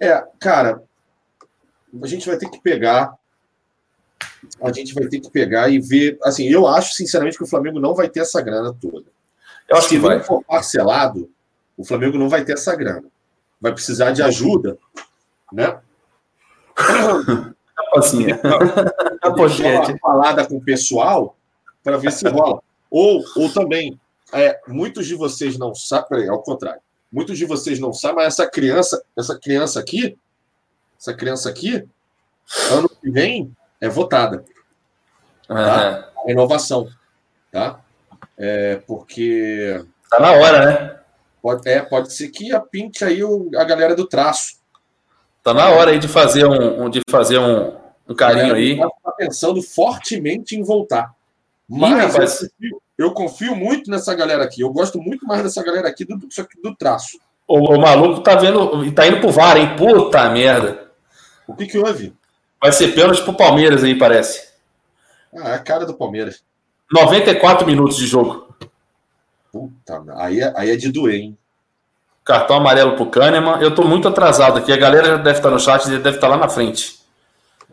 É, 0.00 0.24
cara, 0.38 0.82
a 2.02 2.06
gente 2.06 2.26
vai 2.26 2.36
ter 2.36 2.48
que 2.48 2.60
pegar. 2.60 3.14
A 4.60 4.72
gente 4.72 4.94
vai 4.94 5.06
ter 5.06 5.20
que 5.20 5.30
pegar 5.30 5.68
e 5.68 5.78
ver. 5.78 6.18
Assim, 6.22 6.48
eu 6.48 6.66
acho, 6.66 6.94
sinceramente, 6.94 7.36
que 7.36 7.44
o 7.44 7.48
Flamengo 7.48 7.80
não 7.80 7.94
vai 7.94 8.08
ter 8.08 8.20
essa 8.20 8.40
grana 8.40 8.74
toda. 8.80 9.06
Eu 9.68 9.76
acho 9.76 9.88
Se 9.88 9.96
que 9.96 10.00
vai. 10.00 10.20
for 10.22 10.42
parcelado, 10.44 11.30
o 11.76 11.84
Flamengo 11.84 12.18
não 12.18 12.28
vai 12.28 12.44
ter 12.44 12.52
essa 12.52 12.74
grana. 12.74 13.04
Vai 13.60 13.72
precisar 13.72 14.12
de 14.12 14.22
ajuda, 14.22 14.78
né? 15.52 15.78
Assim, 17.94 18.26
a 19.22 19.30
pochete. 19.32 19.92
Uma 19.92 19.98
falada 19.98 20.46
com 20.46 20.56
o 20.56 20.60
pessoal 20.60 21.36
para 21.82 21.96
ver 21.96 22.12
se 22.12 22.28
rola. 22.28 22.60
Ou, 22.90 23.22
ou 23.36 23.52
também, 23.52 23.98
é, 24.32 24.60
muitos 24.66 25.06
de 25.06 25.14
vocês 25.14 25.58
não 25.58 25.74
sabem, 25.74 26.28
ao 26.28 26.42
contrário, 26.42 26.80
muitos 27.10 27.38
de 27.38 27.44
vocês 27.44 27.78
não 27.78 27.92
sabem, 27.92 28.16
mas 28.16 28.34
essa 28.34 28.48
criança, 28.48 29.02
essa 29.16 29.38
criança 29.38 29.80
aqui, 29.80 30.18
essa 30.98 31.14
criança 31.14 31.48
aqui, 31.48 31.86
ano 32.70 32.88
que 32.88 33.10
vem 33.10 33.54
é 33.80 33.88
votada. 33.88 34.44
Tá? 35.46 36.10
Uhum. 36.16 36.26
Renovação. 36.26 36.88
Tá? 37.50 37.80
É, 38.36 38.76
porque. 38.86 39.84
Tá 40.10 40.20
na 40.20 40.32
hora, 40.32 40.66
né? 40.66 41.00
Pode, 41.40 41.68
é, 41.68 41.80
pode 41.80 42.12
ser 42.12 42.28
que 42.28 42.52
a 42.52 42.60
pinte 42.60 43.04
aí 43.04 43.22
o, 43.22 43.50
a 43.56 43.64
galera 43.64 43.94
do 43.94 44.06
traço. 44.06 44.57
Tá 45.48 45.54
na 45.54 45.70
hora 45.70 45.92
aí 45.92 45.98
de 45.98 46.06
fazer 46.06 46.44
um, 46.46 46.90
de 46.90 47.00
fazer 47.08 47.38
um, 47.38 47.74
um 48.06 48.14
carinho 48.14 48.54
aí. 48.54 48.78
Tá 48.78 49.12
pensando 49.16 49.62
fortemente 49.62 50.54
em 50.54 50.62
voltar. 50.62 51.14
Mas 51.66 51.96
Ih, 51.96 51.96
eu, 51.96 52.10
confio, 52.10 52.82
eu, 52.98 53.10
confio, 53.12 53.56
muito 53.56 53.90
nessa 53.90 54.14
galera 54.14 54.44
aqui. 54.44 54.60
Eu 54.60 54.70
gosto 54.70 55.00
muito 55.00 55.26
mais 55.26 55.42
dessa 55.42 55.62
galera 55.62 55.88
aqui 55.88 56.04
do, 56.04 56.18
do, 56.18 56.28
do 56.62 56.76
traço. 56.76 57.18
O, 57.46 57.60
o 57.60 57.80
maluco 57.80 58.20
tá 58.20 58.34
vendo. 58.34 58.92
tá 58.92 59.06
indo 59.06 59.20
pro 59.20 59.30
VAR, 59.30 59.56
hein? 59.56 59.74
Puta 59.74 60.28
merda. 60.28 60.90
O 61.46 61.54
que, 61.54 61.66
que 61.66 61.78
houve? 61.78 62.12
Vai 62.60 62.70
ser 62.72 62.94
pênalti 62.94 63.22
pro 63.22 63.32
Palmeiras 63.32 63.82
aí, 63.82 63.96
parece. 63.96 64.48
Ah, 65.34 65.50
é 65.50 65.54
a 65.54 65.58
cara 65.58 65.86
do 65.86 65.94
Palmeiras. 65.94 66.42
94 66.92 67.66
minutos 67.66 67.96
de 67.96 68.06
jogo. 68.06 68.54
Puta, 69.50 70.04
aí 70.16 70.40
é, 70.40 70.52
aí 70.54 70.70
é 70.70 70.76
de 70.76 70.92
doer, 70.92 71.14
hein? 71.14 71.37
Cartão 72.28 72.58
amarelo 72.58 72.94
pro 72.94 73.06
Kahneman. 73.06 73.58
Eu 73.62 73.74
tô 73.74 73.84
muito 73.84 74.06
atrasado 74.06 74.58
aqui. 74.58 74.70
A 74.70 74.76
galera 74.76 75.06
já 75.06 75.16
deve 75.16 75.38
estar 75.38 75.48
no 75.48 75.58
chat 75.58 75.86
e 75.86 75.98
deve 75.98 76.16
estar 76.16 76.28
lá 76.28 76.36
na 76.36 76.46
frente. 76.46 76.98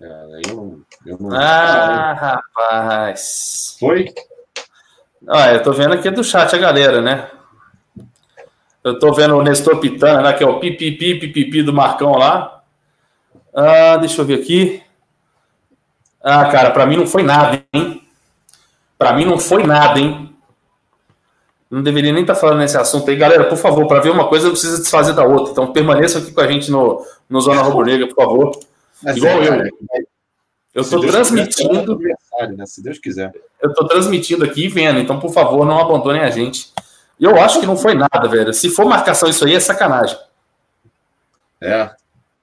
É, 0.01 0.41
eu, 0.47 0.79
eu 1.05 1.17
não... 1.19 1.35
Ah, 1.35 2.13
rapaz. 2.13 3.75
Foi? 3.77 4.13
Ah, 5.27 5.51
eu 5.51 5.61
tô 5.61 5.73
vendo 5.73 5.93
aqui 5.93 6.09
do 6.09 6.23
chat 6.23 6.55
a 6.55 6.57
galera, 6.57 7.01
né? 7.01 7.27
Eu 8.81 8.97
tô 8.97 9.11
vendo 9.11 9.35
o 9.35 9.43
Nestor 9.43 9.77
Pitana, 9.81 10.21
né, 10.21 10.31
que 10.31 10.43
é 10.43 10.47
o 10.47 10.57
pipipi, 10.57 11.19
pipipi 11.19 11.61
do 11.61 11.73
Marcão 11.73 12.13
lá. 12.13 12.61
Ah, 13.53 13.97
deixa 13.97 14.21
eu 14.21 14.25
ver 14.25 14.39
aqui. 14.39 14.81
Ah, 16.23 16.45
cara, 16.45 16.71
para 16.71 16.85
mim 16.85 16.95
não 16.95 17.07
foi 17.07 17.23
nada, 17.23 17.61
hein? 17.73 18.01
Para 18.97 19.11
mim 19.11 19.25
não 19.25 19.37
foi 19.37 19.65
nada, 19.67 19.99
hein? 19.99 20.24
Não 21.69 21.81
deveria 21.81 22.11
nem 22.11 22.21
estar 22.21 22.35
tá 22.35 22.39
falando 22.39 22.59
nesse 22.59 22.77
assunto 22.77 23.09
aí. 23.09 23.15
Galera, 23.15 23.45
por 23.45 23.57
favor, 23.57 23.87
para 23.87 23.99
ver 23.99 24.11
uma 24.11 24.27
coisa, 24.27 24.49
precisa 24.49 24.77
desfazer 24.77 25.13
da 25.13 25.23
outra. 25.23 25.51
Então 25.51 25.73
permaneçam 25.73 26.21
aqui 26.21 26.31
com 26.31 26.41
a 26.41 26.47
gente 26.47 26.69
no, 26.69 27.05
no 27.29 27.41
Zona 27.41 27.61
Rubro 27.61 27.85
Negra, 27.85 28.07
por 28.07 28.15
favor. 28.15 28.59
Mas 29.03 29.17
Igual 29.17 29.33
é, 29.33 29.45
eu. 29.45 29.49
Cara, 29.49 29.69
eu 30.73 30.81
estou 30.81 30.99
transmitindo. 30.99 31.97
Quiser, 31.97 32.51
né? 32.55 32.65
Se 32.65 32.83
Deus 32.83 32.99
quiser. 32.99 33.33
Eu 33.61 33.69
estou 33.69 33.87
transmitindo 33.87 34.43
aqui 34.43 34.65
e 34.65 34.67
vendo. 34.67 34.99
Então, 34.99 35.19
por 35.19 35.31
favor, 35.31 35.65
não 35.65 35.79
abandonem 35.79 36.21
a 36.21 36.29
gente. 36.29 36.73
Eu 37.19 37.39
acho 37.39 37.61
que 37.61 37.65
não 37.65 37.77
foi 37.77 37.95
nada, 37.95 38.27
velho. 38.27 38.53
Se 38.53 38.69
for 38.69 38.85
marcação 38.85 39.29
isso 39.29 39.45
aí, 39.45 39.55
é 39.55 39.59
sacanagem. 39.59 40.17
É. 41.61 41.91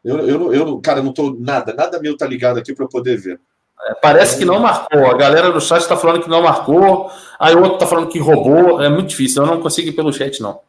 Eu, 0.02 0.26
eu, 0.26 0.54
eu 0.54 0.80
cara, 0.80 1.02
não 1.02 1.12
tô 1.12 1.36
nada, 1.38 1.72
nada 1.72 2.00
meu 2.00 2.16
tá 2.16 2.26
ligado 2.26 2.58
aqui 2.58 2.74
para 2.74 2.88
poder 2.88 3.16
ver. 3.16 3.38
É, 3.84 3.94
parece 3.94 4.38
que 4.38 4.44
não 4.44 4.60
marcou. 4.60 5.06
A 5.10 5.16
galera 5.16 5.50
do 5.50 5.60
chat 5.60 5.80
está 5.80 5.96
falando 5.96 6.22
que 6.22 6.30
não 6.30 6.42
marcou. 6.42 7.10
Aí 7.38 7.54
o 7.54 7.58
outro 7.58 7.74
está 7.74 7.86
falando 7.86 8.08
que 8.08 8.18
roubou. 8.18 8.82
É 8.82 8.88
muito 8.88 9.08
difícil. 9.08 9.42
Eu 9.42 9.46
não 9.46 9.60
consigo 9.60 9.88
ir 9.88 9.92
pelo 9.92 10.12
chat, 10.12 10.40
não. 10.40 10.60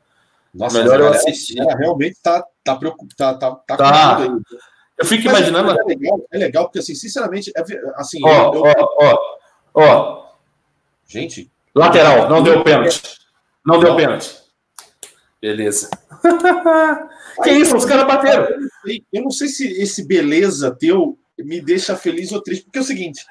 Nossa, 0.53 0.77
Melhor 0.79 0.99
eu 0.99 1.07
assistir. 1.09 1.59
Ela 1.59 1.75
realmente 1.75 2.17
tá, 2.21 2.43
tá 2.63 2.75
preocupada. 2.75 3.37
Tá, 3.37 3.51
tá, 3.51 3.77
tá. 3.77 3.77
tá. 3.77 4.27
Eu 4.97 5.05
fico 5.05 5.25
Mas 5.25 5.47
imaginando. 5.47 5.71
É 5.71 5.83
legal, 5.83 6.21
é 6.31 6.37
legal, 6.37 6.65
porque 6.65 6.79
assim, 6.79 6.95
sinceramente, 6.95 7.51
é, 7.55 7.63
assim. 7.95 8.19
Ó, 8.23 8.51
ó, 8.55 8.73
ó, 8.99 9.17
ó. 9.73 10.25
Gente. 11.07 11.51
Lateral, 11.75 12.29
não 12.29 12.43
deu 12.43 12.63
pênalti. 12.63 13.01
Não 13.65 13.79
deu 13.79 13.95
pênalti. 13.95 14.43
Beleza. 15.41 15.89
que 17.43 17.49
Aí, 17.49 17.61
isso, 17.61 17.75
os 17.75 17.85
caras 17.85 18.05
bateram. 18.05 18.47
Eu 19.11 19.23
não 19.23 19.31
sei 19.31 19.47
se 19.47 19.67
esse 19.81 20.07
beleza 20.07 20.71
teu 20.71 21.17
me 21.39 21.61
deixa 21.61 21.95
feliz 21.95 22.31
ou 22.31 22.41
triste, 22.41 22.65
porque 22.65 22.79
é 22.79 22.81
o 22.81 22.85
seguinte. 22.85 23.25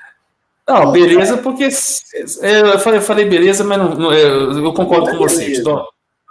Não, 0.68 0.92
beleza, 0.92 1.38
porque 1.38 1.64
eu 1.64 2.78
falei, 2.78 2.98
eu 2.98 3.02
falei 3.02 3.24
beleza, 3.24 3.64
mas 3.64 3.78
não, 3.78 4.12
eu, 4.12 4.64
eu 4.64 4.72
concordo 4.72 5.08
é 5.08 5.12
com 5.12 5.18
você. 5.18 5.60
Dou, 5.60 5.84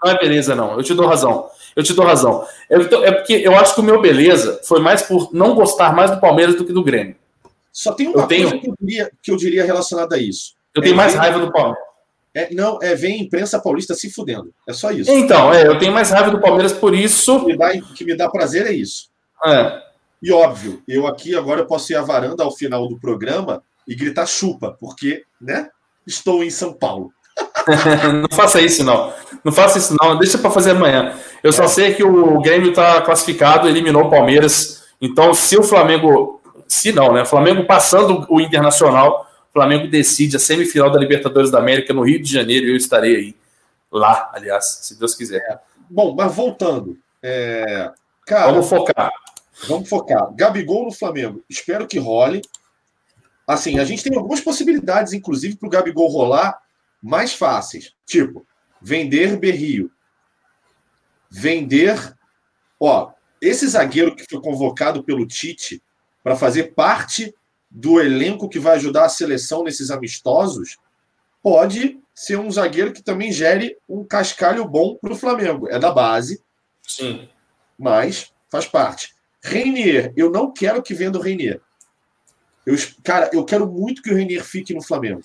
não 0.03 0.11
é 0.11 0.17
beleza, 0.17 0.55
não. 0.55 0.77
Eu 0.77 0.83
te 0.83 0.93
dou 0.93 1.05
razão. 1.05 1.49
Eu 1.75 1.83
te 1.83 1.93
dou 1.93 2.05
razão. 2.05 2.45
É, 2.69 2.75
é 2.75 3.11
porque 3.11 3.33
eu 3.33 3.55
acho 3.55 3.75
que 3.75 3.81
o 3.81 3.83
meu 3.83 4.01
beleza 4.01 4.59
foi 4.63 4.79
mais 4.79 5.01
por 5.01 5.33
não 5.33 5.53
gostar 5.53 5.93
mais 5.93 6.11
do 6.11 6.19
Palmeiras 6.19 6.55
do 6.55 6.65
que 6.65 6.73
do 6.73 6.83
Grêmio. 6.83 7.15
Só 7.71 7.93
tem 7.93 8.07
uma 8.07 8.23
eu 8.23 8.27
coisa 8.27 8.49
tenho... 8.49 8.61
que, 8.61 8.69
eu 8.69 8.75
diria, 8.79 9.11
que 9.21 9.31
eu 9.31 9.37
diria 9.37 9.65
relacionada 9.65 10.15
a 10.15 10.19
isso. 10.19 10.55
Eu 10.73 10.81
tenho 10.81 10.93
é, 10.93 10.97
mais 10.97 11.13
raiva 11.13 11.39
do 11.39 11.51
Palmeiras. 11.51 11.91
É, 12.33 12.53
não, 12.53 12.79
é 12.81 12.95
ver 12.95 13.07
a 13.07 13.17
imprensa 13.17 13.59
paulista 13.59 13.93
se 13.93 14.09
fudendo. 14.09 14.53
É 14.67 14.71
só 14.71 14.91
isso. 14.91 15.11
Então, 15.11 15.53
é, 15.53 15.67
eu 15.67 15.77
tenho 15.77 15.91
mais 15.91 16.09
raiva 16.09 16.31
do 16.31 16.39
Palmeiras 16.39 16.71
por 16.71 16.95
isso. 16.95 17.35
O 17.35 17.45
que 17.45 17.51
me 17.51 17.57
dá, 17.57 17.71
que 17.95 18.05
me 18.05 18.15
dá 18.15 18.29
prazer 18.29 18.65
é 18.67 18.71
isso. 18.71 19.09
É. 19.45 19.90
E 20.21 20.31
óbvio, 20.31 20.83
eu 20.87 21.07
aqui 21.07 21.35
agora 21.35 21.65
posso 21.65 21.91
ir 21.91 21.95
à 21.95 22.01
varanda 22.01 22.43
ao 22.43 22.51
final 22.51 22.87
do 22.87 22.99
programa 22.99 23.63
e 23.87 23.95
gritar 23.95 24.27
chupa, 24.27 24.75
porque, 24.79 25.23
né? 25.39 25.69
Estou 26.05 26.43
em 26.43 26.49
São 26.49 26.73
Paulo. 26.73 27.11
não 28.21 28.35
faça 28.35 28.61
isso, 28.61 28.83
não. 28.83 29.13
Não 29.43 29.51
faça 29.51 29.77
isso, 29.77 29.95
não. 29.99 30.17
Deixa 30.17 30.37
para 30.37 30.51
fazer 30.51 30.71
amanhã. 30.71 31.15
Eu 31.43 31.51
só 31.51 31.63
é. 31.63 31.67
sei 31.67 31.93
que 31.93 32.03
o 32.03 32.39
Grêmio 32.41 32.69
está 32.69 33.01
classificado, 33.01 33.67
eliminou 33.67 34.03
o 34.03 34.09
Palmeiras. 34.09 34.83
Então, 35.01 35.33
se 35.33 35.57
o 35.57 35.63
Flamengo. 35.63 36.41
Se 36.67 36.91
não, 36.91 37.13
né? 37.13 37.23
O 37.23 37.25
Flamengo 37.25 37.65
passando 37.65 38.25
o 38.29 38.39
Internacional, 38.39 39.27
o 39.49 39.53
Flamengo 39.53 39.87
decide 39.87 40.37
a 40.37 40.39
semifinal 40.39 40.89
da 40.89 40.99
Libertadores 40.99 41.51
da 41.51 41.59
América 41.59 41.93
no 41.93 42.03
Rio 42.03 42.21
de 42.21 42.31
Janeiro 42.31 42.67
e 42.67 42.71
eu 42.71 42.77
estarei 42.77 43.15
aí. 43.15 43.35
Lá, 43.91 44.29
aliás, 44.33 44.79
se 44.83 44.97
Deus 44.97 45.13
quiser. 45.13 45.41
É. 45.41 45.59
Bom, 45.89 46.15
mas 46.15 46.33
voltando. 46.33 46.97
É... 47.21 47.91
Cara, 48.25 48.51
vamos 48.51 48.69
focar. 48.69 49.11
Vamos 49.67 49.89
focar. 49.89 50.33
Gabigol 50.35 50.85
no 50.85 50.91
Flamengo. 50.91 51.43
Espero 51.49 51.87
que 51.87 51.99
role. 51.99 52.41
Assim, 53.47 53.79
a 53.79 53.85
gente 53.85 54.03
tem 54.03 54.15
algumas 54.15 54.41
possibilidades, 54.41 55.13
inclusive, 55.13 55.55
para 55.55 55.67
o 55.67 55.69
Gabigol 55.69 56.07
rolar 56.07 56.59
mais 57.01 57.33
fáceis. 57.33 57.93
Tipo, 58.05 58.45
vender 58.81 59.37
Berrio. 59.37 59.91
Vender. 61.29 62.15
Ó, 62.79 63.11
esse 63.41 63.67
zagueiro 63.67 64.15
que 64.15 64.25
foi 64.29 64.41
convocado 64.41 65.03
pelo 65.03 65.27
Tite 65.27 65.81
para 66.23 66.35
fazer 66.35 66.73
parte 66.75 67.33
do 67.69 67.99
elenco 67.99 68.49
que 68.49 68.59
vai 68.59 68.75
ajudar 68.75 69.05
a 69.05 69.09
seleção 69.09 69.63
nesses 69.63 69.89
amistosos, 69.91 70.77
pode 71.41 71.99
ser 72.13 72.37
um 72.37 72.51
zagueiro 72.51 72.93
que 72.93 73.01
também 73.01 73.31
gere 73.31 73.77
um 73.87 74.03
cascalho 74.03 74.67
bom 74.67 74.95
para 74.95 75.13
o 75.13 75.17
Flamengo. 75.17 75.67
É 75.69 75.79
da 75.79 75.91
base. 75.91 76.43
Sim. 76.85 77.29
Mas 77.79 78.31
faz 78.49 78.65
parte. 78.65 79.15
Reinier, 79.41 80.13
eu 80.15 80.29
não 80.29 80.53
quero 80.53 80.83
que 80.83 80.93
venda 80.93 81.17
o 81.17 81.21
Reinier. 81.21 81.59
Eu, 82.65 82.75
cara, 83.03 83.29
eu 83.33 83.43
quero 83.43 83.67
muito 83.67 84.01
que 84.01 84.11
o 84.11 84.15
Reinier 84.15 84.43
fique 84.43 84.73
no 84.73 84.83
Flamengo. 84.83 85.21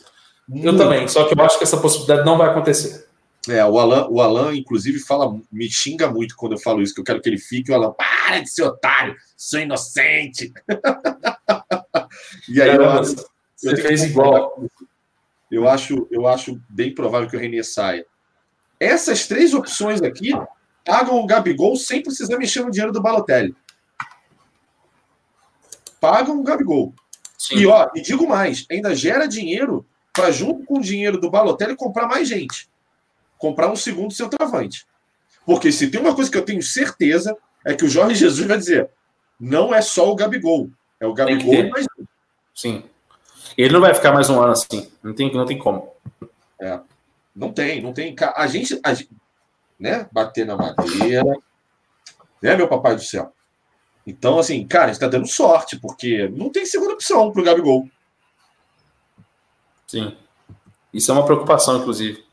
Muito. 0.48 0.66
Eu 0.66 0.76
também, 0.76 1.06
só 1.06 1.24
que 1.28 1.38
eu 1.38 1.44
acho 1.44 1.58
que 1.58 1.64
essa 1.64 1.76
possibilidade 1.76 2.24
não 2.24 2.38
vai 2.38 2.48
acontecer. 2.48 3.06
É, 3.48 3.64
o 3.64 3.78
Alan, 3.78 4.08
o 4.08 4.20
Alan, 4.20 4.54
inclusive, 4.54 4.98
fala, 4.98 5.38
me 5.52 5.70
xinga 5.70 6.10
muito 6.10 6.34
quando 6.34 6.52
eu 6.52 6.58
falo 6.58 6.82
isso, 6.82 6.94
que 6.94 7.00
eu 7.00 7.04
quero 7.04 7.20
que 7.20 7.28
ele 7.28 7.38
fique. 7.38 7.70
O 7.70 7.74
Alan, 7.74 7.92
para 7.92 8.40
de 8.40 8.50
ser 8.50 8.62
otário, 8.62 9.14
sou 9.36 9.60
inocente. 9.60 10.52
e 12.48 12.60
aí 12.60 12.70
Caramba, 12.70 12.84
eu 12.84 13.00
acho, 13.00 13.16
você 13.54 13.72
eu 13.72 13.76
fez 13.76 14.04
igual. 14.04 14.64
Eu 15.50 15.68
acho, 15.68 16.08
eu 16.10 16.26
acho 16.26 16.60
bem 16.68 16.92
provável 16.92 17.28
que 17.28 17.36
o 17.36 17.40
Renier 17.40 17.64
saia. 17.64 18.04
Essas 18.80 19.26
três 19.26 19.54
opções 19.54 20.02
aqui 20.02 20.32
pagam 20.84 21.20
o 21.20 21.26
Gabigol 21.26 21.76
sem 21.76 22.02
precisar 22.02 22.36
mexer 22.38 22.62
no 22.62 22.70
dinheiro 22.70 22.92
do 22.92 23.02
Balotelli 23.02 23.54
pagam 26.00 26.40
o 26.40 26.42
Gabigol. 26.42 26.94
Sim. 27.38 27.56
E, 27.56 27.66
ó, 27.66 27.88
e 27.94 28.00
digo 28.00 28.26
mais, 28.26 28.64
ainda 28.70 28.94
gera 28.94 29.26
dinheiro 29.26 29.86
para, 30.12 30.30
junto 30.30 30.64
com 30.64 30.78
o 30.78 30.82
dinheiro 30.82 31.18
do 31.20 31.30
Balotelli, 31.30 31.76
comprar 31.76 32.06
mais 32.06 32.28
gente. 32.28 32.68
Comprar 33.38 33.70
um 33.70 33.76
segundo 33.76 34.12
centroavante. 34.12 34.86
Porque 35.44 35.70
se 35.70 35.88
tem 35.88 36.00
uma 36.00 36.14
coisa 36.14 36.30
que 36.30 36.38
eu 36.38 36.44
tenho 36.44 36.62
certeza, 36.62 37.36
é 37.64 37.74
que 37.74 37.84
o 37.84 37.88
Jorge 37.88 38.14
Jesus 38.20 38.46
vai 38.46 38.58
dizer: 38.58 38.88
não 39.38 39.74
é 39.74 39.82
só 39.82 40.10
o 40.10 40.16
Gabigol, 40.16 40.70
é 40.98 41.06
o 41.06 41.14
Gabigol 41.14 41.54
e 41.54 41.70
mais 41.70 41.86
um. 41.98 42.04
Sim. 42.54 42.82
Ele 43.56 43.72
não 43.72 43.80
vai 43.80 43.94
ficar 43.94 44.12
mais 44.12 44.28
um 44.28 44.40
ano 44.40 44.52
assim. 44.52 44.90
Não 45.02 45.14
tem, 45.14 45.32
não 45.32 45.46
tem 45.46 45.58
como. 45.58 45.92
É. 46.60 46.80
Não 47.34 47.52
tem, 47.52 47.82
não 47.82 47.92
tem. 47.92 48.14
A 48.34 48.46
gente, 48.46 48.80
a 48.82 48.94
gente, 48.94 49.10
né? 49.78 50.08
Bater 50.10 50.46
na 50.46 50.56
madeira, 50.56 51.36
né, 52.42 52.56
meu 52.56 52.66
papai 52.66 52.94
do 52.96 53.02
céu? 53.02 53.32
Então, 54.06 54.38
assim, 54.38 54.66
cara, 54.66 54.84
a 54.84 54.88
gente 54.88 55.00
tá 55.00 55.08
dando 55.08 55.26
sorte, 55.26 55.78
porque 55.78 56.28
não 56.28 56.48
tem 56.48 56.64
segunda 56.64 56.94
opção 56.94 57.32
pro 57.32 57.42
Gabigol. 57.42 57.88
Sim. 59.86 60.16
Isso 60.92 61.10
é 61.10 61.14
uma 61.14 61.24
preocupação, 61.24 61.78
inclusive. 61.78 62.24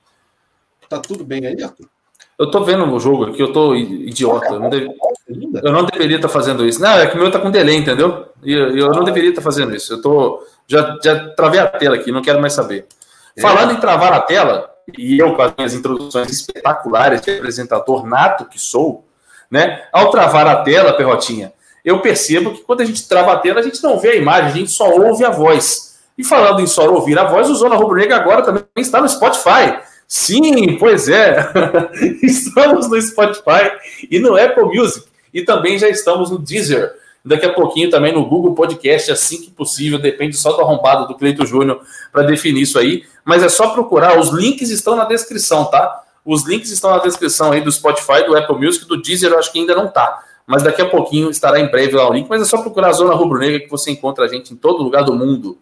Tá 0.87 0.99
tudo 0.99 1.23
bem 1.23 1.45
aí, 1.45 1.61
Arthur? 1.63 1.89
Eu 2.37 2.49
tô 2.49 2.63
vendo 2.63 2.85
o 2.85 2.99
jogo 2.99 3.25
aqui, 3.25 3.41
eu 3.41 3.51
tô 3.51 3.75
idiota. 3.75 4.47
Eu 4.47 4.59
não, 4.59 4.69
deve... 4.69 4.87
eu 5.27 5.71
não 5.71 5.85
deveria 5.85 6.17
estar 6.17 6.27
tá 6.27 6.33
fazendo 6.33 6.65
isso. 6.65 6.81
Não, 6.81 6.91
é 6.91 7.07
que 7.07 7.15
o 7.15 7.19
meu 7.19 7.31
tá 7.31 7.39
com 7.39 7.51
delay, 7.51 7.75
entendeu? 7.75 8.27
E 8.43 8.53
eu, 8.53 8.89
não 8.89 9.03
deveria 9.03 9.29
estar 9.29 9.41
tá 9.41 9.45
fazendo 9.45 9.75
isso. 9.75 9.93
Eu 9.93 10.01
tô. 10.01 10.45
Já, 10.67 10.97
já 11.03 11.29
travei 11.29 11.59
a 11.59 11.67
tela 11.67 11.95
aqui, 11.95 12.11
não 12.11 12.21
quero 12.21 12.41
mais 12.41 12.53
saber. 12.53 12.87
É. 13.35 13.41
Falando 13.41 13.73
em 13.73 13.79
travar 13.79 14.13
a 14.13 14.21
tela, 14.21 14.71
e 14.97 15.17
eu 15.19 15.35
com 15.35 15.41
as 15.41 15.53
minhas 15.55 15.73
introduções 15.73 16.29
espetaculares 16.29 17.21
de 17.21 17.31
apresentador 17.31 18.05
nato 18.05 18.45
que 18.45 18.59
sou, 18.59 19.07
né? 19.49 19.87
Ao 19.91 20.09
travar 20.09 20.47
a 20.47 20.63
tela, 20.63 20.93
Perrotinha, 20.93 21.53
eu 21.83 21.99
percebo 21.99 22.51
que 22.51 22.61
quando 22.61 22.81
a 22.81 22.85
gente 22.85 23.05
a 23.13 23.37
tela, 23.37 23.59
a 23.59 23.63
gente 23.63 23.83
não 23.83 23.99
vê 23.99 24.09
a 24.09 24.15
imagem, 24.15 24.47
a 24.47 24.55
gente 24.55 24.71
só 24.71 24.89
ouve 24.89 25.25
a 25.25 25.29
voz. 25.29 25.99
E 26.17 26.23
falando 26.23 26.61
em 26.61 26.67
só 26.67 26.87
ouvir 26.89 27.17
a 27.17 27.25
voz, 27.25 27.49
o 27.49 27.55
Zona 27.55 27.75
Rubro 27.75 27.97
Negra 27.97 28.15
agora 28.15 28.41
também 28.41 28.63
está 28.77 29.01
no 29.01 29.09
Spotify. 29.09 29.79
Sim, 30.07 30.77
pois 30.77 31.09
é. 31.09 31.51
estamos 32.21 32.89
no 32.89 33.01
Spotify 33.01 33.71
e 34.09 34.19
no 34.19 34.37
Apple 34.37 34.65
Music. 34.65 35.07
E 35.33 35.41
também 35.41 35.77
já 35.77 35.89
estamos 35.89 36.29
no 36.29 36.37
Deezer. 36.37 36.93
Daqui 37.25 37.45
a 37.45 37.53
pouquinho 37.53 37.89
também 37.89 38.13
no 38.13 38.25
Google 38.25 38.53
Podcast, 38.53 39.11
assim 39.11 39.41
que 39.41 39.49
possível. 39.49 39.97
Depende 39.97 40.37
só 40.37 40.51
do 40.51 40.61
arrombado 40.61 41.07
do 41.07 41.15
Cleito 41.15 41.45
Júnior 41.45 41.81
para 42.11 42.23
definir 42.23 42.61
isso 42.61 42.77
aí. 42.77 43.03
Mas 43.25 43.41
é 43.41 43.49
só 43.49 43.69
procurar. 43.69 44.19
Os 44.19 44.29
links 44.29 44.69
estão 44.69 44.95
na 44.95 45.05
descrição, 45.05 45.65
tá? 45.65 46.03
Os 46.25 46.45
links 46.45 46.69
estão 46.69 46.91
na 46.91 46.99
descrição 46.99 47.51
aí 47.51 47.61
do 47.61 47.71
Spotify, 47.71 48.23
do 48.25 48.37
Apple 48.37 48.55
Music, 48.55 48.85
do 48.85 49.01
Deezer, 49.01 49.31
eu 49.31 49.39
acho 49.39 49.51
que 49.51 49.59
ainda 49.59 49.75
não 49.75 49.87
tá. 49.87 50.23
Mas 50.45 50.63
daqui 50.63 50.81
a 50.81 50.89
pouquinho 50.89 51.29
estará 51.29 51.59
em 51.59 51.69
breve 51.69 51.95
lá 51.95 52.09
o 52.09 52.13
link. 52.13 52.27
Mas 52.29 52.41
é 52.41 52.45
só 52.45 52.61
procurar 52.61 52.89
a 52.89 52.93
Zona 52.93 53.13
Rubro 53.13 53.39
Negra 53.39 53.59
que 53.59 53.69
você 53.69 53.91
encontra 53.91 54.25
a 54.25 54.27
gente 54.27 54.53
em 54.53 54.57
todo 54.57 54.83
lugar 54.83 55.03
do 55.03 55.13
mundo. 55.13 55.57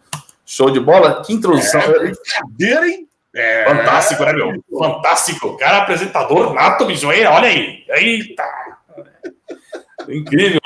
Show 0.45 0.69
de 0.69 0.79
bola? 0.79 1.21
Que 1.23 1.33
introdução. 1.33 1.79
É, 1.81 2.87
hein? 2.87 3.07
É... 3.33 3.65
Fantástico, 3.65 4.25
né, 4.25 4.33
meu? 4.33 4.63
Fantástico. 4.77 5.57
Cara, 5.57 5.77
apresentador 5.79 6.53
nato, 6.53 6.85
bichoeira, 6.85 7.31
olha 7.31 7.47
aí. 7.47 7.83
Eita! 7.89 8.43
Incrível. 10.09 10.59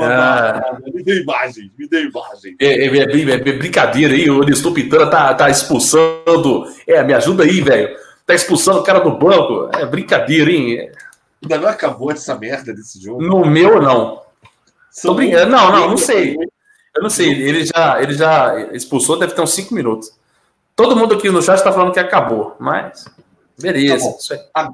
Ah. 0.00 0.78
Me 0.92 1.02
dê 1.02 1.20
imagem, 1.20 1.70
me 1.78 1.88
dê 1.88 2.02
imagem. 2.02 2.56
É, 2.60 2.66
é, 2.66 2.86
é, 2.86 3.32
é 3.32 3.52
brincadeira 3.52 4.14
aí, 4.14 4.28
o 4.28 4.42
Nestor 4.42 4.72
Pitana 4.72 5.06
tá, 5.06 5.34
tá 5.34 5.48
expulsando. 5.48 6.64
É, 6.86 7.02
me 7.04 7.14
ajuda 7.14 7.44
aí, 7.44 7.60
velho. 7.60 7.96
Tá 8.26 8.34
expulsando 8.34 8.80
o 8.80 8.82
cara 8.82 9.00
do 9.00 9.10
banco. 9.12 9.70
É 9.76 9.84
brincadeira, 9.84 10.50
hein? 10.50 10.90
Ainda 11.42 11.58
não 11.58 11.68
acabou 11.68 12.10
essa 12.10 12.36
merda 12.36 12.74
desse 12.74 13.00
jogo. 13.02 13.22
No 13.22 13.44
meu, 13.46 13.80
não. 13.80 14.22
Tô 15.02 15.14
brincando. 15.14 15.50
Não, 15.50 15.72
não, 15.72 15.88
não 15.90 15.96
sei. 15.96 16.36
Eu 16.94 17.02
não 17.02 17.10
sei. 17.10 17.30
Ele 17.30 17.64
já, 17.64 18.02
ele 18.02 18.14
já 18.14 18.60
expulsou, 18.72 19.18
deve 19.18 19.34
ter 19.34 19.40
uns 19.40 19.52
5 19.52 19.74
minutos. 19.74 20.12
Todo 20.74 20.96
mundo 20.96 21.14
aqui 21.14 21.30
no 21.30 21.42
chat 21.42 21.56
está 21.56 21.72
falando 21.72 21.92
que 21.92 22.00
acabou, 22.00 22.56
mas 22.58 23.04
beleza. 23.58 24.16
Tá 24.54 24.70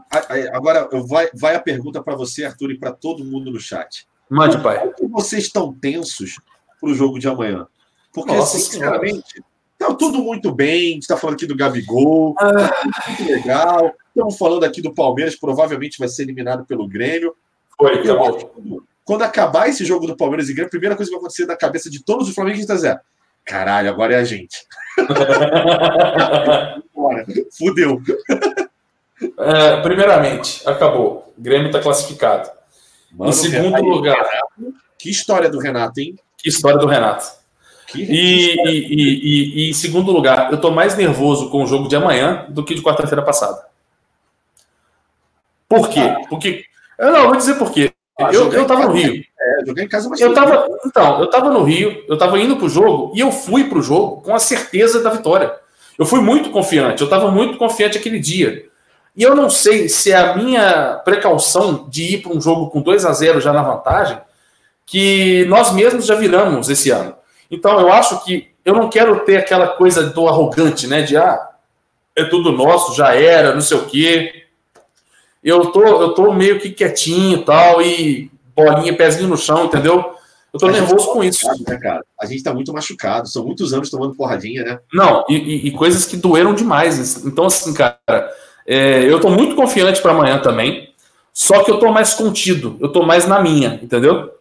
agora 0.52 0.88
vai, 1.06 1.28
vai 1.34 1.56
a 1.56 1.60
pergunta 1.60 2.02
para 2.02 2.14
você, 2.14 2.44
Arthur, 2.44 2.70
e 2.70 2.78
para 2.78 2.92
todo 2.92 3.24
mundo 3.24 3.50
no 3.50 3.58
chat. 3.60 4.06
Mande, 4.28 4.60
pai. 4.62 4.80
Por 4.80 4.94
que 4.94 5.06
vocês 5.06 5.44
estão 5.44 5.72
tensos 5.72 6.38
para 6.80 6.90
o 6.90 6.94
jogo 6.94 7.18
de 7.18 7.28
amanhã? 7.28 7.66
Porque, 8.12 8.32
Nossa, 8.32 8.58
sinceramente, 8.58 9.42
está 9.72 9.92
tudo 9.94 10.18
muito 10.18 10.52
bem. 10.52 10.90
A 10.90 10.94
gente 10.94 11.02
está 11.02 11.16
falando 11.16 11.34
aqui 11.34 11.46
do 11.46 11.56
Gabigol, 11.56 12.34
ah. 12.38 12.52
tá 12.52 13.08
muito 13.08 13.24
legal. 13.24 13.92
Estamos 14.16 14.38
falando 14.38 14.64
aqui 14.64 14.80
do 14.80 14.94
Palmeiras, 14.94 15.36
provavelmente 15.36 15.98
vai 15.98 16.08
ser 16.08 16.22
eliminado 16.22 16.64
pelo 16.64 16.88
Grêmio. 16.88 17.36
Foi, 17.76 18.00
acabou. 18.00 18.82
Quando 19.04 19.22
acabar 19.22 19.68
esse 19.68 19.84
jogo 19.84 20.06
do 20.06 20.16
Palmeiras 20.16 20.48
e 20.48 20.54
Grêmio, 20.54 20.68
a 20.68 20.70
primeira 20.70 20.96
coisa 20.96 21.10
que 21.10 21.14
vai 21.14 21.20
acontecer 21.20 21.44
na 21.44 21.54
cabeça 21.54 21.90
de 21.90 22.02
todos 22.02 22.26
os 22.26 22.34
flamenguistas 22.34 22.82
é 22.82 22.98
caralho, 23.44 23.90
agora 23.90 24.14
é 24.14 24.16
a 24.16 24.24
gente. 24.24 24.56
Fudeu. 27.58 28.00
É, 29.38 29.82
primeiramente, 29.82 30.66
acabou. 30.66 31.30
O 31.36 31.42
Grêmio 31.42 31.66
está 31.66 31.80
classificado. 31.80 32.48
Mano, 33.12 33.30
em 33.30 33.34
segundo 33.34 33.82
lugar. 33.82 34.16
Renato, 34.16 34.74
que 34.98 35.10
história 35.10 35.50
do 35.50 35.58
Renato, 35.58 36.00
hein? 36.00 36.16
Que 36.38 36.48
história 36.48 36.78
do 36.78 36.86
Renato. 36.86 37.26
Que, 37.86 38.02
e, 38.02 38.54
e, 38.54 38.56
e, 38.64 39.66
e, 39.66 39.70
em 39.70 39.74
segundo 39.74 40.10
lugar, 40.10 40.48
eu 40.48 40.56
estou 40.56 40.70
mais 40.70 40.96
nervoso 40.96 41.50
com 41.50 41.62
o 41.62 41.66
jogo 41.66 41.86
de 41.86 41.96
amanhã 41.96 42.46
do 42.48 42.64
que 42.64 42.74
de 42.74 42.80
quarta-feira 42.82 43.22
passada. 43.22 43.75
Por 45.68 45.88
quê? 45.88 46.00
Ah. 46.00 46.20
Porque. 46.28 46.64
Eu 46.98 47.12
não, 47.12 47.28
vou 47.28 47.36
dizer 47.36 47.54
por 47.54 47.70
quê. 47.70 47.92
Ah, 48.18 48.30
eu, 48.32 48.50
eu 48.50 48.66
tava 48.66 48.86
no 48.86 48.92
Rio. 48.92 49.22
É, 49.38 49.66
joguei 49.66 49.84
em 49.84 49.88
casa, 49.88 50.08
mas 50.08 50.20
eu 50.20 50.32
tava, 50.32 50.66
então, 50.86 51.20
eu 51.20 51.28
tava 51.28 51.50
no 51.50 51.62
Rio, 51.62 52.02
eu 52.08 52.16
tava 52.16 52.38
indo 52.38 52.56
pro 52.56 52.68
jogo 52.68 53.12
e 53.14 53.20
eu 53.20 53.30
fui 53.30 53.64
pro 53.64 53.82
jogo 53.82 54.22
com 54.22 54.34
a 54.34 54.38
certeza 54.38 55.02
da 55.02 55.10
vitória. 55.10 55.52
Eu 55.98 56.06
fui 56.06 56.20
muito 56.20 56.50
confiante, 56.50 57.02
eu 57.02 57.08
tava 57.08 57.30
muito 57.30 57.58
confiante 57.58 57.98
aquele 57.98 58.18
dia. 58.18 58.66
E 59.14 59.22
eu 59.22 59.34
não 59.34 59.50
sei 59.50 59.88
se 59.88 60.12
é 60.12 60.16
a 60.16 60.36
minha 60.36 61.00
precaução 61.04 61.86
de 61.88 62.14
ir 62.14 62.22
para 62.22 62.32
um 62.32 62.40
jogo 62.40 62.70
com 62.70 62.80
2 62.80 63.04
a 63.04 63.12
0 63.12 63.40
já 63.40 63.52
na 63.52 63.62
vantagem, 63.62 64.18
que 64.86 65.44
nós 65.46 65.72
mesmos 65.72 66.06
já 66.06 66.14
viramos 66.14 66.70
esse 66.70 66.90
ano. 66.90 67.14
Então 67.50 67.78
eu 67.78 67.92
acho 67.92 68.24
que 68.24 68.50
eu 68.64 68.74
não 68.74 68.88
quero 68.88 69.20
ter 69.20 69.36
aquela 69.36 69.68
coisa 69.68 70.04
do 70.04 70.26
arrogante, 70.26 70.86
né? 70.86 71.02
De 71.02 71.16
ah, 71.16 71.50
é 72.14 72.24
tudo 72.24 72.52
nosso, 72.52 72.94
já 72.94 73.14
era, 73.14 73.54
não 73.54 73.60
sei 73.60 73.76
o 73.76 73.84
quê 73.84 74.45
eu 75.46 75.66
tô, 75.66 75.84
eu 75.84 76.12
tô 76.12 76.32
meio 76.32 76.58
que 76.58 76.70
quietinho 76.70 77.38
e 77.38 77.44
tal, 77.44 77.80
e 77.80 78.28
bolinha, 78.54 78.96
pezinho 78.96 79.28
no 79.28 79.36
chão, 79.36 79.66
entendeu? 79.66 80.16
Eu 80.52 80.58
tô 80.58 80.66
a 80.66 80.72
nervoso 80.72 81.06
tá 81.06 81.12
com 81.12 81.22
isso. 81.22 81.46
Né, 81.68 81.78
cara? 81.78 82.04
A 82.20 82.26
gente 82.26 82.42
tá 82.42 82.52
muito 82.52 82.72
machucado, 82.72 83.28
são 83.28 83.44
muitos 83.44 83.72
anos 83.72 83.88
tomando 83.88 84.16
porradinha, 84.16 84.64
né? 84.64 84.80
Não, 84.92 85.24
e, 85.28 85.36
e, 85.36 85.66
e 85.68 85.70
coisas 85.70 86.04
que 86.04 86.16
doeram 86.16 86.52
demais. 86.52 87.24
Então, 87.24 87.44
assim, 87.44 87.72
cara, 87.72 88.00
é, 88.66 89.04
eu 89.04 89.20
tô 89.20 89.30
muito 89.30 89.54
confiante 89.54 90.02
para 90.02 90.10
amanhã 90.10 90.40
também, 90.40 90.92
só 91.32 91.62
que 91.62 91.70
eu 91.70 91.78
tô 91.78 91.92
mais 91.92 92.14
contido, 92.14 92.76
eu 92.80 92.90
tô 92.90 93.04
mais 93.04 93.26
na 93.26 93.40
minha, 93.40 93.78
entendeu? 93.80 94.34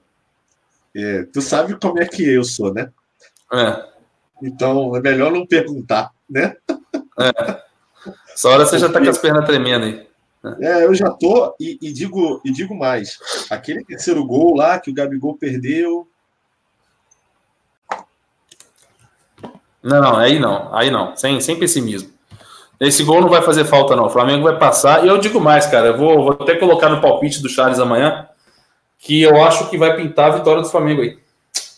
É, 0.96 1.28
tu 1.32 1.42
sabe 1.42 1.76
como 1.76 2.00
é 2.00 2.06
que 2.08 2.28
eu 2.28 2.44
sou, 2.44 2.74
né? 2.74 2.90
É. 3.54 3.86
Então, 4.42 4.96
é 4.96 5.02
melhor 5.02 5.32
não 5.32 5.46
perguntar, 5.46 6.12
né? 6.28 6.56
É. 7.20 7.62
Essa 8.34 8.50
hora 8.50 8.66
você 8.66 8.80
já 8.80 8.90
tá 8.90 9.00
com 9.00 9.10
as 9.10 9.18
pernas 9.18 9.46
tremendo 9.46 9.86
aí. 9.86 10.15
É, 10.62 10.86
eu 10.86 10.94
já 10.94 11.10
tô, 11.10 11.56
e, 11.60 11.78
e, 11.82 11.92
digo, 11.92 12.42
e 12.44 12.52
digo 12.52 12.76
mais: 12.76 13.18
aquele 13.50 13.84
terceiro 13.84 14.26
gol 14.26 14.56
lá 14.56 14.80
que 14.80 14.90
o 14.92 14.94
Gabigol 14.94 15.36
perdeu. 15.36 16.08
Não, 19.82 20.02
não, 20.02 20.18
aí 20.18 20.40
não, 20.40 20.76
aí 20.76 20.90
não, 20.90 21.16
sem, 21.16 21.40
sem 21.40 21.60
pessimismo. 21.60 22.10
Esse 22.80 23.04
gol 23.04 23.22
não 23.22 23.30
vai 23.30 23.42
fazer 23.42 23.66
falta, 23.66 23.96
não. 23.96 24.08
O 24.08 24.10
Flamengo 24.10 24.44
vai 24.44 24.58
passar. 24.58 25.06
E 25.06 25.08
eu 25.08 25.18
digo 25.18 25.40
mais, 25.40 25.66
cara. 25.66 25.88
Eu 25.88 25.98
vou, 25.98 26.24
vou 26.24 26.32
até 26.32 26.56
colocar 26.56 26.90
no 26.90 27.00
palpite 27.00 27.42
do 27.42 27.48
Charles 27.48 27.80
amanhã 27.80 28.28
que 29.00 29.22
eu 29.22 29.44
acho 29.44 29.70
que 29.70 29.78
vai 29.78 29.96
pintar 29.96 30.32
a 30.32 30.38
vitória 30.38 30.62
do 30.62 30.70
Flamengo 30.70 31.02
aí. 31.02 31.18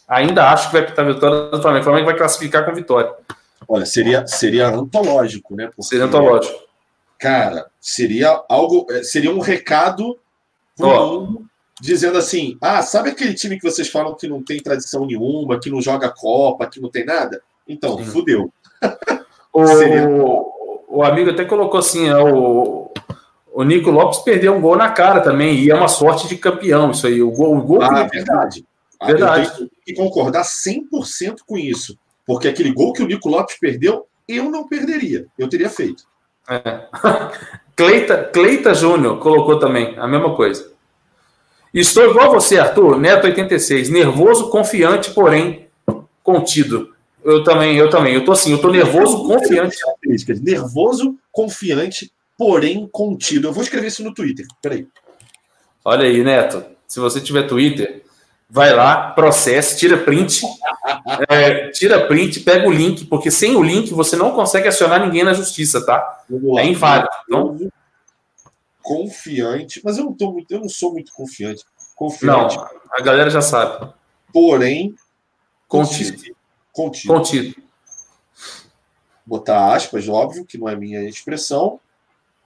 Ainda 0.07 0.49
acho 0.49 0.67
que 0.67 0.73
vai 0.73 0.85
pintar 0.85 1.05
a 1.05 1.13
vitória 1.13 1.49
do 1.51 1.61
Flamengo. 1.61 1.81
O 1.81 1.83
Flamengo 1.83 2.05
vai 2.05 2.17
classificar 2.17 2.65
com 2.65 2.73
vitória. 2.73 3.11
Olha, 3.67 3.85
seria, 3.85 4.25
seria 4.25 4.69
antológico, 4.69 5.53
né? 5.55 5.67
Porque, 5.67 5.83
seria 5.83 6.05
antológico. 6.05 6.57
Cara, 7.19 7.67
seria 7.79 8.43
algo, 8.47 8.85
é, 8.91 9.03
seria 9.03 9.31
um 9.31 9.39
recado 9.39 10.17
pro 10.75 10.87
oh. 10.87 11.19
mundo 11.21 11.47
dizendo 11.81 12.17
assim: 12.17 12.57
ah, 12.61 12.81
sabe 12.81 13.09
aquele 13.09 13.33
time 13.33 13.57
que 13.57 13.69
vocês 13.69 13.89
falam 13.89 14.15
que 14.15 14.27
não 14.27 14.43
tem 14.43 14.59
tradição 14.59 15.05
nenhuma, 15.05 15.59
que 15.59 15.69
não 15.69 15.81
joga 15.81 16.09
Copa, 16.09 16.67
que 16.67 16.79
não 16.79 16.89
tem 16.89 17.05
nada? 17.05 17.41
Então, 17.67 17.97
Sim. 17.97 18.05
fudeu. 18.05 18.53
O, 19.53 19.65
seria... 19.65 20.07
o 20.87 21.03
amigo 21.03 21.31
até 21.31 21.43
colocou 21.43 21.79
assim: 21.79 22.07
é, 22.07 22.17
o, 22.17 22.91
o 23.51 23.63
Nico 23.63 23.89
Lopes 23.89 24.19
perdeu 24.19 24.53
um 24.53 24.61
gol 24.61 24.75
na 24.75 24.91
cara 24.91 25.19
também, 25.21 25.57
e 25.57 25.71
é 25.71 25.75
uma 25.75 25.87
sorte 25.87 26.27
de 26.27 26.37
campeão 26.37 26.91
isso 26.91 27.07
aí. 27.07 27.21
O 27.21 27.31
gol, 27.31 27.57
o 27.57 27.61
gol 27.61 27.81
ah, 27.81 28.03
verdade. 28.03 28.65
Verdade. 29.03 29.47
Eu 29.47 29.55
tenho 29.57 29.69
que 29.85 29.93
concordar 29.93 30.43
100% 30.43 31.39
com 31.45 31.57
isso. 31.57 31.97
Porque 32.25 32.47
aquele 32.47 32.73
gol 32.73 32.93
que 32.93 33.01
o 33.01 33.07
Nico 33.07 33.29
Lopes 33.29 33.57
perdeu, 33.59 34.05
eu 34.27 34.49
não 34.51 34.67
perderia. 34.67 35.27
Eu 35.37 35.47
teria 35.47 35.69
feito. 35.69 36.03
É. 36.49 36.87
Cleita, 37.75 38.23
Cleita 38.33 38.73
Júnior 38.73 39.19
colocou 39.19 39.59
também 39.59 39.95
a 39.97 40.07
mesma 40.07 40.35
coisa. 40.35 40.71
Estou 41.73 42.09
igual 42.09 42.31
você, 42.31 42.57
Arthur, 42.57 42.97
Neto 42.99 43.27
86, 43.27 43.89
nervoso, 43.89 44.49
confiante, 44.49 45.11
porém 45.11 45.67
contido. 46.23 46.93
Eu 47.23 47.43
também, 47.43 47.77
eu 47.77 47.89
também. 47.89 48.15
Eu 48.15 48.25
tô 48.25 48.31
assim, 48.31 48.51
eu 48.51 48.59
tô 48.59 48.69
nervoso, 48.69 49.23
confiante. 49.27 49.77
Nervoso, 50.41 51.15
confiante, 51.31 52.11
porém 52.37 52.87
contido. 52.91 53.47
Eu 53.47 53.53
vou 53.53 53.61
escrever 53.61 53.87
isso 53.87 54.03
no 54.03 54.13
Twitter. 54.13 54.47
Peraí. 54.61 54.87
Olha 55.85 56.05
aí, 56.05 56.23
Neto. 56.23 56.65
Se 56.87 56.99
você 56.99 57.19
tiver 57.19 57.43
Twitter, 57.43 58.03
vai 58.49 58.73
lá, 58.73 59.11
processe, 59.11 59.77
tira 59.77 59.97
print, 59.97 60.41
é, 61.27 61.69
tira 61.69 62.07
print, 62.07 62.39
pega 62.41 62.67
o 62.67 62.71
link, 62.71 63.05
porque 63.05 63.29
sem 63.29 63.55
o 63.55 63.63
link 63.63 63.93
você 63.93 64.15
não 64.15 64.31
consegue 64.31 64.67
acionar 64.67 65.05
ninguém 65.05 65.23
na 65.23 65.33
justiça, 65.33 65.85
tá? 65.85 66.23
É 66.57 66.65
inválido. 66.65 67.09
Então... 67.27 67.71
Confiante, 68.81 69.81
mas 69.83 69.97
eu 69.97 70.05
não, 70.05 70.13
tô 70.13 70.31
muito, 70.31 70.49
eu 70.49 70.61
não 70.61 70.69
sou 70.69 70.93
muito 70.93 71.11
confiante. 71.11 71.65
Confiante. 71.93 72.55
Não, 72.55 72.69
a 72.93 73.01
galera 73.01 73.29
já 73.29 73.41
sabe. 73.41 73.91
Porém, 74.31 74.95
contido. 75.67 76.33
Contido. 76.71 77.13
Contido. 77.13 77.55
Botar 79.25 79.75
aspas, 79.75 80.07
óbvio, 80.07 80.45
que 80.45 80.57
não 80.57 80.69
é 80.69 80.75
minha 80.77 81.01
expressão. 81.03 81.81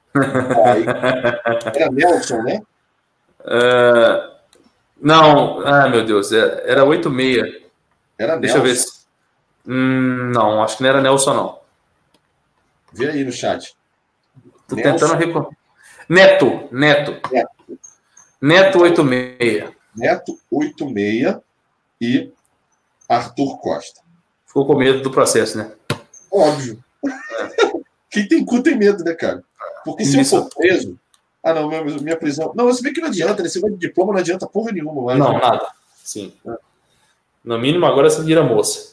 Aí, 0.66 0.84
era 1.76 1.92
Nelson, 1.92 2.42
né? 2.42 2.64
Uh, 3.42 4.31
não, 5.02 5.66
ah, 5.66 5.90
meu 5.90 6.06
Deus, 6.06 6.32
é, 6.32 6.70
era 6.70 6.86
86. 6.86 7.64
Era 8.18 8.38
Deixa 8.38 8.56
Nelson. 8.56 8.58
eu 8.58 8.64
ver 8.64 8.76
se. 8.80 9.02
Hum, 9.68 10.32
não, 10.32 10.64
acho 10.64 10.78
que 10.78 10.84
não 10.84 10.90
era 10.90 11.02
Nelson, 11.02 11.34
não. 11.34 11.60
Vê 12.94 13.10
aí 13.10 13.24
no 13.24 13.32
chat. 13.32 13.76
Tô 14.68 14.76
Nelson. 14.76 14.92
tentando 14.92 15.16
recordar. 15.16 15.52
Neto, 16.08 16.68
Neto. 16.72 17.20
Neto. 17.32 17.80
Neto 18.42 18.80
86. 18.80 19.72
Neto 19.96 20.40
86 20.52 21.38
e 22.00 22.32
Arthur 23.10 23.60
Costa. 23.60 24.02
Ficou 24.46 24.66
com 24.66 24.76
medo 24.76 25.02
do 25.02 25.12
processo, 25.12 25.58
né? 25.58 25.72
Óbvio. 26.32 26.84
Quem 28.10 28.28
tem 28.28 28.44
cu 28.44 28.62
tem 28.62 28.78
medo, 28.78 29.04
né, 29.04 29.14
cara? 29.14 29.44
Porque 29.84 30.06
se 30.06 30.20
eu 30.20 30.26
for 30.26 30.50
preso. 30.50 31.00
Ah, 31.44 31.54
não, 31.54 31.68
minha, 31.68 31.84
minha 31.84 32.18
prisão. 32.18 32.52
Não, 32.56 32.66
você 32.66 32.82
vê 32.82 32.92
que 32.92 33.02
não 33.02 33.08
adianta, 33.08 33.42
esse 33.42 33.62
de 33.62 33.78
diploma 33.78 34.14
não 34.14 34.20
adianta 34.20 34.46
porra 34.46 34.72
nenhuma. 34.72 35.16
Não, 35.16 35.34
nada. 35.34 35.68
Sim. 36.04 36.34
No 37.44 37.58
mínimo, 37.58 37.86
agora 37.86 38.10
você 38.10 38.22
vira 38.22 38.44
moça. 38.44 38.92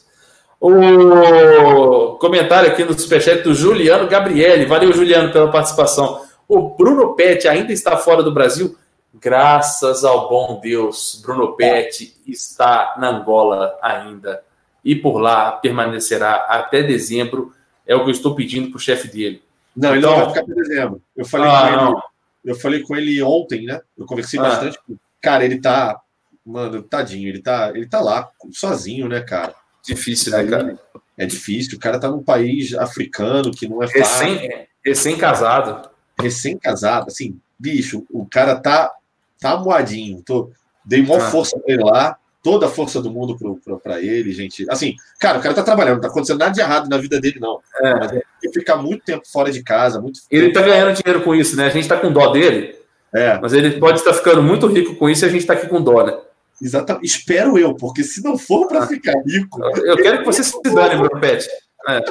O 0.59 2.17
comentário 2.17 2.69
aqui 2.69 2.83
no 2.83 2.97
superchat 2.97 3.43
do 3.43 3.53
Juliano 3.53 4.09
Gabriele. 4.09 4.65
Valeu, 4.65 4.91
Juliano, 4.91 5.31
pela 5.31 5.51
participação. 5.51 6.21
O 6.47 6.75
Bruno 6.75 7.15
Pet 7.15 7.47
ainda 7.47 7.71
está 7.71 7.95
fora 7.95 8.23
do 8.23 8.33
Brasil? 8.33 8.75
Graças 9.13 10.03
ao 10.03 10.27
bom 10.29 10.59
Deus, 10.61 11.19
Bruno 11.23 11.55
Pet 11.55 12.15
está 12.27 12.95
na 12.99 13.09
Angola 13.09 13.77
ainda. 13.81 14.43
E 14.83 14.95
por 14.95 15.19
lá 15.19 15.51
permanecerá 15.51 16.45
até 16.49 16.81
dezembro. 16.81 17.53
É 17.85 17.95
o 17.95 18.03
que 18.03 18.09
eu 18.09 18.13
estou 18.13 18.35
pedindo 18.35 18.69
para 18.69 18.77
o 18.77 18.81
chefe 18.81 19.07
dele. 19.07 19.41
Não, 19.75 19.89
ele 19.89 19.99
então, 19.99 20.11
não 20.11 20.19
vai 20.19 20.27
ficar 20.29 20.41
até 20.41 20.53
dezembro. 20.53 21.01
Eu 21.15 21.25
falei, 21.25 21.49
ah, 21.49 21.61
com 21.61 21.89
ele, 21.89 22.01
eu 22.43 22.55
falei 22.55 22.81
com 22.81 22.95
ele 22.95 23.21
ontem, 23.21 23.65
né? 23.65 23.81
Eu 23.97 24.05
conversei 24.05 24.39
ah. 24.39 24.43
bastante. 24.43 24.79
Cara, 25.21 25.45
ele 25.45 25.59
tá. 25.59 25.99
Mano, 26.45 26.81
tadinho, 26.81 27.27
ele 27.27 27.41
tá, 27.41 27.71
ele 27.75 27.85
tá 27.85 27.99
lá, 27.99 28.27
sozinho, 28.51 29.07
né, 29.07 29.21
cara? 29.21 29.53
Difícil, 29.85 30.31
né, 30.31 30.43
cara? 30.45 30.79
É 31.17 31.25
difícil. 31.25 31.77
O 31.77 31.79
cara 31.79 31.99
tá 31.99 32.09
num 32.09 32.23
país 32.23 32.73
africano 32.73 33.51
que 33.51 33.67
não 33.67 33.83
é 33.83 33.87
fácil. 33.87 34.27
Recém, 34.27 34.67
recém-casado. 34.83 35.89
Recém-casado, 36.19 37.07
assim, 37.07 37.39
bicho, 37.57 38.05
o 38.09 38.25
cara 38.25 38.55
tá 38.55 38.91
tá 39.39 39.57
moadinho. 39.57 40.21
Tô, 40.23 40.51
dei 40.83 41.01
uma 41.01 41.17
ah. 41.17 41.31
força 41.31 41.57
pra 41.59 41.73
ele 41.73 41.83
lá, 41.83 42.17
toda 42.43 42.67
a 42.67 42.69
força 42.69 43.01
do 43.01 43.11
mundo 43.11 43.37
para 43.83 44.01
ele, 44.01 44.31
gente. 44.31 44.65
Assim, 44.69 44.95
cara, 45.19 45.39
o 45.39 45.41
cara 45.41 45.53
tá 45.53 45.63
trabalhando, 45.63 45.95
não 45.95 46.01
tá 46.01 46.07
acontecendo 46.07 46.39
nada 46.39 46.51
de 46.51 46.61
errado 46.61 46.89
na 46.89 46.97
vida 46.97 47.19
dele, 47.19 47.39
não. 47.39 47.59
É. 47.81 47.93
Mas 47.95 48.11
é 48.13 48.23
ficar 48.53 48.77
muito 48.77 49.03
tempo 49.03 49.27
fora 49.27 49.51
de 49.51 49.61
casa, 49.61 50.01
muito 50.01 50.21
Ele 50.31 50.51
tá 50.51 50.61
ganhando 50.61 50.95
dinheiro 50.95 51.23
com 51.23 51.35
isso, 51.35 51.55
né? 51.55 51.67
A 51.67 51.69
gente 51.69 51.87
tá 51.87 51.97
com 51.97 52.11
dó 52.11 52.31
dele. 52.31 52.75
É. 53.13 53.39
Mas 53.39 53.53
ele 53.53 53.79
pode 53.79 53.99
estar 53.99 54.13
ficando 54.13 54.41
muito 54.41 54.67
rico 54.67 54.95
com 54.95 55.09
isso 55.09 55.25
e 55.25 55.27
a 55.27 55.31
gente 55.31 55.45
tá 55.45 55.53
aqui 55.53 55.67
com 55.67 55.81
dó, 55.81 56.03
né? 56.03 56.17
Exatamente. 56.61 57.05
Espero 57.05 57.57
eu, 57.57 57.73
porque 57.75 58.03
se 58.03 58.23
não 58.23 58.37
for 58.37 58.67
para 58.67 58.85
ficar 58.87 59.13
rico. 59.25 59.59
Eu 59.79 59.97
quero 59.97 60.19
que 60.19 60.25
você 60.25 60.43
se 60.43 60.61
dane, 60.63 61.01
meu 61.01 61.09
pet. 61.19 61.47
É. 61.87 62.03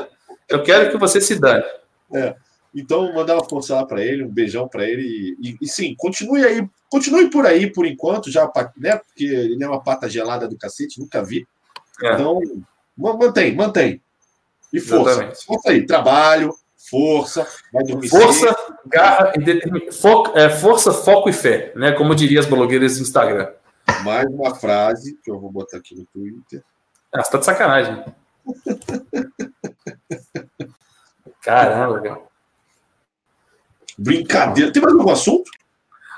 Eu 0.49 0.63
quero 0.63 0.91
que 0.91 0.97
você 0.97 1.21
se 1.21 1.39
dane. 1.39 1.65
É. 2.15 2.35
Então, 2.75 3.13
mandar 3.13 3.35
uma 3.35 3.45
força 3.45 3.75
lá 3.75 3.85
para 3.85 4.03
ele, 4.03 4.25
um 4.25 4.29
beijão 4.29 4.69
para 4.69 4.89
ele. 4.89 5.37
E, 5.41 5.57
e, 5.61 5.67
sim, 5.67 5.95
continue 5.97 6.45
aí, 6.45 6.67
continue 6.91 7.31
por 7.31 7.47
aí 7.47 7.73
por 7.73 7.87
enquanto, 7.87 8.31
já, 8.31 8.51
né? 8.77 8.97
Porque 8.97 9.25
ele 9.25 9.63
é 9.63 9.69
uma 9.69 9.83
pata 9.83 10.09
gelada 10.09 10.49
do 10.49 10.57
cacete, 10.59 11.01
nunca 11.01 11.23
vi. 11.23 11.47
É. 12.03 12.15
Então, 12.15 12.41
mantém, 12.97 13.55
mantém. 13.55 14.03
E 14.73 14.81
força. 14.81 15.11
Exatamente. 15.11 15.45
Força 15.45 15.71
aí, 15.71 15.87
trabalho, 15.87 16.55
força, 16.91 17.47
vai 17.73 17.85
dormir 17.85 18.09
Força, 18.09 18.49
cedo. 18.49 18.79
garra 18.87 19.33
e 19.37 19.93
foco, 19.93 20.39
é, 20.39 20.49
força, 20.49 20.93
foco 20.93 21.29
e 21.29 21.33
fé, 21.33 21.73
né? 21.75 21.93
Como 21.93 22.15
diria 22.15 22.41
as 22.41 22.47
blogueiras 22.47 22.97
do 22.97 23.03
Instagram. 23.03 23.53
Mais 24.05 24.27
uma 24.27 24.55
frase 24.55 25.19
que 25.23 25.31
eu 25.31 25.41
vou 25.41 25.51
botar 25.51 25.79
aqui 25.79 25.95
no 25.95 26.05
Twitter. 26.07 26.63
Ah, 27.13 27.23
você 27.25 27.31
tá 27.31 27.39
de 27.39 27.45
sacanagem. 27.47 28.05
Caramba, 31.43 32.01
cara. 32.03 32.21
Brincadeira. 33.97 34.73
Tem 34.73 34.83
mais 34.83 34.95
algum 34.95 35.11
assunto? 35.11 35.51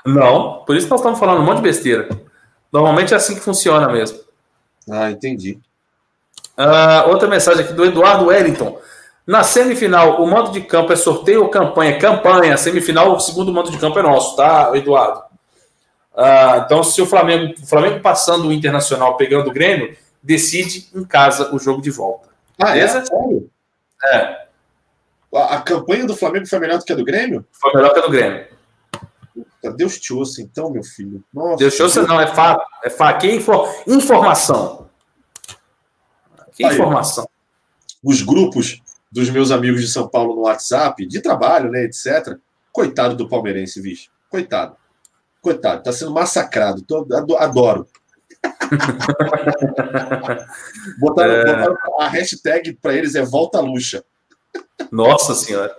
Não, 0.05 0.63
por 0.65 0.75
isso 0.75 0.89
nós 0.89 0.99
estamos 0.99 1.19
falando 1.19 1.41
um 1.41 1.45
monte 1.45 1.57
de 1.57 1.63
besteira. 1.63 2.09
Normalmente 2.71 3.13
é 3.13 3.17
assim 3.17 3.35
que 3.35 3.41
funciona 3.41 3.87
mesmo. 3.89 4.19
Ah, 4.89 5.11
entendi. 5.11 5.59
Uh, 6.57 7.09
outra 7.09 7.27
mensagem 7.27 7.63
aqui 7.63 7.73
do 7.73 7.85
Eduardo 7.85 8.25
Wellington. 8.25 8.79
Na 9.25 9.43
semifinal, 9.43 10.21
o 10.21 10.27
mando 10.27 10.51
de 10.51 10.61
campo 10.61 10.91
é 10.91 10.95
sorteio 10.95 11.43
ou 11.43 11.49
campanha? 11.49 11.99
Campanha. 11.99 12.57
Semifinal, 12.57 13.15
o 13.15 13.19
segundo 13.19 13.53
mando 13.53 13.71
de 13.71 13.77
campo 13.77 13.99
é 13.99 14.01
nosso, 14.01 14.35
tá, 14.35 14.71
Eduardo? 14.73 15.21
Uh, 16.13 16.65
então, 16.65 16.83
se 16.83 17.01
o 17.01 17.05
Flamengo, 17.05 17.53
o 17.61 17.65
Flamengo 17.65 17.99
passando 18.01 18.47
o 18.47 18.53
Internacional, 18.53 19.15
pegando 19.15 19.49
o 19.49 19.53
Grêmio, 19.53 19.95
decide 20.21 20.89
em 20.93 21.03
casa 21.03 21.53
o 21.53 21.59
jogo 21.59 21.81
de 21.81 21.89
volta. 21.91 22.29
Ah, 22.61 22.71
é? 22.71 22.73
Beleza? 22.73 23.03
É? 24.03 24.17
É. 24.17 24.41
A, 25.33 25.55
a, 25.55 25.61
campanha 25.61 26.05
do 26.05 26.15
Flamengo 26.15 26.45
foi 26.45 26.59
melhor 26.59 26.79
do 26.79 26.83
que 26.83 26.91
a 26.91 26.95
do 26.95 27.05
Grêmio? 27.05 27.45
Foi 27.51 27.73
melhor 27.73 27.93
que 27.93 27.99
a 27.99 28.01
do 28.01 28.11
Grêmio. 28.11 28.45
Deus 29.69 29.99
te 29.99 30.13
ouça, 30.13 30.41
então, 30.41 30.71
meu 30.71 30.83
filho. 30.83 31.23
Nossa, 31.33 31.57
Deus 31.57 31.75
te 31.75 31.83
ouça, 31.83 32.01
não, 32.03 32.19
é 32.19 32.27
fato. 32.27 32.63
É 32.83 32.89
fato. 32.89 33.21
Que 33.21 33.31
infor... 33.31 33.69
informação. 33.87 34.89
Que 36.53 36.65
Aí, 36.65 36.73
informação. 36.73 37.29
Os 38.03 38.21
grupos 38.21 38.81
dos 39.11 39.29
meus 39.29 39.51
amigos 39.51 39.81
de 39.81 39.87
São 39.87 40.07
Paulo 40.07 40.35
no 40.35 40.41
WhatsApp, 40.41 41.05
de 41.05 41.21
trabalho, 41.21 41.69
né, 41.69 41.83
etc. 41.83 42.37
Coitado 42.71 43.15
do 43.15 43.29
palmeirense, 43.29 43.81
bicho. 43.81 44.09
Coitado. 44.29 44.75
Coitado, 45.41 45.83
tá 45.83 45.91
sendo 45.91 46.11
massacrado. 46.11 46.81
Tô, 46.83 47.05
adoro. 47.37 47.87
botaram, 50.99 51.33
é... 51.33 51.45
botaram, 51.45 51.77
a 51.99 52.07
hashtag 52.07 52.73
para 52.73 52.95
eles 52.95 53.13
é 53.15 53.23
Volta 53.23 53.59
Luxa. 53.59 54.03
Nossa 54.91 55.35
Senhora. 55.35 55.75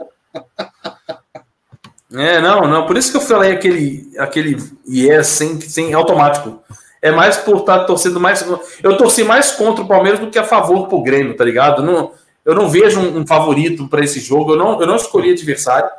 É, 2.15 2.41
não, 2.41 2.69
não. 2.69 2.87
Por 2.87 2.97
isso 2.97 3.11
que 3.11 3.17
eu 3.17 3.21
falei 3.21 3.53
aquele, 3.53 4.11
aquele 4.19 4.57
yes 4.89 5.29
sem, 5.29 5.61
sem 5.61 5.95
automático. 5.95 6.63
É 7.01 7.11
mais 7.11 7.37
por 7.39 7.59
estar 7.59 7.81
tá 7.81 7.85
torcendo 7.85 8.21
mais. 8.21 8.47
Eu 8.83 8.97
torci 8.97 9.25
mais 9.25 9.51
contra 9.53 9.83
o 9.83 9.89
Palmeiras 9.89 10.21
do 10.21 10.31
que 10.31 10.39
a 10.39 10.45
favor 10.45 10.89
pro 10.89 11.03
Grêmio, 11.03 11.37
tá 11.37 11.45
ligado? 11.45 11.83
Não, 11.83 12.13
eu 12.45 12.55
não 12.55 12.69
vejo 12.69 13.01
um, 13.01 13.21
um 13.21 13.27
favorito 13.27 13.89
para 13.89 14.05
esse 14.05 14.21
jogo. 14.21 14.53
Eu 14.53 14.57
não, 14.57 14.81
eu 14.81 14.87
não 14.87 14.97
escolhi 14.97 15.33
adversário. 15.33 15.91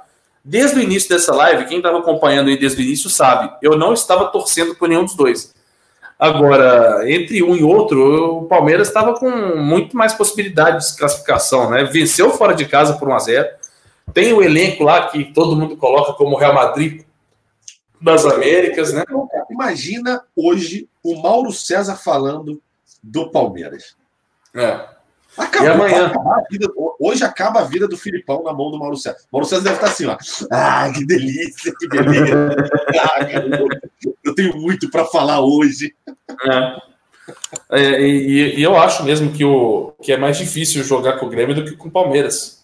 Desde 0.45 0.77
o 0.77 0.81
início 0.81 1.09
dessa 1.09 1.33
live, 1.33 1.65
quem 1.65 1.77
estava 1.77 1.99
acompanhando 1.99 2.49
aí 2.49 2.57
desde 2.57 2.81
o 2.81 2.83
início 2.83 3.09
sabe, 3.09 3.49
eu 3.61 3.77
não 3.77 3.93
estava 3.93 4.25
torcendo 4.25 4.75
por 4.75 4.89
nenhum 4.89 5.05
dos 5.05 5.15
dois. 5.15 5.53
Agora, 6.19 7.09
entre 7.09 7.41
um 7.41 7.55
e 7.55 7.63
outro, 7.63 8.39
o 8.39 8.45
Palmeiras 8.45 8.87
estava 8.87 9.13
com 9.13 9.29
muito 9.29 9.97
mais 9.97 10.13
possibilidade 10.13 10.85
de 10.85 10.97
classificação, 10.97 11.69
né? 11.69 11.85
Venceu 11.85 12.31
fora 12.31 12.53
de 12.53 12.65
casa 12.65 12.93
por 12.93 13.09
1 13.09 13.13
a 13.13 13.19
0 13.19 13.49
Tem 14.11 14.33
o 14.33 14.41
elenco 14.41 14.83
lá 14.83 15.07
que 15.07 15.25
todo 15.33 15.55
mundo 15.55 15.77
coloca 15.77 16.13
como 16.13 16.37
Real 16.37 16.53
Madrid 16.53 17.03
das 18.01 18.25
Américas, 18.25 18.93
né? 18.93 19.03
Imagina 19.49 20.23
hoje 20.35 20.89
o 21.03 21.21
Mauro 21.21 21.51
César 21.51 21.95
falando 21.95 22.61
do 23.01 23.31
Palmeiras. 23.31 23.95
É. 24.55 24.93
Acabou, 25.37 25.67
e 25.67 25.71
amanhã? 25.71 26.11
Vida, 26.51 26.67
hoje 26.99 27.23
acaba 27.23 27.61
a 27.61 27.63
vida 27.63 27.87
do 27.87 27.97
Filipão 27.97 28.43
na 28.43 28.53
mão 28.53 28.69
do 28.69 28.77
Mauro 28.77 28.97
César. 28.97 29.17
Mauro 29.31 29.47
César 29.47 29.63
deve 29.63 29.75
estar 29.75 29.87
assim, 29.87 30.05
ó. 30.05 30.17
Ah, 30.51 30.91
que 30.93 31.05
delícia, 31.05 31.73
que 31.79 31.87
beleza. 31.87 32.55
ah, 32.99 33.19
eu 34.23 34.35
tenho 34.35 34.55
muito 34.57 34.89
para 34.91 35.05
falar 35.05 35.39
hoje. 35.39 35.95
É. 36.45 36.93
É, 37.71 38.01
e, 38.01 38.59
e, 38.59 38.63
eu 38.63 38.75
acho 38.75 39.03
mesmo 39.03 39.31
que, 39.31 39.45
o, 39.45 39.93
que 40.01 40.11
é 40.11 40.17
mais 40.17 40.37
difícil 40.37 40.83
jogar 40.83 41.13
com 41.13 41.25
o 41.25 41.29
Grêmio 41.29 41.55
do 41.55 41.63
que 41.63 41.75
com 41.75 41.87
o 41.87 41.91
Palmeiras. 41.91 42.62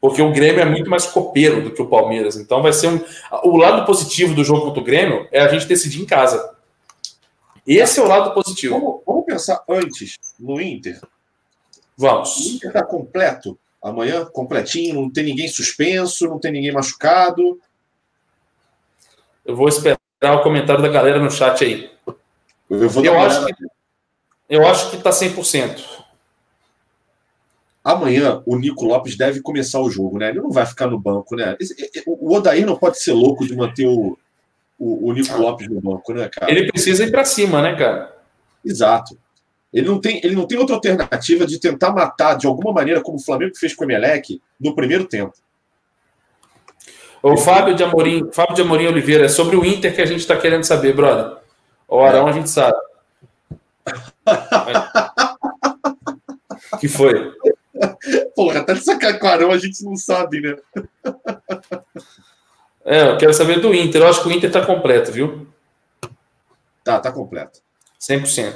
Porque 0.00 0.22
o 0.22 0.32
Grêmio 0.32 0.62
é 0.62 0.64
muito 0.64 0.88
mais 0.88 1.06
copeiro 1.06 1.62
do 1.62 1.72
que 1.72 1.82
o 1.82 1.88
Palmeiras. 1.88 2.36
Então 2.36 2.62
vai 2.62 2.72
ser 2.72 2.88
um. 2.88 3.04
O 3.44 3.56
lado 3.56 3.84
positivo 3.84 4.34
do 4.34 4.42
jogo 4.42 4.62
contra 4.62 4.80
o 4.80 4.84
Grêmio 4.84 5.28
é 5.30 5.40
a 5.40 5.48
gente 5.48 5.66
decidir 5.66 6.00
em 6.00 6.06
casa. 6.06 6.56
Esse 7.66 8.00
é 8.00 8.02
o 8.02 8.08
lado 8.08 8.32
positivo. 8.32 8.74
Vamos, 8.74 9.02
vamos 9.06 9.24
pensar 9.26 9.62
antes 9.68 10.16
no 10.38 10.60
Inter. 10.60 11.00
Vamos. 11.96 12.36
O 12.36 12.56
Inter 12.56 12.70
está 12.70 12.82
completo 12.82 13.58
amanhã, 13.82 14.24
completinho, 14.26 14.94
não 14.94 15.10
tem 15.10 15.24
ninguém 15.24 15.48
suspenso, 15.48 16.26
não 16.26 16.38
tem 16.38 16.52
ninguém 16.52 16.72
machucado. 16.72 17.60
Eu 19.44 19.56
vou 19.56 19.68
esperar 19.68 19.98
o 20.22 20.42
comentário 20.42 20.82
da 20.82 20.88
galera 20.88 21.18
no 21.18 21.30
chat 21.30 21.64
aí. 21.64 21.90
Eu, 22.68 22.88
vou 22.88 23.04
eu, 23.04 23.18
acho, 23.18 23.46
que, 23.46 23.54
eu 24.48 24.66
acho 24.66 24.90
que 24.90 24.96
tá 24.98 25.10
100%. 25.10 25.99
Amanhã 27.82 28.42
o 28.44 28.56
Nico 28.56 28.84
Lopes 28.84 29.16
deve 29.16 29.40
começar 29.40 29.80
o 29.80 29.90
jogo, 29.90 30.18
né? 30.18 30.30
Ele 30.30 30.40
não 30.40 30.50
vai 30.50 30.66
ficar 30.66 30.86
no 30.86 30.98
banco, 30.98 31.34
né? 31.34 31.56
O 32.06 32.34
Odair 32.34 32.66
não 32.66 32.76
pode 32.76 33.00
ser 33.00 33.12
louco 33.12 33.46
de 33.46 33.56
manter 33.56 33.86
o, 33.86 34.18
o, 34.78 35.08
o 35.08 35.12
Nico 35.12 35.36
Lopes 35.38 35.68
no 35.68 35.80
banco, 35.80 36.12
né, 36.12 36.28
cara? 36.28 36.50
Ele 36.50 36.70
precisa 36.70 37.04
ir 37.04 37.10
para 37.10 37.24
cima, 37.24 37.62
né, 37.62 37.74
cara? 37.74 38.14
Exato. 38.64 39.16
Ele 39.72 39.86
não, 39.86 40.00
tem, 40.00 40.20
ele 40.22 40.34
não 40.34 40.46
tem 40.46 40.58
outra 40.58 40.74
alternativa 40.74 41.46
de 41.46 41.60
tentar 41.60 41.92
matar 41.92 42.34
de 42.34 42.46
alguma 42.46 42.72
maneira, 42.72 43.00
como 43.00 43.18
o 43.18 43.22
Flamengo 43.22 43.56
fez 43.56 43.74
com 43.74 43.84
o 43.84 43.86
Emelec, 43.86 44.40
no 44.60 44.74
primeiro 44.74 45.06
tempo. 45.06 45.32
O 47.22 47.36
Fábio 47.36 47.74
de 47.74 47.84
Amorim, 47.84 48.30
Fábio 48.32 48.56
de 48.56 48.62
Amorim 48.62 48.86
Oliveira, 48.86 49.26
é 49.26 49.28
sobre 49.28 49.56
o 49.56 49.64
Inter 49.64 49.94
que 49.94 50.00
a 50.00 50.06
gente 50.06 50.20
está 50.20 50.36
querendo 50.36 50.64
saber, 50.64 50.94
brother. 50.94 51.36
O 51.86 52.00
Arão 52.00 52.26
a 52.26 52.32
gente 52.32 52.50
sabe. 52.50 52.76
que 56.80 56.88
foi? 56.88 57.32
Porra, 58.34 58.60
até 58.60 58.74
de 58.74 58.84
sacar 58.84 59.18
com 59.18 59.26
o 59.26 59.30
Arão 59.30 59.50
a 59.50 59.58
gente 59.58 59.84
não 59.84 59.96
sabe, 59.96 60.40
né? 60.40 60.56
É, 62.84 63.08
eu 63.08 63.18
quero 63.18 63.34
saber 63.34 63.60
do 63.60 63.74
Inter. 63.74 64.02
Eu 64.02 64.08
acho 64.08 64.22
que 64.22 64.28
o 64.28 64.32
Inter 64.32 64.50
tá 64.50 64.64
completo, 64.64 65.12
viu? 65.12 65.46
Tá, 66.82 66.98
tá 66.98 67.12
completo. 67.12 67.60
100%. 68.00 68.54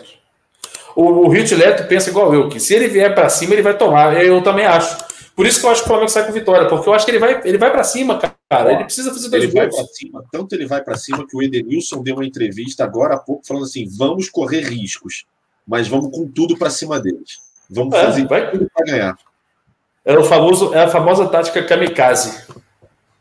O, 0.96 1.02
o 1.02 1.28
Rio 1.28 1.44
Leto 1.56 1.86
pensa 1.88 2.10
igual 2.10 2.32
eu, 2.32 2.48
que 2.48 2.60
se 2.60 2.74
ele 2.74 2.88
vier 2.88 3.14
para 3.14 3.28
cima, 3.28 3.52
ele 3.52 3.62
vai 3.62 3.76
tomar. 3.76 4.24
Eu 4.24 4.42
também 4.42 4.64
acho. 4.64 5.04
Por 5.34 5.46
isso 5.46 5.58
que 5.58 5.66
eu 5.66 5.70
acho 5.70 5.80
que 5.82 5.86
o 5.86 5.88
Flamengo 5.88 6.10
sai 6.10 6.24
com 6.26 6.32
vitória, 6.32 6.68
porque 6.68 6.88
eu 6.88 6.94
acho 6.94 7.04
que 7.04 7.10
ele 7.10 7.18
vai, 7.18 7.40
ele 7.44 7.58
vai 7.58 7.72
para 7.72 7.82
cima, 7.82 8.18
cara. 8.18 8.72
Ele 8.72 8.84
precisa 8.84 9.12
fazer 9.12 9.28
dois 9.28 9.42
ele 9.42 9.52
gols. 9.52 9.74
Vai 9.74 9.84
cima, 9.86 10.24
tanto 10.30 10.54
ele 10.54 10.66
vai 10.66 10.82
para 10.82 10.96
cima 10.96 11.26
que 11.26 11.36
o 11.36 11.42
Edenilson 11.42 12.02
deu 12.02 12.14
uma 12.14 12.24
entrevista 12.24 12.84
agora 12.84 13.14
há 13.14 13.18
pouco 13.18 13.44
falando 13.44 13.64
assim: 13.64 13.88
vamos 13.98 14.28
correr 14.30 14.60
riscos, 14.60 15.26
mas 15.66 15.88
vamos 15.88 16.16
com 16.16 16.28
tudo 16.28 16.56
para 16.56 16.70
cima 16.70 17.00
deles. 17.00 17.38
Vamos 17.68 17.94
é, 17.94 18.04
fazer 18.04 18.28
vai... 18.28 18.48
tudo 18.52 18.70
para 18.72 18.86
ganhar. 18.86 19.18
É, 20.04 20.18
o 20.18 20.24
famoso, 20.24 20.74
é 20.74 20.84
a 20.84 20.88
famosa 20.88 21.26
tática 21.28 21.64
kamikaze. 21.64 22.44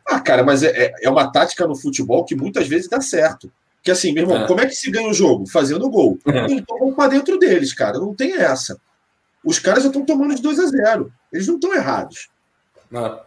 Ah, 0.06 0.20
cara, 0.20 0.44
mas 0.44 0.64
é, 0.64 0.68
é, 0.68 0.94
é 1.04 1.10
uma 1.10 1.32
tática 1.32 1.66
no 1.66 1.76
futebol 1.76 2.26
que 2.26 2.36
muitas 2.36 2.68
vezes 2.68 2.90
dá 2.90 3.00
certo. 3.00 3.52
Que 3.82 3.92
assim, 3.92 4.12
meu 4.14 4.24
irmão, 4.24 4.44
é. 4.44 4.48
como 4.48 4.62
é 4.62 4.66
que 4.66 4.76
se 4.76 4.92
ganha 4.92 5.10
o 5.10 5.14
jogo? 5.14 5.48
Fazendo 5.50 5.90
gol. 5.90 6.18
É. 6.28 6.46
Então 6.52 6.78
vamos 6.78 6.96
para 6.96 7.10
dentro 7.10 7.38
deles, 7.40 7.74
cara. 7.74 8.00
Não 8.00 8.14
tem 8.14 8.34
essa. 8.36 8.80
Os 9.44 9.60
caras 9.60 9.84
já 9.84 9.90
estão 9.90 10.06
tomando 10.06 10.36
de 10.36 10.42
2 10.42 10.60
a 10.60 10.66
0 10.68 11.12
Eles 11.32 11.48
não 11.48 11.56
estão 11.56 11.74
errados. 11.74 12.30
Não. 12.90 13.20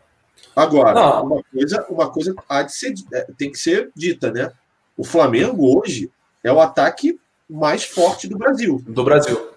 Agora, 0.55 0.95
não. 0.95 1.27
Uma, 1.27 1.43
coisa, 1.43 1.87
uma 1.91 2.11
coisa 2.11 2.35
há 2.49 2.63
de 2.63 2.75
ser, 2.75 2.95
é, 3.13 3.27
tem 3.37 3.51
que 3.51 3.59
ser 3.59 3.91
dita, 3.95 4.31
né? 4.31 4.51
O 4.97 5.05
Flamengo 5.05 5.79
hoje 5.79 6.11
é 6.43 6.51
o 6.51 6.61
ataque 6.61 7.21
mais 7.49 7.85
forte 7.85 8.27
do 8.27 8.39
Brasil. 8.39 8.83
Do 8.87 9.05
Brasil. 9.05 9.51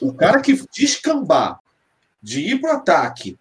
O 0.00 0.12
cara 0.12 0.40
que 0.40 0.60
descambar 0.72 1.59
de 2.22 2.40
ir 2.40 2.60
para 2.60 2.74
o 2.74 2.76
ataque 2.76 3.38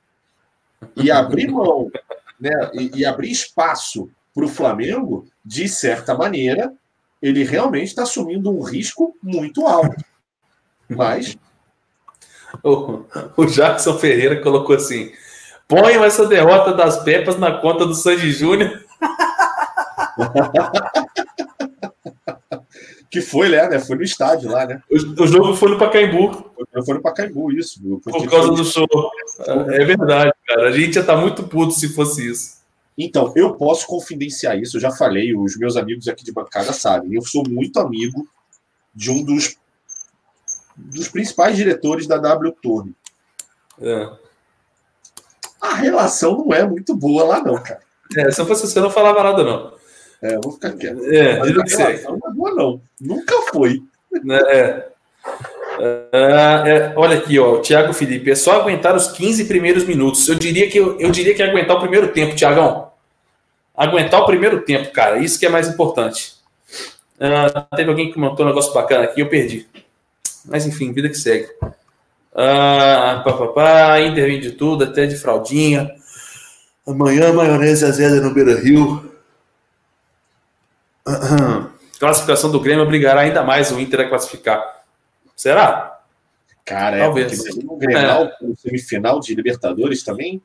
e 0.96 1.12
abrir 1.12 1.50
mão, 1.50 1.92
né, 2.40 2.72
e, 2.74 3.00
e 3.00 3.06
abrir 3.06 3.32
espaço 3.32 4.10
para 4.34 4.46
o 4.46 4.50
Flamengo, 4.50 5.28
de 5.44 5.68
certa 5.68 6.16
maneira, 6.16 6.74
ele 7.22 7.44
realmente 7.44 7.88
está 7.88 8.04
assumindo 8.04 8.50
um 8.50 8.62
risco 8.62 9.18
muito 9.22 9.68
alto. 9.68 10.04
Mas. 10.88 11.38
O, 12.64 13.04
o 13.38 13.46
Jackson 13.46 13.98
Ferreira 13.98 14.42
colocou 14.42 14.76
assim: 14.76 15.12
ponham 15.68 16.04
essa 16.04 16.26
derrota 16.26 16.74
das 16.74 17.04
Pepas 17.04 17.38
na 17.38 17.60
conta 17.60 17.86
do 17.86 17.94
Sandy 17.94 18.32
Júnior. 18.32 18.84
que 23.10 23.22
foi, 23.22 23.50
né? 23.50 23.80
Foi 23.80 23.96
no 23.96 24.04
estádio 24.04 24.52
lá, 24.52 24.66
né? 24.66 24.82
O, 24.90 25.24
o 25.24 25.28
jogo 25.28 25.56
foi 25.56 25.72
no 25.72 25.80
Pacaembu. 25.80 26.52
Foi 26.86 26.96
no 26.96 27.02
Pacaembu, 27.02 27.52
isso. 27.52 27.82
Por 28.04 28.30
causa 28.30 28.52
do 28.52 28.64
show. 28.64 28.88
É 29.72 29.84
verdade, 29.84 30.32
cara. 30.48 30.68
A 30.68 30.72
gente 30.72 30.96
ia 30.96 31.02
estar 31.02 31.16
tá 31.16 31.22
muito 31.22 31.44
puto 31.44 31.74
se 31.74 31.90
fosse 31.90 32.30
isso. 32.30 32.60
Então, 32.98 33.32
eu 33.36 33.54
posso 33.56 33.88
confidenciar 33.88 34.60
isso, 34.60 34.76
eu 34.76 34.82
já 34.82 34.92
falei, 34.92 35.34
os 35.34 35.58
meus 35.58 35.78
amigos 35.78 36.10
aqui 36.10 36.24
de 36.24 36.34
bancada 36.34 36.74
sabem. 36.74 37.14
Eu 37.14 37.22
sou 37.22 37.44
muito 37.48 37.80
amigo 37.80 38.28
de 38.94 39.10
um 39.10 39.24
dos, 39.24 39.56
dos 40.76 41.08
principais 41.08 41.56
diretores 41.56 42.06
da 42.06 42.18
W 42.18 42.52
Torre. 42.62 42.94
É. 43.82 44.10
A 45.62 45.76
relação 45.76 46.38
não 46.38 46.54
é 46.54 46.68
muito 46.68 46.94
boa 46.94 47.24
lá, 47.24 47.42
não, 47.42 47.56
cara. 47.64 47.80
É, 48.18 48.32
se 48.32 48.42
eu 48.42 48.46
fosse 48.46 48.68
você, 48.68 48.82
não 48.82 48.90
falava 48.90 49.24
nada, 49.24 49.44
não. 49.44 49.79
É, 50.22 50.38
vou 50.38 50.54
ficar 50.54 50.74
quieto. 50.74 51.04
É, 51.06 51.40
Mas 51.40 51.50
a 51.50 51.78
relação 51.78 52.18
não 52.18 52.32
é 52.32 52.34
boa, 52.34 52.54
não. 52.54 52.82
Nunca 53.00 53.36
foi. 53.52 53.82
É. 54.52 54.90
É, 55.82 56.10
é, 56.12 56.94
olha 56.96 57.18
aqui, 57.18 57.40
ó, 57.40 57.54
o 57.54 57.62
Thiago 57.62 57.94
Felipe, 57.94 58.32
é 58.32 58.36
só 58.36 58.60
aguentar 58.60 58.96
os 58.96 59.08
15 59.08 59.46
primeiros 59.46 59.86
minutos. 59.86 60.28
Eu 60.28 60.36
diria 60.36 60.70
que 60.70 60.78
eu, 60.78 61.00
eu 61.00 61.12
diria 61.12 61.34
que 61.34 61.42
é 61.42 61.50
aguentar 61.50 61.78
o 61.78 61.80
primeiro 61.80 62.10
tempo, 62.10 62.36
Tiagão 62.36 62.90
aguentar 63.80 64.22
o 64.22 64.26
primeiro 64.26 64.62
tempo, 64.62 64.92
cara. 64.92 65.20
Isso 65.20 65.40
que 65.40 65.46
é 65.46 65.50
mais 65.50 65.70
importante. 65.70 66.34
Uh, 67.16 67.76
teve 67.78 67.90
alguém 67.90 68.08
que 68.08 68.14
comentou 68.14 68.46
um 68.46 68.50
negócio 68.50 68.74
bacana 68.74 69.06
aqui, 69.06 69.22
eu 69.22 69.30
perdi. 69.30 69.66
Mas 70.46 70.66
enfim, 70.66 70.92
vida 70.92 71.08
que 71.08 71.16
segue. 71.16 71.48
Uh, 71.64 73.24
pá, 73.24 73.34
pá, 73.34 73.48
pá, 73.48 74.02
Inter 74.02 74.38
de 74.42 74.52
tudo, 74.52 74.84
até 74.84 75.06
de 75.06 75.16
fraldinha. 75.16 75.90
Amanhã, 76.86 77.32
maionese 77.32 77.86
azeda 77.86 78.20
no 78.20 78.34
Beira 78.34 78.60
Rio. 78.60 79.09
Uh, 81.10 81.70
classificação 82.00 82.52
do 82.52 82.60
Grêmio 82.60 82.84
obrigará 82.84 83.22
ainda 83.22 83.44
mais 83.44 83.72
o 83.72 83.80
Inter 83.80 84.02
a 84.02 84.10
classificar. 84.10 84.64
Será? 85.36 86.00
Cara, 86.66 86.98
é, 86.98 87.00
Talvez. 87.00 87.34
é 87.34 87.52
porque 87.52 87.66
o 87.68 87.78
Grêmio 87.78 88.00
é. 88.00 88.32
semifinal 88.58 89.20
de 89.20 89.34
Libertadores 89.34 90.04
também. 90.04 90.42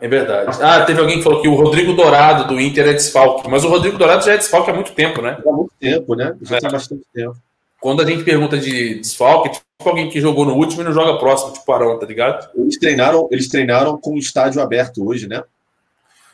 É 0.00 0.08
verdade. 0.08 0.56
Ah, 0.62 0.82
teve 0.84 0.98
alguém 0.98 1.18
que 1.18 1.22
falou 1.22 1.42
que 1.42 1.48
o 1.48 1.54
Rodrigo 1.54 1.92
Dourado 1.92 2.48
do 2.48 2.58
Inter 2.58 2.88
é 2.88 2.92
desfalque, 2.94 3.48
mas 3.50 3.64
o 3.64 3.68
Rodrigo 3.68 3.98
Dourado 3.98 4.24
já 4.24 4.32
é 4.32 4.38
desfalque 4.38 4.70
há 4.70 4.74
muito 4.74 4.92
tempo, 4.92 5.20
né? 5.20 5.36
Há 5.46 5.52
muito 5.52 5.72
tempo, 5.78 6.14
né? 6.14 6.34
Já 6.40 6.56
é. 6.56 6.60
bastante 6.60 7.02
tempo. 7.12 7.36
Quando 7.78 8.02
a 8.02 8.06
gente 8.06 8.24
pergunta 8.24 8.56
de 8.56 8.94
desfalque, 8.94 9.50
tipo 9.50 9.64
alguém 9.84 10.08
que 10.08 10.20
jogou 10.20 10.46
no 10.46 10.54
último 10.54 10.80
e 10.80 10.84
não 10.84 10.92
joga 10.92 11.18
próximo, 11.18 11.52
tipo 11.52 11.70
Arão, 11.70 11.98
tá 11.98 12.06
ligado? 12.06 12.48
Eles 12.54 12.78
treinaram, 12.78 13.28
eles 13.30 13.48
treinaram 13.48 13.98
com 13.98 14.14
o 14.14 14.18
estádio 14.18 14.62
aberto 14.62 15.06
hoje, 15.06 15.28
né? 15.28 15.42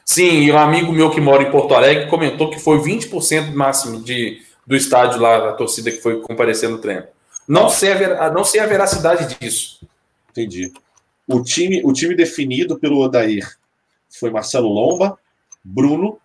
Sim, 0.08 0.42
e 0.42 0.52
um 0.52 0.56
amigo 0.56 0.92
meu 0.92 1.10
que 1.10 1.20
mora 1.20 1.42
em 1.42 1.50
Porto 1.50 1.74
Alegre 1.74 2.08
comentou 2.08 2.48
que 2.48 2.60
foi 2.60 2.78
20% 2.78 3.52
máximo 3.52 4.00
de, 4.00 4.40
do 4.64 4.76
estádio 4.76 5.20
lá, 5.20 5.38
da 5.38 5.52
torcida 5.54 5.90
que 5.90 6.00
foi 6.00 6.20
comparecer 6.20 6.68
no 6.68 6.78
treino. 6.78 7.04
Não 7.46 7.68
sei, 7.68 7.92
a, 7.92 8.30
não 8.30 8.44
sei 8.44 8.60
a 8.60 8.66
veracidade 8.66 9.36
disso. 9.38 9.86
Entendi. 10.30 10.72
O 11.26 11.42
time, 11.42 11.82
o 11.84 11.92
time 11.92 12.14
definido 12.14 12.78
pelo 12.78 13.00
Odair 13.00 13.44
foi 14.08 14.30
Marcelo 14.30 14.68
Lomba, 14.68 15.18
Bruno, 15.62 16.18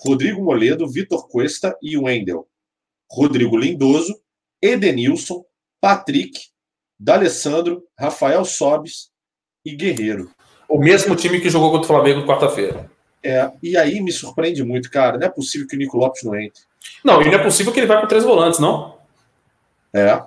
Rodrigo 0.00 0.42
Moledo, 0.42 0.88
Vitor 0.88 1.28
Cuesta 1.28 1.76
e 1.82 1.98
Wendel. 1.98 2.46
Rodrigo 3.10 3.56
Lindoso, 3.56 4.18
Edenilson, 4.62 5.44
Patrick, 5.80 6.38
D'Alessandro, 6.98 7.84
Rafael 7.98 8.44
Sobes 8.44 9.10
e 9.64 9.74
Guerreiro. 9.74 10.30
O 10.68 10.78
mesmo 10.78 11.16
time 11.16 11.40
que 11.40 11.50
jogou 11.50 11.72
contra 11.72 11.84
o 11.84 11.88
Flamengo 11.88 12.26
quarta-feira. 12.26 12.93
É, 13.24 13.50
e 13.62 13.74
aí 13.74 14.02
me 14.02 14.12
surpreende 14.12 14.62
muito, 14.62 14.90
cara. 14.90 15.16
Não 15.16 15.26
é 15.26 15.30
possível 15.30 15.66
que 15.66 15.74
o 15.74 15.78
Nico 15.78 15.96
Lopes 15.96 16.22
não 16.22 16.38
entre. 16.38 16.62
Não, 17.02 17.22
e 17.22 17.24
não 17.24 17.38
é 17.38 17.42
possível 17.42 17.72
que 17.72 17.80
ele 17.80 17.86
vá 17.86 17.98
com 17.98 18.06
três 18.06 18.22
volantes, 18.22 18.60
não? 18.60 18.98
É. 19.94 20.22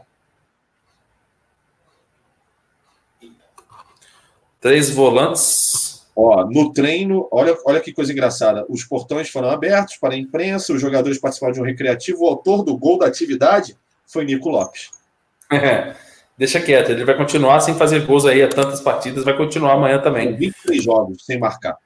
Três 4.59 4.89
volantes. 4.89 6.07
Ó, 6.15 6.43
no 6.45 6.73
treino, 6.73 7.27
olha, 7.31 7.55
olha 7.63 7.79
que 7.79 7.93
coisa 7.93 8.11
engraçada. 8.11 8.65
Os 8.67 8.83
portões 8.83 9.29
foram 9.29 9.51
abertos 9.51 9.97
para 9.97 10.15
a 10.15 10.17
imprensa, 10.17 10.73
os 10.73 10.81
jogadores 10.81 11.19
participaram 11.19 11.53
de 11.53 11.61
um 11.61 11.65
recreativo. 11.65 12.23
O 12.23 12.27
autor 12.27 12.63
do 12.63 12.75
gol 12.75 12.97
da 12.97 13.05
atividade 13.05 13.77
foi 14.07 14.25
Nico 14.25 14.49
Lopes. 14.49 14.89
É, 15.51 15.95
deixa 16.35 16.59
quieto, 16.59 16.89
ele 16.89 17.05
vai 17.05 17.15
continuar 17.15 17.59
sem 17.59 17.75
fazer 17.75 18.07
gols 18.07 18.25
aí 18.25 18.41
a 18.41 18.49
tantas 18.49 18.81
partidas, 18.81 19.23
vai 19.23 19.37
continuar 19.37 19.73
amanhã 19.73 20.01
também. 20.01 20.35
23 20.35 20.83
jogos 20.83 21.23
sem 21.23 21.37
marcar. 21.37 21.77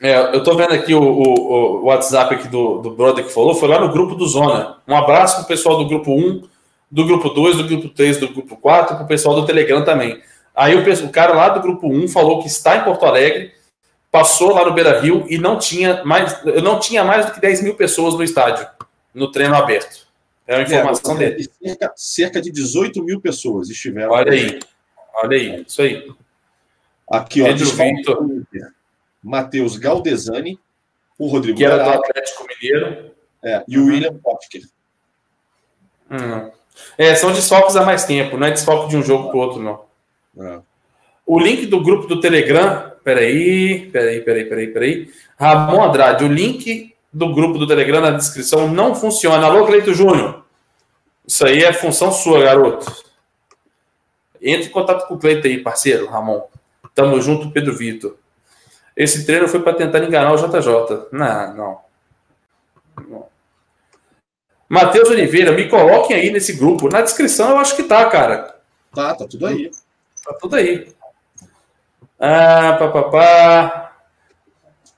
É, 0.00 0.34
eu 0.34 0.42
tô 0.42 0.56
vendo 0.56 0.72
aqui 0.72 0.94
o, 0.94 1.02
o, 1.02 1.82
o, 1.82 1.84
WhatsApp 1.84 2.34
aqui 2.34 2.48
do, 2.48 2.78
do 2.78 2.90
brother 2.90 3.24
que 3.24 3.32
falou, 3.32 3.54
foi 3.54 3.68
lá 3.68 3.80
no 3.80 3.92
grupo 3.92 4.14
do 4.14 4.26
Zona. 4.26 4.78
Um 4.86 4.96
abraço 4.96 5.36
pro 5.36 5.46
pessoal 5.46 5.78
do 5.78 5.86
grupo 5.86 6.12
1, 6.12 6.42
do 6.90 7.06
grupo 7.06 7.28
2, 7.28 7.56
do 7.58 7.64
grupo 7.64 7.88
3, 7.88 8.18
do 8.18 8.28
grupo 8.28 8.56
4, 8.56 8.96
pro 8.96 9.06
pessoal 9.06 9.34
do 9.34 9.46
Telegram 9.46 9.84
também. 9.84 10.20
Aí 10.54 10.74
o, 10.74 11.06
o 11.06 11.10
cara 11.10 11.34
lá 11.34 11.48
do 11.50 11.60
grupo 11.60 11.86
1 11.86 12.08
falou 12.08 12.40
que 12.42 12.48
está 12.48 12.76
em 12.76 12.84
Porto 12.84 13.06
Alegre, 13.06 13.52
passou 14.10 14.52
lá 14.52 14.64
no 14.64 14.72
Beira 14.72 15.00
Rio 15.00 15.24
e 15.28 15.38
não 15.38 15.58
tinha 15.58 16.02
mais, 16.04 16.42
não 16.62 16.80
tinha 16.80 17.04
mais 17.04 17.26
do 17.26 17.32
que 17.32 17.40
10 17.40 17.62
mil 17.62 17.74
pessoas 17.76 18.14
no 18.14 18.24
estádio, 18.24 18.66
no 19.14 19.30
treino 19.30 19.54
aberto. 19.54 20.08
É 20.46 20.56
a 20.56 20.62
informação 20.62 21.14
é, 21.14 21.18
dele. 21.18 21.48
Cerca, 21.62 21.92
cerca, 21.94 22.42
de 22.42 22.50
18 22.50 23.02
mil 23.04 23.20
pessoas 23.20 23.70
estiveram. 23.70 24.10
Olha 24.10 24.32
aí. 24.32 24.58
Olha 25.22 25.36
aí, 25.36 25.64
isso 25.64 25.80
aí. 25.80 26.10
Aqui, 27.08 27.42
ó. 27.42 27.44
Pedro 27.44 27.66
Vitor. 27.66 28.28
Matheus 29.22 29.76
Galdesani, 29.76 30.58
o 31.18 31.26
Rodrigo 31.26 31.58
que 31.58 31.64
era 31.64 31.82
do 31.82 31.90
Atlético 31.90 32.46
Mineiro. 32.46 33.10
É, 33.42 33.64
e 33.66 33.78
o 33.78 33.86
William 33.86 34.14
Potker. 34.18 34.62
Hum. 36.10 36.50
É, 36.96 37.14
são 37.14 37.32
desfalques 37.32 37.76
há 37.76 37.84
mais 37.84 38.04
tempo, 38.04 38.36
não 38.36 38.46
é 38.46 38.50
desfalque 38.50 38.90
de 38.90 38.96
um 38.96 39.02
jogo 39.02 39.28
para 39.28 39.36
o 39.36 39.40
outro, 39.40 39.62
não. 39.62 39.84
É. 40.38 40.60
O 41.26 41.38
link 41.38 41.66
do 41.66 41.82
grupo 41.82 42.06
do 42.06 42.20
Telegram. 42.20 42.90
Peraí, 43.02 43.88
peraí, 43.90 44.20
peraí, 44.20 44.44
peraí, 44.44 44.66
peraí. 44.66 45.10
Ramon 45.38 45.84
Andrade, 45.84 46.24
o 46.24 46.28
link 46.28 46.94
do 47.12 47.32
grupo 47.32 47.58
do 47.58 47.66
Telegram 47.66 48.00
na 48.00 48.10
descrição 48.10 48.68
não 48.68 48.94
funciona. 48.94 49.46
Alô, 49.46 49.66
Cleito 49.66 49.94
Júnior. 49.94 50.44
Isso 51.26 51.46
aí 51.46 51.62
é 51.62 51.72
função 51.72 52.12
sua, 52.12 52.40
garoto. 52.40 52.92
Entre 54.42 54.68
em 54.68 54.72
contato 54.72 55.06
com 55.06 55.14
o 55.14 55.18
Cleito 55.18 55.46
aí, 55.46 55.62
parceiro, 55.62 56.06
Ramon. 56.06 56.42
Tamo 56.94 57.20
junto, 57.22 57.50
Pedro 57.50 57.76
Vitor. 57.76 58.16
Esse 59.00 59.24
treino 59.24 59.48
foi 59.48 59.62
para 59.62 59.72
tentar 59.72 60.04
enganar 60.04 60.30
o 60.30 60.36
JJ. 60.36 61.08
Não, 61.10 61.54
não. 61.54 61.78
não. 63.08 63.26
Matheus 64.68 65.08
Oliveira, 65.08 65.52
me 65.52 65.70
coloquem 65.70 66.14
aí 66.14 66.30
nesse 66.30 66.52
grupo. 66.52 66.86
Na 66.90 67.00
descrição 67.00 67.48
eu 67.48 67.56
acho 67.56 67.74
que 67.74 67.84
tá, 67.84 68.04
cara. 68.10 68.56
Tá, 68.94 69.14
tá 69.14 69.26
tudo 69.26 69.46
aí. 69.46 69.70
Tá 70.22 70.34
tudo 70.34 70.54
aí. 70.54 70.92
Ah, 72.18 72.76
papapá. 72.78 73.92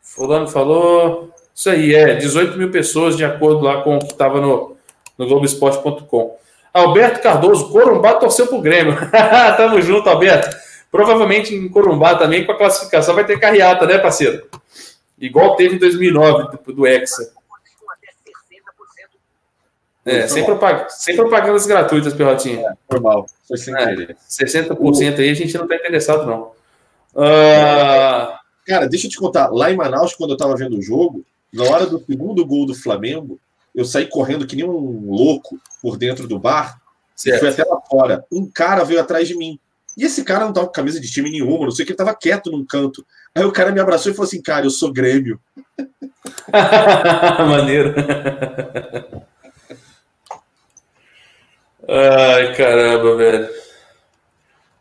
Fulano 0.02 0.48
falou. 0.48 1.32
Isso 1.54 1.70
aí, 1.70 1.94
é. 1.94 2.16
18 2.16 2.58
mil 2.58 2.72
pessoas, 2.72 3.16
de 3.16 3.24
acordo 3.24 3.60
lá 3.60 3.82
com 3.82 3.98
o 3.98 4.00
que 4.00 4.12
estava 4.12 4.40
no, 4.40 4.76
no 5.16 5.28
Globoesporte.com. 5.28 6.36
Alberto 6.74 7.22
Cardoso, 7.22 7.70
Corumbá 7.70 8.14
torceu 8.14 8.48
pro 8.48 8.60
Grêmio. 8.60 8.96
Tamo 9.56 9.80
junto, 9.80 10.10
Alberto. 10.10 10.71
Provavelmente 10.92 11.54
em 11.54 11.70
Corumbá 11.70 12.16
também, 12.16 12.44
com 12.44 12.52
a 12.52 12.58
classificação, 12.58 13.14
vai 13.14 13.24
ter 13.24 13.40
carreata, 13.40 13.86
né, 13.86 13.96
parceiro? 13.96 14.46
Igual 15.18 15.56
teve 15.56 15.76
em 15.76 15.78
2009, 15.78 16.58
do, 16.64 16.72
do 16.74 16.86
Hexa. 16.86 17.32
É, 20.04 20.26
sem, 20.28 20.44
propag 20.44 20.86
sem 20.90 21.16
propagandas 21.16 21.64
gratuitas, 21.64 22.12
Perrotinha. 22.12 22.60
É, 22.60 22.74
normal, 22.92 23.26
foi 23.48 23.56
sem 23.56 23.74
é, 23.74 23.86
querer. 23.86 24.16
60% 24.28 25.18
aí 25.18 25.30
a 25.30 25.34
gente 25.34 25.54
não 25.54 25.62
está 25.64 25.76
interessado, 25.76 26.26
não. 26.26 26.52
Uh... 27.14 28.36
Cara, 28.66 28.86
deixa 28.86 29.06
eu 29.06 29.10
te 29.10 29.16
contar. 29.16 29.48
Lá 29.48 29.70
em 29.70 29.76
Manaus, 29.76 30.14
quando 30.14 30.30
eu 30.30 30.36
estava 30.36 30.56
vendo 30.56 30.76
o 30.76 30.82
jogo, 30.82 31.24
na 31.52 31.64
hora 31.64 31.86
do 31.86 32.04
segundo 32.04 32.44
gol 32.44 32.66
do 32.66 32.74
Flamengo, 32.74 33.38
eu 33.74 33.84
saí 33.84 34.06
correndo 34.06 34.46
que 34.46 34.56
nem 34.56 34.64
um 34.68 35.10
louco 35.10 35.58
por 35.80 35.96
dentro 35.96 36.28
do 36.28 36.38
bar 36.38 36.80
certo. 37.16 37.36
e 37.36 37.40
fui 37.40 37.48
até 37.48 37.64
lá 37.64 37.80
fora. 37.80 38.24
Um 38.30 38.46
cara 38.50 38.84
veio 38.84 39.00
atrás 39.00 39.26
de 39.26 39.36
mim. 39.36 39.58
E 39.96 40.04
esse 40.04 40.24
cara 40.24 40.44
não 40.44 40.52
tava 40.52 40.66
com 40.66 40.72
camisa 40.72 41.00
de 41.00 41.10
time 41.10 41.30
nenhuma, 41.30 41.64
não 41.64 41.70
sei 41.70 41.84
que 41.84 41.92
ele 41.92 41.98
tava 41.98 42.14
quieto 42.14 42.50
num 42.50 42.64
canto. 42.64 43.04
Aí 43.34 43.44
o 43.44 43.52
cara 43.52 43.72
me 43.72 43.80
abraçou 43.80 44.10
e 44.10 44.14
falou 44.14 44.26
assim: 44.26 44.42
Cara, 44.42 44.66
eu 44.66 44.70
sou 44.70 44.92
Grêmio. 44.92 45.40
Maneiro. 47.48 47.94
Ai, 51.88 52.54
caramba, 52.54 53.16
velho. 53.16 53.48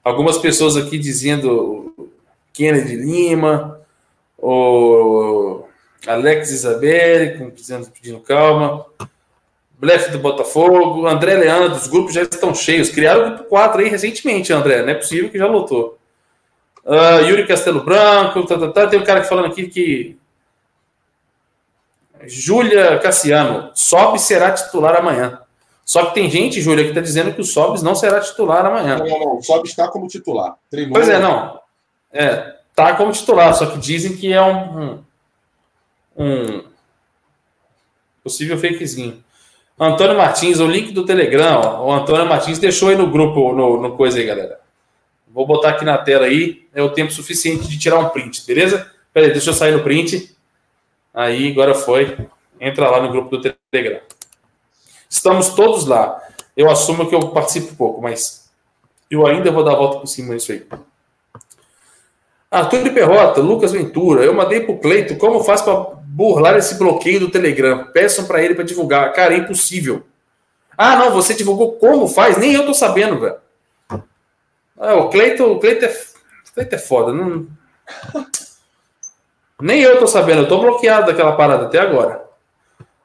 Algumas 0.03 0.37
pessoas 0.37 0.77
aqui 0.77 0.97
dizendo 0.97 2.11
Kennedy 2.53 2.95
Lima, 2.95 3.79
o 4.37 5.65
Alex 6.07 6.51
Isabelle, 6.51 7.51
dizendo, 7.51 7.89
pedindo 7.91 8.19
calma. 8.21 8.85
Blefe 9.81 10.11
do 10.11 10.19
Botafogo, 10.19 11.07
André 11.07 11.33
Leandro, 11.33 11.75
os 11.75 11.87
grupos 11.87 12.13
já 12.13 12.21
estão 12.21 12.53
cheios. 12.53 12.91
Criaram 12.91 13.21
o 13.21 13.29
grupo 13.31 13.43
4 13.45 13.81
aí 13.81 13.89
recentemente, 13.89 14.53
André. 14.53 14.83
Não 14.83 14.89
é 14.89 14.93
possível 14.93 15.31
que 15.31 15.39
já 15.39 15.47
lotou. 15.47 15.97
Uh, 16.85 17.25
Yuri 17.25 17.47
Castelo 17.47 17.83
Branco, 17.83 18.45
tá, 18.45 18.59
tá, 18.59 18.67
tá. 18.71 18.87
tem 18.87 18.99
um 18.99 19.03
cara 19.03 19.23
falando 19.23 19.47
aqui 19.47 19.67
que. 19.67 20.19
Júlia 22.27 22.99
Cassiano, 22.99 23.71
sobe 23.73 24.19
será 24.19 24.51
titular 24.51 24.97
amanhã. 24.97 25.41
Só 25.83 26.05
que 26.05 26.13
tem 26.13 26.29
gente, 26.29 26.61
Júlia, 26.61 26.83
que 26.83 26.91
está 26.91 27.01
dizendo 27.01 27.33
que 27.33 27.41
o 27.41 27.43
Sobis 27.43 27.81
não 27.81 27.95
será 27.95 28.19
titular 28.19 28.63
amanhã. 28.63 28.99
Não, 28.99 29.07
não, 29.07 29.19
não. 29.19 29.37
O 29.37 29.41
Sobis 29.41 29.71
está 29.71 29.87
como 29.87 30.07
titular. 30.07 30.57
Treinou... 30.69 30.93
Pois 30.93 31.09
é, 31.09 31.17
não. 31.17 31.59
É, 32.13 32.55
tá 32.75 32.95
como 32.95 33.11
titular, 33.11 33.51
só 33.55 33.65
que 33.65 33.79
dizem 33.79 34.15
que 34.15 34.31
é 34.31 34.41
um, 34.43 34.77
um, 34.85 35.03
um 36.17 36.63
possível 38.23 38.59
fakezinho. 38.59 39.23
Antônio 39.83 40.15
Martins, 40.15 40.59
o 40.59 40.67
link 40.67 40.91
do 40.91 41.03
Telegram, 41.03 41.59
ó, 41.59 41.85
o 41.87 41.91
Antônio 41.91 42.27
Martins 42.27 42.59
deixou 42.59 42.89
aí 42.89 42.95
no 42.95 43.09
grupo, 43.09 43.51
no, 43.51 43.81
no 43.81 43.97
coisa 43.97 44.19
aí, 44.19 44.25
galera. 44.25 44.59
Vou 45.27 45.47
botar 45.47 45.69
aqui 45.69 45.83
na 45.83 45.97
tela 45.97 46.27
aí, 46.27 46.67
é 46.71 46.83
o 46.83 46.91
tempo 46.91 47.11
suficiente 47.11 47.67
de 47.67 47.79
tirar 47.79 47.97
um 47.97 48.09
print, 48.09 48.45
beleza? 48.45 48.91
Pera 49.11 49.25
aí, 49.25 49.31
deixa 49.31 49.49
eu 49.49 49.53
sair 49.53 49.71
no 49.71 49.81
print. 49.81 50.35
Aí, 51.13 51.51
agora 51.51 51.73
foi. 51.73 52.15
Entra 52.59 52.91
lá 52.91 53.01
no 53.01 53.11
grupo 53.11 53.35
do 53.35 53.55
Telegram. 53.71 54.01
Estamos 55.09 55.49
todos 55.49 55.87
lá. 55.87 56.21
Eu 56.55 56.69
assumo 56.69 57.09
que 57.09 57.15
eu 57.15 57.29
participo 57.29 57.75
pouco, 57.75 58.01
mas 58.01 58.51
eu 59.09 59.25
ainda 59.25 59.49
vou 59.51 59.63
dar 59.63 59.73
a 59.73 59.77
volta 59.77 59.99
por 59.99 60.07
cima 60.07 60.35
disso 60.35 60.51
aí. 60.51 60.63
Arthur 62.51 62.83
de 62.83 62.89
Perrota, 62.89 63.39
Lucas 63.39 63.71
Ventura, 63.71 64.25
eu 64.25 64.33
mandei 64.33 64.59
pro 64.59 64.77
Cleito 64.77 65.15
como 65.15 65.41
faz 65.41 65.61
para 65.61 65.73
burlar 66.03 66.57
esse 66.57 66.75
bloqueio 66.75 67.21
do 67.21 67.31
Telegram. 67.31 67.87
Peçam 67.93 68.25
para 68.25 68.43
ele 68.43 68.53
para 68.53 68.65
divulgar. 68.65 69.13
Cara, 69.13 69.33
é 69.33 69.37
impossível. 69.37 70.03
Ah, 70.77 70.97
não, 70.97 71.11
você 71.11 71.33
divulgou 71.33 71.73
como 71.73 72.09
faz? 72.09 72.37
Nem 72.37 72.53
eu 72.53 72.65
tô 72.65 72.73
sabendo, 72.73 73.19
velho. 73.21 73.37
Ah, 74.77 74.95
o 74.95 75.09
Cleito, 75.09 75.45
o 75.45 75.59
Cleito 75.59 75.85
é, 75.85 75.95
Cleito 76.53 76.75
é 76.75 76.77
foda. 76.77 77.13
Não... 77.13 77.47
Nem 79.61 79.79
eu 79.81 79.99
tô 79.99 80.07
sabendo, 80.07 80.41
eu 80.41 80.47
tô 80.47 80.59
bloqueado 80.59 81.05
daquela 81.05 81.37
parada 81.37 81.67
até 81.67 81.79
agora. 81.79 82.25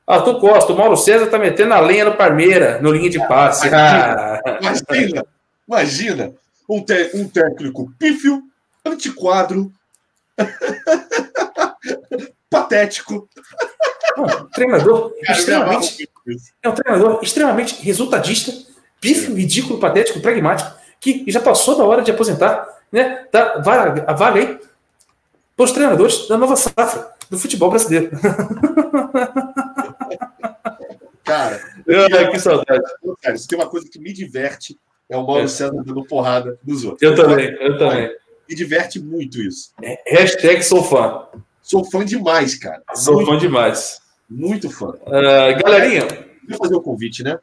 Arthur 0.06 0.40
Costa, 0.40 0.73
o 0.73 0.77
Mauro 0.77 0.97
César 0.97 1.27
tá 1.27 1.39
metendo 1.39 1.74
a 1.74 1.81
lenha 1.81 2.06
no 2.06 2.16
Parmeira, 2.16 2.81
no 2.81 2.93
linha 2.93 3.10
de 3.10 3.18
passe. 3.28 3.68
Imagina, 3.68 4.40
ah. 4.44 4.59
imagina, 4.60 5.27
imagina 5.68 6.32
um, 6.68 6.85
um 7.14 7.28
técnico 7.28 7.93
pífio, 7.98 8.43
antiquadro, 8.90 9.72
patético. 12.50 13.28
Um 14.18 14.46
treinador 14.46 15.12
Cara, 15.22 15.38
extremamente. 15.38 16.10
É 16.62 16.68
um 16.68 16.74
treinador 16.74 17.20
extremamente 17.22 17.82
resultadista, 17.82 18.52
pífio, 19.00 19.34
ridículo, 19.34 19.78
patético, 19.78 20.20
pragmático, 20.20 20.70
que 21.00 21.24
já 21.28 21.40
passou 21.40 21.76
da 21.76 21.84
hora 21.84 22.02
de 22.02 22.10
aposentar, 22.10 22.66
né? 22.90 23.26
Tá, 23.30 23.58
vaga, 23.58 24.04
a 24.06 24.12
vaga 24.12 24.40
aí 24.40 24.58
para 25.56 25.64
os 25.64 25.72
treinadores 25.72 26.28
da 26.28 26.36
nova 26.36 26.56
safra 26.56 27.10
do 27.30 27.38
futebol 27.38 27.70
brasileiro. 27.70 28.10
Cara, 31.24 31.60
eu, 31.86 32.30
que 32.30 32.38
saudade. 32.38 32.82
Cara, 33.20 33.34
isso 33.34 33.48
tem 33.48 33.58
uma 33.58 33.68
coisa 33.68 33.88
que 33.90 33.98
me 33.98 34.12
diverte, 34.12 34.78
é 35.08 35.16
o 35.16 35.26
Mauro 35.26 35.42
é. 35.42 35.48
César 35.48 35.82
dando 35.82 36.04
porrada 36.04 36.56
nos 36.64 36.84
outros. 36.84 37.02
Eu 37.02 37.16
também, 37.16 37.52
eu 37.60 37.78
também. 37.78 38.14
Me 38.48 38.55
diverte 38.55 39.01
muito 39.01 39.40
isso. 39.40 39.70
É, 39.82 39.98
hashtag 40.06 40.62
sou 40.62 40.82
fã. 40.82 41.24
Sou 41.62 41.85
fã 41.85 42.05
demais, 42.05 42.55
cara. 42.55 42.82
Sou 42.94 43.14
muito, 43.16 43.31
fã 43.31 43.39
demais. 43.39 44.01
Muito 44.28 44.70
fã. 44.70 44.89
Uh, 44.89 45.62
galerinha. 45.62 46.06
Vamos 46.44 46.59
fazer 46.59 46.74
o 46.77 46.81
convite, 46.81 47.23
né? 47.24 47.39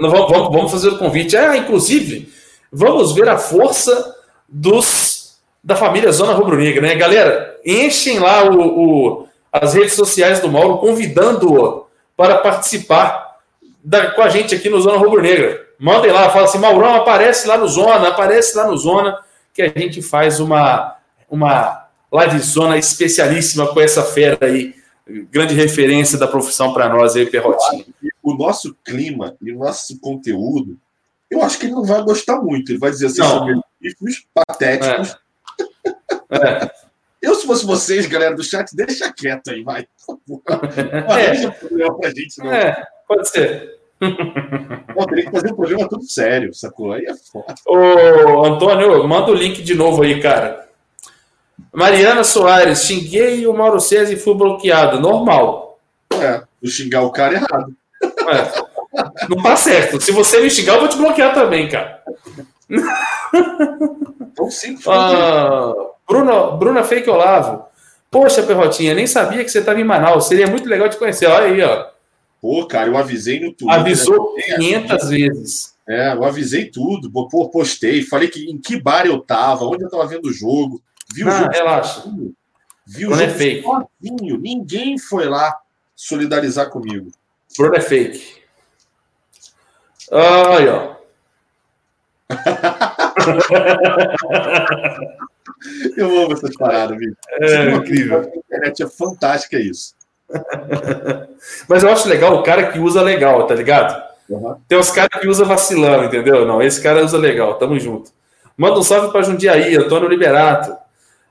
Vamos, 0.00 0.30
vamos 0.30 0.70
fazer 0.70 0.88
o 0.88 0.98
convite. 0.98 1.36
Ah, 1.36 1.56
inclusive, 1.56 2.32
vamos 2.72 3.14
ver 3.14 3.28
a 3.28 3.38
força 3.38 4.16
dos 4.48 5.38
da 5.62 5.74
família 5.74 6.12
Zona 6.12 6.32
Rubro 6.32 6.56
Negra, 6.56 6.80
né? 6.80 6.94
Galera, 6.94 7.58
enchem 7.64 8.20
lá 8.20 8.44
o, 8.44 9.22
o 9.22 9.28
as 9.52 9.74
redes 9.74 9.94
sociais 9.94 10.38
do 10.40 10.48
Mauro, 10.48 10.78
convidando-o 10.78 11.86
para 12.16 12.38
participar 12.38 13.38
da, 13.82 14.10
com 14.10 14.22
a 14.22 14.28
gente 14.28 14.54
aqui 14.54 14.68
no 14.68 14.80
Zona 14.80 14.98
Rubro 14.98 15.22
Negra. 15.22 15.66
Mandem 15.78 16.12
lá, 16.12 16.30
fala 16.30 16.44
assim, 16.44 16.58
Maurão, 16.58 16.94
aparece 16.94 17.48
lá 17.48 17.58
no 17.58 17.66
Zona, 17.66 18.08
aparece 18.08 18.56
lá 18.56 18.66
no 18.66 18.76
Zona, 18.76 19.18
que 19.56 19.62
a 19.62 19.68
gente 19.68 20.02
faz 20.02 20.38
uma, 20.38 20.98
uma 21.30 21.88
live 22.12 22.38
zona 22.40 22.76
especialíssima 22.76 23.66
com 23.72 23.80
essa 23.80 24.02
fera 24.02 24.46
aí, 24.46 24.74
grande 25.30 25.54
referência 25.54 26.18
da 26.18 26.28
profissão 26.28 26.74
para 26.74 26.90
nós 26.90 27.16
aí, 27.16 27.24
Perrotinho. 27.24 27.86
O 28.22 28.34
nosso 28.34 28.76
clima 28.84 29.34
e 29.40 29.50
o 29.52 29.58
nosso 29.58 29.98
conteúdo, 29.98 30.78
eu 31.30 31.42
acho 31.42 31.58
que 31.58 31.64
ele 31.64 31.74
não 31.74 31.84
vai 31.84 32.02
gostar 32.02 32.36
muito. 32.36 32.70
Ele 32.70 32.78
vai 32.78 32.90
dizer 32.90 33.06
assim, 33.06 33.16
são 33.16 33.46
patéticos. 34.34 35.16
É. 36.30 36.36
É. 36.36 36.70
Eu, 37.22 37.34
se 37.34 37.46
fosse 37.46 37.64
vocês, 37.64 38.04
galera 38.06 38.36
do 38.36 38.44
chat, 38.44 38.76
deixa 38.76 39.10
quieto 39.10 39.50
aí, 39.50 39.62
vai. 39.62 39.88
Não 40.06 40.42
é. 41.16 41.50
problema 41.50 41.98
pra 41.98 42.10
gente, 42.10 42.38
não. 42.38 42.52
É, 42.52 42.84
pode 43.08 43.28
ser. 43.28 43.75
Pô, 43.98 45.06
teria 45.06 45.24
que 45.24 45.30
fazer 45.30 45.52
um 45.52 45.56
programa 45.56 45.88
tudo 45.88 46.04
sério, 46.04 46.52
sacou? 46.52 46.92
Aí 46.92 47.06
é 47.06 47.14
foda. 47.14 47.54
Ô, 47.66 48.44
Antônio, 48.44 49.06
manda 49.08 49.30
o 49.30 49.34
link 49.34 49.62
de 49.62 49.74
novo 49.74 50.02
aí, 50.02 50.20
cara. 50.20 50.66
Mariana 51.72 52.22
Soares, 52.24 52.84
xinguei 52.84 53.46
o 53.46 53.54
Mauro 53.54 53.80
César 53.80 54.12
e 54.12 54.16
fui 54.16 54.34
bloqueado. 54.34 55.00
Normal. 55.00 55.78
É, 56.12 56.42
vou 56.62 56.70
xingar 56.70 57.02
o 57.02 57.10
cara 57.10 57.34
errado. 57.34 57.74
É. 58.02 58.66
Não 59.28 59.42
tá 59.42 59.56
certo. 59.56 60.00
Se 60.00 60.10
você 60.10 60.40
me 60.40 60.50
xingar, 60.50 60.74
eu 60.74 60.80
vou 60.80 60.88
te 60.88 60.96
bloquear 60.96 61.34
também, 61.34 61.68
cara. 61.68 62.02
Então, 64.20 64.50
sim, 64.50 64.78
ah, 64.86 65.72
Bruna, 66.08 66.50
Bruna 66.52 66.84
Fake 66.84 67.08
Olavo. 67.08 67.64
Poxa, 68.10 68.42
Perrotinha, 68.42 68.94
nem 68.94 69.06
sabia 69.06 69.44
que 69.44 69.50
você 69.50 69.58
estava 69.58 69.80
em 69.80 69.84
Manaus. 69.84 70.26
Seria 70.26 70.46
muito 70.46 70.68
legal 70.68 70.88
te 70.88 70.96
conhecer. 70.96 71.26
Olha 71.26 71.46
aí, 71.46 71.62
ó. 71.62 71.95
Pô, 72.46 72.64
cara, 72.64 72.88
eu 72.88 72.96
avisei 72.96 73.40
no 73.40 73.52
Twitter. 73.52 73.80
Avisou 73.80 74.36
né? 74.36 74.42
500 74.54 75.08
vezes. 75.08 75.74
É, 75.84 76.12
eu 76.12 76.22
avisei 76.22 76.70
tudo. 76.70 77.10
Pô, 77.10 77.50
postei. 77.50 78.04
Falei 78.04 78.28
que 78.28 78.48
em 78.48 78.56
que 78.56 78.80
bar 78.80 79.04
eu 79.04 79.20
tava, 79.20 79.64
onde 79.64 79.82
eu 79.82 79.90
tava 79.90 80.06
vendo 80.06 80.26
o 80.26 80.32
jogo. 80.32 80.80
Viu 81.12 81.26
o 81.26 81.30
jogo 81.32 81.50
relaxa. 81.50 82.04
Viu 82.86 83.10
o 83.10 83.14
jogo 83.14 83.24
é 83.24 83.30
fake. 83.30 83.64
sozinho. 83.64 84.38
Ninguém 84.38 84.96
foi 84.96 85.24
lá 85.24 85.58
solidarizar 85.96 86.70
comigo. 86.70 87.10
Bruno 87.58 87.74
é 87.74 87.80
fake. 87.80 88.36
Aí, 90.12 90.68
ó. 90.68 90.94
Eu 95.96 96.22
amo 96.22 96.32
essas 96.32 96.54
paradas, 96.54 96.96
viu? 96.96 97.16
É 97.40 97.72
incrível. 97.72 98.20
A 98.20 98.36
internet 98.36 98.84
é 98.84 98.88
fantástica 98.88 99.58
isso. 99.58 99.95
Mas 101.68 101.82
eu 101.82 101.90
acho 101.90 102.08
legal 102.08 102.34
o 102.34 102.42
cara 102.42 102.70
que 102.72 102.78
usa 102.78 103.02
legal, 103.02 103.46
tá 103.46 103.54
ligado? 103.54 104.02
Uhum. 104.28 104.56
Tem 104.66 104.78
uns 104.78 104.90
caras 104.90 105.20
que 105.20 105.28
usa 105.28 105.44
vacilando, 105.44 106.04
entendeu? 106.04 106.44
Não, 106.44 106.60
esse 106.60 106.82
cara 106.82 107.04
usa 107.04 107.16
legal, 107.18 107.54
tamo 107.54 107.78
junto. 107.78 108.10
Manda 108.56 108.78
um 108.78 108.82
salve 108.82 109.12
para 109.12 109.22
Jundiaí, 109.22 109.76
Antônio 109.76 110.08
Liberato. 110.08 110.76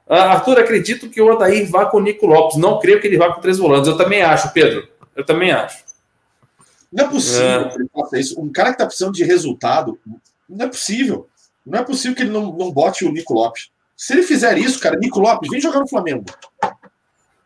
Ah, 0.08 0.34
Arthur, 0.34 0.60
acredito 0.60 1.10
que 1.10 1.20
o 1.20 1.34
Odair 1.34 1.70
vá 1.70 1.88
com 1.88 1.98
o 1.98 2.02
Nico 2.02 2.28
Lopes. 2.28 2.58
Não 2.58 2.80
creio 2.80 3.02
que 3.02 3.08
ele 3.08 3.18
vá 3.18 3.34
com 3.34 3.42
três 3.42 3.58
volantes. 3.58 3.90
Eu 3.90 3.98
também 3.98 4.22
acho, 4.22 4.54
Pedro. 4.54 4.88
Eu 5.16 5.26
também 5.26 5.52
acho. 5.52 5.84
Não 6.92 7.06
é 7.06 7.10
possível 7.10 7.62
é. 7.62 7.70
que 7.70 7.76
ele 7.78 7.90
faça 7.92 8.20
isso. 8.20 8.40
Um 8.40 8.52
cara 8.52 8.70
que 8.70 8.76
está 8.76 8.86
precisando 8.86 9.14
de 9.14 9.24
resultado, 9.24 10.00
não 10.48 10.66
é 10.66 10.70
possível. 10.70 11.28
Não 11.66 11.80
é 11.80 11.84
possível 11.84 12.16
que 12.16 12.22
ele 12.22 12.32
não, 12.32 12.54
não 12.54 12.72
bote 12.72 13.04
o 13.04 13.12
Nico 13.12 13.34
Lopes. 13.34 13.72
Se 13.98 14.14
ele 14.14 14.24
fizer 14.24 14.58
isso, 14.58 14.80
cara, 14.80 14.98
Nico 14.98 15.20
Lopes, 15.20 15.50
vem 15.50 15.60
jogar 15.60 15.80
no 15.80 15.88
Flamengo. 15.88 16.26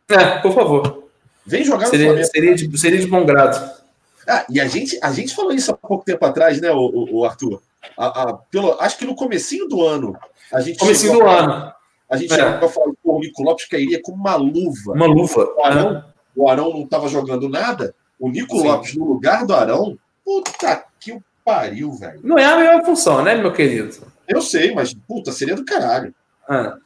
É, 0.10 0.40
por 0.40 0.54
favor. 0.54 1.09
Vem 1.50 1.64
jogar 1.64 1.88
seria, 1.88 2.06
no 2.06 2.12
Flamengo. 2.12 2.32
Seria 2.32 2.56
de, 2.56 2.78
seria 2.78 3.00
de 3.00 3.08
bom 3.08 3.26
grado. 3.26 3.80
Ah, 4.28 4.46
e 4.48 4.62
a 4.62 4.68
gente, 4.68 5.00
a 5.02 5.12
gente 5.12 5.34
falou 5.34 5.52
isso 5.52 5.72
há 5.72 5.74
pouco 5.74 6.06
tempo 6.06 6.24
atrás, 6.24 6.62
né, 6.62 6.72
o, 6.72 7.08
o, 7.12 7.26
Arthur? 7.26 7.60
A, 7.98 8.06
a, 8.06 8.34
pelo, 8.34 8.80
acho 8.80 8.98
que 8.98 9.06
no 9.06 9.16
comecinho 9.16 9.68
do 9.68 9.84
ano. 9.84 10.16
A 10.54 10.62
gente 10.62 10.78
comecinho 10.78 11.14
do 11.14 11.28
ano. 11.28 11.74
A 12.08 12.18
gente 12.18 12.34
é. 12.34 12.36
chegou 12.36 12.70
a 12.70 12.72
falar 12.72 12.92
que 12.92 12.98
o 13.04 13.20
Nico 13.20 13.42
Lopes 13.42 13.66
cairia 13.66 14.00
com 14.02 14.12
uma 14.12 14.36
luva. 14.36 14.94
Uma 14.94 15.08
luva. 15.08 15.50
O 15.58 15.66
Arão, 15.66 15.98
é. 15.98 16.04
o 16.36 16.50
Arão 16.50 16.70
não 16.72 16.84
estava 16.84 17.08
jogando 17.08 17.50
nada. 17.50 17.96
O 18.20 18.30
Nico 18.30 18.58
Sim. 18.58 18.68
Lopes 18.68 18.96
no 18.96 19.06
lugar 19.06 19.46
do 19.46 19.56
Arão. 19.56 19.98
Puta 20.24 20.86
que 21.00 21.18
pariu, 21.44 21.92
velho. 21.94 22.20
Não 22.24 22.38
é 22.38 22.46
a 22.46 22.58
mesma 22.58 22.86
função, 22.86 23.24
né, 23.24 23.34
meu 23.34 23.52
querido? 23.52 23.96
Eu 24.28 24.42
sei, 24.42 24.74
mas 24.76 24.94
puta, 24.94 25.32
seria 25.32 25.56
do 25.56 25.66
caralho. 25.66 26.14
Ah. 26.48 26.78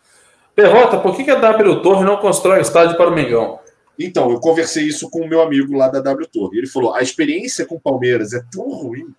Perrota, 0.56 1.00
por 1.00 1.16
que, 1.16 1.26
que 1.26 1.32
a 1.32 1.36
W 1.36 1.82
Torre 1.82 2.06
não 2.06 2.18
constrói 2.18 2.60
o 2.60 2.62
estádio 2.62 2.96
para 2.96 3.10
o 3.10 3.14
Mengão? 3.14 3.60
Então, 3.98 4.32
eu 4.32 4.40
conversei 4.40 4.86
isso 4.86 5.10
com 5.10 5.22
o 5.22 5.28
meu 5.28 5.42
amigo 5.42 5.76
lá 5.76 5.88
da 5.88 6.02
W 6.02 6.28
Torre. 6.28 6.58
Ele 6.58 6.68
falou: 6.68 6.94
a 6.94 7.02
experiência 7.02 7.66
com 7.66 7.76
o 7.76 7.80
Palmeiras 7.80 8.34
é 8.34 8.44
tão 8.52 8.70
ruim 8.70 9.14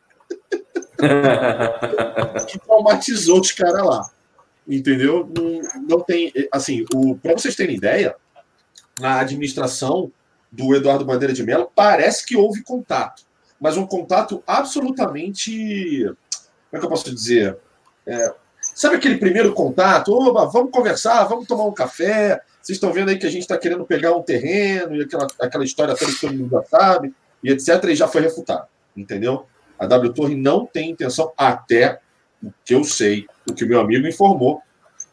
que 2.49 2.59
traumatizou 2.59 3.41
os 3.41 3.53
caras 3.53 3.85
lá. 3.85 4.11
Entendeu? 4.67 5.31
Não, 5.37 5.61
não 5.89 6.01
tem. 6.01 6.33
Assim, 6.51 6.85
para 7.23 7.35
vocês 7.35 7.55
terem 7.55 7.77
ideia, 7.77 8.17
na 8.99 9.21
administração 9.21 10.11
do 10.51 10.75
Eduardo 10.75 11.05
Bandeira 11.05 11.35
de 11.35 11.43
Mello, 11.43 11.71
parece 11.75 12.25
que 12.25 12.37
houve 12.37 12.63
contato. 12.63 13.25
Mas 13.61 13.77
um 13.77 13.87
contato 13.87 14.43
absolutamente. 14.47 16.05
Como 16.05 16.17
é 16.75 16.79
que 16.79 16.85
eu 16.85 16.91
posso 16.91 17.15
dizer? 17.15 17.57
É, 18.07 18.35
sabe 18.61 18.97
aquele 18.97 19.19
primeiro 19.19 19.53
contato? 19.53 20.13
Oba, 20.13 20.47
vamos 20.47 20.71
conversar, 20.71 21.25
vamos 21.25 21.47
tomar 21.47 21.65
um 21.65 21.75
café. 21.75 22.41
Vocês 22.65 22.77
estão 22.77 22.95
vendo 22.95 23.11
aí 23.11 23.19
que 23.19 23.27
a 23.27 23.31
gente 23.31 23.43
está 23.43 23.59
querendo 23.59 23.85
pegar 23.85 24.16
um 24.16 24.23
terreno 24.23 24.97
e 24.97 25.03
aquela, 25.03 25.27
aquela 25.39 25.65
história 25.65 25.95
toda 25.95 26.11
que 26.11 26.19
todo 26.19 26.32
mundo 26.32 26.49
já 26.51 26.62
sabe, 26.62 27.12
e 27.43 27.51
etc. 27.51 27.85
E 27.85 27.95
já 27.95 28.09
foi 28.09 28.23
refutado. 28.23 28.65
Entendeu? 28.97 29.45
A 29.78 29.85
W 29.85 30.15
Torre 30.15 30.35
não 30.35 30.65
tem 30.65 30.91
intenção, 30.91 31.31
até 31.36 32.01
o 32.43 32.51
que 32.65 32.74
eu 32.74 32.82
sei, 32.82 33.27
o 33.47 33.53
que 33.53 33.65
o 33.65 33.69
meu 33.69 33.81
amigo 33.81 34.09
informou, 34.09 34.62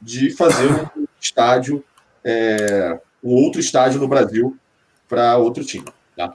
de 0.02 0.32
fazer 0.32 0.72
um 0.72 1.06
estádio, 1.20 1.84
é, 2.24 2.98
um 3.22 3.34
outro 3.34 3.60
estádio 3.60 4.00
no 4.00 4.08
Brasil 4.08 4.58
para 5.10 5.36
outro 5.36 5.66
time. 5.66 5.86
Tá? 6.16 6.34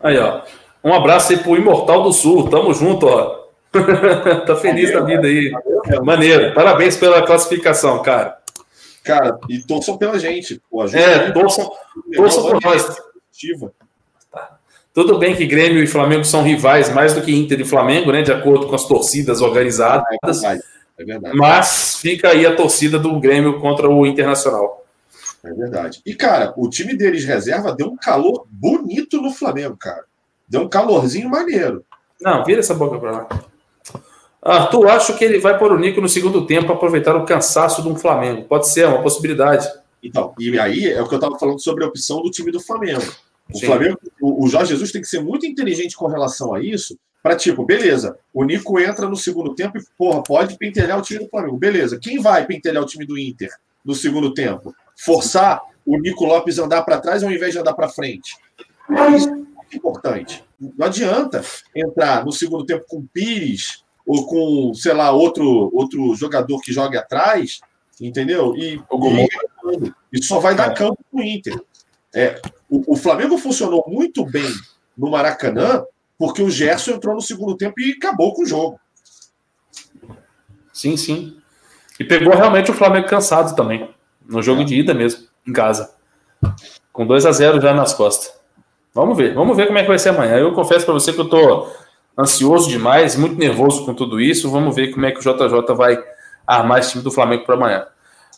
Aí, 0.00 0.18
ó. 0.18 0.42
Um 0.84 0.92
abraço 0.92 1.32
aí 1.32 1.38
pro 1.38 1.56
Imortal 1.56 2.02
do 2.02 2.12
Sul. 2.12 2.50
Tamo 2.50 2.74
junto, 2.74 3.06
ó. 3.06 3.48
tá 4.46 4.54
feliz 4.56 4.92
da 4.92 5.00
vida 5.00 5.26
aí. 5.26 5.50
Maneiro. 6.04 6.52
Parabéns 6.52 6.98
pela 6.98 7.22
classificação, 7.24 8.02
cara. 8.02 8.41
Cara, 9.02 9.38
e 9.48 9.60
torçam 9.60 9.96
pela 9.98 10.18
gente. 10.18 10.60
Pô, 10.70 10.84
é, 10.86 11.30
torçam, 11.32 11.70
torçam 12.14 12.42
por 12.42 12.60
nós. 12.62 12.96
Tudo 14.94 15.18
bem 15.18 15.34
que 15.34 15.46
Grêmio 15.46 15.82
e 15.82 15.86
Flamengo 15.86 16.24
são 16.24 16.42
rivais 16.42 16.92
mais 16.92 17.14
do 17.14 17.22
que 17.22 17.34
Inter 17.34 17.60
e 17.60 17.64
Flamengo, 17.64 18.12
né? 18.12 18.22
De 18.22 18.32
acordo 18.32 18.68
com 18.68 18.74
as 18.74 18.86
torcidas 18.86 19.40
organizadas. 19.40 20.04
É 20.22 20.26
verdade, 20.26 20.62
é 20.98 21.04
verdade. 21.04 21.36
Mas 21.36 21.96
fica 21.96 22.28
aí 22.28 22.46
a 22.46 22.54
torcida 22.54 22.98
do 22.98 23.18
Grêmio 23.18 23.58
contra 23.58 23.88
o 23.88 24.06
Internacional. 24.06 24.84
É 25.44 25.52
verdade. 25.52 26.00
E, 26.06 26.14
cara, 26.14 26.52
o 26.56 26.68
time 26.68 26.96
deles 26.96 27.24
reserva 27.24 27.74
deu 27.74 27.88
um 27.88 27.96
calor 27.96 28.46
bonito 28.48 29.20
no 29.20 29.32
Flamengo, 29.32 29.76
cara. 29.76 30.04
Deu 30.46 30.62
um 30.62 30.68
calorzinho 30.68 31.28
maneiro. 31.28 31.84
Não, 32.20 32.44
vira 32.44 32.60
essa 32.60 32.74
boca 32.74 32.98
pra 32.98 33.10
lá. 33.10 33.28
Arthur, 34.44 34.88
acho 34.88 35.16
que 35.16 35.24
ele 35.24 35.38
vai 35.38 35.56
pôr 35.56 35.70
o 35.70 35.78
Nico 35.78 36.00
no 36.00 36.08
segundo 36.08 36.44
tempo 36.44 36.66
para 36.66 36.74
aproveitar 36.74 37.14
o 37.14 37.24
cansaço 37.24 37.80
do 37.80 37.94
Flamengo. 37.96 38.42
Pode 38.42 38.68
ser, 38.68 38.80
é 38.80 38.88
uma 38.88 39.02
possibilidade. 39.02 39.68
Então, 40.02 40.34
e 40.36 40.58
aí 40.58 40.86
é 40.86 41.00
o 41.00 41.08
que 41.08 41.14
eu 41.14 41.18
estava 41.18 41.38
falando 41.38 41.60
sobre 41.60 41.84
a 41.84 41.86
opção 41.86 42.20
do 42.20 42.30
time 42.30 42.50
do 42.50 42.58
Flamengo. 42.58 43.04
O 43.52 43.58
Sim. 43.58 43.66
Flamengo, 43.66 43.98
o, 44.20 44.48
Jorge 44.48 44.72
Jesus 44.72 44.90
tem 44.90 45.00
que 45.00 45.06
ser 45.06 45.22
muito 45.22 45.46
inteligente 45.46 45.96
com 45.96 46.08
relação 46.08 46.54
a 46.54 46.60
isso, 46.60 46.98
para 47.22 47.36
tipo, 47.36 47.64
beleza, 47.64 48.18
o 48.34 48.42
Nico 48.42 48.80
entra 48.80 49.08
no 49.08 49.14
segundo 49.14 49.54
tempo 49.54 49.78
e, 49.78 49.82
porra, 49.96 50.22
pode 50.24 50.58
pentelhar 50.58 50.98
o 50.98 51.02
time 51.02 51.20
do 51.20 51.28
Flamengo. 51.28 51.56
Beleza, 51.56 51.98
quem 52.00 52.18
vai 52.20 52.44
pentelhar 52.44 52.82
o 52.82 52.86
time 52.86 53.06
do 53.06 53.16
Inter 53.16 53.50
no 53.84 53.94
segundo 53.94 54.34
tempo? 54.34 54.74
Forçar 55.04 55.60
o 55.86 55.96
Nico 55.98 56.24
Lopes 56.24 56.58
andar 56.58 56.82
para 56.82 56.98
trás 56.98 57.22
ao 57.22 57.30
invés 57.30 57.52
de 57.52 57.60
andar 57.60 57.74
para 57.74 57.88
frente. 57.88 58.36
Isso 59.16 59.28
é 59.28 59.32
muito 59.32 59.76
importante. 59.76 60.42
Não 60.60 60.86
adianta 60.86 61.44
entrar 61.74 62.24
no 62.24 62.32
segundo 62.32 62.66
tempo 62.66 62.84
com 62.88 63.06
Pires 63.06 63.84
ou 64.06 64.26
com, 64.26 64.74
sei 64.74 64.92
lá, 64.92 65.10
outro, 65.12 65.70
outro 65.74 66.14
jogador 66.14 66.60
que 66.60 66.72
jogue 66.72 66.96
atrás, 66.96 67.60
entendeu? 68.00 68.54
E, 68.56 68.76
e, 68.76 69.92
e 70.12 70.22
só 70.22 70.38
vai 70.38 70.54
dar 70.54 70.74
campo 70.74 70.98
pro 71.10 71.22
Inter. 71.22 71.60
É, 72.14 72.40
o, 72.68 72.92
o, 72.92 72.96
Flamengo 72.96 73.38
funcionou 73.38 73.84
muito 73.88 74.24
bem 74.26 74.52
no 74.96 75.10
Maracanã 75.10 75.84
porque 76.18 76.42
o 76.42 76.50
Gerson 76.50 76.92
entrou 76.92 77.14
no 77.14 77.22
segundo 77.22 77.56
tempo 77.56 77.80
e 77.80 77.92
acabou 77.92 78.34
com 78.34 78.42
o 78.42 78.46
jogo. 78.46 78.78
Sim, 80.72 80.96
sim. 80.96 81.36
E 81.98 82.04
pegou 82.04 82.34
realmente 82.34 82.70
o 82.70 82.74
Flamengo 82.74 83.08
cansado 83.08 83.56
também. 83.56 83.88
No 84.28 84.42
jogo 84.42 84.62
é. 84.62 84.64
de 84.64 84.74
ida 84.80 84.94
mesmo, 84.94 85.26
em 85.46 85.52
casa. 85.52 85.94
Com 86.92 87.06
2 87.06 87.24
a 87.26 87.32
0 87.32 87.60
já 87.60 87.72
nas 87.72 87.94
costas. 87.94 88.32
Vamos 88.94 89.16
ver, 89.16 89.34
vamos 89.34 89.56
ver 89.56 89.66
como 89.66 89.78
é 89.78 89.82
que 89.82 89.88
vai 89.88 89.98
ser 89.98 90.10
amanhã. 90.10 90.36
Eu 90.36 90.52
confesso 90.52 90.84
para 90.84 90.94
você 90.94 91.12
que 91.12 91.20
eu 91.20 91.28
tô 91.28 91.68
ansioso 92.18 92.68
demais, 92.68 93.16
muito 93.16 93.38
nervoso 93.38 93.84
com 93.84 93.94
tudo 93.94 94.20
isso. 94.20 94.50
Vamos 94.50 94.74
ver 94.74 94.92
como 94.92 95.06
é 95.06 95.10
que 95.10 95.18
o 95.18 95.22
JJ 95.22 95.74
vai 95.74 96.02
armar 96.46 96.78
esse 96.78 96.92
time 96.92 97.04
do 97.04 97.10
Flamengo 97.10 97.44
para 97.44 97.54
amanhã. 97.54 97.86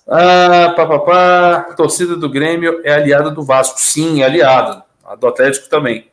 Ah, 0.06 0.74
pá, 0.76 0.86
pá, 0.86 0.98
pá. 0.98 1.54
A 1.70 1.74
torcida 1.74 2.16
do 2.16 2.28
Grêmio 2.28 2.80
é 2.84 2.92
aliada 2.92 3.30
do 3.30 3.42
Vasco. 3.42 3.80
Sim, 3.80 4.22
é 4.22 4.26
aliada. 4.26 4.84
A 5.04 5.14
do 5.14 5.26
Atlético 5.26 5.68
também. 5.68 6.08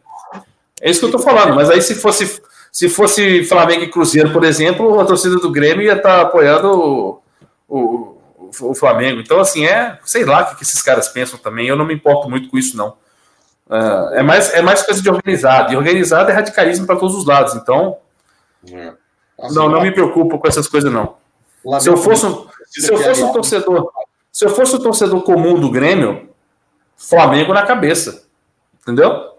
É 0.82 0.90
isso 0.90 1.00
que 1.00 1.06
eu 1.06 1.12
tô 1.12 1.20
falando. 1.20 1.54
Mas 1.56 1.70
aí, 1.70 1.82
se 1.82 1.96
fosse, 1.96 2.42
se 2.72 2.90
fosse 2.90 3.44
Flamengo 3.44 3.84
e 3.84 3.90
Cruzeiro, 3.90 4.32
por 4.32 4.44
exemplo, 4.44 5.00
a 5.00 5.06
torcida 5.06 5.36
do 5.36 5.52
Grêmio 5.52 5.86
ia 5.86 5.94
estar 5.94 6.18
tá 6.18 6.22
apoiando 6.22 6.72
o, 6.72 7.22
o, 7.68 8.18
o, 8.62 8.76
Flamengo. 8.76 9.20
Então, 9.20 9.40
assim, 9.40 9.66
é. 9.66 10.00
Sei 10.04 10.26
lá 10.26 10.42
o 10.42 10.56
que, 10.56 10.64
esses 10.64 10.82
caras 10.82 11.10
pensam 11.10 11.38
também. 11.38 11.68
Eu 11.68 11.76
não 11.76 11.86
me 11.86 11.94
importo 11.94 12.30
muito 12.30 12.50
com 12.50 12.58
isso, 12.58 12.76
não. 12.76 12.96
Uh, 13.72 14.14
é, 14.16 14.22
mais, 14.22 14.54
é 14.54 14.62
mais 14.62 14.84
coisa 14.84 15.02
de 15.02 15.10
organizado. 15.10 15.72
E 15.72 15.78
organizado 15.78 16.30
é 16.30 16.34
radicalismo 16.34 16.86
para 16.86 16.98
todos 16.98 17.16
os 17.16 17.26
lados. 17.26 17.56
Então. 17.56 17.98
É. 18.70 18.94
Assim, 19.40 19.56
não, 19.56 19.70
não 19.70 19.82
me 19.82 19.92
preocupo 19.92 20.38
com 20.38 20.48
essas 20.48 20.68
coisas, 20.68 20.92
não. 20.92 21.16
Se 21.80 21.88
eu 21.88 21.96
fosse 21.96 22.26
um, 22.26 22.48
se 22.68 22.92
eu 22.92 22.98
fosse 22.98 23.24
um 23.24 23.32
torcedor, 23.32 23.92
se 24.32 24.46
eu 24.46 24.50
fosse 24.50 24.76
um 24.76 24.80
torcedor 24.80 25.22
comum 25.24 25.58
do 25.58 25.72
Grêmio, 25.72 26.30
Flamengo 26.98 27.54
na 27.54 27.66
cabeça. 27.66 28.26
Entendeu? 28.82 29.36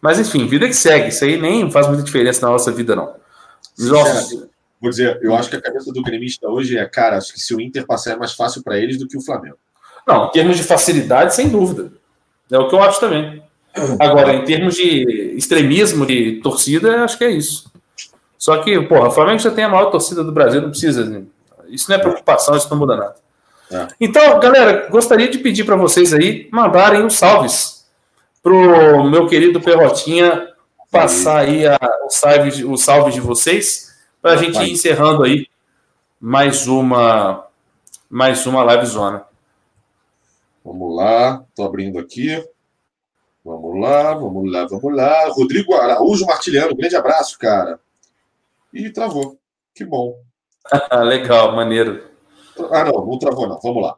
Mas 0.00 0.18
enfim, 0.18 0.46
vida 0.46 0.66
que 0.66 0.74
segue. 0.74 1.08
Isso 1.08 1.24
aí 1.24 1.40
nem 1.40 1.70
faz 1.70 1.86
muita 1.86 2.02
diferença 2.02 2.44
na 2.44 2.52
nossa 2.52 2.70
vida, 2.70 2.94
não. 2.94 3.14
Nossa. 3.78 4.48
Vou 4.80 4.90
dizer, 4.90 5.18
eu 5.22 5.34
acho 5.34 5.48
que 5.48 5.56
a 5.56 5.62
cabeça 5.62 5.92
do 5.92 6.02
gremista 6.02 6.48
hoje 6.48 6.76
é, 6.78 6.86
cara, 6.86 7.16
acho 7.16 7.32
que 7.32 7.40
se 7.40 7.54
o 7.54 7.60
Inter 7.60 7.86
passar 7.86 8.12
é 8.12 8.16
mais 8.16 8.32
fácil 8.32 8.62
para 8.62 8.78
eles 8.78 8.98
do 8.98 9.06
que 9.06 9.16
o 9.16 9.22
Flamengo. 9.22 9.58
Não, 10.06 10.26
em 10.26 10.30
termos 10.30 10.56
de 10.56 10.62
facilidade, 10.62 11.34
sem 11.34 11.48
dúvida. 11.48 11.92
É 12.50 12.58
o 12.58 12.68
que 12.68 12.74
eu 12.74 12.82
acho 12.82 13.00
também. 13.00 13.42
Agora, 13.98 14.34
em 14.34 14.44
termos 14.44 14.74
de 14.74 15.34
extremismo 15.36 16.04
de 16.04 16.40
torcida, 16.42 17.04
acho 17.04 17.16
que 17.16 17.24
é 17.24 17.30
isso. 17.30 17.70
Só 18.36 18.58
que, 18.58 18.80
porra, 18.82 19.08
o 19.08 19.10
Flamengo 19.10 19.38
já 19.38 19.50
tem 19.50 19.64
a 19.64 19.68
maior 19.68 19.90
torcida 19.90 20.24
do 20.24 20.32
Brasil, 20.32 20.62
não 20.62 20.70
precisa. 20.70 21.04
Né? 21.04 21.22
Isso 21.68 21.88
não 21.88 21.96
é 21.96 22.00
preocupação, 22.00 22.56
isso 22.56 22.68
não 22.70 22.78
muda 22.78 22.96
nada. 22.96 23.16
É. 23.70 23.86
Então, 24.00 24.40
galera, 24.40 24.88
gostaria 24.90 25.28
de 25.28 25.38
pedir 25.38 25.64
para 25.64 25.76
vocês 25.76 26.12
aí 26.12 26.48
mandarem 26.50 27.04
os 27.04 27.14
salves 27.14 27.86
pro 28.42 29.04
meu 29.04 29.28
querido 29.28 29.60
Perrotinha 29.60 30.48
passar 30.90 31.40
aí 31.40 31.66
a, 31.66 31.78
o, 32.04 32.10
salve, 32.10 32.64
o 32.64 32.76
salve 32.76 33.12
de 33.12 33.20
vocês 33.20 33.94
para 34.20 34.32
a 34.32 34.36
gente 34.36 34.58
ir 34.58 34.72
encerrando 34.72 35.22
aí 35.22 35.46
mais 36.20 36.66
uma 36.66 37.46
mais 38.08 38.44
uma 38.44 38.64
live 38.64 38.86
zona. 38.86 39.24
Vamos 40.64 40.94
lá, 40.94 41.44
estou 41.48 41.64
abrindo 41.64 41.98
aqui. 41.98 42.42
Vamos 43.44 43.80
lá, 43.80 44.14
vamos 44.14 44.52
lá, 44.52 44.66
vamos 44.66 44.94
lá. 44.94 45.28
Rodrigo 45.28 45.74
Araújo 45.74 46.26
Martiliano, 46.26 46.76
grande 46.76 46.96
abraço, 46.96 47.38
cara. 47.38 47.80
E 48.72 48.90
travou. 48.90 49.38
Que 49.74 49.84
bom. 49.84 50.18
Legal, 51.04 51.56
maneiro. 51.56 52.04
Ah, 52.70 52.84
não, 52.84 53.06
não 53.06 53.18
travou, 53.18 53.48
não. 53.48 53.58
Vamos 53.60 53.82
lá. 53.82 53.96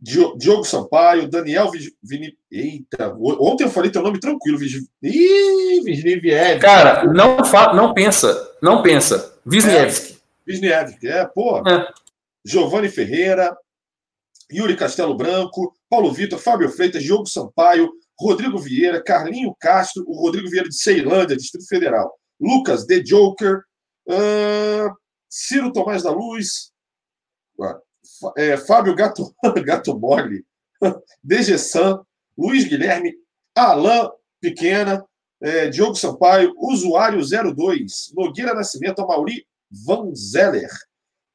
Diogo 0.00 0.64
Sampaio, 0.64 1.28
Daniel 1.28 1.70
Vini. 2.02 2.36
Eita, 2.50 3.14
ontem 3.18 3.64
eu 3.64 3.70
falei 3.70 3.90
teu 3.90 4.02
nome 4.02 4.18
tranquilo, 4.18 4.58
Ih, 5.02 5.82
Wisniewski. 5.84 6.58
Cara, 6.58 7.04
não, 7.04 7.44
fa... 7.44 7.74
não 7.74 7.92
pensa, 7.92 8.56
não 8.62 8.82
pensa. 8.82 9.38
Wisniewski. 9.46 10.18
É, 11.06 11.18
é, 11.18 11.24
pô. 11.26 11.58
É. 11.68 11.86
Giovanni 12.44 12.88
Ferreira, 12.88 13.56
Yuri 14.50 14.74
Castelo 14.74 15.14
Branco, 15.14 15.74
Paulo 15.90 16.12
Vitor, 16.12 16.38
Fábio 16.38 16.70
Freitas, 16.70 17.02
Diogo 17.02 17.26
Sampaio, 17.26 17.90
Rodrigo 18.18 18.58
Vieira, 18.58 19.02
Carlinho 19.02 19.54
Castro, 19.58 20.04
o 20.06 20.14
Rodrigo 20.14 20.48
Vieira 20.48 20.68
de 20.68 20.76
Ceilândia, 20.76 21.36
Distrito 21.36 21.66
Federal, 21.66 22.16
Lucas 22.40 22.86
The 22.86 23.00
Joker, 23.00 23.62
uh, 24.06 24.94
Ciro 25.28 25.72
Tomás 25.72 26.04
da 26.04 26.12
Luz, 26.12 26.70
é, 28.36 28.56
Fábio 28.56 28.94
Gato, 28.94 29.34
Gato 29.64 29.98
Mole, 29.98 30.44
DG 31.24 31.58
San, 31.58 32.00
Luiz 32.38 32.64
Guilherme, 32.64 33.12
Alain 33.54 34.10
Pequena, 34.40 35.04
é, 35.42 35.68
Diogo 35.68 35.94
Sampaio, 35.94 36.54
Usuário 36.56 37.20
02, 37.20 38.12
Nogueira 38.14 38.54
Nascimento, 38.54 39.06
Mauri 39.06 39.46
Van 39.70 40.14
Zeller, 40.14 40.70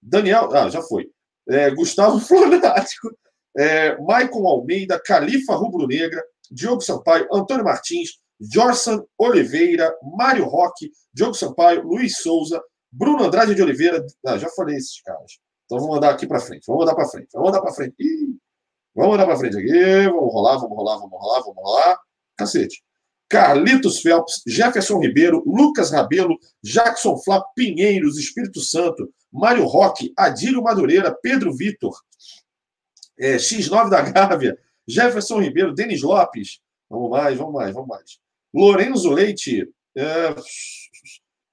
Daniel, 0.02 0.50
ah, 0.54 0.70
já 0.70 0.82
foi, 0.82 1.10
é, 1.50 1.70
Gustavo 1.72 2.20
Flonático, 2.22 3.10
é, 3.58 3.98
Maicon 4.02 4.48
Almeida, 4.48 5.00
Califa 5.00 5.56
Rubro 5.56 5.88
Negra, 5.88 6.24
Diogo 6.52 6.82
Sampaio, 6.82 7.28
Antônio 7.32 7.64
Martins, 7.64 8.20
Jorson 8.40 9.06
Oliveira, 9.18 9.94
Mário 10.18 10.46
Roque, 10.46 10.92
Diogo 11.14 11.34
Sampaio, 11.34 11.84
Luiz 11.84 12.18
Souza, 12.18 12.62
Bruno 12.92 13.24
Andrade 13.24 13.56
de 13.56 13.62
Oliveira. 13.62 14.06
Ah, 14.26 14.38
já 14.38 14.50
falei 14.50 14.76
esses 14.76 15.02
caras. 15.02 15.40
Então 15.66 15.80
vamos 15.80 15.96
mandar 15.96 16.12
aqui 16.12 16.28
para 16.28 16.40
frente. 16.40 16.66
Vamos 16.68 16.82
mandar 16.82 16.96
para 16.96 17.08
frente. 17.08 17.30
Vamos 17.34 17.48
mandar 17.48 17.62
para 17.62 17.74
frente. 17.74 17.96
Ih, 18.00 18.38
vamos 18.94 19.12
mandar 19.12 19.26
para 19.26 19.38
frente 19.38 19.58
aqui. 19.58 20.08
Vamos 20.08 20.34
rolar, 20.34 20.58
vamos 20.58 20.78
rolar, 20.78 20.98
vamos 20.98 21.20
rolar, 21.20 21.42
vamos 21.42 21.64
rolar. 21.64 22.00
Cacete. 22.38 22.84
Carlitos 23.28 24.02
Phelps, 24.02 24.44
Jefferson 24.48 25.00
Ribeiro, 25.00 25.44
Lucas 25.48 25.92
Rabelo, 25.92 26.38
Jackson 26.64 27.18
Flá 27.18 27.44
Pinheiros, 27.56 28.20
Espírito 28.20 28.62
Santo, 28.62 29.10
Mário 29.34 29.66
Roque, 29.66 30.14
Adílio 30.16 30.62
Madureira, 30.62 31.12
Pedro 31.24 31.52
Vitor, 31.56 31.94
é, 33.20 33.38
X9 33.38 33.90
da 33.90 34.02
Gávea, 34.02 34.58
Jefferson 34.88 35.40
Ribeiro, 35.40 35.74
Denis 35.74 36.02
Lopes. 36.02 36.60
Vamos 36.90 37.10
mais, 37.10 37.38
vamos 37.38 37.54
mais, 37.54 37.74
vamos 37.74 37.90
mais. 37.90 38.20
Lorenzo 38.54 39.12
Leite, 39.12 39.68
é, 39.98 40.36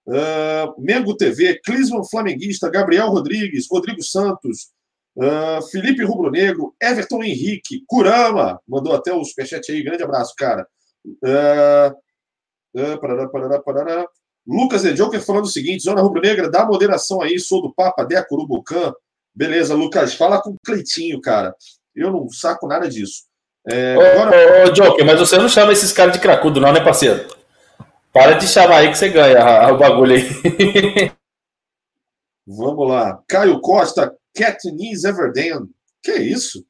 Uh, 0.07 0.75
Mengo 0.81 1.17
TV, 1.17 1.61
Clisman 1.65 2.03
Flamenguista, 2.05 2.69
Gabriel 2.69 3.09
Rodrigues, 3.09 3.69
Rodrigo 3.71 4.03
Santos, 4.03 4.73
uh, 5.17 5.63
Felipe 5.71 6.03
Rubro 6.03 6.29
Negro, 6.31 6.75
Everton 6.83 7.23
Henrique, 7.23 7.85
Curama, 7.87 8.61
mandou 8.67 8.95
até 8.95 9.13
o 9.13 9.25
superchat 9.25 9.71
aí, 9.71 9.83
grande 9.83 10.03
abraço, 10.03 10.35
cara. 10.37 10.67
Uh, 11.07 12.99
parará, 13.01 13.29
parará, 13.29 13.63
parará. 13.63 14.09
Lucas 14.45 14.83
The 14.83 14.93
Joker 14.93 15.23
falando 15.25 15.45
o 15.45 15.49
seguinte: 15.49 15.85
Zona 15.85 16.03
Rubro 16.03 16.21
Negra, 16.21 16.51
dá 16.51 16.67
moderação 16.67 17.23
aí, 17.23 17.39
sou 17.39 17.63
do 17.63 17.73
Papa 17.73 18.05
Dé 18.05 18.21
Curubucan. 18.25 18.93
Beleza, 19.35 19.75
Lucas, 19.75 20.15
fala 20.15 20.41
com 20.41 20.51
o 20.51 20.57
Cleitinho, 20.65 21.21
cara. 21.21 21.55
Eu 21.95 22.11
não 22.11 22.29
saco 22.29 22.67
nada 22.67 22.89
disso. 22.89 23.25
É, 23.67 23.97
ô, 23.97 24.01
agora... 24.01 24.67
ô, 24.67 24.73
Joker, 24.73 25.05
mas 25.05 25.19
você 25.19 25.39
não 25.39 25.49
chama 25.49 25.73
esses 25.73 25.93
caras 25.93 26.15
de 26.15 26.21
cracudo, 26.21 26.61
não, 26.61 26.73
né, 26.73 26.81
parceiro? 26.81 27.29
Para 28.13 28.35
de 28.35 28.47
chamar 28.47 28.79
aí 28.79 28.91
que 28.91 28.99
você 28.99 29.09
ganha 29.09 29.73
o 29.73 29.79
bagulho 29.79 30.15
aí. 30.15 31.13
Vamos 32.47 32.89
lá. 32.89 33.23
Caio 33.27 33.61
Costa, 33.61 34.15
Katniss 34.37 35.05
Everden. 35.05 35.71
Que 36.03 36.13
isso? 36.17 36.65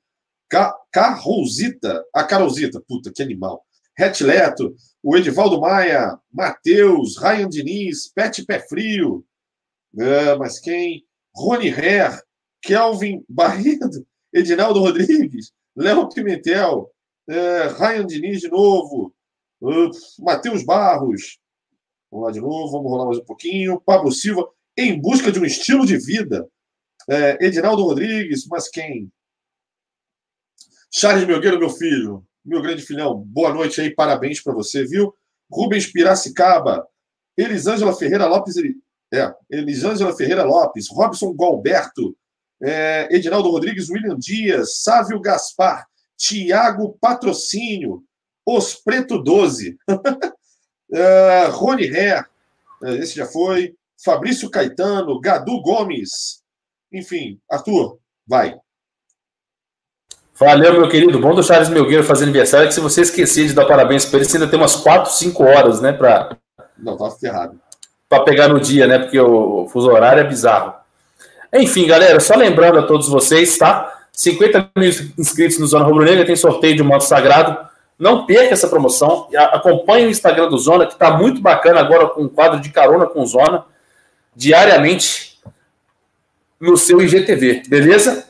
Ca 0.48 0.72
Carrosita. 0.93 2.05
A 2.14 2.22
Carolzita. 2.22 2.80
Puta, 2.86 3.10
que 3.12 3.22
animal. 3.22 3.64
Retleto, 3.97 4.74
o 5.02 5.16
Edivaldo 5.16 5.60
Maia, 5.60 6.18
Matheus, 6.32 7.18
Ryan 7.18 7.48
Diniz, 7.48 8.10
Pet 8.12 8.44
Pé 8.44 8.60
Frio. 8.60 9.24
É, 9.98 10.36
mas 10.36 10.59
quem? 10.59 11.05
Rony 11.34 11.68
Herr, 11.68 12.22
Kelvin 12.62 13.24
Barredo, 13.28 14.06
Edinaldo 14.32 14.80
Rodrigues, 14.80 15.52
Léo 15.76 16.09
Pimentel, 16.09 16.90
é, 17.28 17.66
Ryan 17.68 18.06
Diniz 18.06 18.40
de 18.40 18.48
novo, 18.48 19.14
Uh, 19.62 19.90
Matheus 20.18 20.64
Barros. 20.64 21.39
Vamos 22.10 22.26
lá 22.26 22.32
de 22.32 22.40
novo, 22.40 22.72
vamos 22.72 22.90
rolar 22.90 23.06
mais 23.06 23.18
um 23.18 23.24
pouquinho. 23.24 23.80
Pablo 23.80 24.10
Silva, 24.10 24.48
em 24.76 25.01
busca 25.01 25.30
de 25.30 25.39
um 25.39 25.44
estilo 25.44 25.86
de 25.86 25.97
vida. 25.98 26.48
É, 27.09 27.47
Edinaldo 27.47 27.84
Rodrigues, 27.84 28.47
mas 28.48 28.68
quem? 28.68 29.10
Charles 30.90 31.26
Melgueiro, 31.26 31.60
meu 31.60 31.70
filho, 31.70 32.26
meu 32.44 32.60
grande 32.60 32.82
filhão, 32.82 33.16
boa 33.16 33.55
noite 33.55 33.80
aí, 33.80 33.94
parabéns 33.94 34.43
para 34.43 34.52
você, 34.52 34.84
viu? 34.84 35.14
Rubens 35.51 35.86
Piracicaba, 35.86 36.86
Elisângela 37.36 37.94
Ferreira 37.94 38.26
Lopes, 38.26 38.56
é, 39.12 39.34
Elisângela 39.48 40.14
Ferreira 40.14 40.43
Lopes, 40.43 40.89
Robson 40.90 41.34
Galberto, 41.34 42.16
é, 42.62 43.09
Edinaldo 43.10 43.51
Rodrigues, 43.51 43.90
William 43.90 44.16
Dias, 44.16 44.82
Sávio 44.82 45.20
Gaspar, 45.20 45.86
Tiago 46.16 46.97
Patrocínio, 47.01 48.02
os 48.47 48.74
Preto 48.74 49.22
12. 49.22 49.76
uh, 49.89 51.51
Rony 51.51 51.86
Ré, 51.86 52.20
uh, 52.82 52.89
esse 52.89 53.16
já 53.16 53.26
foi. 53.26 53.74
Fabrício 54.05 54.51
Caetano, 54.51 55.20
Gadu 55.20 55.60
Gomes. 55.62 56.43
Enfim, 56.93 57.40
Arthur, 57.51 57.98
vai. 58.26 58.56
Valeu, 60.34 60.72
meu 60.72 60.89
querido. 60.89 61.20
Bom 61.20 61.34
do 61.34 61.43
Charles 61.43 61.68
Melgueiro 61.68 62.02
fazer 62.02 62.24
aniversário. 62.24 62.64
É 62.64 62.68
que 62.68 62.74
se 62.74 62.80
você 62.80 63.02
esquecer 63.02 63.47
de 63.47 63.55
dar 63.55 63.66
parabéns 63.66 64.05
para 64.05 64.18
ele, 64.18 64.28
você 64.28 64.36
ainda 64.36 64.48
tem 64.48 64.59
umas 64.59 64.76
4, 64.76 65.12
5 65.12 65.43
horas, 65.44 65.80
né? 65.80 65.93
Pra... 65.93 66.36
Não, 66.76 66.97
tá 66.97 67.10
ferrado. 67.10 67.60
Para 68.09 68.24
pegar 68.24 68.48
no 68.48 68.60
dia, 68.60 68.86
né? 68.86 68.98
Porque 68.98 69.20
o 69.20 69.68
fuso 69.68 69.89
horário 69.89 70.20
é 70.20 70.28
bizarro. 70.28 70.81
Enfim, 71.52 71.86
galera, 71.86 72.18
só 72.20 72.34
lembrando 72.34 72.78
a 72.78 72.82
todos 72.82 73.08
vocês, 73.08 73.58
tá? 73.58 74.00
50 74.12 74.70
mil 74.76 74.90
inscritos 75.18 75.58
no 75.58 75.66
Zona 75.66 75.84
Rubro 75.84 76.04
Negra, 76.04 76.24
tem 76.24 76.36
sorteio 76.36 76.76
de 76.76 76.82
um 76.82 76.86
manto 76.86 77.04
sagrado. 77.04 77.56
Não 77.98 78.26
perca 78.26 78.52
essa 78.52 78.68
promoção. 78.68 79.28
Acompanhe 79.36 80.06
o 80.06 80.10
Instagram 80.10 80.48
do 80.48 80.58
Zona, 80.58 80.86
que 80.86 80.94
está 80.94 81.10
muito 81.16 81.40
bacana 81.40 81.80
agora 81.80 82.08
com 82.08 82.22
um 82.22 82.28
quadro 82.28 82.60
de 82.60 82.70
carona 82.70 83.06
com 83.06 83.24
Zona, 83.26 83.64
diariamente 84.34 85.38
no 86.60 86.76
seu 86.76 87.00
IGTV, 87.02 87.64
beleza? 87.66 88.28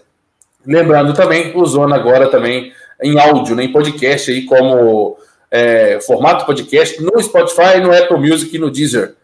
Lembrando 0.64 1.12
também 1.12 1.52
o 1.54 1.66
Zona 1.66 1.96
agora 1.96 2.28
também 2.30 2.72
em 3.02 3.18
áudio, 3.18 3.54
né, 3.54 3.64
em 3.64 3.72
podcast 3.72 4.30
aí 4.30 4.46
como 4.46 5.18
é, 5.50 6.00
formato 6.00 6.46
podcast 6.46 7.02
no 7.02 7.20
Spotify, 7.20 7.78
no 7.82 7.94
Apple 7.94 8.16
Music 8.16 8.56
e 8.56 8.58
no 8.58 8.70
Deezer. 8.70 9.14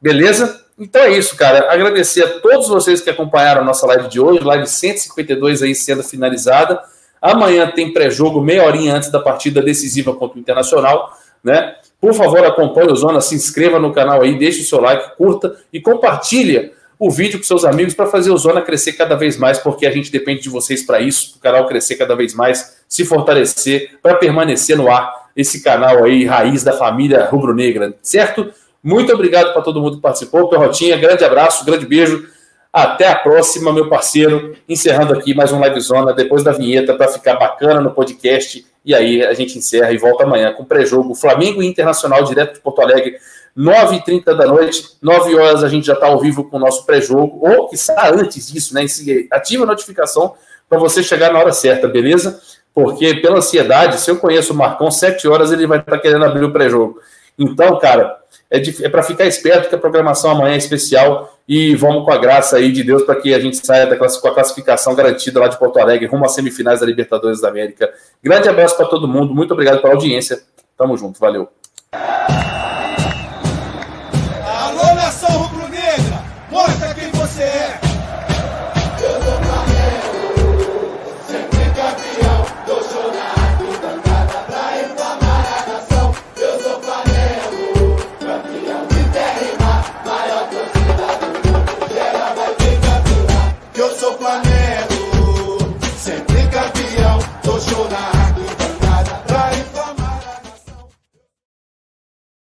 Beleza? 0.00 0.63
Então 0.78 1.02
é 1.02 1.10
isso, 1.10 1.36
cara. 1.36 1.72
Agradecer 1.72 2.24
a 2.24 2.40
todos 2.40 2.68
vocês 2.68 3.00
que 3.00 3.10
acompanharam 3.10 3.62
a 3.62 3.64
nossa 3.64 3.86
live 3.86 4.08
de 4.08 4.20
hoje, 4.20 4.40
live 4.40 4.66
152 4.66 5.62
aí 5.62 5.74
sendo 5.74 6.02
finalizada. 6.02 6.82
Amanhã 7.22 7.70
tem 7.70 7.92
pré-jogo, 7.92 8.40
meia 8.40 8.64
horinha 8.64 8.94
antes 8.94 9.10
da 9.10 9.20
partida 9.20 9.62
decisiva 9.62 10.12
contra 10.14 10.36
o 10.36 10.40
Internacional, 10.40 11.16
né? 11.42 11.76
Por 12.00 12.12
favor, 12.12 12.44
acompanhe 12.44 12.92
o 12.92 12.96
Zona, 12.96 13.20
se 13.20 13.34
inscreva 13.34 13.78
no 13.78 13.92
canal 13.92 14.20
aí, 14.20 14.38
deixe 14.38 14.60
o 14.60 14.64
seu 14.64 14.80
like, 14.80 15.16
curta 15.16 15.56
e 15.72 15.80
compartilha 15.80 16.72
o 16.98 17.10
vídeo 17.10 17.38
com 17.38 17.44
seus 17.44 17.64
amigos 17.64 17.94
para 17.94 18.06
fazer 18.06 18.30
o 18.30 18.36
Zona 18.36 18.60
crescer 18.60 18.92
cada 18.92 19.14
vez 19.14 19.36
mais, 19.36 19.58
porque 19.58 19.86
a 19.86 19.90
gente 19.90 20.12
depende 20.12 20.42
de 20.42 20.48
vocês 20.48 20.82
para 20.82 21.00
isso, 21.00 21.36
o 21.36 21.40
canal 21.40 21.66
crescer 21.66 21.96
cada 21.96 22.14
vez 22.14 22.34
mais, 22.34 22.78
se 22.88 23.04
fortalecer, 23.04 23.98
para 24.02 24.16
permanecer 24.16 24.76
no 24.76 24.90
ar 24.90 25.24
esse 25.34 25.62
canal 25.62 26.04
aí, 26.04 26.24
raiz 26.24 26.62
da 26.62 26.74
família 26.74 27.24
rubro-negra, 27.24 27.94
certo? 28.02 28.52
Muito 28.84 29.10
obrigado 29.14 29.54
para 29.54 29.62
todo 29.62 29.80
mundo 29.80 29.96
que 29.96 30.02
participou. 30.02 30.46
Perrotinha, 30.46 30.98
grande 30.98 31.24
abraço, 31.24 31.64
grande 31.64 31.86
beijo. 31.86 32.28
Até 32.70 33.08
a 33.08 33.16
próxima, 33.16 33.72
meu 33.72 33.88
parceiro. 33.88 34.54
Encerrando 34.68 35.14
aqui 35.14 35.32
mais 35.32 35.50
um 35.52 35.58
Live 35.58 35.80
Zona 35.80 36.12
depois 36.12 36.44
da 36.44 36.52
vinheta 36.52 36.92
para 36.92 37.08
ficar 37.08 37.36
bacana 37.36 37.80
no 37.80 37.92
podcast. 37.92 38.66
E 38.84 38.94
aí 38.94 39.24
a 39.24 39.32
gente 39.32 39.56
encerra 39.56 39.90
e 39.90 39.96
volta 39.96 40.24
amanhã 40.24 40.52
com 40.52 40.66
pré-jogo 40.66 41.14
Flamengo 41.14 41.62
e 41.62 41.66
Internacional 41.66 42.22
direto 42.24 42.56
de 42.56 42.60
Porto 42.60 42.82
Alegre, 42.82 43.16
9h30 43.56 44.36
da 44.36 44.44
noite. 44.44 44.84
9 45.00 45.34
horas 45.34 45.64
a 45.64 45.68
gente 45.70 45.86
já 45.86 45.94
está 45.94 46.08
ao 46.08 46.20
vivo 46.20 46.44
com 46.44 46.58
o 46.58 46.60
nosso 46.60 46.84
pré-jogo. 46.84 47.40
Ou 47.40 47.68
que 47.68 47.76
está 47.76 48.10
antes 48.10 48.52
disso, 48.52 48.74
né? 48.74 48.84
Ativa 49.32 49.64
a 49.64 49.66
notificação 49.66 50.34
para 50.68 50.78
você 50.78 51.02
chegar 51.02 51.32
na 51.32 51.38
hora 51.38 51.52
certa, 51.52 51.88
beleza? 51.88 52.38
Porque 52.74 53.14
pela 53.14 53.38
ansiedade, 53.38 53.98
se 53.98 54.10
eu 54.10 54.18
conheço 54.18 54.52
o 54.52 54.56
Marcão, 54.56 54.90
sete 54.90 55.26
horas 55.26 55.50
ele 55.52 55.66
vai 55.66 55.78
estar 55.78 55.92
tá 55.92 55.98
querendo 55.98 56.26
abrir 56.26 56.44
o 56.44 56.52
pré-jogo. 56.52 57.00
Então, 57.38 57.78
cara, 57.78 58.18
é, 58.50 58.62
é 58.82 58.88
para 58.88 59.02
ficar 59.02 59.26
esperto 59.26 59.68
que 59.68 59.74
a 59.74 59.78
programação 59.78 60.30
amanhã 60.30 60.54
é 60.54 60.58
especial 60.58 61.36
e 61.48 61.74
vamos 61.74 62.04
com 62.04 62.12
a 62.12 62.18
graça 62.18 62.56
aí 62.56 62.72
de 62.72 62.82
Deus 62.82 63.02
para 63.02 63.16
que 63.16 63.34
a 63.34 63.40
gente 63.40 63.56
saia 63.64 63.86
da 63.86 63.96
com 63.96 64.04
a 64.04 64.34
classificação 64.34 64.94
garantida 64.94 65.40
lá 65.40 65.48
de 65.48 65.58
Porto 65.58 65.78
Alegre, 65.78 66.06
rumo 66.06 66.24
às 66.24 66.34
semifinais 66.34 66.80
da 66.80 66.86
Libertadores 66.86 67.40
da 67.40 67.48
América. 67.48 67.92
Grande 68.22 68.48
abraço 68.48 68.76
para 68.76 68.86
todo 68.86 69.08
mundo, 69.08 69.34
muito 69.34 69.52
obrigado 69.52 69.80
pela 69.80 69.94
audiência. 69.94 70.40
Tamo 70.76 70.96
junto, 70.96 71.18
valeu. 71.18 71.48